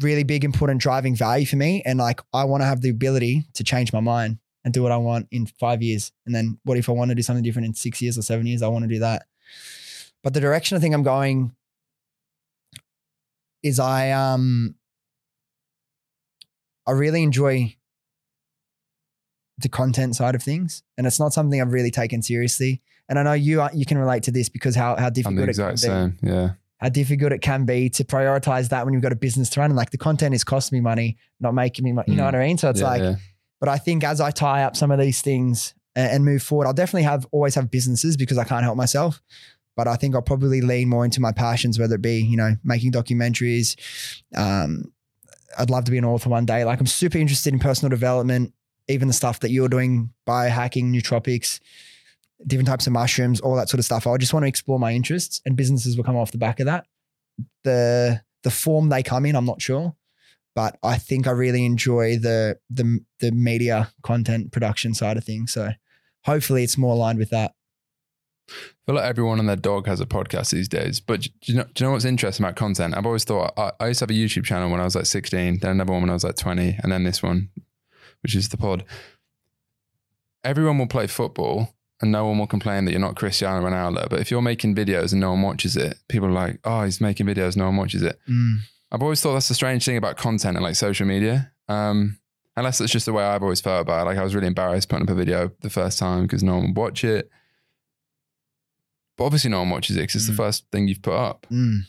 really 0.00 0.22
big, 0.22 0.44
important 0.44 0.80
driving 0.80 1.16
value 1.16 1.46
for 1.46 1.56
me. 1.56 1.82
And 1.84 1.98
like 1.98 2.20
I 2.32 2.44
want 2.44 2.62
to 2.62 2.66
have 2.66 2.80
the 2.80 2.90
ability 2.90 3.44
to 3.54 3.64
change 3.64 3.92
my 3.92 4.00
mind 4.00 4.38
and 4.64 4.72
do 4.72 4.84
what 4.84 4.92
I 4.92 4.96
want 4.98 5.26
in 5.32 5.46
five 5.46 5.82
years. 5.82 6.12
And 6.26 6.34
then 6.34 6.60
what 6.62 6.78
if 6.78 6.88
I 6.88 6.92
want 6.92 7.08
to 7.08 7.16
do 7.16 7.22
something 7.22 7.42
different 7.42 7.66
in 7.66 7.74
six 7.74 8.00
years 8.00 8.16
or 8.16 8.22
seven 8.22 8.46
years? 8.46 8.62
I 8.62 8.68
want 8.68 8.84
to 8.84 8.88
do 8.88 9.00
that. 9.00 9.26
But 10.22 10.32
the 10.32 10.40
direction 10.40 10.76
I 10.76 10.80
think 10.80 10.94
I'm 10.94 11.02
going 11.02 11.56
is 13.64 13.80
I 13.80 14.12
um 14.12 14.76
I 16.86 16.92
really 16.92 17.24
enjoy 17.24 17.74
the 19.62 19.68
content 19.68 20.16
side 20.16 20.34
of 20.34 20.42
things, 20.42 20.82
and 20.98 21.06
it's 21.06 21.18
not 21.20 21.32
something 21.32 21.60
I've 21.60 21.72
really 21.72 21.90
taken 21.90 22.22
seriously. 22.22 22.82
And 23.08 23.18
I 23.18 23.22
know 23.22 23.32
you 23.32 23.60
are, 23.60 23.70
you 23.74 23.84
can 23.84 23.98
relate 23.98 24.22
to 24.24 24.30
this 24.30 24.48
because 24.48 24.74
how 24.74 24.96
how 24.96 25.06
I'm 25.06 25.12
difficult 25.12 25.36
the 25.36 25.42
it 25.42 25.46
can 25.56 25.70
exact 25.70 25.74
be, 25.76 25.80
same. 25.88 26.18
Yeah. 26.22 26.50
how 26.78 26.88
difficult 26.88 27.32
it 27.32 27.40
can 27.40 27.64
be 27.64 27.90
to 27.90 28.04
prioritize 28.04 28.68
that 28.70 28.84
when 28.84 28.94
you've 28.94 29.02
got 29.02 29.12
a 29.12 29.16
business 29.16 29.50
to 29.50 29.60
run. 29.60 29.70
And 29.70 29.76
like 29.76 29.90
the 29.90 29.98
content 29.98 30.34
is 30.34 30.44
costing 30.44 30.76
me 30.78 30.80
money, 30.80 31.16
not 31.40 31.52
making 31.54 31.84
me 31.84 31.92
money. 31.92 32.06
You 32.12 32.16
know 32.16 32.22
Mm. 32.22 32.26
what 32.26 32.34
I 32.36 32.46
mean? 32.46 32.58
So 32.58 32.70
it's 32.70 32.80
yeah, 32.80 32.86
like, 32.86 33.02
yeah. 33.02 33.14
but 33.60 33.68
I 33.68 33.78
think 33.78 34.02
as 34.04 34.20
I 34.20 34.30
tie 34.30 34.62
up 34.64 34.76
some 34.76 34.90
of 34.90 34.98
these 34.98 35.20
things 35.20 35.74
and, 35.94 36.10
and 36.12 36.24
move 36.24 36.42
forward, 36.42 36.66
I'll 36.66 36.72
definitely 36.72 37.02
have 37.04 37.26
always 37.32 37.54
have 37.56 37.70
businesses 37.70 38.16
because 38.16 38.38
I 38.38 38.44
can't 38.44 38.62
help 38.64 38.76
myself. 38.76 39.20
But 39.76 39.88
I 39.88 39.96
think 39.96 40.14
I'll 40.14 40.22
probably 40.22 40.60
lean 40.60 40.88
more 40.88 41.04
into 41.04 41.20
my 41.20 41.32
passions, 41.32 41.78
whether 41.78 41.94
it 41.96 42.02
be, 42.02 42.20
you 42.22 42.36
know, 42.36 42.56
making 42.62 42.92
documentaries. 42.92 43.76
Um, 44.36 44.92
I'd 45.58 45.70
love 45.70 45.84
to 45.84 45.90
be 45.90 45.98
an 45.98 46.04
author 46.04 46.28
one 46.30 46.46
day. 46.46 46.64
Like 46.64 46.80
I'm 46.80 46.86
super 46.86 47.18
interested 47.18 47.52
in 47.52 47.58
personal 47.58 47.90
development, 47.90 48.52
even 48.88 49.08
the 49.08 49.14
stuff 49.14 49.40
that 49.40 49.50
you're 49.50 49.68
doing, 49.68 50.10
biohacking, 50.26 50.92
nootropics, 50.92 51.60
different 52.46 52.68
types 52.68 52.86
of 52.86 52.92
mushrooms, 52.92 53.40
all 53.40 53.56
that 53.56 53.68
sort 53.68 53.78
of 53.78 53.84
stuff. 53.84 54.06
I 54.06 54.16
just 54.16 54.34
want 54.34 54.44
to 54.44 54.48
explore 54.48 54.78
my 54.78 54.92
interests 54.92 55.40
and 55.46 55.56
businesses 55.56 55.96
will 55.96 56.04
come 56.04 56.16
off 56.16 56.32
the 56.32 56.38
back 56.38 56.60
of 56.60 56.66
that. 56.66 56.86
The 57.64 58.22
the 58.42 58.50
form 58.50 58.88
they 58.88 59.02
come 59.02 59.24
in, 59.24 59.36
I'm 59.36 59.46
not 59.46 59.62
sure 59.62 59.94
but 60.54 60.78
I 60.82 60.98
think 60.98 61.26
I 61.26 61.30
really 61.30 61.64
enjoy 61.64 62.18
the 62.18 62.58
the 62.70 63.00
the 63.20 63.30
media 63.30 63.90
content 64.02 64.52
production 64.52 64.94
side 64.94 65.16
of 65.16 65.24
things. 65.24 65.52
So 65.52 65.70
hopefully 66.24 66.64
it's 66.64 66.78
more 66.78 66.94
aligned 66.94 67.18
with 67.18 67.30
that. 67.30 67.54
I 68.48 68.52
feel 68.86 68.94
like 68.96 69.04
everyone 69.04 69.38
and 69.38 69.48
their 69.48 69.56
dog 69.56 69.86
has 69.86 70.00
a 70.00 70.06
podcast 70.06 70.50
these 70.50 70.68
days. 70.68 71.00
But 71.00 71.22
do 71.22 71.30
you 71.44 71.54
know, 71.54 71.64
do 71.72 71.84
you 71.84 71.86
know 71.86 71.92
what's 71.92 72.04
interesting 72.04 72.44
about 72.44 72.56
content? 72.56 72.96
I've 72.96 73.06
always 73.06 73.24
thought 73.24 73.54
I, 73.56 73.72
I 73.80 73.88
used 73.88 74.00
to 74.00 74.04
have 74.04 74.10
a 74.10 74.14
YouTube 74.14 74.44
channel 74.44 74.70
when 74.70 74.80
I 74.80 74.84
was 74.84 74.96
like 74.96 75.06
16, 75.06 75.60
then 75.60 75.70
another 75.70 75.92
one 75.92 76.02
when 76.02 76.10
I 76.10 76.14
was 76.14 76.24
like 76.24 76.36
20, 76.36 76.78
and 76.82 76.90
then 76.90 77.04
this 77.04 77.22
one, 77.22 77.50
which 78.22 78.34
is 78.34 78.48
the 78.48 78.56
pod. 78.56 78.84
Everyone 80.44 80.78
will 80.78 80.86
play 80.86 81.06
football 81.06 81.74
and 82.00 82.10
no 82.10 82.26
one 82.26 82.38
will 82.38 82.46
complain 82.48 82.84
that 82.84 82.90
you're 82.90 83.00
not 83.00 83.14
Cristiano 83.16 83.64
Ronaldo. 83.68 84.08
But 84.10 84.20
if 84.20 84.30
you're 84.30 84.42
making 84.42 84.74
videos 84.74 85.12
and 85.12 85.20
no 85.20 85.30
one 85.30 85.42
watches 85.42 85.76
it, 85.76 85.96
people 86.08 86.28
are 86.28 86.32
like, 86.32 86.58
oh, 86.64 86.82
he's 86.82 87.00
making 87.00 87.26
videos, 87.26 87.56
no 87.56 87.66
one 87.66 87.76
watches 87.76 88.02
it. 88.02 88.18
I've 88.90 89.02
always 89.02 89.20
thought 89.20 89.34
that's 89.34 89.48
the 89.48 89.54
strange 89.54 89.84
thing 89.84 89.96
about 89.96 90.16
content 90.16 90.56
and 90.56 90.64
like 90.64 90.74
social 90.74 91.06
media. 91.06 91.52
Um, 91.68 92.18
unless 92.56 92.80
it's 92.80 92.92
just 92.92 93.06
the 93.06 93.12
way 93.12 93.22
I've 93.24 93.42
always 93.42 93.60
felt 93.60 93.80
about 93.82 94.02
it. 94.02 94.04
Like 94.10 94.18
I 94.18 94.24
was 94.24 94.34
really 94.34 94.48
embarrassed 94.48 94.88
putting 94.88 95.06
up 95.06 95.10
a 95.12 95.14
video 95.14 95.52
the 95.60 95.70
first 95.70 95.98
time 95.98 96.22
because 96.22 96.42
no 96.42 96.54
one 96.56 96.66
would 96.68 96.76
watch 96.76 97.04
it. 97.04 97.30
But 99.16 99.24
obviously 99.24 99.50
no 99.50 99.60
one 99.60 99.70
watches 99.70 99.96
it 99.96 100.00
because 100.00 100.16
it's 100.16 100.24
Mm. 100.24 100.28
the 100.36 100.36
first 100.42 100.64
thing 100.72 100.88
you've 100.88 101.02
put 101.02 101.14
up. 101.14 101.46
Mm. 101.50 101.82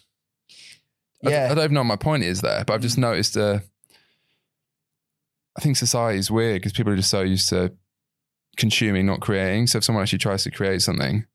I, 1.25 1.29
Yeah. 1.29 1.45
I 1.51 1.55
don't 1.55 1.63
even 1.63 1.73
know 1.73 1.79
what 1.81 1.85
my 1.85 1.95
point 1.95 2.23
is 2.23 2.41
there, 2.41 2.63
but 2.65 2.73
I've 2.73 2.81
just 2.81 2.97
noticed 2.97 3.35
uh, 3.35 3.59
I 5.57 5.61
think 5.61 5.77
society 5.77 6.19
is 6.19 6.31
weird 6.31 6.61
because 6.61 6.73
people 6.73 6.91
are 6.93 6.95
just 6.95 7.09
so 7.09 7.21
used 7.21 7.49
to 7.49 7.73
consuming, 8.57 9.05
not 9.05 9.19
creating. 9.21 9.67
So 9.67 9.77
if 9.77 9.83
someone 9.83 10.01
actually 10.01 10.19
tries 10.19 10.43
to 10.43 10.51
create 10.51 10.81
something 10.81 11.25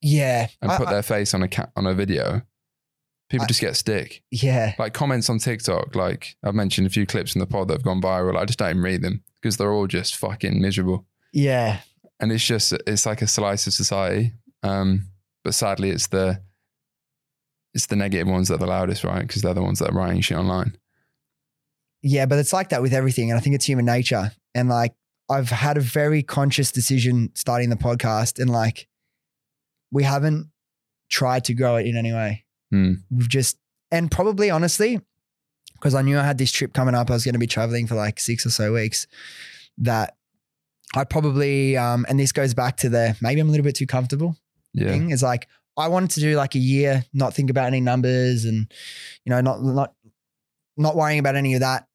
yeah. 0.00 0.48
and 0.60 0.70
I- 0.72 0.76
put 0.76 0.88
I- 0.88 0.92
their 0.92 1.02
face 1.02 1.34
on 1.34 1.42
a 1.42 1.48
ca- 1.48 1.70
on 1.76 1.86
a 1.86 1.94
video, 1.94 2.42
People 3.28 3.44
I- 3.44 3.48
just 3.48 3.60
get 3.60 3.76
stick. 3.76 4.22
Yeah. 4.30 4.74
Like 4.78 4.92
comments 4.92 5.30
on 5.30 5.38
TikTok, 5.38 5.94
like 5.94 6.36
I've 6.44 6.54
mentioned 6.54 6.86
a 6.86 6.90
few 6.90 7.06
clips 7.06 7.34
in 7.34 7.40
the 7.40 7.46
pod 7.46 7.68
that 7.68 7.74
have 7.74 7.82
gone 7.82 8.02
viral. 8.02 8.36
I 8.36 8.44
just 8.44 8.58
don't 8.58 8.70
even 8.70 8.82
read 8.82 9.02
them 9.02 9.24
because 9.40 9.56
they're 9.56 9.72
all 9.72 9.86
just 9.86 10.16
fucking 10.16 10.60
miserable. 10.60 11.06
Yeah. 11.32 11.80
And 12.20 12.30
it's 12.30 12.44
just 12.44 12.72
it's 12.86 13.06
like 13.06 13.22
a 13.22 13.26
slice 13.26 13.66
of 13.66 13.72
society. 13.72 14.34
Um, 14.62 15.08
but 15.42 15.54
sadly, 15.54 15.90
it's 15.90 16.06
the 16.08 16.42
it's 17.74 17.86
the 17.86 17.96
negative 17.96 18.28
ones 18.28 18.48
that 18.48 18.54
are 18.56 18.58
the 18.58 18.66
loudest, 18.66 19.02
right? 19.02 19.26
Because 19.26 19.40
they're 19.42 19.54
the 19.54 19.62
ones 19.62 19.78
that 19.78 19.90
are 19.90 19.94
writing 19.94 20.20
shit 20.20 20.36
online. 20.36 20.76
Yeah, 22.02 22.26
but 22.26 22.38
it's 22.38 22.52
like 22.52 22.70
that 22.70 22.82
with 22.82 22.92
everything. 22.92 23.30
And 23.30 23.38
I 23.38 23.40
think 23.40 23.54
it's 23.54 23.64
human 23.64 23.84
nature. 23.84 24.32
And 24.54 24.68
like, 24.68 24.94
I've 25.30 25.50
had 25.50 25.76
a 25.76 25.80
very 25.80 26.22
conscious 26.22 26.72
decision 26.72 27.30
starting 27.34 27.70
the 27.70 27.76
podcast, 27.76 28.40
and 28.40 28.50
like, 28.50 28.88
we 29.90 30.02
haven't 30.02 30.50
tried 31.10 31.44
to 31.44 31.54
grow 31.54 31.76
it 31.76 31.86
in 31.86 31.96
any 31.96 32.12
way. 32.12 32.44
Hmm. 32.70 32.94
We've 33.10 33.28
just, 33.28 33.56
and 33.90 34.10
probably 34.10 34.50
honestly, 34.50 35.00
because 35.74 35.94
I 35.94 36.02
knew 36.02 36.18
I 36.18 36.24
had 36.24 36.38
this 36.38 36.50
trip 36.50 36.72
coming 36.72 36.94
up, 36.94 37.10
I 37.10 37.14
was 37.14 37.24
going 37.24 37.34
to 37.34 37.38
be 37.38 37.46
traveling 37.46 37.86
for 37.86 37.94
like 37.94 38.18
six 38.20 38.46
or 38.46 38.50
so 38.50 38.72
weeks, 38.72 39.06
that 39.78 40.16
I 40.94 41.04
probably, 41.04 41.76
um, 41.76 42.06
and 42.08 42.18
this 42.18 42.32
goes 42.32 42.54
back 42.54 42.76
to 42.78 42.88
the 42.88 43.16
maybe 43.20 43.40
I'm 43.40 43.48
a 43.48 43.50
little 43.50 43.64
bit 43.64 43.76
too 43.76 43.86
comfortable 43.86 44.36
Yeah, 44.74 44.88
thing 44.88 45.10
is 45.10 45.22
like 45.22 45.48
I 45.76 45.88
wanted 45.88 46.10
to 46.12 46.20
do 46.20 46.36
like 46.36 46.54
a 46.54 46.58
year, 46.58 47.04
not 47.12 47.34
think 47.34 47.50
about 47.50 47.66
any 47.66 47.80
numbers 47.80 48.44
and 48.44 48.70
you 49.24 49.30
know, 49.30 49.40
not 49.40 49.62
not 49.62 49.94
not 50.76 50.96
worrying 50.96 51.18
about 51.18 51.36
any 51.36 51.54
of 51.54 51.60
that. 51.60 51.86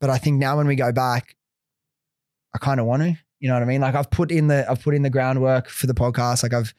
But 0.00 0.10
I 0.10 0.18
think 0.18 0.38
now 0.38 0.56
when 0.56 0.66
we 0.66 0.76
go 0.76 0.92
back, 0.92 1.36
I 2.54 2.58
kind 2.58 2.80
of 2.80 2.86
want 2.86 3.02
to. 3.02 3.18
You 3.40 3.48
know 3.48 3.54
what 3.54 3.62
I 3.62 3.66
mean? 3.66 3.80
Like 3.80 3.94
I've 3.94 4.10
put 4.10 4.30
in 4.30 4.48
the 4.48 4.68
I've 4.68 4.82
put 4.82 4.94
in 4.94 5.02
the 5.02 5.10
groundwork 5.10 5.68
for 5.68 5.86
the 5.86 5.94
podcast. 5.94 6.42
Like 6.42 6.54
I've 6.54 6.74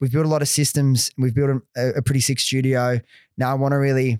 we've 0.00 0.12
built 0.12 0.26
a 0.26 0.28
lot 0.28 0.42
of 0.42 0.48
systems. 0.48 1.10
We've 1.18 1.34
built 1.34 1.62
a, 1.76 1.88
a 1.96 2.02
pretty 2.02 2.20
sick 2.20 2.40
studio. 2.40 3.00
Now 3.36 3.50
I 3.50 3.54
want 3.54 3.72
to 3.72 3.78
really 3.78 4.18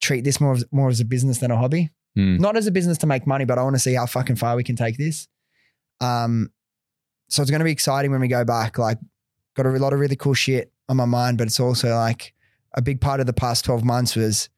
treat 0.00 0.24
this 0.24 0.40
more 0.40 0.54
as, 0.54 0.64
more 0.72 0.88
as 0.88 1.00
a 1.00 1.04
business 1.04 1.38
than 1.38 1.50
a 1.50 1.56
hobby. 1.56 1.90
Hmm. 2.16 2.36
Not 2.36 2.56
as 2.56 2.66
a 2.66 2.70
business 2.70 2.98
to 2.98 3.06
make 3.06 3.26
money, 3.26 3.44
but 3.44 3.58
I 3.58 3.62
want 3.62 3.76
to 3.76 3.80
see 3.80 3.94
how 3.94 4.06
fucking 4.06 4.36
far 4.36 4.56
we 4.56 4.64
can 4.64 4.76
take 4.76 4.96
this. 4.96 5.28
Um, 6.00 6.50
so 7.28 7.42
it's 7.42 7.50
going 7.50 7.60
to 7.60 7.64
be 7.64 7.72
exciting 7.72 8.10
when 8.10 8.20
we 8.20 8.28
go 8.28 8.44
back. 8.44 8.78
Like, 8.78 8.98
got 9.54 9.66
a 9.66 9.70
lot 9.70 9.92
of 9.92 10.00
really 10.00 10.16
cool 10.16 10.34
shit 10.34 10.72
on 10.88 10.96
my 10.96 11.04
mind, 11.04 11.38
but 11.38 11.46
it's 11.46 11.58
also 11.58 11.94
like 11.94 12.34
a 12.74 12.82
big 12.82 13.00
part 13.00 13.20
of 13.20 13.26
the 13.26 13.32
past 13.32 13.64
12 13.64 13.84
months 13.84 14.14
was 14.14 14.48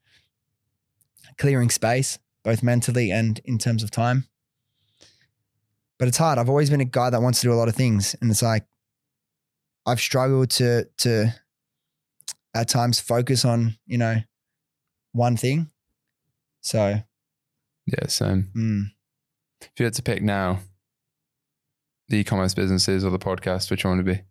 clearing 1.38 1.70
space, 1.70 2.18
both 2.46 2.62
mentally 2.62 3.10
and 3.10 3.40
in 3.44 3.58
terms 3.58 3.82
of 3.82 3.90
time. 3.90 4.24
But 5.98 6.06
it's 6.06 6.16
hard. 6.18 6.38
I've 6.38 6.48
always 6.48 6.70
been 6.70 6.80
a 6.80 6.84
guy 6.84 7.10
that 7.10 7.20
wants 7.20 7.40
to 7.40 7.46
do 7.48 7.52
a 7.52 7.56
lot 7.58 7.66
of 7.68 7.74
things. 7.74 8.14
And 8.20 8.30
it's 8.30 8.42
like, 8.42 8.64
I've 9.84 9.98
struggled 10.00 10.50
to, 10.50 10.86
to 10.98 11.34
at 12.54 12.68
times 12.68 13.00
focus 13.00 13.44
on, 13.44 13.76
you 13.86 13.98
know, 13.98 14.16
one 15.12 15.36
thing. 15.36 15.70
So, 16.60 17.00
yeah, 17.86 18.06
same. 18.06 18.50
mm, 18.56 18.82
If 19.62 19.70
you 19.80 19.84
had 19.84 19.94
to 19.94 20.02
pick 20.02 20.22
now, 20.22 20.60
the 22.08 22.18
e-commerce 22.18 22.54
businesses 22.54 23.04
or 23.04 23.10
the 23.10 23.18
podcast, 23.18 23.70
which 23.72 23.84
one 23.84 23.96
would 23.96 24.06
it 24.08 24.16
be? 24.18 24.22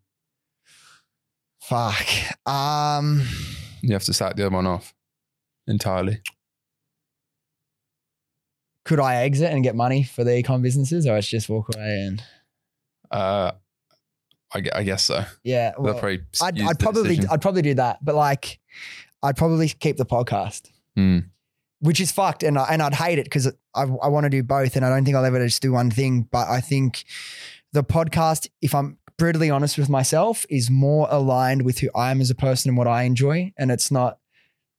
fuck. 1.62 2.06
Um, 2.48 3.24
You 3.82 3.94
have 3.94 4.04
to 4.04 4.14
sack 4.14 4.36
the 4.36 4.46
other 4.46 4.56
one 4.56 4.68
off 4.68 4.94
entirely. 5.68 6.22
Could 8.86 9.00
I 9.00 9.16
exit 9.24 9.52
and 9.52 9.64
get 9.64 9.76
money 9.76 10.04
for 10.04 10.24
the 10.24 10.32
ecom 10.32 10.62
businesses 10.62 11.06
or 11.08 11.18
it's 11.18 11.28
just 11.28 11.50
walk 11.50 11.76
away 11.76 12.06
and 12.08 12.24
Uh, 13.12 13.52
I, 14.54 14.62
I 14.74 14.84
guess 14.84 15.04
so. 15.04 15.26
yeah, 15.44 15.74
well, 15.78 15.94
probably 15.96 16.22
I'd, 16.42 16.62
I'd 16.62 16.80
probably 16.80 17.10
decision. 17.16 17.30
I'd 17.32 17.42
probably 17.42 17.62
do 17.62 17.74
that, 17.76 18.04
but 18.04 18.16
like 18.16 18.60
I'd 19.24 19.36
probably 19.38 19.68
keep 19.70 19.98
the 19.98 20.06
podcast, 20.06 20.70
Hmm. 20.96 21.20
which 21.80 22.00
is 22.00 22.12
fucked, 22.12 22.44
and 22.44 22.58
I, 22.58 22.66
and 22.70 22.82
I'd 22.82 22.94
hate 22.94 23.20
it 23.20 23.26
because 23.26 23.48
I 23.48 23.82
I 23.82 24.08
want 24.08 24.24
to 24.26 24.30
do 24.30 24.44
both, 24.44 24.76
and 24.76 24.86
I 24.86 24.90
don't 24.90 25.04
think 25.04 25.18
I'll 25.18 25.26
ever 25.26 25.44
just 25.46 25.62
do 25.62 25.72
one 25.74 25.90
thing. 25.92 26.28
But 26.32 26.48
I 26.48 26.62
think 26.62 27.04
the 27.74 27.84
podcast, 27.84 28.48
if 28.62 28.74
I'm 28.76 28.98
brutally 29.18 29.50
honest 29.50 29.78
with 29.78 29.90
myself, 29.90 30.46
is 30.50 30.70
more 30.70 31.08
aligned 31.10 31.64
with 31.64 31.80
who 31.80 31.90
I 31.96 32.12
am 32.12 32.22
as 32.22 32.30
a 32.30 32.36
person 32.36 32.70
and 32.70 32.78
what 32.78 32.88
I 32.88 33.04
enjoy, 33.04 33.52
and 33.58 33.72
it's 33.72 33.90
not, 33.92 34.20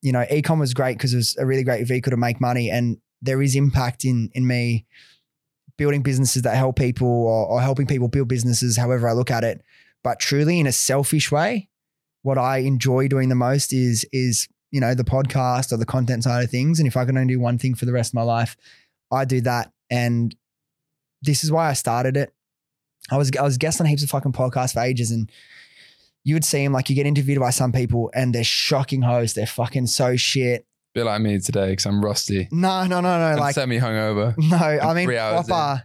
you 0.01 0.13
know, 0.13 0.25
ecom 0.31 0.59
was 0.61 0.75
great 0.75 0.97
because 0.97 1.13
it 1.13 1.17
was 1.19 1.37
a 1.39 1.45
really 1.47 1.65
great 1.65 1.87
vehicle 1.87 2.11
to 2.13 2.17
make 2.17 2.41
money, 2.41 2.71
and 2.71 2.99
there 3.23 3.43
is 3.43 3.57
impact 3.57 4.05
in 4.05 4.31
in 4.35 4.47
me 4.47 4.87
building 5.77 6.03
businesses 6.03 6.43
that 6.43 6.57
help 6.57 6.77
people 6.77 7.09
or, 7.09 7.47
or 7.47 7.61
helping 7.61 7.87
people 7.87 8.09
build 8.09 8.29
businesses, 8.29 8.77
however 8.77 9.09
I 9.09 9.13
look 9.13 9.31
at 9.31 9.45
it. 9.45 9.63
But 10.03 10.21
truly, 10.21 10.59
in 10.61 10.67
a 10.67 10.73
selfish 10.73 11.31
way, 11.31 11.69
what 12.23 12.39
I 12.39 12.59
enjoy 12.59 13.09
doing 13.09 13.29
the 13.29 13.35
most 13.35 13.73
is 13.73 14.07
is 14.13 14.49
you 14.71 14.81
know 14.81 14.95
the 14.95 15.05
podcast 15.05 15.73
or 15.73 15.77
the 15.77 15.87
content 15.87 16.25
side 16.25 16.45
of 16.45 16.51
things. 16.51 16.79
And 16.79 16.87
if 16.87 16.97
I 16.97 17.05
can 17.05 17.17
only 17.17 17.35
do 17.35 17.41
one 17.41 17.59
thing 17.59 17.75
for 17.75 17.85
the 17.85 17.93
rest 17.93 18.11
of 18.11 18.15
my 18.15 18.23
life, 18.23 18.57
I 19.13 19.25
do 19.25 19.41
that. 19.43 19.73
And 19.91 20.35
this 21.23 21.45
is 21.45 21.53
why 21.53 21.69
I 21.69 21.73
started 21.73 22.17
it. 22.17 22.33
I 23.11 23.17
was 23.17 23.31
I 23.37 23.43
was 23.43 23.59
guest 23.59 23.81
on 23.81 23.87
heaps 23.87 24.03
of 24.03 24.11
fucking 24.11 24.33
podcasts 24.33 24.75
for 24.75 24.81
ages, 24.81 25.11
and 25.11 25.31
you 26.25 26.35
would 26.35 26.45
see 26.45 26.63
them 26.63 26.73
like 26.73 26.91
you 26.91 26.97
get 26.97 27.07
interviewed 27.07 27.39
by 27.39 27.51
some 27.51 27.73
people, 27.73 28.11
and 28.15 28.35
they're 28.35 28.45
shocking 28.45 29.03
hosts. 29.03 29.35
They're 29.35 29.47
fucking 29.47 29.87
so 29.87 30.17
shit. 30.17 30.67
Bit 30.97 31.05
like 31.05 31.21
me 31.21 31.39
today 31.39 31.71
because 31.71 31.87
I'm 31.87 32.05
rusty. 32.05 32.49
No, 32.51 32.87
no, 32.87 33.01
no, 33.01 33.33
no. 33.35 33.39
Like 33.39 33.55
semi 33.55 33.79
hungover. 33.79 34.35
no, 34.39 34.57
I 34.57 34.95
mean 34.95 35.09
proper. 35.09 35.85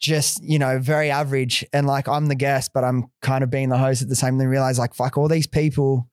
Just 0.00 0.42
you 0.42 0.58
know, 0.58 0.78
very 0.80 1.10
average, 1.10 1.64
and 1.72 1.86
like 1.86 2.08
I'm 2.08 2.26
the 2.26 2.34
guest, 2.34 2.72
but 2.74 2.84
I'm 2.84 3.06
kind 3.22 3.42
of 3.44 3.50
being 3.50 3.70
the 3.70 3.78
host 3.78 4.02
at 4.02 4.08
the 4.08 4.16
same. 4.16 4.36
Then 4.36 4.48
realize 4.48 4.78
like 4.78 4.92
fuck 4.94 5.16
all 5.16 5.28
these 5.28 5.46
people 5.46 6.10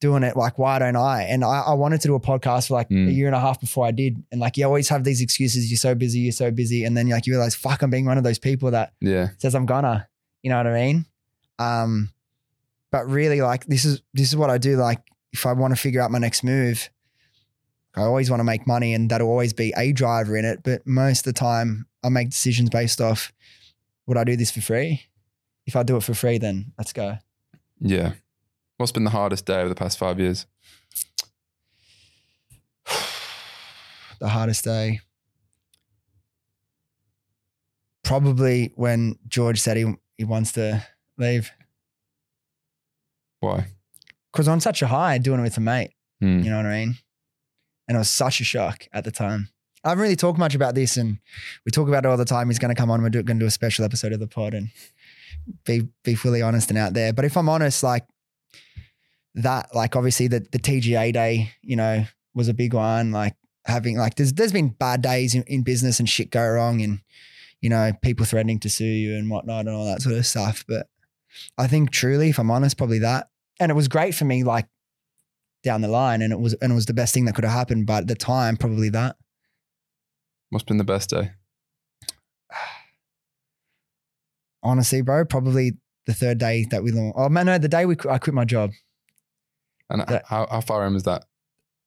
doing 0.00 0.22
it. 0.22 0.36
Like 0.36 0.56
why 0.58 0.78
don't 0.78 0.94
I? 0.94 1.22
And 1.22 1.42
I, 1.42 1.62
I 1.68 1.74
wanted 1.74 2.00
to 2.02 2.08
do 2.08 2.14
a 2.14 2.20
podcast 2.20 2.68
for 2.68 2.74
like 2.74 2.88
Mm. 2.90 3.08
a 3.08 3.12
year 3.12 3.26
and 3.26 3.34
a 3.34 3.40
half 3.40 3.60
before 3.60 3.86
I 3.86 3.90
did, 3.90 4.22
and 4.30 4.40
like 4.40 4.56
you 4.56 4.64
always 4.66 4.88
have 4.90 5.02
these 5.02 5.20
excuses. 5.20 5.68
You're 5.70 5.78
so 5.78 5.94
busy. 5.96 6.20
You're 6.20 6.32
so 6.32 6.50
busy, 6.52 6.84
and 6.84 6.96
then 6.96 7.08
like 7.08 7.26
you 7.26 7.32
realize 7.32 7.56
fuck, 7.56 7.82
I'm 7.82 7.90
being 7.90 8.04
one 8.04 8.18
of 8.18 8.24
those 8.24 8.38
people 8.38 8.70
that 8.70 8.92
Yeah. 9.00 9.30
says 9.38 9.54
I'm 9.56 9.66
gonna. 9.66 10.06
You 10.42 10.50
know 10.50 10.58
what 10.58 10.66
I 10.68 10.74
mean? 10.74 11.06
Um, 11.58 12.10
but 12.92 13.08
really, 13.08 13.40
like 13.42 13.66
this 13.66 13.84
is 13.84 14.00
this 14.14 14.28
is 14.28 14.36
what 14.36 14.50
I 14.50 14.58
do. 14.58 14.76
Like 14.76 15.00
if 15.36 15.44
I 15.44 15.52
want 15.52 15.76
to 15.76 15.80
figure 15.80 16.00
out 16.00 16.10
my 16.10 16.18
next 16.18 16.42
move, 16.42 16.88
I 17.94 18.02
always 18.02 18.30
want 18.30 18.40
to 18.40 18.44
make 18.44 18.66
money, 18.66 18.94
and 18.94 19.10
that'll 19.10 19.28
always 19.28 19.52
be 19.52 19.72
a 19.76 19.92
driver 19.92 20.36
in 20.36 20.46
it. 20.46 20.62
But 20.62 20.86
most 20.86 21.26
of 21.26 21.34
the 21.34 21.38
time, 21.38 21.86
I 22.02 22.08
make 22.08 22.30
decisions 22.30 22.70
based 22.70 23.00
off 23.00 23.32
would 24.06 24.16
I 24.16 24.24
do 24.24 24.36
this 24.36 24.50
for 24.52 24.60
free? 24.60 25.02
If 25.66 25.74
I 25.76 25.82
do 25.82 25.96
it 25.96 26.02
for 26.04 26.14
free, 26.14 26.38
then 26.38 26.72
let's 26.78 26.92
go. 26.92 27.18
Yeah. 27.80 28.12
What's 28.76 28.92
been 28.92 29.04
the 29.04 29.10
hardest 29.10 29.46
day 29.46 29.58
over 29.58 29.68
the 29.68 29.74
past 29.74 29.98
five 29.98 30.20
years? 30.20 30.46
the 34.20 34.28
hardest 34.28 34.64
day. 34.64 35.00
Probably 38.04 38.72
when 38.76 39.18
George 39.26 39.60
said 39.60 39.76
he 39.76 39.92
he 40.16 40.24
wants 40.24 40.52
to 40.52 40.86
leave 41.18 41.50
Why? 43.40 43.66
Because 44.36 44.48
on 44.48 44.60
such 44.60 44.82
a 44.82 44.86
high 44.86 45.16
doing 45.16 45.40
it 45.40 45.42
with 45.42 45.56
a 45.56 45.60
mate. 45.60 45.92
Hmm. 46.20 46.40
You 46.40 46.50
know 46.50 46.58
what 46.58 46.66
I 46.66 46.80
mean? 46.80 46.96
And 47.88 47.96
it 47.96 47.98
was 47.98 48.10
such 48.10 48.40
a 48.40 48.44
shock 48.44 48.86
at 48.92 49.04
the 49.04 49.10
time. 49.10 49.48
I 49.82 49.90
haven't 49.90 50.02
really 50.02 50.16
talked 50.16 50.38
much 50.38 50.54
about 50.54 50.74
this, 50.74 50.96
and 50.96 51.18
we 51.64 51.70
talk 51.70 51.88
about 51.88 52.04
it 52.04 52.08
all 52.08 52.16
the 52.16 52.24
time. 52.24 52.48
He's 52.48 52.58
going 52.58 52.74
to 52.74 52.78
come 52.78 52.90
on. 52.90 53.02
We're 53.02 53.10
going 53.10 53.26
to 53.26 53.34
do 53.34 53.46
a 53.46 53.50
special 53.50 53.84
episode 53.84 54.12
of 54.12 54.20
the 54.20 54.26
pod 54.26 54.52
and 54.52 54.68
be 55.64 55.88
be 56.02 56.14
fully 56.14 56.42
honest 56.42 56.70
and 56.70 56.78
out 56.78 56.92
there. 56.92 57.12
But 57.12 57.24
if 57.24 57.36
I'm 57.36 57.48
honest, 57.48 57.82
like 57.82 58.04
that, 59.36 59.74
like 59.74 59.96
obviously 59.96 60.26
the 60.26 60.40
the 60.40 60.58
TGA 60.58 61.12
day, 61.12 61.52
you 61.62 61.76
know, 61.76 62.04
was 62.34 62.48
a 62.48 62.54
big 62.54 62.74
one. 62.74 63.12
Like 63.12 63.36
having 63.64 63.96
like 63.96 64.16
there's 64.16 64.32
there's 64.32 64.52
been 64.52 64.70
bad 64.70 65.02
days 65.02 65.34
in, 65.34 65.44
in 65.44 65.62
business 65.62 66.00
and 66.00 66.08
shit 66.08 66.30
go 66.30 66.44
wrong, 66.46 66.82
and 66.82 67.00
you 67.60 67.70
know 67.70 67.92
people 68.02 68.26
threatening 68.26 68.58
to 68.60 68.68
sue 68.68 68.84
you 68.84 69.16
and 69.16 69.30
whatnot 69.30 69.66
and 69.66 69.76
all 69.76 69.86
that 69.86 70.02
sort 70.02 70.16
of 70.16 70.26
stuff. 70.26 70.64
But 70.66 70.88
I 71.56 71.68
think 71.68 71.92
truly, 71.92 72.30
if 72.30 72.40
I'm 72.40 72.50
honest, 72.50 72.76
probably 72.76 72.98
that. 73.00 73.28
And 73.60 73.70
it 73.70 73.74
was 73.74 73.88
great 73.88 74.14
for 74.14 74.24
me, 74.24 74.44
like 74.44 74.66
down 75.62 75.80
the 75.80 75.88
line, 75.88 76.22
and 76.22 76.32
it 76.32 76.38
was 76.40 76.54
and 76.54 76.70
it 76.72 76.74
was 76.74 76.86
the 76.86 76.94
best 76.94 77.12
thing 77.14 77.24
that 77.24 77.34
could 77.34 77.44
have 77.44 77.52
happened. 77.52 77.86
But 77.86 78.02
at 78.02 78.08
the 78.08 78.14
time, 78.14 78.56
probably 78.56 78.88
that. 78.90 79.16
What's 80.50 80.64
been 80.64 80.76
the 80.76 80.84
best 80.84 81.10
day? 81.10 81.32
Honestly, 84.62 85.00
bro, 85.02 85.24
probably 85.24 85.72
the 86.06 86.14
third 86.14 86.38
day 86.38 86.66
that 86.70 86.82
we 86.82 86.90
launched. 86.92 87.16
Oh 87.18 87.28
man, 87.28 87.46
no, 87.46 87.58
the 87.58 87.68
day 87.68 87.86
we 87.86 87.96
I 88.08 88.18
quit 88.18 88.34
my 88.34 88.44
job. 88.44 88.70
And 89.90 90.04
Yeah. 90.08 90.22
how, 90.26 90.46
how 90.50 90.60
far 90.60 90.86
in 90.86 90.94
was 90.94 91.04
that? 91.04 91.24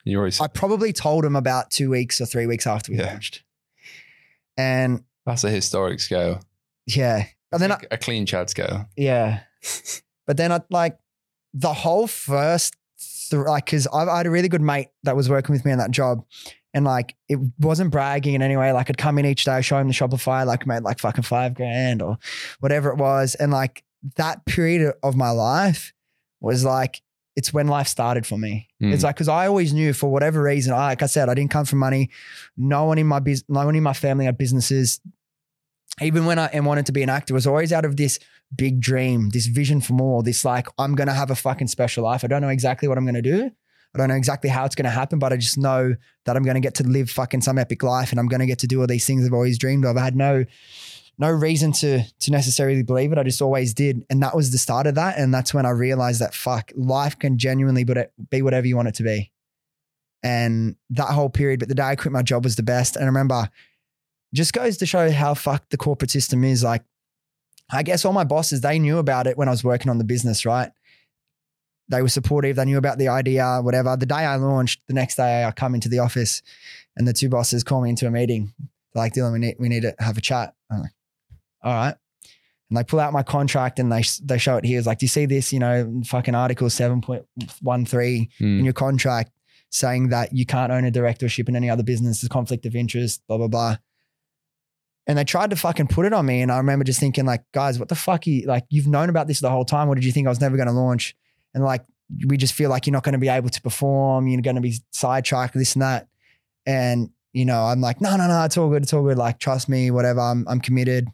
You 0.06 0.18
already 0.20 0.38
I 0.40 0.48
probably 0.48 0.94
told 0.94 1.26
him 1.26 1.36
about 1.36 1.70
two 1.72 1.90
weeks 1.90 2.22
or 2.22 2.26
three 2.26 2.46
weeks 2.46 2.66
after 2.66 2.92
we 2.92 2.98
Yeah. 3.00 3.08
launched. 3.08 3.44
And 4.58 5.04
that's 5.26 5.44
a 5.44 5.50
historic 5.50 6.00
scale. 6.00 6.42
yeah, 6.86 7.26
and 7.52 7.62
then 7.62 7.72
I, 7.72 7.80
a 7.92 7.98
clean 7.98 8.26
Chad 8.26 8.50
scale. 8.50 8.88
yeah, 8.98 9.42
but 10.28 10.38
then 10.38 10.52
I 10.52 10.62
like 10.70 10.98
the 11.54 11.74
whole 11.74 12.08
first 12.08 12.76
th- 13.30 13.44
like 13.46 13.66
because 13.66 13.88
I, 13.88 14.04
I 14.04 14.18
had 14.18 14.26
a 14.26 14.32
really 14.32 14.50
good 14.50 14.62
mate 14.62 14.90
that 15.04 15.16
was 15.16 15.30
working 15.30 15.54
with 15.54 15.66
me 15.66 15.72
on 15.72 15.78
that 15.78 15.92
job. 15.92 16.24
And 16.74 16.86
like 16.86 17.16
it 17.28 17.40
wasn't 17.60 17.92
bragging 17.92 18.36
in 18.36 18.44
any 18.44 18.56
way. 18.56 18.72
Like 18.72 18.90
I'd 18.90 18.98
come 18.98 19.18
in 19.18 19.26
each 19.26 19.44
day, 19.44 19.62
show 19.62 19.78
him 19.80 19.88
the 19.88 19.94
Shopify, 19.94 20.46
like 20.46 20.68
made 20.68 20.84
like 20.84 21.00
fucking 21.00 21.24
five 21.24 21.56
grand 21.56 22.02
or 22.02 22.20
whatever 22.60 22.90
it 22.92 22.98
was. 22.98 23.34
And 23.36 23.52
like 23.52 23.84
that 24.18 24.46
period 24.46 24.94
of 25.02 25.16
my 25.16 25.32
life 25.32 25.94
was 26.42 26.64
like 26.64 27.02
it's 27.36 27.54
when 27.54 27.68
life 27.68 27.88
started 27.88 28.26
for 28.28 28.38
me. 28.38 28.68
Mm. 28.84 28.94
It's 28.94 29.04
like 29.04 29.16
because 29.16 29.30
I 29.30 29.48
always 29.48 29.74
knew 29.74 29.94
for 29.94 30.12
whatever 30.12 30.44
reason, 30.44 30.74
I, 30.74 30.88
like 30.88 31.02
I 31.02 31.06
said, 31.06 31.30
I 31.30 31.34
didn't 31.34 31.52
come 31.52 31.66
from 31.66 31.80
money. 31.80 32.10
No 32.58 32.86
one 32.86 32.98
in 32.98 33.08
my 33.08 33.20
business, 33.20 33.50
no 33.50 33.66
one 33.66 33.76
in 33.76 33.84
my 33.84 33.94
family 33.94 34.26
had 34.26 34.38
businesses. 34.38 35.00
Even 36.02 36.26
when 36.26 36.40
I 36.40 36.58
wanted 36.60 36.86
to 36.86 36.92
be 36.92 37.04
an 37.04 37.10
actor, 37.10 37.34
was 37.34 37.48
always 37.48 37.74
out 37.74 37.86
of 37.86 37.98
this 37.98 38.20
big 38.56 38.80
dream, 38.80 39.30
this 39.30 39.48
vision 39.48 39.82
for 39.82 39.94
more, 39.94 40.24
this 40.24 40.46
like 40.46 40.68
I'm 40.78 40.96
gonna 40.96 41.14
have 41.14 41.30
a 41.30 41.36
fucking 41.36 41.68
special 41.68 42.04
life. 42.06 42.24
I 42.24 42.28
don't 42.28 42.42
know 42.42 42.50
exactly 42.50 42.88
what 42.88 42.98
I'm 42.98 43.06
gonna 43.06 43.22
do. 43.22 43.52
I 43.94 43.98
don't 43.98 44.08
know 44.08 44.16
exactly 44.16 44.50
how 44.50 44.66
it's 44.66 44.76
gonna 44.76 44.90
happen, 44.90 45.20
but 45.20 45.34
I 45.34 45.38
just 45.38 45.58
know 45.58 45.96
that 46.26 46.38
I'm 46.38 46.44
gonna 46.44 46.60
get 46.60 46.76
to 46.76 46.84
live 46.84 47.10
fucking 47.10 47.42
some 47.42 47.58
epic 47.58 47.84
life 47.84 48.12
and 48.12 48.20
I'm 48.20 48.28
gonna 48.28 48.46
get 48.46 48.60
to 48.60 48.68
do 48.68 48.82
all 48.82 48.88
these 48.88 49.06
things 49.06 49.26
I've 49.26 49.34
always 49.34 49.58
dreamed 49.58 49.86
of. 49.86 49.98
I 49.98 50.04
had 50.04 50.16
no 50.16 50.46
no 51.18 51.30
reason 51.30 51.74
to 51.74 52.02
to 52.04 52.32
necessarily 52.32 52.82
believe 52.82 53.12
it. 53.12 53.18
I 53.18 53.24
just 53.24 53.42
always 53.42 53.74
did, 53.74 54.06
and 54.10 54.24
that 54.24 54.36
was 54.36 54.52
the 54.52 54.58
start 54.58 54.88
of 54.88 54.96
that. 54.96 55.18
And 55.18 55.34
that's 55.34 55.54
when 55.54 55.66
I 55.66 55.72
realized 55.72 56.22
that 56.22 56.34
fuck, 56.34 56.72
life 56.76 57.20
can 57.20 57.38
genuinely 57.38 57.86
be 58.30 58.42
whatever 58.42 58.66
you 58.66 58.78
want 58.78 58.88
it 58.88 58.96
to 58.96 59.04
be. 59.04 59.32
And 60.24 60.76
that 60.92 61.10
whole 61.10 61.30
period, 61.30 61.60
but 61.60 61.70
the 61.70 61.76
day 61.76 61.84
I 61.84 61.96
quit 61.96 62.12
my 62.12 62.22
job 62.24 62.44
was 62.44 62.56
the 62.56 62.64
best. 62.64 62.96
And 62.96 63.04
I 63.06 63.08
remember, 63.08 63.50
just 64.34 64.54
goes 64.54 64.78
to 64.78 64.86
show 64.86 65.12
how 65.12 65.34
fucked 65.34 65.72
the 65.72 65.78
corporate 65.78 66.12
system 66.12 66.44
is. 66.44 66.64
Like, 66.64 66.84
I 67.72 67.84
guess 67.84 68.06
all 68.06 68.14
my 68.14 68.24
bosses 68.24 68.62
they 68.62 68.80
knew 68.80 68.98
about 68.98 69.28
it 69.28 69.38
when 69.38 69.48
I 69.48 69.52
was 69.52 69.64
working 69.64 69.90
on 69.90 69.98
the 69.98 70.04
business, 70.04 70.46
right? 70.46 70.72
They 71.88 72.02
were 72.02 72.10
supportive. 72.10 72.56
They 72.56 72.66
knew 72.66 72.78
about 72.78 72.98
the 73.00 73.08
idea, 73.08 73.60
whatever. 73.64 73.98
The 73.98 74.06
day 74.06 74.16
I 74.16 74.36
launched, 74.36 74.82
the 74.88 74.94
next 74.94 75.16
day 75.16 75.44
I 75.44 75.52
come 75.52 75.74
into 75.74 75.90
the 75.90 76.00
office, 76.00 76.42
and 76.96 77.08
the 77.08 77.14
two 77.14 77.30
bosses 77.30 77.64
call 77.64 77.82
me 77.82 77.90
into 77.90 78.06
a 78.06 78.12
meeting. 78.12 78.54
They're 78.94 79.04
like, 79.04 79.14
Dylan, 79.14 79.34
we 79.34 79.40
need 79.40 79.56
we 79.60 79.70
need 79.70 79.82
to 79.82 79.96
have 80.00 80.18
a 80.18 80.22
chat. 80.22 80.54
I'm 80.72 80.82
like, 80.82 80.92
all 81.64 81.74
right. 81.74 81.96
And 82.70 82.78
they 82.78 82.84
pull 82.84 83.00
out 83.00 83.12
my 83.14 83.24
contract 83.24 83.80
and 83.80 83.92
they 83.92 84.04
they 84.24 84.38
show 84.38 84.58
it 84.58 84.66
here. 84.66 84.78
It's 84.78 84.86
like, 84.86 85.00
do 85.00 85.06
you 85.06 85.10
see 85.10 85.26
this? 85.26 85.52
You 85.52 85.58
know, 85.60 86.02
fucking 86.06 86.36
article 86.36 86.68
7.13 86.68 88.30
Mm. 88.40 88.60
in 88.60 88.64
your 88.66 88.74
contract 88.74 89.32
saying 89.72 90.10
that 90.10 90.34
you 90.34 90.46
can't 90.46 90.72
own 90.72 90.86
a 90.86 90.92
directorship 90.92 91.48
in 91.50 91.56
any 91.56 91.70
other 91.70 91.84
business, 91.84 92.22
there's 92.22 92.30
conflict 92.30 92.66
of 92.66 92.76
interest, 92.76 93.22
blah, 93.28 93.38
blah, 93.38 93.48
blah. 93.48 93.78
And 95.10 95.18
they 95.18 95.24
tried 95.24 95.50
to 95.50 95.56
fucking 95.56 95.88
put 95.88 96.06
it 96.06 96.14
on 96.14 96.28
me. 96.28 96.44
And 96.44 96.52
I 96.52 96.58
remember 96.58 96.86
just 96.86 97.00
thinking, 97.00 97.26
like, 97.26 97.44
guys, 97.52 97.80
what 97.80 97.90
the 97.90 97.96
fuck? 97.96 98.28
You, 98.28 98.46
like, 98.46 98.66
you've 98.70 98.86
known 98.86 99.10
about 99.10 99.26
this 99.26 99.40
the 99.40 99.50
whole 99.50 99.66
time. 99.66 99.88
What 99.88 99.96
did 99.96 100.06
you 100.06 100.12
think 100.12 100.28
I 100.28 100.30
was 100.30 100.40
never 100.40 100.56
going 100.56 100.68
to 100.68 100.72
launch? 100.72 101.16
And 101.56 101.64
like, 101.64 101.84
we 102.28 102.38
just 102.38 102.54
feel 102.54 102.70
like 102.70 102.86
you're 102.86 102.94
not 102.94 103.02
going 103.02 103.14
to 103.14 103.20
be 103.20 103.28
able 103.28 103.50
to 103.50 103.62
perform. 103.64 104.28
You're 104.28 104.44
going 104.44 104.58
to 104.58 104.62
be 104.62 104.76
sidetracked, 104.92 105.56
this 105.56 105.74
and 105.74 105.82
that. 105.82 106.08
And, 106.68 107.10
you 107.34 107.44
know, 107.44 107.64
I'm 107.64 107.82
like, 107.82 108.02
no, 108.02 108.16
no, 108.18 108.28
no, 108.28 108.44
it's 108.44 108.56
all 108.56 108.70
good. 108.70 108.84
It's 108.84 108.94
all 108.94 109.02
good. 109.02 109.18
Like, 109.18 109.40
trust 109.40 109.68
me, 109.68 109.90
whatever. 109.90 110.20
I'm, 110.20 110.48
I'm 110.48 110.62
committed. 110.62 111.08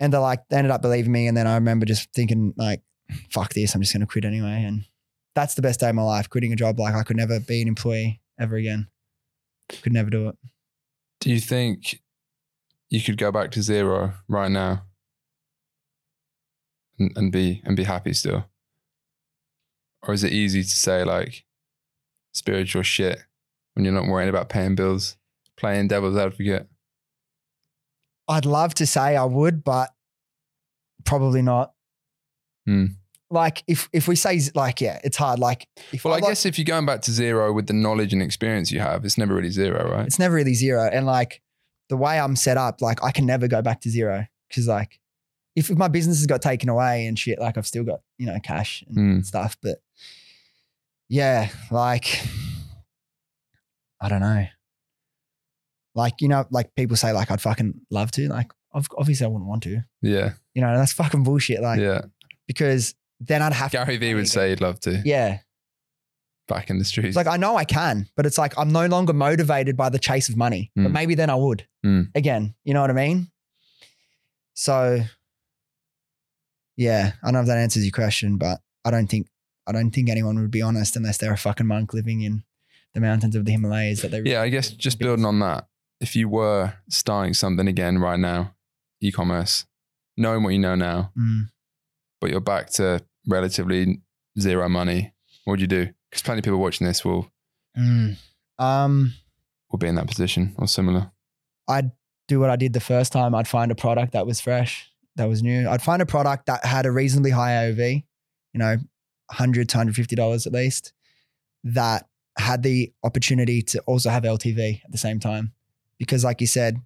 And 0.00 0.12
they 0.12 0.18
like, 0.18 0.40
they 0.48 0.56
ended 0.56 0.72
up 0.72 0.82
believing 0.82 1.12
me. 1.12 1.28
And 1.28 1.36
then 1.36 1.46
I 1.46 1.54
remember 1.54 1.86
just 1.86 2.12
thinking, 2.12 2.52
like, 2.56 2.82
fuck 3.30 3.54
this. 3.54 3.76
I'm 3.76 3.80
just 3.80 3.92
going 3.92 4.00
to 4.00 4.08
quit 4.08 4.24
anyway. 4.24 4.64
And 4.66 4.86
that's 5.36 5.54
the 5.54 5.62
best 5.62 5.78
day 5.78 5.88
of 5.88 5.94
my 5.94 6.02
life, 6.02 6.28
quitting 6.28 6.52
a 6.52 6.56
job. 6.56 6.80
Like, 6.80 6.96
I 6.96 7.04
could 7.04 7.16
never 7.16 7.38
be 7.38 7.62
an 7.62 7.68
employee 7.68 8.20
ever 8.40 8.56
again. 8.56 8.88
Could 9.68 9.92
never 9.92 10.10
do 10.10 10.30
it. 10.30 10.36
Do 11.20 11.30
you 11.30 11.38
think 11.38 12.01
you 12.92 13.00
could 13.02 13.16
go 13.16 13.32
back 13.32 13.50
to 13.52 13.62
zero 13.62 14.12
right 14.28 14.50
now 14.50 14.82
and, 16.98 17.10
and 17.16 17.32
be 17.32 17.62
and 17.64 17.76
be 17.76 17.84
happy 17.84 18.12
still? 18.12 18.44
Or 20.06 20.14
is 20.14 20.24
it 20.24 20.32
easy 20.32 20.62
to 20.62 20.68
say 20.68 21.04
like 21.04 21.44
spiritual 22.32 22.82
shit 22.82 23.20
when 23.74 23.84
you're 23.84 23.94
not 23.94 24.06
worrying 24.06 24.28
about 24.28 24.48
paying 24.48 24.74
bills, 24.74 25.16
playing 25.56 25.88
devil's 25.88 26.16
advocate? 26.16 26.68
I'd 28.28 28.46
love 28.46 28.74
to 28.74 28.86
say 28.86 29.16
I 29.16 29.24
would, 29.24 29.64
but 29.64 29.90
probably 31.04 31.42
not. 31.42 31.72
Hmm. 32.66 32.86
Like 33.30 33.64
if 33.66 33.88
if 33.92 34.06
we 34.08 34.14
say 34.16 34.40
like 34.54 34.80
yeah, 34.80 35.00
it's 35.02 35.16
hard. 35.16 35.38
Like 35.38 35.66
if 35.92 36.04
Well, 36.04 36.12
I 36.14 36.16
like- 36.18 36.24
guess 36.30 36.44
if 36.46 36.58
you're 36.58 36.64
going 36.66 36.84
back 36.86 37.00
to 37.02 37.10
zero 37.10 37.52
with 37.52 37.66
the 37.66 37.72
knowledge 37.72 38.12
and 38.12 38.22
experience 38.22 38.70
you 38.70 38.80
have, 38.80 39.04
it's 39.04 39.16
never 39.16 39.34
really 39.34 39.50
zero, 39.50 39.90
right? 39.90 40.06
it's 40.06 40.18
never 40.18 40.34
really 40.34 40.54
zero. 40.54 40.88
And 40.92 41.06
like 41.06 41.40
the 41.92 41.96
way 41.98 42.18
I'm 42.18 42.36
set 42.36 42.56
up, 42.56 42.80
like 42.80 43.04
I 43.04 43.10
can 43.10 43.26
never 43.26 43.46
go 43.48 43.60
back 43.60 43.82
to 43.82 43.90
zero 43.90 44.24
because 44.48 44.66
like 44.66 44.98
if 45.54 45.68
my 45.70 45.88
business 45.88 46.16
has 46.20 46.26
got 46.26 46.40
taken 46.40 46.70
away 46.70 47.04
and 47.06 47.18
shit, 47.18 47.38
like 47.38 47.58
I've 47.58 47.66
still 47.66 47.84
got 47.84 48.00
you 48.16 48.24
know 48.26 48.38
cash 48.42 48.82
and 48.88 48.96
Mm. 49.20 49.26
stuff. 49.26 49.58
But 49.62 49.76
yeah, 51.10 51.50
like 51.70 52.06
I 54.00 54.08
don't 54.08 54.20
know. 54.20 54.46
Like 55.94 56.14
you 56.22 56.28
know, 56.28 56.46
like 56.50 56.74
people 56.74 56.96
say, 56.96 57.12
like 57.12 57.30
I'd 57.30 57.42
fucking 57.42 57.74
love 57.90 58.10
to. 58.12 58.26
Like 58.30 58.50
obviously 58.96 59.26
I 59.26 59.28
wouldn't 59.28 59.48
want 59.50 59.62
to. 59.64 59.84
Yeah, 60.00 60.32
You 60.54 60.62
know, 60.62 60.74
that's 60.74 60.94
fucking 60.94 61.22
bullshit. 61.24 61.60
Like 61.60 61.80
yeah. 61.80 62.02
because 62.46 62.94
then 63.20 63.42
I'd 63.42 63.52
have 63.52 63.70
Gary 63.72 63.94
to. 63.94 63.98
Vee 63.98 64.14
would 64.14 64.28
say 64.28 64.48
he'd 64.48 64.62
love 64.62 64.80
to 64.80 65.02
Yeah, 65.04 65.40
back 66.48 66.70
in 66.70 66.78
the 66.78 66.84
streets. 66.84 67.08
It's 67.08 67.16
like 67.16 67.26
I 67.26 67.36
know 67.36 67.56
I 67.56 67.64
can, 67.64 68.08
but 68.16 68.26
it's 68.26 68.38
like 68.38 68.52
I'm 68.58 68.70
no 68.72 68.86
longer 68.86 69.12
motivated 69.12 69.76
by 69.76 69.88
the 69.88 69.98
chase 69.98 70.28
of 70.28 70.36
money. 70.36 70.70
But 70.76 70.88
Mm. 70.88 70.92
maybe 70.92 71.14
then 71.14 71.30
I 71.30 71.34
would 71.34 71.66
Mm. 71.84 72.10
again. 72.14 72.54
You 72.64 72.74
know 72.74 72.80
what 72.80 72.90
I 72.90 72.94
mean? 72.94 73.30
So 74.54 75.00
yeah, 76.76 77.12
I 77.22 77.26
don't 77.26 77.34
know 77.34 77.40
if 77.40 77.46
that 77.46 77.58
answers 77.58 77.84
your 77.84 77.92
question, 77.92 78.36
but 78.38 78.60
I 78.84 78.90
don't 78.90 79.06
think 79.08 79.28
I 79.66 79.70
don't 79.72 79.92
think 79.92 80.10
anyone 80.10 80.40
would 80.40 80.50
be 80.50 80.60
honest 80.62 80.96
unless 80.96 81.18
they're 81.18 81.32
a 81.32 81.38
fucking 81.38 81.66
monk 81.68 81.94
living 81.94 82.22
in 82.22 82.42
the 82.94 83.00
mountains 83.00 83.36
of 83.36 83.44
the 83.44 83.52
Himalayas 83.52 84.02
that 84.02 84.10
they 84.10 84.20
yeah, 84.22 84.42
I 84.42 84.48
guess 84.48 84.70
just 84.70 84.98
building 84.98 85.24
on 85.24 85.38
that, 85.38 85.68
if 86.00 86.16
you 86.16 86.28
were 86.28 86.74
starting 86.88 87.32
something 87.32 87.68
again 87.68 87.98
right 87.98 88.18
now, 88.18 88.54
e-commerce, 89.00 89.64
knowing 90.16 90.42
what 90.42 90.50
you 90.52 90.58
know 90.58 90.74
now, 90.74 91.12
Mm. 91.16 91.50
but 92.20 92.30
you're 92.30 92.40
back 92.40 92.70
to 92.70 93.04
relatively 93.26 94.02
zero 94.38 94.68
money, 94.68 95.12
what 95.44 95.52
would 95.52 95.60
you 95.60 95.68
do? 95.68 95.90
Because 96.12 96.22
plenty 96.22 96.40
of 96.40 96.44
people 96.44 96.60
watching 96.60 96.86
this 96.86 97.04
will 97.04 97.32
Mm. 97.76 98.18
Um 98.58 99.14
will 99.70 99.78
be 99.78 99.86
in 99.86 99.94
that 99.94 100.06
position 100.06 100.54
or 100.58 100.68
similar. 100.68 101.10
I'd 101.66 101.90
do 102.28 102.38
what 102.38 102.50
I 102.50 102.56
did 102.56 102.74
the 102.74 102.80
first 102.80 103.10
time. 103.12 103.34
I'd 103.34 103.48
find 103.48 103.72
a 103.72 103.74
product 103.74 104.12
that 104.12 104.26
was 104.26 104.40
fresh, 104.40 104.90
that 105.16 105.26
was 105.26 105.42
new. 105.42 105.66
I'd 105.68 105.80
find 105.80 106.02
a 106.02 106.06
product 106.06 106.46
that 106.46 106.64
had 106.64 106.84
a 106.84 106.92
reasonably 106.92 107.30
high 107.30 107.52
AOV, 107.52 108.04
you 108.52 108.58
know, 108.58 108.76
100 109.28 109.70
to 109.70 109.76
150 109.78 110.14
dollars 110.14 110.46
at 110.46 110.52
least, 110.52 110.92
that 111.64 112.06
had 112.36 112.62
the 112.62 112.92
opportunity 113.02 113.62
to 113.62 113.80
also 113.86 114.10
have 114.10 114.24
LTV 114.24 114.84
at 114.84 114.92
the 114.92 114.98
same 114.98 115.18
time. 115.18 115.52
Because, 115.98 116.24
like 116.24 116.40
you 116.40 116.46
said, 116.46 116.80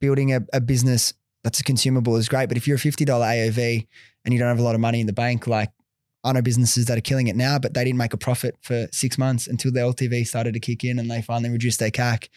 building 0.00 0.32
a, 0.32 0.40
a 0.52 0.60
business 0.60 1.14
that's 1.44 1.60
a 1.60 1.64
consumable 1.64 2.16
is 2.16 2.28
great. 2.28 2.48
But 2.48 2.56
if 2.56 2.66
you're 2.66 2.76
a 2.76 2.80
$50 2.80 3.06
AOV 3.06 3.86
and 4.24 4.34
you 4.34 4.40
don't 4.40 4.48
have 4.48 4.58
a 4.58 4.62
lot 4.62 4.74
of 4.74 4.80
money 4.80 5.00
in 5.00 5.06
the 5.06 5.12
bank, 5.12 5.46
like 5.46 5.70
I 6.26 6.32
know 6.32 6.42
businesses 6.42 6.86
that 6.86 6.98
are 6.98 7.02
killing 7.02 7.28
it 7.28 7.36
now, 7.36 7.58
but 7.58 7.72
they 7.74 7.84
didn't 7.84 7.98
make 7.98 8.12
a 8.12 8.18
profit 8.18 8.56
for 8.60 8.88
six 8.92 9.16
months 9.16 9.46
until 9.46 9.72
the 9.72 9.80
LTV 9.80 10.26
started 10.26 10.52
to 10.54 10.60
kick 10.60 10.82
in 10.84 10.98
and 10.98 11.10
they 11.10 11.22
finally 11.22 11.50
reduced 11.50 11.78
their 11.78 11.90
CAC. 11.90 12.28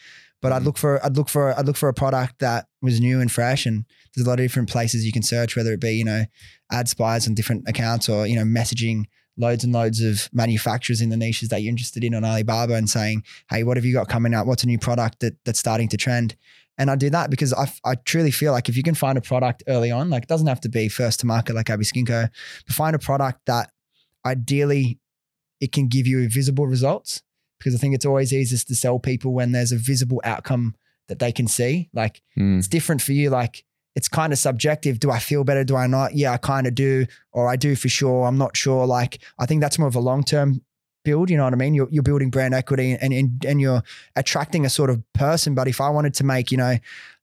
But 0.41 0.53
I'd 0.53 0.61
Mhm. 0.61 0.65
look 0.65 0.77
for 0.77 1.05
I'd 1.05 1.17
look 1.17 1.27
for 1.27 1.57
I'd 1.59 1.65
look 1.65 1.75
for 1.75 1.89
a 1.89 1.93
product 1.93 2.39
that 2.39 2.67
was 2.81 3.01
new 3.01 3.19
and 3.19 3.29
fresh. 3.31 3.65
And 3.65 3.83
there's 4.15 4.25
a 4.25 4.29
lot 4.29 4.39
of 4.39 4.45
different 4.45 4.69
places 4.69 5.05
you 5.05 5.11
can 5.11 5.23
search, 5.23 5.55
whether 5.57 5.73
it 5.73 5.81
be 5.81 5.91
you 5.93 6.05
know 6.05 6.25
ad 6.71 6.87
spies 6.87 7.27
on 7.27 7.33
different 7.33 7.63
accounts 7.67 8.07
or 8.07 8.25
you 8.27 8.35
know 8.37 8.43
messaging 8.45 9.05
loads 9.37 9.63
and 9.63 9.73
loads 9.73 10.01
of 10.01 10.29
manufacturers 10.33 11.01
in 11.01 11.09
the 11.09 11.17
niches 11.17 11.49
that 11.49 11.61
you're 11.61 11.69
interested 11.69 12.03
in 12.03 12.13
on 12.13 12.23
Alibaba 12.25 12.73
and 12.75 12.89
saying, 12.89 13.23
hey, 13.49 13.63
what 13.63 13.77
have 13.77 13.85
you 13.85 13.93
got 13.93 14.07
coming 14.09 14.33
out? 14.33 14.45
What's 14.45 14.63
a 14.63 14.67
new 14.67 14.77
product 14.77 15.21
that 15.21 15.33
that's 15.45 15.59
starting 15.59 15.87
to 15.89 15.97
trend? 15.97 16.35
And 16.77 16.89
I 16.89 16.95
do 16.95 17.09
that 17.09 17.29
because 17.29 17.51
I, 17.53 17.69
I 17.83 17.95
truly 17.95 18.31
feel 18.31 18.51
like 18.53 18.69
if 18.69 18.77
you 18.77 18.83
can 18.83 18.95
find 18.95 19.17
a 19.17 19.21
product 19.21 19.63
early 19.67 19.91
on, 19.91 20.09
like 20.09 20.23
it 20.23 20.29
doesn't 20.29 20.47
have 20.47 20.61
to 20.61 20.69
be 20.69 20.87
first 20.89 21.19
to 21.21 21.25
market 21.25 21.53
like 21.55 21.67
Happy 21.67 21.83
Skin 21.83 22.05
Co, 22.05 22.27
but 22.65 22.75
find 22.75 22.95
a 22.95 22.99
product 22.99 23.39
that 23.47 23.71
ideally 24.29 24.99
it 25.59 25.71
can 25.71 25.87
give 25.87 26.07
you 26.07 26.27
visible 26.29 26.67
results 26.67 27.21
because 27.57 27.75
I 27.75 27.77
think 27.77 27.93
it's 27.95 28.05
always 28.05 28.31
easiest 28.33 28.67
to 28.69 28.75
sell 28.75 28.99
people 28.99 29.33
when 29.33 29.51
there's 29.51 29.73
a 29.73 29.77
visible 29.77 30.21
outcome 30.23 30.75
that 31.09 31.19
they 31.19 31.31
can 31.31 31.47
see. 31.47 31.89
Like 31.93 32.21
Mm. 32.37 32.57
it's 32.59 32.67
different 32.67 33.01
for 33.01 33.11
you. 33.13 33.29
Like 33.29 33.65
it's 33.95 34.07
kind 34.07 34.31
of 34.31 34.39
subjective. 34.39 34.99
Do 34.99 35.11
I 35.11 35.19
feel 35.19 35.43
better? 35.43 35.63
Do 35.65 35.75
I 35.75 35.87
not? 35.87 36.15
Yeah, 36.15 36.31
I 36.31 36.37
kind 36.37 36.67
of 36.67 36.73
do, 36.75 37.05
or 37.33 37.49
I 37.53 37.55
do 37.57 37.75
for 37.75 37.89
sure. 37.89 38.25
I'm 38.27 38.37
not 38.37 38.55
sure. 38.55 38.85
Like 38.85 39.19
I 39.39 39.45
think 39.45 39.59
that's 39.61 39.77
more 39.79 39.87
of 39.89 39.95
a 39.95 39.99
long 40.11 40.23
term 40.23 40.61
build. 41.03 41.29
You 41.29 41.37
know 41.37 41.43
what 41.45 41.53
I 41.53 41.57
mean? 41.57 41.73
You're, 41.73 41.89
you're 41.91 42.03
building 42.03 42.29
brand 42.29 42.53
equity 42.53 42.91
and, 43.01 43.11
and 43.11 43.43
and 43.45 43.59
you're 43.59 43.81
attracting 44.15 44.65
a 44.65 44.69
sort 44.69 44.89
of 44.91 45.01
person. 45.13 45.55
But 45.55 45.67
if 45.67 45.81
I 45.81 45.89
wanted 45.89 46.13
to 46.19 46.23
make 46.23 46.51
you 46.51 46.57
know 46.57 46.75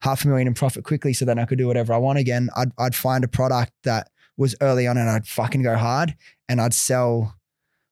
half 0.03 0.25
a 0.25 0.29
million 0.29 0.49
in 0.49 0.55
profit 0.55 0.85
quickly, 0.85 1.13
so 1.15 1.25
then 1.25 1.39
I 1.39 1.45
could 1.47 1.59
do 1.59 1.67
whatever 1.69 1.95
I 1.95 1.99
want 1.99 2.19
again, 2.19 2.51
I'd 2.57 2.73
I'd 2.77 2.95
find 2.95 3.25
a 3.25 3.29
product 3.29 3.73
that 3.85 4.11
was 4.37 4.55
early 4.61 4.87
on 4.87 4.97
and 4.99 5.09
I'd 5.09 5.27
fucking 5.27 5.63
go 5.63 5.77
hard 5.77 6.15
and 6.49 6.61
I'd 6.61 6.75
sell. 6.75 7.35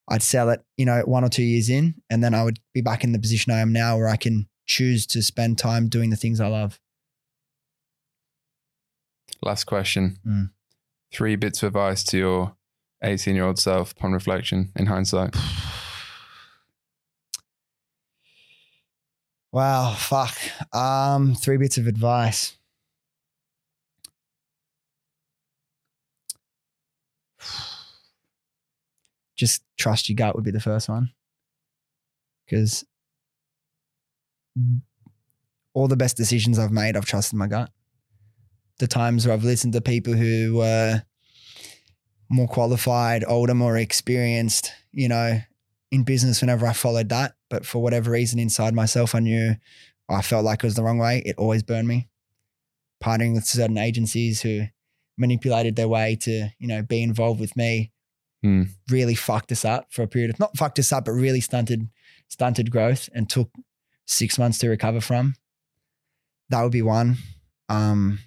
I'd 0.06 0.22
sell 0.22 0.50
it, 0.50 0.62
you 0.76 0.84
know, 0.84 1.00
one 1.06 1.24
or 1.24 1.30
two 1.30 1.42
years 1.42 1.70
in, 1.70 1.94
and 2.10 2.22
then 2.22 2.34
I 2.34 2.44
would 2.44 2.60
be 2.74 2.82
back 2.82 3.04
in 3.04 3.12
the 3.12 3.18
position 3.18 3.52
I 3.52 3.60
am 3.60 3.72
now 3.72 3.96
where 3.96 4.08
I 4.08 4.16
can 4.16 4.48
choose 4.66 5.06
to 5.06 5.22
spend 5.22 5.56
time 5.56 5.88
doing 5.88 6.10
the 6.10 6.16
things 6.16 6.40
I 6.40 6.48
love. 6.48 6.78
Last 9.42 9.64
question. 9.64 10.18
Mm. 10.26 10.50
Three 11.10 11.36
bits 11.36 11.62
of 11.62 11.68
advice 11.68 12.04
to 12.04 12.18
your 12.18 12.56
18 13.02 13.34
year 13.34 13.44
old 13.44 13.58
self 13.58 13.92
upon 13.92 14.12
reflection 14.12 14.72
in 14.76 14.86
hindsight. 14.86 15.34
Wow, 19.52 19.94
fuck. 19.96 20.36
Um, 20.74 21.36
three 21.36 21.58
bits 21.58 21.78
of 21.78 21.86
advice. 21.86 22.56
Just 29.36 29.62
trust 29.76 30.08
your 30.08 30.16
gut 30.16 30.34
would 30.34 30.44
be 30.44 30.50
the 30.50 30.60
first 30.60 30.88
one. 30.88 31.10
Because 32.44 32.84
all 35.72 35.88
the 35.88 35.96
best 35.96 36.16
decisions 36.16 36.58
I've 36.58 36.70
made, 36.70 36.96
I've 36.96 37.04
trusted 37.04 37.38
my 37.38 37.46
gut. 37.46 37.70
The 38.78 38.86
times 38.86 39.26
where 39.26 39.34
I've 39.34 39.44
listened 39.44 39.72
to 39.74 39.80
people 39.80 40.14
who 40.14 40.56
were 40.56 41.02
more 42.28 42.48
qualified, 42.48 43.24
older, 43.26 43.54
more 43.54 43.76
experienced, 43.76 44.72
you 44.92 45.08
know, 45.08 45.40
in 45.90 46.04
business 46.04 46.40
whenever 46.40 46.66
I 46.66 46.72
followed 46.72 47.08
that. 47.10 47.34
But 47.50 47.64
for 47.64 47.82
whatever 47.82 48.10
reason 48.10 48.38
inside 48.38 48.74
myself, 48.74 49.14
I 49.14 49.20
knew 49.20 49.54
I 50.08 50.22
felt 50.22 50.44
like 50.44 50.62
it 50.62 50.66
was 50.66 50.74
the 50.74 50.82
wrong 50.82 50.98
way. 50.98 51.22
It 51.24 51.36
always 51.38 51.62
burned 51.62 51.88
me. 51.88 52.08
Partnering 53.02 53.34
with 53.34 53.44
certain 53.44 53.78
agencies 53.78 54.42
who 54.42 54.62
manipulated 55.16 55.76
their 55.76 55.88
way 55.88 56.16
to, 56.22 56.50
you 56.58 56.68
know, 56.68 56.82
be 56.82 57.02
involved 57.02 57.40
with 57.40 57.56
me 57.56 57.92
Hmm. 58.44 58.64
really 58.90 59.14
fucked 59.14 59.52
us 59.52 59.64
up 59.64 59.90
for 59.90 60.02
a 60.02 60.06
period 60.06 60.28
of 60.28 60.38
not 60.38 60.54
fucked 60.54 60.78
us 60.78 60.92
up, 60.92 61.06
but 61.06 61.12
really 61.12 61.40
stunted 61.40 61.88
stunted 62.28 62.70
growth 62.70 63.08
and 63.14 63.26
took 63.26 63.48
six 64.06 64.38
months 64.38 64.58
to 64.58 64.68
recover 64.68 65.00
from. 65.00 65.34
That 66.50 66.62
would 66.62 66.70
be 66.70 66.82
one. 66.82 67.16
Um, 67.70 68.18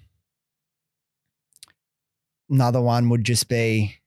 another 2.50 2.82
one 2.82 3.10
would 3.10 3.26
just 3.26 3.48
be 3.48 3.98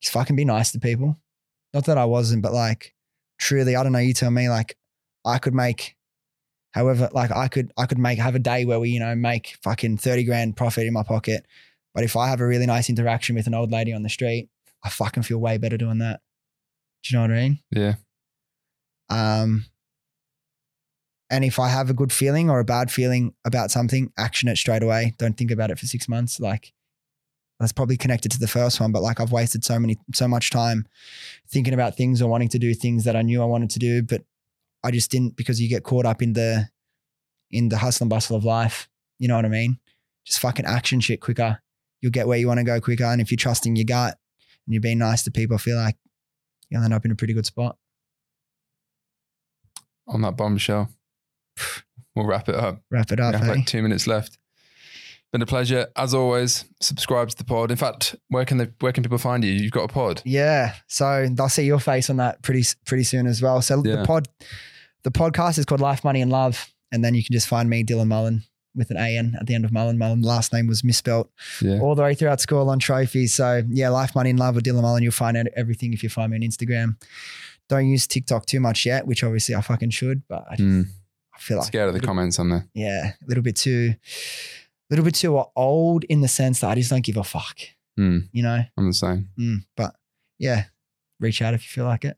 just 0.00 0.14
fucking 0.14 0.34
be 0.34 0.46
nice 0.46 0.72
to 0.72 0.80
people. 0.80 1.18
Not 1.74 1.84
that 1.84 1.98
I 1.98 2.06
wasn't, 2.06 2.42
but 2.42 2.54
like 2.54 2.94
truly, 3.38 3.76
I 3.76 3.82
don't 3.82 3.92
know. 3.92 3.98
You 3.98 4.14
tell 4.14 4.30
me, 4.30 4.48
like 4.48 4.78
I 5.26 5.36
could 5.36 5.52
make, 5.52 5.94
however, 6.70 7.10
like 7.12 7.32
I 7.32 7.48
could, 7.48 7.70
I 7.76 7.84
could 7.84 7.98
make 7.98 8.18
have 8.18 8.34
a 8.34 8.38
day 8.38 8.64
where 8.64 8.80
we, 8.80 8.88
you 8.88 9.00
know, 9.00 9.14
make 9.14 9.58
fucking 9.62 9.98
thirty 9.98 10.24
grand 10.24 10.56
profit 10.56 10.86
in 10.86 10.94
my 10.94 11.02
pocket. 11.02 11.44
But 11.94 12.04
if 12.04 12.16
I 12.16 12.28
have 12.28 12.40
a 12.40 12.46
really 12.46 12.64
nice 12.64 12.88
interaction 12.88 13.36
with 13.36 13.46
an 13.46 13.52
old 13.52 13.70
lady 13.70 13.92
on 13.92 14.02
the 14.02 14.08
street, 14.08 14.48
I 14.84 14.88
fucking 14.88 15.22
feel 15.24 15.38
way 15.38 15.58
better 15.58 15.76
doing 15.76 15.98
that. 15.98 16.20
Do 17.02 17.14
you 17.14 17.18
know 17.18 17.22
what 17.22 17.36
I 17.36 17.42
mean? 17.42 17.58
Yeah. 17.70 17.94
Um, 19.08 19.64
and 21.30 21.44
if 21.44 21.58
I 21.58 21.68
have 21.68 21.90
a 21.90 21.94
good 21.94 22.12
feeling 22.12 22.50
or 22.50 22.58
a 22.58 22.64
bad 22.64 22.90
feeling 22.90 23.34
about 23.44 23.70
something, 23.70 24.12
action 24.18 24.48
it 24.48 24.56
straight 24.56 24.82
away. 24.82 25.14
Don't 25.18 25.36
think 25.36 25.50
about 25.50 25.70
it 25.70 25.78
for 25.78 25.86
six 25.86 26.08
months. 26.08 26.40
Like 26.40 26.72
that's 27.58 27.72
probably 27.72 27.96
connected 27.96 28.32
to 28.32 28.38
the 28.38 28.48
first 28.48 28.80
one, 28.80 28.90
but 28.90 29.02
like 29.02 29.20
I've 29.20 29.32
wasted 29.32 29.64
so 29.64 29.78
many, 29.78 29.96
so 30.12 30.26
much 30.26 30.50
time 30.50 30.86
thinking 31.48 31.74
about 31.74 31.96
things 31.96 32.20
or 32.20 32.28
wanting 32.28 32.48
to 32.48 32.58
do 32.58 32.74
things 32.74 33.04
that 33.04 33.16
I 33.16 33.22
knew 33.22 33.42
I 33.42 33.46
wanted 33.46 33.70
to 33.70 33.78
do, 33.78 34.02
but 34.02 34.22
I 34.82 34.90
just 34.90 35.10
didn't 35.10 35.36
because 35.36 35.60
you 35.60 35.68
get 35.68 35.84
caught 35.84 36.06
up 36.06 36.22
in 36.22 36.32
the, 36.32 36.68
in 37.50 37.68
the 37.68 37.78
hustle 37.78 38.04
and 38.04 38.10
bustle 38.10 38.36
of 38.36 38.44
life. 38.44 38.88
You 39.18 39.28
know 39.28 39.36
what 39.36 39.44
I 39.44 39.48
mean? 39.48 39.78
Just 40.24 40.40
fucking 40.40 40.66
action 40.66 41.00
shit 41.00 41.20
quicker. 41.20 41.60
You'll 42.00 42.12
get 42.12 42.26
where 42.26 42.38
you 42.38 42.48
want 42.48 42.58
to 42.58 42.64
go 42.64 42.80
quicker. 42.80 43.04
And 43.04 43.20
if 43.20 43.30
you're 43.30 43.36
trusting 43.36 43.76
your 43.76 43.84
gut 43.84 44.16
and 44.66 44.74
you're 44.74 44.80
being 44.80 44.98
nice 44.98 45.22
to 45.24 45.30
people, 45.30 45.56
I 45.56 45.58
feel 45.58 45.76
like 45.76 45.96
you'll 46.68 46.82
end 46.82 46.94
up 46.94 47.04
in 47.04 47.10
a 47.10 47.16
pretty 47.16 47.34
good 47.34 47.46
spot. 47.46 47.76
On 50.08 50.22
that 50.22 50.36
bombshell, 50.36 50.88
we'll 52.14 52.26
wrap 52.26 52.48
it 52.48 52.54
up. 52.54 52.82
Wrap 52.90 53.12
it 53.12 53.20
up. 53.20 53.34
have 53.34 53.44
hey? 53.44 53.54
like 53.56 53.66
two 53.66 53.82
minutes 53.82 54.06
left. 54.06 54.38
Been 55.32 55.42
a 55.42 55.46
pleasure 55.46 55.86
as 55.94 56.12
always. 56.12 56.64
Subscribe 56.80 57.28
to 57.28 57.36
the 57.36 57.44
pod. 57.44 57.70
In 57.70 57.76
fact, 57.76 58.16
where 58.28 58.44
can 58.44 58.56
they, 58.58 58.68
where 58.80 58.92
can 58.92 59.04
people 59.04 59.18
find 59.18 59.44
you? 59.44 59.52
You've 59.52 59.70
got 59.70 59.84
a 59.84 59.92
pod. 59.92 60.22
Yeah. 60.24 60.74
So 60.88 61.28
they'll 61.30 61.48
see 61.48 61.62
your 61.62 61.78
face 61.78 62.10
on 62.10 62.16
that 62.16 62.42
pretty 62.42 62.64
pretty 62.84 63.04
soon 63.04 63.28
as 63.28 63.40
well. 63.40 63.62
So 63.62 63.80
Yeah. 63.84 63.96
the 63.96 64.04
pod 64.04 64.26
the 65.04 65.12
podcast 65.12 65.58
is 65.58 65.64
called 65.64 65.80
Life, 65.80 66.02
Money 66.02 66.20
and 66.20 66.32
Love. 66.32 66.72
And 66.92 67.04
then 67.04 67.14
you 67.14 67.22
can 67.22 67.32
just 67.32 67.46
find 67.46 67.70
me, 67.70 67.84
Dylan 67.84 68.08
Mullan, 68.08 68.42
with 68.74 68.90
an 68.90 68.96
AN 68.96 69.36
at 69.40 69.46
the 69.46 69.54
end 69.54 69.64
of 69.64 69.70
Mullan. 69.72 69.96
Mullan 69.96 70.24
last 70.24 70.52
name 70.52 70.66
was 70.66 70.84
misspelt 70.84 71.30
Yeah. 71.60 71.80
all 71.80 71.94
the 71.94 72.02
way 72.02 72.14
throughout 72.14 72.40
school 72.40 72.68
on 72.70 72.78
trophies. 72.78 73.34
So 73.34 73.62
yeah, 73.68 73.88
Life, 73.88 74.14
Money 74.14 74.30
and 74.30 74.38
Love 74.38 74.54
with 74.54 74.64
Dylan 74.64 74.82
Mullan. 74.82 75.02
You'll 75.02 75.12
find 75.12 75.36
out 75.36 75.46
everything 75.56 75.92
if 75.92 76.02
you 76.02 76.08
find 76.08 76.30
me 76.30 76.36
on 76.36 76.42
Instagram. 76.42 76.96
Don't 77.68 77.88
use 77.88 78.06
TikTok 78.06 78.46
too 78.46 78.60
much 78.60 78.84
yet, 78.86 79.06
which 79.06 79.22
obviously 79.24 79.54
I 79.54 79.60
fucking 79.60 79.90
should, 79.90 80.22
but 80.28 80.44
I, 80.50 80.56
Hmm. 80.56 80.82
I 81.34 81.38
feel 81.38 81.56
like 81.58 81.66
Scared 81.68 81.88
of 81.88 81.94
the 81.94 82.00
comments 82.00 82.38
on 82.38 82.48
there. 82.50 82.68
yeah, 82.74 83.12
a 83.22 83.26
little 83.26 83.42
bit 83.42 83.56
too 83.56 83.94
a 83.94 84.90
little 84.90 85.04
bit 85.04 85.14
too 85.14 85.40
old 85.56 86.04
in 86.04 86.20
the 86.20 86.28
sense 86.28 86.60
that 86.60 86.70
I 86.70 86.74
just 86.74 86.90
don't 86.90 87.04
give 87.04 87.16
a 87.16 87.24
fuck. 87.24 87.58
Hmm. 87.96 88.18
You 88.32 88.42
know? 88.42 88.64
I'm 88.76 88.86
the 88.88 88.92
same. 88.94 89.28
Mm, 89.38 89.64
but 89.76 89.94
yeah, 90.38 90.64
reach 91.20 91.42
out 91.42 91.54
if 91.54 91.62
you 91.64 91.68
feel 91.70 91.84
like 91.84 92.04
it. 92.04 92.16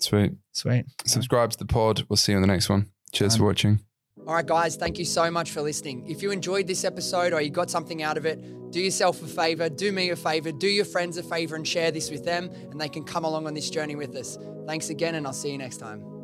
Sweet. 0.00 0.32
Sweet. 0.52 0.84
Subscribe 1.06 1.50
to 1.52 1.58
the 1.58 1.64
pod. 1.64 2.04
We'll 2.08 2.18
see 2.18 2.32
you 2.32 2.36
on 2.36 2.42
the 2.42 2.48
next 2.48 2.68
one. 2.68 2.90
Cheers 3.12 3.36
for 3.38 3.44
watching. 3.44 3.80
All 4.26 4.34
right, 4.34 4.44
guys, 4.44 4.74
thank 4.74 4.98
you 4.98 5.04
so 5.04 5.30
much 5.30 5.52
for 5.52 5.62
listening. 5.62 6.04
If 6.08 6.20
you 6.20 6.32
enjoyed 6.32 6.66
this 6.66 6.84
episode 6.84 7.32
or 7.32 7.40
you 7.40 7.50
got 7.50 7.70
something 7.70 8.02
out 8.02 8.16
of 8.16 8.26
it, 8.26 8.72
do 8.72 8.80
yourself 8.80 9.22
a 9.22 9.26
favor, 9.26 9.68
do 9.68 9.92
me 9.92 10.10
a 10.10 10.16
favor, 10.16 10.50
do 10.50 10.66
your 10.66 10.84
friends 10.84 11.16
a 11.16 11.22
favor, 11.22 11.54
and 11.54 11.66
share 11.66 11.92
this 11.92 12.10
with 12.10 12.24
them, 12.24 12.50
and 12.72 12.80
they 12.80 12.88
can 12.88 13.04
come 13.04 13.24
along 13.24 13.46
on 13.46 13.54
this 13.54 13.70
journey 13.70 13.94
with 13.94 14.16
us. 14.16 14.36
Thanks 14.66 14.90
again, 14.90 15.14
and 15.14 15.28
I'll 15.28 15.32
see 15.32 15.52
you 15.52 15.58
next 15.58 15.76
time. 15.76 16.15